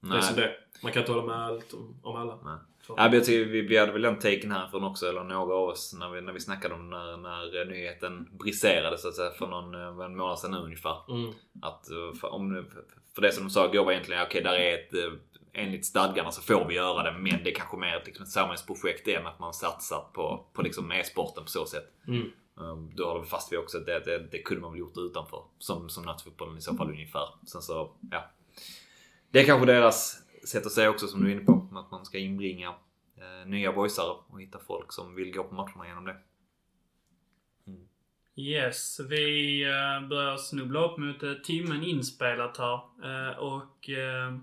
det 0.00 0.16
är 0.16 0.20
som 0.20 0.36
det. 0.36 0.56
Man 0.82 0.92
kan 0.92 1.02
inte 1.02 1.12
hålla 1.12 1.26
med 1.26 1.36
allt 1.36 1.72
om, 1.72 2.00
om 2.02 2.16
alla. 2.16 2.38
Nej. 2.44 2.58
Ja, 2.88 3.14
jag 3.14 3.24
tycker 3.24 3.44
vi, 3.44 3.60
vi 3.60 3.78
hade 3.78 3.92
väl 3.92 4.02
den 4.02 4.18
taken 4.18 4.52
härifrån 4.52 4.84
också, 4.84 5.08
eller 5.08 5.24
några 5.24 5.54
av 5.54 5.68
oss, 5.68 5.94
när 5.98 6.10
vi, 6.10 6.20
när 6.20 6.32
vi 6.32 6.40
snackade 6.40 6.74
om 6.74 6.90
när, 6.90 7.16
när 7.16 7.64
nyheten 7.64 8.28
briserade 8.38 8.98
så 8.98 9.08
att 9.08 9.14
säga 9.14 9.30
för 9.30 9.46
någon, 9.46 9.74
eh, 9.74 10.04
en 10.04 10.16
månad 10.16 10.38
sedan 10.38 10.54
ungefär. 10.54 10.96
Mm. 11.08 11.32
Att 11.62 11.90
eh, 11.90 12.12
för, 12.20 12.32
om, 12.32 12.66
för 13.14 13.22
det 13.22 13.32
som 13.32 13.44
de 13.44 13.50
sa 13.50 13.68
igår 13.72 13.84
var 13.84 13.92
egentligen, 13.92 14.22
okej 14.22 14.42
där 14.42 14.54
är 14.54 14.74
ett, 14.74 14.94
eh, 14.94 15.12
enligt 15.52 15.86
stadgarna 15.86 16.30
så 16.30 16.42
får 16.42 16.68
vi 16.68 16.74
göra 16.74 17.02
det, 17.02 17.18
men 17.18 17.44
det 17.44 17.50
är 17.50 17.54
kanske 17.54 17.76
mer 17.76 17.96
ett, 17.96 18.06
liksom, 18.06 18.24
ett 18.24 18.30
samhällsprojekt 18.30 19.08
än 19.08 19.26
att 19.26 19.38
man 19.38 19.54
satsar 19.54 20.04
på, 20.12 20.46
på 20.52 20.62
liksom 20.62 20.92
e-sporten 20.92 21.44
på 21.44 21.50
så 21.50 21.66
sätt. 21.66 21.92
Mm. 22.08 22.32
Um, 22.54 22.92
Då 22.96 23.04
håller 23.04 23.20
vi 23.20 23.26
fast 23.26 23.52
vid 23.52 23.58
också 23.58 23.78
att 23.78 23.86
det, 23.86 24.00
det, 24.00 24.18
det 24.30 24.42
kunde 24.42 24.62
man 24.62 24.72
väl 24.72 24.80
gjort 24.80 24.96
utanför. 24.96 25.42
Som, 25.58 25.88
som 25.88 26.04
nattfotbollen 26.04 26.58
i 26.58 26.60
så 26.60 26.76
fall 26.76 26.90
ungefär. 26.90 27.28
Sen 27.46 27.62
så, 27.62 27.92
ja. 28.10 28.30
det 29.30 29.40
är 29.40 29.44
kanske 29.44 29.66
deras 29.66 30.22
sätt 30.44 30.66
att 30.66 30.72
säga 30.72 30.90
också 30.90 31.06
som 31.06 31.20
du 31.20 31.30
är 31.30 31.32
inne 31.32 31.44
på. 31.44 31.68
Att 31.74 31.90
man 31.90 32.04
ska 32.04 32.18
inbringa 32.18 32.68
eh, 33.16 33.48
nya 33.48 33.72
boysare 33.72 34.16
och 34.28 34.42
hitta 34.42 34.58
folk 34.58 34.92
som 34.92 35.14
vill 35.14 35.32
gå 35.32 35.44
på 35.44 35.54
matcherna 35.54 35.86
genom 35.86 36.04
det. 36.04 36.16
Mm. 37.66 37.88
Yes, 38.36 39.00
vi 39.00 39.62
eh, 39.62 40.08
börjar 40.08 40.36
snubbla 40.36 40.84
upp 40.84 40.98
mot 40.98 41.22
eh, 41.22 41.34
timmen 41.34 41.82
inspelat 41.82 42.56
här. 42.56 42.80
Eh, 43.04 43.38
och 43.38 43.90
eh, 43.90 44.36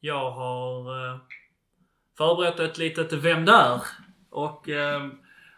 jag 0.00 0.30
har 0.30 1.06
eh, 1.06 1.18
förberett 2.18 2.60
ett 2.60 2.78
litet 2.78 3.12
Vem 3.12 3.44
där? 3.44 3.82
Och 4.30 4.68
eh, 4.68 5.08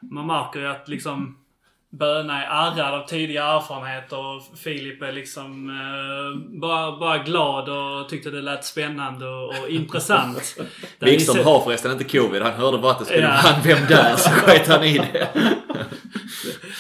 man 0.01 0.27
märker 0.27 0.61
ju 0.61 0.67
att 0.67 0.89
liksom 0.89 1.46
Böna 1.91 2.45
är 2.45 2.47
ärrad 2.71 2.95
av 2.95 3.07
tidiga 3.07 3.45
erfarenheter 3.45 4.19
och 4.19 4.59
Filip 4.59 5.03
är 5.03 5.13
liksom 5.13 5.71
eh, 5.71 6.59
bara, 6.61 6.97
bara 6.97 7.19
glad 7.19 7.69
och 7.69 8.09
tyckte 8.09 8.31
det 8.31 8.41
lät 8.43 8.65
spännande 8.65 9.29
och, 9.29 9.49
och 9.49 9.69
intressant. 9.69 10.57
Wikström 10.99 11.45
har 11.45 11.61
förresten 11.61 11.93
inte 11.93 12.05
covid. 12.05 12.43
Han 12.43 12.53
hörde 12.53 12.79
bara 12.79 12.93
att 12.93 12.99
det 12.99 13.05
skulle 13.05 13.21
Ja. 13.23 13.29
han 13.29 13.63
vem 13.63 13.87
där 13.89 14.17
så 14.17 14.31
sket 14.31 14.69
han 14.69 14.85
i 14.85 14.99
det. 14.99 15.29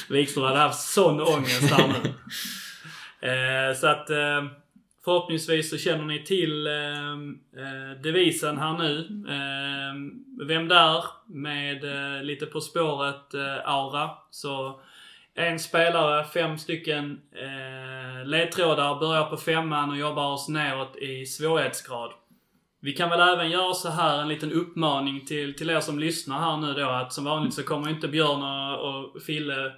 Wikström 0.08 0.44
hade 0.44 0.58
haft 0.58 0.80
sån 0.80 1.20
ångest 1.20 1.70
här 1.72 1.88
nu. 1.88 2.10
Eh, 3.20 3.74
så 3.76 3.86
att 3.86 4.10
eh, 4.10 4.44
förhoppningsvis 5.04 5.70
så 5.70 5.78
känner 5.78 6.04
ni 6.04 6.24
till 6.24 6.66
eh, 6.66 6.72
eh, 7.62 8.00
devisen 8.02 8.58
här 8.58 8.78
nu. 8.78 8.98
Eh, 9.28 10.46
vem 10.46 10.68
där? 10.68 11.04
Med 11.26 11.84
lite 12.24 12.46
På 12.46 12.60
spåret 12.60 13.34
eh, 13.34 13.68
aura. 13.68 14.10
Så 14.30 14.80
en 15.36 15.58
spelare, 15.58 16.24
fem 16.24 16.58
stycken 16.58 17.20
eh, 17.32 18.26
ledtrådar, 18.26 19.00
börjar 19.00 19.24
på 19.24 19.36
femman 19.36 19.90
och 19.90 19.96
jobbar 19.96 20.32
oss 20.32 20.48
neråt 20.48 20.96
i 20.96 21.26
svårighetsgrad. 21.26 22.10
Vi 22.80 22.92
kan 22.92 23.10
väl 23.10 23.20
även 23.20 23.50
göra 23.50 23.74
så 23.74 23.88
här 23.88 24.18
en 24.18 24.28
liten 24.28 24.52
uppmaning 24.52 25.26
till, 25.26 25.54
till 25.54 25.70
er 25.70 25.80
som 25.80 25.98
lyssnar 25.98 26.38
här 26.38 26.56
nu 26.56 26.72
då 26.72 26.88
att 26.88 27.12
som 27.12 27.24
vanligt 27.24 27.54
så 27.54 27.62
kommer 27.62 27.90
inte 27.90 28.08
Björn 28.08 28.42
och, 28.42 29.14
och 29.14 29.22
Fille 29.22 29.72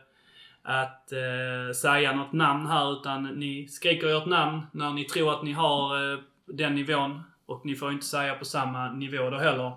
att 0.62 1.12
eh, 1.12 1.72
säga 1.74 2.12
något 2.12 2.32
namn 2.32 2.66
här 2.66 2.92
utan 2.92 3.22
ni 3.24 3.68
skriker 3.68 4.16
ert 4.16 4.26
namn 4.26 4.66
när 4.72 4.92
ni 4.92 5.04
tror 5.04 5.32
att 5.32 5.42
ni 5.42 5.52
har 5.52 6.12
eh, 6.12 6.18
den 6.46 6.74
nivån. 6.74 7.22
Och 7.46 7.66
ni 7.66 7.74
får 7.74 7.92
inte 7.92 8.06
säga 8.06 8.34
på 8.34 8.44
samma 8.44 8.92
nivå 8.92 9.30
då 9.30 9.38
heller. 9.38 9.72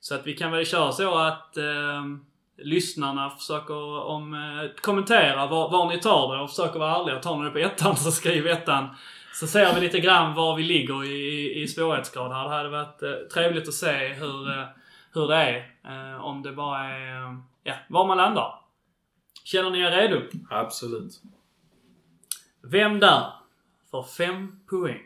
Så 0.00 0.14
att 0.14 0.26
vi 0.26 0.34
kan 0.34 0.52
väl 0.52 0.66
köra 0.66 0.92
så 0.92 1.18
att 1.18 1.56
eh, 1.56 2.02
lyssnarna 2.58 3.30
försöker 3.30 4.04
om, 4.04 4.34
eh, 4.34 4.80
kommentera 4.82 5.46
var, 5.46 5.70
var 5.70 5.88
ni 5.88 6.00
tar 6.00 6.36
det 6.36 6.42
och 6.42 6.50
försöker 6.50 6.78
vara 6.78 6.96
ärliga. 6.96 7.18
Tar 7.18 7.36
ni 7.36 7.44
det 7.44 7.50
på 7.50 7.58
ettan 7.58 7.96
så 7.96 8.10
skriv 8.10 8.46
ettan. 8.46 8.88
Så 9.34 9.46
ser 9.46 9.74
vi 9.74 9.80
lite 9.80 10.00
grann 10.00 10.34
var 10.34 10.56
vi 10.56 10.62
ligger 10.62 11.04
i, 11.04 11.08
i, 11.08 11.62
i 11.62 11.68
svårighetsgrad 11.68 12.32
här. 12.32 12.44
Det 12.44 12.54
hade 12.54 12.68
varit 12.68 13.02
eh, 13.02 13.28
trevligt 13.34 13.68
att 13.68 13.74
se 13.74 14.08
hur, 14.08 14.58
eh, 14.58 14.64
hur 15.14 15.28
det 15.28 15.36
är. 15.36 15.56
Eh, 15.84 16.24
om 16.24 16.42
det 16.42 16.52
bara 16.52 16.84
är, 16.84 17.22
eh, 17.22 17.38
ja, 17.62 17.74
var 17.88 18.06
man 18.06 18.16
landar. 18.16 18.58
Känner 19.44 19.70
ni 19.70 19.80
er 19.80 19.90
redo? 19.90 20.20
Absolut. 20.50 21.12
Vem 22.62 23.00
där? 23.00 23.26
Får 23.90 24.02
fem 24.02 24.60
poäng. 24.70 25.00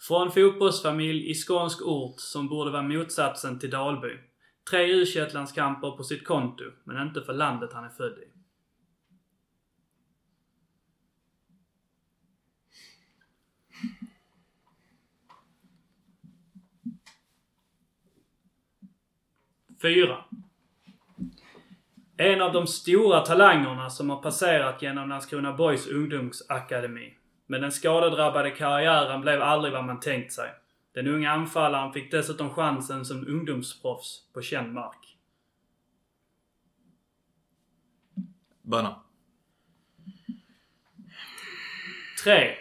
Från 0.00 0.30
fotbollsfamilj 0.30 1.30
i 1.30 1.34
skånsk 1.34 1.82
ort 1.82 2.20
som 2.20 2.48
borde 2.48 2.70
vara 2.70 2.82
motsatsen 2.82 3.58
till 3.58 3.70
Dalby. 3.70 4.18
Tre 4.70 4.86
u 4.86 5.04
landskamper 5.32 5.90
på 5.90 6.04
sitt 6.04 6.24
konto, 6.24 6.64
men 6.84 7.06
inte 7.06 7.22
för 7.22 7.32
landet 7.32 7.72
han 7.72 7.84
är 7.84 7.88
född 7.88 8.18
i. 8.18 8.38
Fyra. 19.82 20.24
En 22.16 22.42
av 22.42 22.52
de 22.52 22.66
stora 22.66 23.20
talangerna 23.20 23.90
som 23.90 24.10
har 24.10 24.22
passerat 24.22 24.82
genom 24.82 25.08
Landskrona 25.08 25.52
Boys 25.52 25.86
ungdomsakademi. 25.86 27.14
Men 27.46 27.60
den 27.60 27.72
skadedrabbade 27.72 28.50
karriären 28.50 29.20
blev 29.20 29.42
aldrig 29.42 29.72
vad 29.72 29.84
man 29.84 30.00
tänkt 30.00 30.32
sig. 30.32 30.50
Den 30.98 31.06
unga 31.06 31.30
anfallaren 31.30 31.92
fick 31.92 32.10
dessutom 32.10 32.50
chansen 32.50 33.04
som 33.04 33.26
ungdomsproffs 33.28 34.22
på 34.32 34.42
känd 34.42 34.72
mark. 34.72 35.16
Böna. 38.62 39.00
3. 42.24 42.54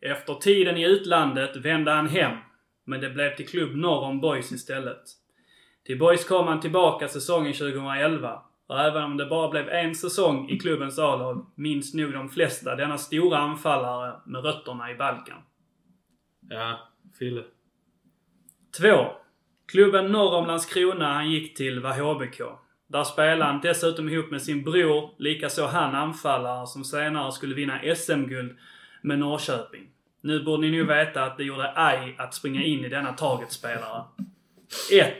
Efter 0.00 0.34
tiden 0.34 0.76
i 0.76 0.86
utlandet 0.86 1.56
vände 1.56 1.90
han 1.90 2.08
hem, 2.08 2.38
men 2.84 3.00
det 3.00 3.10
blev 3.10 3.36
till 3.36 3.48
klubb 3.48 3.76
norr 3.76 4.04
om 4.04 4.20
Boys 4.20 4.52
istället. 4.52 5.02
Till 5.84 5.98
Boys 5.98 6.24
kom 6.24 6.46
han 6.46 6.60
tillbaka 6.60 7.08
säsongen 7.08 7.52
2011 7.52 8.42
och 8.66 8.80
även 8.80 9.04
om 9.04 9.16
det 9.16 9.26
bara 9.26 9.50
blev 9.50 9.68
en 9.68 9.94
säsong 9.94 10.50
i 10.50 10.58
klubbens 10.58 10.98
A-lag 10.98 11.46
minns 11.54 11.94
nog 11.94 12.12
de 12.12 12.28
flesta 12.28 12.76
denna 12.76 12.98
stora 12.98 13.38
anfallare 13.38 14.20
med 14.26 14.44
rötterna 14.44 14.90
i 14.90 14.94
Balkan. 14.94 15.42
Ja, 16.48 16.89
Fille. 17.18 17.42
Två. 18.78 19.06
Klubben 19.68 20.12
norr 20.12 20.34
om 20.34 20.46
Landskrona 20.46 21.12
han 21.12 21.30
gick 21.30 21.56
till 21.56 21.80
var 21.80 21.92
HBK. 21.92 22.40
Där 22.86 23.04
spelade 23.04 23.44
han 23.44 23.60
dessutom 23.60 24.08
ihop 24.08 24.30
med 24.30 24.42
sin 24.42 24.64
bror, 24.64 25.10
likaså 25.18 25.66
han 25.66 25.94
anfallare 25.94 26.66
som 26.66 26.84
senare 26.84 27.32
skulle 27.32 27.54
vinna 27.54 27.94
SM-guld 27.96 28.58
med 29.02 29.18
Norrköping. 29.18 29.88
Nu 30.22 30.42
borde 30.42 30.62
ni 30.62 30.78
nog 30.78 30.86
veta 30.86 31.24
att 31.24 31.36
det 31.36 31.44
gjorde 31.44 31.72
aj 31.76 32.14
att 32.18 32.34
springa 32.34 32.62
in 32.62 32.84
i 32.84 32.88
denna 32.88 33.12
targetspelare. 33.12 34.04
1. 34.92 35.12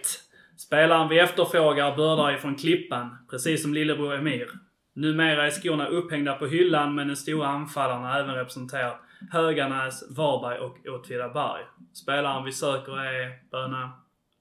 Spelaren 0.56 1.08
vi 1.08 1.18
efterfrågar 1.18 1.96
bördar 1.96 2.34
ifrån 2.34 2.54
Klippan, 2.54 3.16
precis 3.30 3.62
som 3.62 3.74
lillebror 3.74 4.14
Emir. 4.14 4.50
Numera 4.94 5.46
är 5.46 5.50
skorna 5.50 5.86
upphängda 5.86 6.34
på 6.34 6.46
hyllan 6.46 6.94
men 6.94 7.06
den 7.06 7.16
stora 7.16 7.46
anfallaren 7.46 8.02
har 8.02 8.20
även 8.20 8.34
representerat 8.34 9.00
Höganäs, 9.32 10.04
Varberg 10.16 10.58
och 10.58 10.76
Åtvidaberg. 10.86 11.62
Spelaren 11.92 12.44
vi 12.44 12.52
söker 12.52 12.98
är 13.00 13.50
Böna 13.50 13.92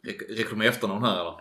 Räcker 0.03 0.49
det 0.51 0.55
med 0.55 0.67
efternamn 0.67 1.03
här 1.03 1.21
eller? 1.21 1.35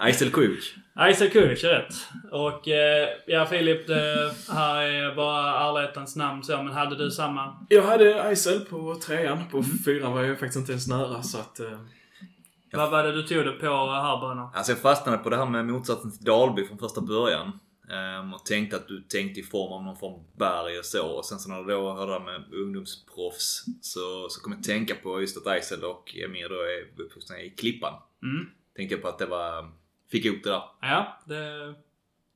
Aysel 0.00 0.30
Kujic. 0.30 0.74
Isaac 1.10 1.28
Kulic 1.30 1.64
är 1.64 1.68
rätt. 1.68 1.94
Och 2.32 2.68
eh, 2.68 3.08
ja 3.26 3.46
Filip, 3.46 3.86
det 3.86 4.34
här 4.52 4.82
är 4.82 5.14
bara 5.14 5.68
ärlighetens 5.68 6.16
namn 6.16 6.42
så, 6.42 6.56
men 6.56 6.72
hade 6.72 6.96
du 6.96 7.10
samma? 7.10 7.66
Jag 7.68 7.82
hade 7.82 8.22
Aisel 8.22 8.60
på 8.60 8.94
trean. 8.94 9.38
På 9.50 9.62
fyran 9.84 10.12
var 10.12 10.22
jag 10.22 10.38
faktiskt 10.38 10.56
inte 10.56 10.72
ens 10.72 10.88
nära 10.88 11.22
så 11.22 11.38
att... 11.38 11.60
Eh, 11.60 11.78
Vad 12.72 12.90
var 12.90 13.02
det 13.02 13.12
du 13.12 13.22
tog 13.22 13.44
det 13.44 13.52
på 13.52 13.66
här 13.66 14.20
Böna? 14.20 14.50
Alltså 14.54 14.72
jag 14.72 14.78
fastnade 14.78 15.18
på 15.18 15.30
det 15.30 15.36
här 15.36 15.46
med 15.46 15.66
motsatsen 15.66 16.10
till 16.10 16.24
Dalby 16.24 16.66
från 16.66 16.78
första 16.78 17.00
början. 17.00 17.60
Ehm, 17.90 18.34
och 18.34 18.46
tänkte 18.46 18.76
att 18.76 18.88
du 18.88 19.00
tänkte 19.00 19.40
i 19.40 19.42
form 19.42 19.72
av 19.72 19.82
någon 19.82 19.96
form 19.96 20.12
av 20.12 20.24
berg 20.36 20.78
och 20.78 20.84
så. 20.84 21.06
Och 21.06 21.24
sen 21.24 21.38
så 21.38 21.50
när 21.50 21.62
du 21.62 21.64
då 21.64 21.92
hörde 21.92 22.12
det 22.12 22.20
med 22.20 22.44
ungdomsproffs 22.52 23.64
så, 23.80 24.28
så 24.28 24.40
kom 24.40 24.52
jag 24.52 24.62
tänka 24.62 24.94
på 24.94 25.20
just 25.20 25.36
att 25.36 25.46
Aysel 25.46 25.84
och 25.84 26.16
Emir 26.16 26.48
då 26.48 26.54
är 26.54 27.04
uppvuxna 27.04 27.40
i 27.40 27.50
Klippan. 27.50 27.94
Mm. 28.22 28.50
Tänkte 28.76 28.94
jag 28.94 29.02
på 29.02 29.08
att 29.08 29.18
det 29.18 29.26
var... 29.26 29.70
Fick 30.10 30.24
ihop 30.24 30.42
det 30.42 30.50
där. 30.50 30.62
Ja, 30.80 31.20
det... 31.24 31.74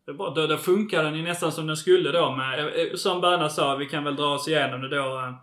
Det, 0.07 0.15
bra. 0.15 0.31
då, 0.31 0.47
då 0.47 0.57
funkar 0.57 1.05
den 1.05 1.17
ju 1.17 1.23
nästan 1.23 1.53
som 1.53 1.67
den 1.67 1.77
skulle 1.77 2.13
då 2.13 2.37
med, 2.37 2.59
eh, 2.59 2.95
som 2.95 3.21
Böna 3.21 3.49
sa, 3.49 3.77
vi 3.77 3.87
kan 3.87 4.05
väl 4.05 4.17
dra 4.17 4.35
oss 4.35 4.49
igenom 4.49 4.81
det 4.81 4.89
då. 4.89 5.35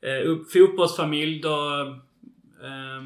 Eh, 0.00 0.30
upp, 0.30 0.52
fotbollsfamilj 0.52 1.40
då... 1.40 1.80
Eh, 2.62 3.02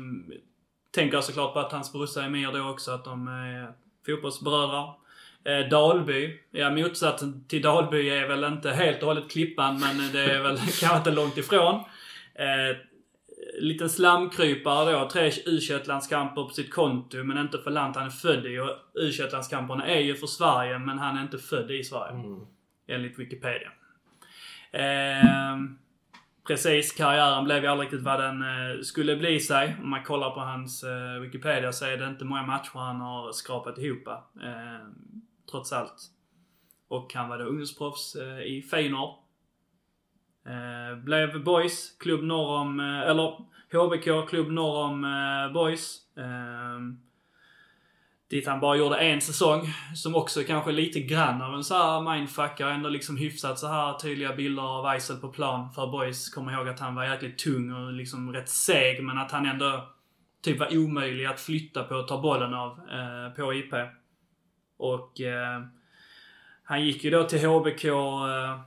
tänker 0.90 1.14
jag 1.14 1.24
såklart 1.24 1.54
på 1.54 1.60
att 1.60 1.72
hans 1.72 1.92
brorsa 1.92 2.22
är 2.22 2.28
med 2.28 2.54
då 2.54 2.68
också, 2.68 2.90
att 2.90 3.04
de 3.04 3.28
är 3.28 3.72
fotbollsbröder. 4.06 5.01
Eh, 5.44 5.68
Dalby. 5.68 6.38
Ja, 6.50 6.70
motsatsen 6.70 7.44
till 7.48 7.62
Dalby 7.62 8.08
är 8.08 8.28
väl 8.28 8.44
inte 8.44 8.70
helt 8.70 9.02
och 9.02 9.08
hållet 9.08 9.30
Klippan, 9.30 9.80
men 9.80 10.12
det 10.12 10.24
är 10.24 10.42
väl 10.42 10.56
kanske 10.80 10.96
inte 10.96 11.10
långt 11.10 11.38
ifrån. 11.38 11.74
Eh, 12.34 12.76
liten 13.60 13.90
slamkrypare 13.90 14.92
då. 14.92 15.08
Tre 15.08 15.30
u 15.46 15.60
landskamper 15.84 16.42
på 16.42 16.48
sitt 16.48 16.70
konto, 16.70 17.24
men 17.24 17.38
inte 17.38 17.58
för 17.58 17.70
land 17.70 17.96
han 17.96 18.06
är 18.06 18.10
född 18.10 18.46
i. 18.46 18.58
Och 18.58 18.70
u 18.94 19.10
landskamperna 19.32 19.86
är 19.86 20.00
ju 20.00 20.14
för 20.14 20.26
Sverige, 20.26 20.78
men 20.78 20.98
han 20.98 21.18
är 21.18 21.22
inte 21.22 21.38
född 21.38 21.70
i 21.70 21.84
Sverige. 21.84 22.12
mm. 22.12 22.46
Enligt 22.86 23.18
Wikipedia. 23.18 23.70
Eh, 24.72 25.56
precis, 26.46 26.92
karriären 26.92 27.44
blev 27.44 27.62
ju 27.62 27.68
aldrig 27.68 27.86
riktigt 27.86 28.04
vad 28.04 28.20
den 28.20 28.42
eh, 28.42 28.80
skulle 28.82 29.16
bli 29.16 29.40
sig. 29.40 29.76
Om 29.82 29.90
man 29.90 30.02
kollar 30.02 30.30
på 30.30 30.40
hans 30.40 30.84
eh, 30.84 31.20
Wikipedia 31.20 31.72
så 31.72 31.84
är 31.84 31.96
det 31.96 32.06
inte 32.06 32.24
många 32.24 32.42
matcher 32.42 32.78
han 32.78 33.00
har 33.00 33.32
skrapat 33.32 33.78
ihop. 33.78 34.08
Eh, 34.08 34.86
trots 35.52 35.72
allt. 35.72 36.02
Och 36.88 37.14
han 37.14 37.28
var 37.28 37.38
då 37.38 37.44
ungdomsproffs 37.44 38.14
eh, 38.14 38.42
i 38.42 38.62
Feyenoord. 38.70 39.14
Eh, 40.46 41.04
blev 41.04 41.44
Boys, 41.44 41.96
klubb 41.98 42.22
norr 42.22 42.60
om, 42.60 42.80
eh, 42.80 43.00
eller 43.00 43.36
HBK, 43.72 44.28
klubb 44.28 44.50
norr 44.50 44.84
om 44.84 45.04
eh, 45.04 45.52
Boys. 45.52 46.16
Eh, 46.16 46.80
Dit 48.32 48.46
han 48.46 48.60
bara 48.60 48.76
gjorde 48.76 48.96
en 48.96 49.20
säsong. 49.20 49.68
Som 49.94 50.14
också 50.14 50.42
kanske 50.42 50.72
lite 50.72 51.00
grann 51.00 51.42
av 51.42 51.54
en 51.54 51.64
så 51.64 51.74
här 51.74 52.14
mindfucker. 52.14 52.66
Ändå 52.66 52.88
liksom 52.88 53.16
hyfsat 53.16 53.58
så 53.58 53.66
här 53.66 53.98
tydliga 53.98 54.32
bilder 54.32 54.62
av 54.62 54.86
Eisel 54.86 55.16
på 55.16 55.28
plan. 55.28 55.72
För 55.72 55.86
boys 55.86 56.30
kommer 56.30 56.52
ihåg 56.52 56.68
att 56.68 56.80
han 56.80 56.94
var 56.94 57.04
jäkligt 57.04 57.38
tung 57.38 57.72
och 57.72 57.92
liksom 57.92 58.32
rätt 58.32 58.48
seg. 58.48 59.04
Men 59.04 59.18
att 59.18 59.32
han 59.32 59.46
ändå 59.46 59.88
typ 60.42 60.58
var 60.58 60.78
omöjlig 60.78 61.24
att 61.24 61.40
flytta 61.40 61.84
på 61.84 61.94
och 61.94 62.08
ta 62.08 62.20
bollen 62.20 62.54
av 62.54 62.70
eh, 62.70 63.34
på 63.36 63.54
IP. 63.54 63.74
Och 64.82 65.20
eh, 65.20 65.62
han 66.64 66.84
gick 66.84 67.04
ju 67.04 67.10
då 67.10 67.24
till 67.24 67.46
HBK 67.46 67.84
eh, 67.84 68.60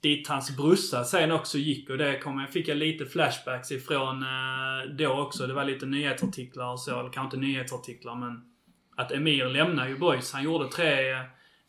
dit 0.00 0.28
hans 0.28 0.56
brorsa 0.56 1.04
sen 1.04 1.32
också 1.32 1.58
gick 1.58 1.90
och 1.90 1.98
det 1.98 2.18
kom, 2.18 2.46
fick 2.50 2.68
jag 2.68 2.76
lite 2.76 3.06
flashbacks 3.06 3.72
ifrån 3.72 4.22
eh, 4.22 4.94
då 4.98 5.20
också. 5.20 5.46
Det 5.46 5.54
var 5.54 5.64
lite 5.64 5.86
nyhetsartiklar 5.86 6.72
och 6.72 6.80
så, 6.80 7.00
eller 7.00 7.10
kanske 7.10 7.36
inte 7.36 7.46
nyhetsartiklar 7.46 8.14
men 8.14 8.42
att 8.96 9.12
Emir 9.12 9.44
lämnade 9.44 9.88
ju 9.88 9.98
boys. 9.98 10.32
Han 10.32 10.44
gjorde 10.44 10.68
tre, 10.68 11.10
eh, 11.10 11.20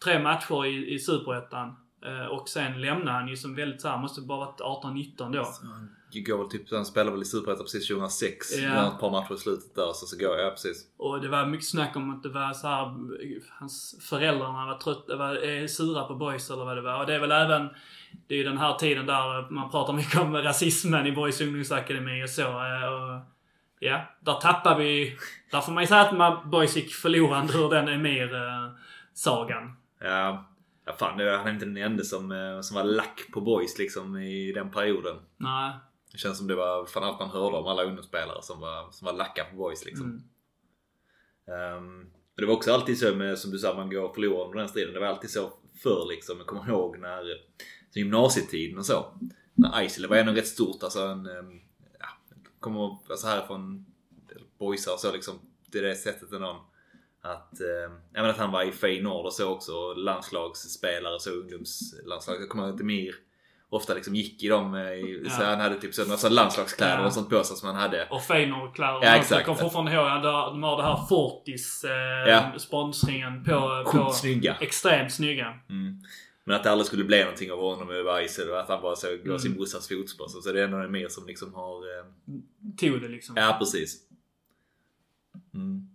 tre 0.04 0.20
matcher 0.20 0.66
i, 0.66 0.94
i 0.94 1.00
Superettan. 1.00 1.76
Eh, 2.06 2.26
och 2.26 2.50
sen 2.50 2.82
lämnade 2.82 3.12
han 3.12 3.28
ju 3.28 3.36
som 3.38 3.56
väldigt 3.56 3.82
såhär, 3.82 3.98
måste 3.98 4.22
bara 4.22 4.40
varit 4.40 4.60
18-19 4.60 5.32
då. 5.32 5.44
Han 5.64 5.90
går 6.26 6.38
väl 6.38 6.50
typ, 6.50 6.72
han 6.72 6.86
spelade 6.86 7.12
väl 7.12 7.22
i 7.22 7.26
Superettan 7.26 7.64
precis 7.64 7.88
2006. 7.88 8.58
Ja. 8.58 8.64
Ja. 8.70 8.88
Ett 8.94 9.00
par 9.00 9.12
matcher 9.12 9.34
i 9.34 9.38
slutet 9.38 9.76
där 9.76 9.94
så, 9.94 10.06
så 10.06 10.18
går 10.18 10.38
jag, 10.38 10.46
ja 10.46 10.50
precis. 10.50 10.86
Och 10.98 11.22
det 11.22 11.28
var 11.28 11.46
mycket 11.46 11.68
snack 11.68 11.96
om 11.96 12.10
att 12.16 12.24
det 12.24 12.30
var 12.30 12.54
så 12.54 12.68
här, 12.68 12.86
hans 13.60 13.96
föräldrarna 14.10 14.66
var 14.66 14.78
trötta, 14.78 15.16
var 15.18 15.36
är 15.36 15.68
sura 15.68 16.04
på 16.04 16.16
boys 16.16 16.50
eller 16.52 16.66
vad 16.66 16.78
det 16.78 16.82
var. 16.82 17.00
Och 17.00 17.06
det 17.06 17.16
är 17.16 17.20
väl 17.20 17.32
även, 17.32 17.70
det 18.28 18.34
är 18.34 18.38
ju 18.38 18.44
den 18.44 18.58
här 18.58 18.74
tiden 18.74 19.06
där 19.06 19.52
man 19.52 19.72
pratar 19.72 19.94
mycket 19.94 20.20
om 20.22 20.36
rasismen 20.36 21.08
i 21.08 21.12
boys 21.12 21.42
ungdomsakademi 21.42 22.24
och 22.26 22.30
så. 22.30 22.42
eh, 22.42 22.94
Och, 22.94 23.22
ja, 23.80 24.02
där 24.20 24.34
tappar 24.34 24.78
vi, 24.80 25.18
där 25.52 25.62
får 25.62 25.72
man 25.72 25.84
ju 25.84 25.88
säga 25.88 26.02
att 26.02 26.18
man, 26.18 26.50
boys 26.50 26.76
gick 26.76 26.94
förlorande 26.94 27.54
ur 27.58 27.70
den 27.70 27.88
Emir-sagan. 27.88 29.76
Ja, 30.00 30.46
ja 30.86 30.94
fan, 30.94 31.18
det- 31.18 31.38
han 31.38 31.48
är 31.48 31.54
inte 31.54 31.66
den 31.66 31.78
enda 31.78 32.04
som, 32.04 32.32
eh, 32.32 32.62
som 32.62 32.76
var 32.76 32.84
lack 32.84 33.32
på 33.34 33.42
boys 33.42 33.78
liksom 33.80 34.18
i 34.18 34.52
den 34.52 34.72
perioden. 34.72 35.16
Nej. 35.38 35.72
Det 36.12 36.18
känns 36.18 36.38
som 36.38 36.48
det 36.48 36.56
var 36.56 36.86
fan 36.86 37.04
allt 37.04 37.20
man 37.20 37.30
hörde 37.30 37.58
om 37.58 37.66
alla 37.68 37.84
ungdomsspelare 37.84 38.42
som 38.42 38.60
var, 38.60 38.92
som 38.92 39.06
var 39.06 39.14
lacka 39.14 39.44
på 39.44 39.56
boys 39.56 39.86
liksom. 39.86 40.06
Mm. 40.06 40.22
Men 41.48 42.12
det 42.38 42.46
var 42.46 42.54
också 42.54 42.74
alltid 42.74 43.00
så 43.00 43.16
med, 43.16 43.40
som 43.40 43.52
du 43.52 43.60
sa, 43.60 43.74
man 43.76 43.90
går 43.90 44.02
och 44.02 44.16
förlorar 44.16 44.46
under 44.46 44.60
den 44.60 44.68
striden. 44.70 44.94
Det 44.94 45.00
var 45.00 45.08
alltid 45.08 45.30
så 45.30 45.54
förr 45.84 46.06
liksom. 46.10 46.38
Jag 46.38 46.48
kommer 46.48 46.70
ihåg 46.70 47.00
när 47.00 47.24
gymnasietiden 47.96 48.78
och 48.78 48.86
så. 48.86 49.18
När 49.54 49.80
Eisele 49.80 50.08
var 50.08 50.18
ändå 50.18 50.32
rätt 50.32 50.48
stort. 50.48 50.84
Alltså 50.84 51.00
en, 51.00 51.26
ehm, 51.26 51.60
ja, 52.00 52.08
kommer 52.60 52.98
alltså 53.10 53.28
härifrån 53.28 53.86
boysar 54.60 54.94
och 54.94 55.00
så 55.00 55.12
liksom. 55.14 55.40
Det 55.68 55.78
är 55.80 55.84
det 55.84 55.96
sättet 55.96 56.32
ändå. 56.32 56.66
Att, 57.26 57.54
eh, 58.16 58.26
att 58.30 58.38
han 58.38 58.52
var 58.52 58.64
i 58.64 58.72
Feyenoord 58.72 59.26
och 59.26 59.34
så 59.34 59.50
också. 59.50 59.72
Och 59.72 59.98
landslagsspelare 59.98 61.20
så 61.20 61.30
ungdomslandslag. 61.30 62.42
Jag 62.42 62.50
kommer 62.50 62.64
ihåg 62.66 62.76
att 62.76 62.82
Emir 62.82 63.16
ofta 63.70 63.94
liksom 63.94 64.16
gick 64.16 64.44
i 64.44 64.48
dem. 64.48 64.76
eh, 64.76 64.92
I, 64.92 65.30
så 65.30 65.42
Ja. 65.42 65.46
han 65.48 65.60
hade 65.60 65.80
typ 65.82 65.94
sådana 65.94 66.18
så 66.18 66.30
landslagskläder 66.30 67.00
Ja. 67.00 67.06
och 67.06 67.14
sånt 67.14 67.30
på 67.30 67.44
sig 67.44 67.58
som 67.58 67.68
han 67.68 67.76
hade. 67.78 68.08
Och 68.12 68.22
Feyenoordkläder. 68.24 68.94
Ja, 69.02 69.16
exakt. 69.16 69.32
Jag 69.32 69.46
kommer 69.46 69.60
fortfarande 69.60 69.92
ihåg 69.94 70.08
att 70.08 70.24
de 70.24 70.64
har 70.64 70.78
det 70.78 70.84
här 70.84 71.06
Fortis 71.10 71.84
eh, 71.84 71.92
Ja. 72.34 72.54
sponsringen 72.60 73.44
på, 73.44 73.84
på 73.86 73.92
Sjukt 73.92 74.16
snygga. 74.16 74.58
extremt 74.62 75.14
snygga. 75.14 75.60
Mm. 75.70 76.00
Men 76.44 76.56
att 76.56 76.64
det 76.64 76.72
aldrig 76.72 76.88
skulle 76.88 77.04
bli 77.04 77.20
någonting 77.24 77.52
av 77.52 77.60
honom 77.60 77.90
över 77.90 78.18
Eisel 78.20 78.50
och 78.50 78.60
att 78.60 78.68
han 78.70 78.82
bara 78.82 78.96
så 78.96 79.08
går 79.08 79.16
Mm. 79.26 79.40
sin 79.40 79.54
brorsas 79.56 79.88
fotspår. 79.88 80.28
Så 80.28 80.52
det 80.52 80.60
är 80.60 80.64
ändå 80.64 80.78
mer 80.90 81.08
som 81.08 81.28
liksom 81.28 81.54
har... 81.54 81.76
Eh... 82.00 82.06
Tog 82.78 83.02
det 83.02 83.08
liksom. 83.08 83.36
Ja, 83.38 83.56
precis. 83.60 83.98
Mm. 85.54 85.88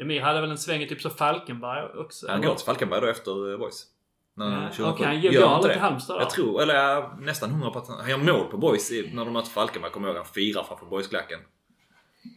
Emir 0.00 0.20
hade 0.20 0.40
väl 0.40 0.50
en 0.50 0.58
sväng 0.58 0.82
i 0.82 0.88
typ 0.88 1.00
så 1.02 1.10
Falkenberg 1.10 1.98
också? 1.98 2.30
Han 2.30 2.42
går 2.42 2.54
till 2.54 2.64
Falkenberg 2.66 3.00
då 3.00 3.06
efter 3.06 3.58
Boys. 3.58 3.86
När 4.34 4.50
han 4.50 4.62
Ja, 4.62 4.68
2007. 4.68 4.92
Okej, 4.92 5.06
han 5.06 5.20
Gör 5.20 5.40
går 5.40 5.48
han 5.48 5.56
aldrig 5.56 5.72
inte 5.72 5.80
det? 5.84 5.88
Halmstad 5.88 6.16
då? 6.16 6.22
Jag 6.22 6.30
tror, 6.30 6.62
eller 6.62 6.74
jag 6.74 6.96
är 7.04 7.08
nästan 7.20 7.50
hundra 7.50 7.70
på 7.70 7.78
att 7.78 7.88
han, 7.88 8.00
han 8.00 8.10
gör 8.10 8.18
mål 8.18 8.46
på 8.50 8.56
Boys 8.56 8.90
när 9.12 9.24
de 9.24 9.32
möter 9.32 9.50
Falkenberg. 9.50 9.92
Kommer 9.92 10.08
jag 10.08 10.14
ihåg 10.14 10.24
han 10.24 10.32
firar 10.34 10.62
framför 10.62 10.86
Boys-klacken. 10.86 11.40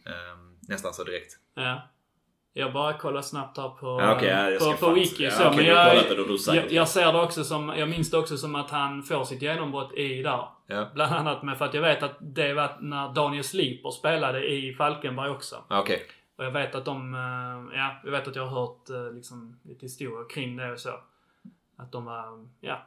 Ehm, 0.06 0.56
nästan 0.68 0.94
så 0.94 1.04
direkt. 1.04 1.32
Ja. 1.54 1.88
Jag 2.56 2.72
bara 2.72 2.98
kollar 2.98 3.22
snabbt 3.22 3.56
här 3.56 3.68
på, 3.68 3.86
Ja, 4.00 4.16
okej, 4.16 4.28
ja, 4.28 4.58
på, 4.58 4.72
på 4.72 4.76
fan- 4.76 4.94
Wiki 4.94 5.24
ja, 5.24 5.30
så. 5.30 5.42
men 5.42 5.52
har 5.52 5.62
jag, 5.62 5.96
jag, 6.56 6.72
jag 6.72 6.88
ser 6.88 7.12
det 7.12 7.20
också 7.20 7.44
som, 7.44 7.68
jag 7.68 7.88
minns 7.88 8.10
det 8.10 8.18
också 8.18 8.36
som 8.36 8.54
att 8.54 8.70
han 8.70 9.02
får 9.02 9.24
sitt 9.24 9.42
genombrott 9.42 9.92
i 9.92 10.22
där. 10.22 10.48
Ja. 10.66 10.90
Bland 10.94 11.14
annat 11.14 11.42
med 11.42 11.58
för 11.58 11.64
att 11.64 11.74
jag 11.74 11.82
vet 11.82 12.02
att 12.02 12.16
det 12.20 12.54
var 12.54 12.76
när 12.80 13.14
Daniel 13.14 13.44
Sliper 13.44 13.90
spelade 13.90 14.46
i 14.52 14.74
Falkenberg 14.74 15.30
också. 15.30 15.56
Okej. 15.70 16.02
Och 16.36 16.44
jag 16.44 16.50
vet 16.50 16.74
att 16.74 16.84
de, 16.84 17.14
eh, 17.14 17.78
ja, 17.78 17.96
jag 18.04 18.10
vet 18.10 18.28
att 18.28 18.36
jag 18.36 18.46
har 18.46 18.60
hört 18.60 18.90
eh, 18.90 19.12
liksom 19.12 19.56
lite 19.62 19.86
historier 19.86 20.28
kring 20.28 20.56
det 20.56 20.72
och 20.72 20.80
så. 20.80 21.00
Att 21.76 21.92
de 21.92 22.04
var, 22.04 22.48
ja, 22.60 22.86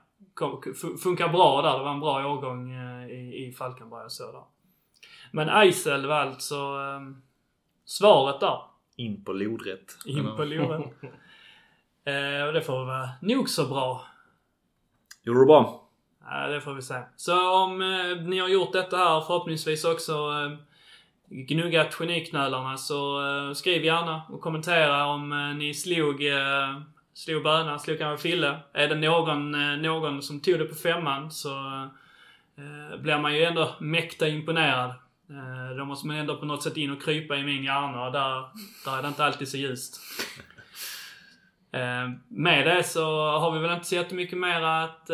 funkar 1.03 1.29
bra 1.29 1.61
där. 1.61 1.77
Det 1.77 1.83
var 1.83 1.91
en 1.91 1.99
bra 1.99 2.27
årgång 2.27 2.71
eh, 2.71 3.07
i, 3.07 3.47
i 3.47 3.51
Falkenberg 3.51 4.05
och 4.05 4.11
så 4.11 4.31
där. 4.31 4.43
Men 5.31 5.49
Eisel 5.49 6.05
var 6.05 6.15
alltså 6.15 6.57
svaret 7.85 8.39
där. 8.39 8.61
In 8.95 9.23
på 9.23 9.33
lodrätt. 9.33 9.97
In 10.05 10.35
på 10.35 10.43
luren. 10.43 10.83
eh, 12.03 12.47
och 12.47 12.53
det 12.53 12.61
får 12.61 12.85
vara 12.85 13.09
nog 13.21 13.49
så 13.49 13.67
bra. 13.67 14.05
Gjorde 15.23 15.39
du 15.39 15.45
bra? 15.45 15.87
Ja, 16.29 16.47
det 16.47 16.61
får 16.61 16.73
vi 16.73 16.81
se. 16.81 17.01
Så 17.15 17.63
om 17.63 17.81
eh, 17.81 18.21
ni 18.21 18.39
har 18.39 18.47
gjort 18.47 18.73
detta 18.73 18.97
här 18.97 19.21
förhoppningsvis 19.21 19.85
också 19.85 20.13
eh, 20.13 20.57
gnuggat 21.29 21.93
geniknölarna 21.93 22.77
så 22.77 23.27
eh, 23.27 23.53
skriv 23.53 23.85
gärna 23.85 24.21
och 24.29 24.41
kommentera 24.41 25.05
om 25.05 25.31
eh, 25.31 25.55
ni 25.55 25.73
slog, 25.73 26.25
eh, 26.25 26.81
slog 27.13 27.43
Böna, 27.43 27.79
slog 27.79 27.97
kanske 27.97 28.29
Fille. 28.29 28.59
Är 28.73 28.87
det 28.87 28.95
någon, 28.95 29.55
eh, 29.55 29.77
någon 29.77 30.21
som 30.21 30.39
tog 30.39 30.59
det 30.59 30.65
på 30.65 30.75
femman 30.75 31.31
så 31.31 31.49
eh, 32.57 32.97
blir 32.99 33.19
man 33.19 33.35
ju 33.35 33.43
ändå 33.43 33.75
mäkta 33.79 34.27
imponerad. 34.27 34.89
Eh, 35.29 35.77
då 35.77 35.85
måste 35.85 36.07
man 36.07 36.15
ändå 36.15 36.37
på 36.37 36.45
något 36.45 36.63
sätt 36.63 36.77
in 36.77 36.91
och 36.91 37.03
krypa 37.03 37.35
i 37.35 37.43
min 37.43 37.63
hjärna 37.63 38.05
och 38.05 38.11
där, 38.11 38.49
där 38.85 38.97
är 38.97 39.01
det 39.01 39.07
inte 39.07 39.25
alltid 39.25 39.47
så 39.47 39.57
ljust. 39.57 40.01
Med 42.27 42.67
det 42.67 42.83
så 42.83 43.29
har 43.39 43.51
vi 43.51 43.59
väl 43.59 43.73
inte 43.73 43.85
så 43.85 43.95
jättemycket 43.95 44.37
mer 44.37 44.61
att 44.61 45.07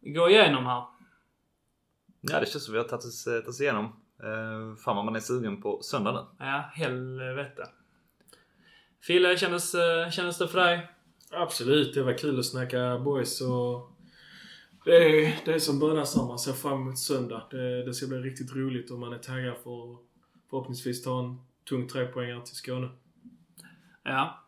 gå 0.00 0.30
igenom 0.30 0.66
här. 0.66 0.84
Ja, 2.20 2.40
det 2.40 2.46
känns 2.46 2.64
som 2.64 2.72
vi 2.72 2.78
har 2.78 2.88
tagit 2.88 3.04
oss, 3.04 3.24
tagit 3.24 3.48
oss 3.48 3.60
igenom. 3.60 4.01
Uh, 4.24 4.76
fan 4.76 4.96
vad 4.96 5.04
man 5.04 5.16
är 5.16 5.20
sugen 5.20 5.62
på 5.62 5.82
söndag 5.82 6.12
nu. 6.12 6.46
Ja, 6.46 6.70
helvete. 6.74 7.68
Fille, 9.02 9.36
kändes, 9.36 9.74
eh, 9.74 10.10
kändes 10.10 10.38
det 10.38 10.48
för 10.48 10.58
dig? 10.58 10.90
Absolut, 11.30 11.94
det 11.94 12.02
var 12.02 12.18
kul 12.18 12.38
att 12.38 12.46
snacka 12.46 12.98
boys 12.98 13.40
och 13.40 13.90
det 14.84 14.96
är, 14.96 15.34
det 15.44 15.54
är 15.54 15.58
som 15.58 15.78
bönasar. 15.78 16.26
Man 16.26 16.38
ser 16.38 16.52
fram 16.52 16.82
emot 16.82 16.98
söndag. 16.98 17.42
Det, 17.50 17.84
det 17.84 17.94
ska 17.94 18.06
bli 18.06 18.18
riktigt 18.18 18.56
roligt 18.56 18.90
och 18.90 18.98
man 18.98 19.12
är 19.12 19.18
taggad 19.18 19.56
för 19.56 19.96
förhoppningsvis 20.50 21.02
ta 21.02 21.20
en 21.20 21.40
tung 21.68 21.88
trepoängare 21.88 22.46
till 22.46 22.56
Skåne. 22.56 22.88
Ja. 24.02 24.38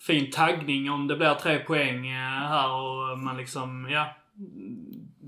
Fin 0.00 0.30
taggning 0.30 0.90
om 0.90 1.06
det 1.08 1.16
blir 1.16 1.34
tre 1.34 1.58
poäng 1.58 2.08
eh, 2.08 2.48
här 2.48 2.70
och 2.72 3.18
man 3.18 3.36
liksom, 3.36 3.88
ja. 3.90 4.16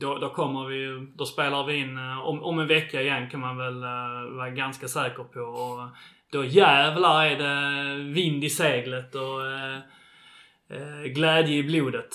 Då, 0.00 0.18
då 0.18 0.30
kommer 0.30 0.66
vi 0.66 1.06
då 1.14 1.26
spelar 1.26 1.64
vi 1.64 1.76
in 1.76 1.98
eh, 1.98 2.20
om, 2.20 2.42
om 2.42 2.58
en 2.58 2.66
vecka 2.66 3.02
igen 3.02 3.30
kan 3.30 3.40
man 3.40 3.56
väl 3.56 3.82
eh, 3.82 4.36
vara 4.36 4.50
ganska 4.50 4.88
säker 4.88 5.24
på. 5.24 5.40
Och 5.40 5.88
då 6.32 6.44
jävlar 6.44 7.24
är 7.24 7.38
det 7.38 8.04
vind 8.12 8.44
i 8.44 8.50
seglet 8.50 9.14
och 9.14 9.46
eh, 9.46 11.02
glädje 11.04 11.56
i 11.56 11.62
blodet. 11.62 12.14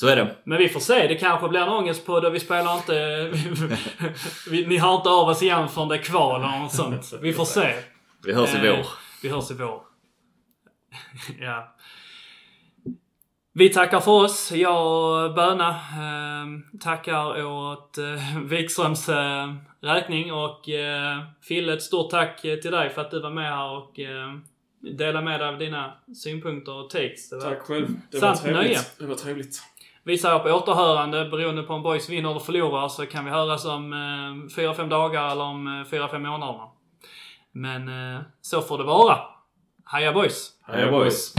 Så 0.00 0.08
är 0.08 0.16
det. 0.16 0.36
Men 0.44 0.58
vi 0.58 0.68
får 0.68 0.80
se. 0.80 1.06
Det 1.06 1.14
kanske 1.14 1.48
blir 1.48 1.60
en 1.60 1.68
ångestpodd 1.68 2.24
och 2.24 2.34
vi 2.34 2.40
spelar 2.40 2.74
inte... 2.74 2.92
vi, 4.50 4.66
ni 4.66 4.78
hör 4.78 4.94
inte 4.94 5.08
av 5.08 5.28
oss 5.28 5.42
igen 5.42 5.68
förrän 5.68 5.88
det 5.88 5.94
är 5.94 6.02
kval 6.02 6.40
eller 6.40 6.58
något 6.58 6.74
sånt. 6.74 7.12
Vi 7.20 7.32
får 7.32 7.44
se. 7.44 7.74
Vi 8.24 8.32
hörs 8.32 8.54
i 8.54 8.58
vår. 8.68 8.86
Vi 9.22 9.28
hörs 9.28 9.50
i 9.50 9.54
vår. 9.54 9.82
ja. 11.40 11.76
Vi 13.58 13.68
tackar 13.68 14.00
för 14.00 14.12
oss. 14.12 14.52
Jag 14.52 14.86
och 14.86 15.34
Böna 15.34 15.68
eh, 15.70 16.78
tackar 16.80 17.44
åt 17.44 17.98
eh, 17.98 18.40
Wikströms 18.44 19.08
eh, 19.08 19.54
räkning 19.80 20.32
och 20.32 20.68
eh, 20.68 21.18
Fille, 21.42 21.72
ett 21.72 21.82
stort 21.82 22.10
tack 22.10 22.44
eh, 22.44 22.58
till 22.58 22.70
dig 22.70 22.90
för 22.90 23.00
att 23.00 23.10
du 23.10 23.20
var 23.20 23.30
med 23.30 23.52
här 23.52 23.70
och 23.70 24.00
eh, 24.00 24.34
delade 24.80 25.24
med 25.24 25.40
dig 25.40 25.48
av 25.48 25.58
dina 25.58 25.92
synpunkter 26.16 26.72
och 26.72 26.90
takes. 26.90 27.30
Tack 27.30 27.60
själv. 27.60 27.86
Det 28.10 28.18
var 28.18 28.34
trevligt. 28.34 28.62
nöje. 28.62 28.78
Det 28.98 29.06
var 29.06 29.14
trevligt. 29.14 29.62
vi 30.02 30.18
säger 30.18 30.38
på 30.38 30.50
återhörande 30.50 31.24
beroende 31.24 31.62
på 31.62 31.72
om 31.72 31.82
boys 31.82 32.08
vinner 32.08 32.30
eller 32.30 32.40
förlorar 32.40 32.88
så 32.88 33.06
kan 33.06 33.24
vi 33.24 33.30
höras 33.30 33.64
om 33.64 33.92
eh, 33.92 34.62
4-5 34.62 34.88
dagar 34.88 35.30
eller 35.32 35.44
om 35.44 35.66
eh, 35.66 35.96
4-5 35.96 36.18
månader. 36.18 36.68
Men 37.52 37.88
eh, 37.88 38.20
så 38.40 38.62
får 38.62 38.78
det 38.78 38.84
vara. 38.84 39.18
Heja 39.92 40.12
boys! 40.12 40.50
Heja 40.66 40.90
boys! 40.90 41.34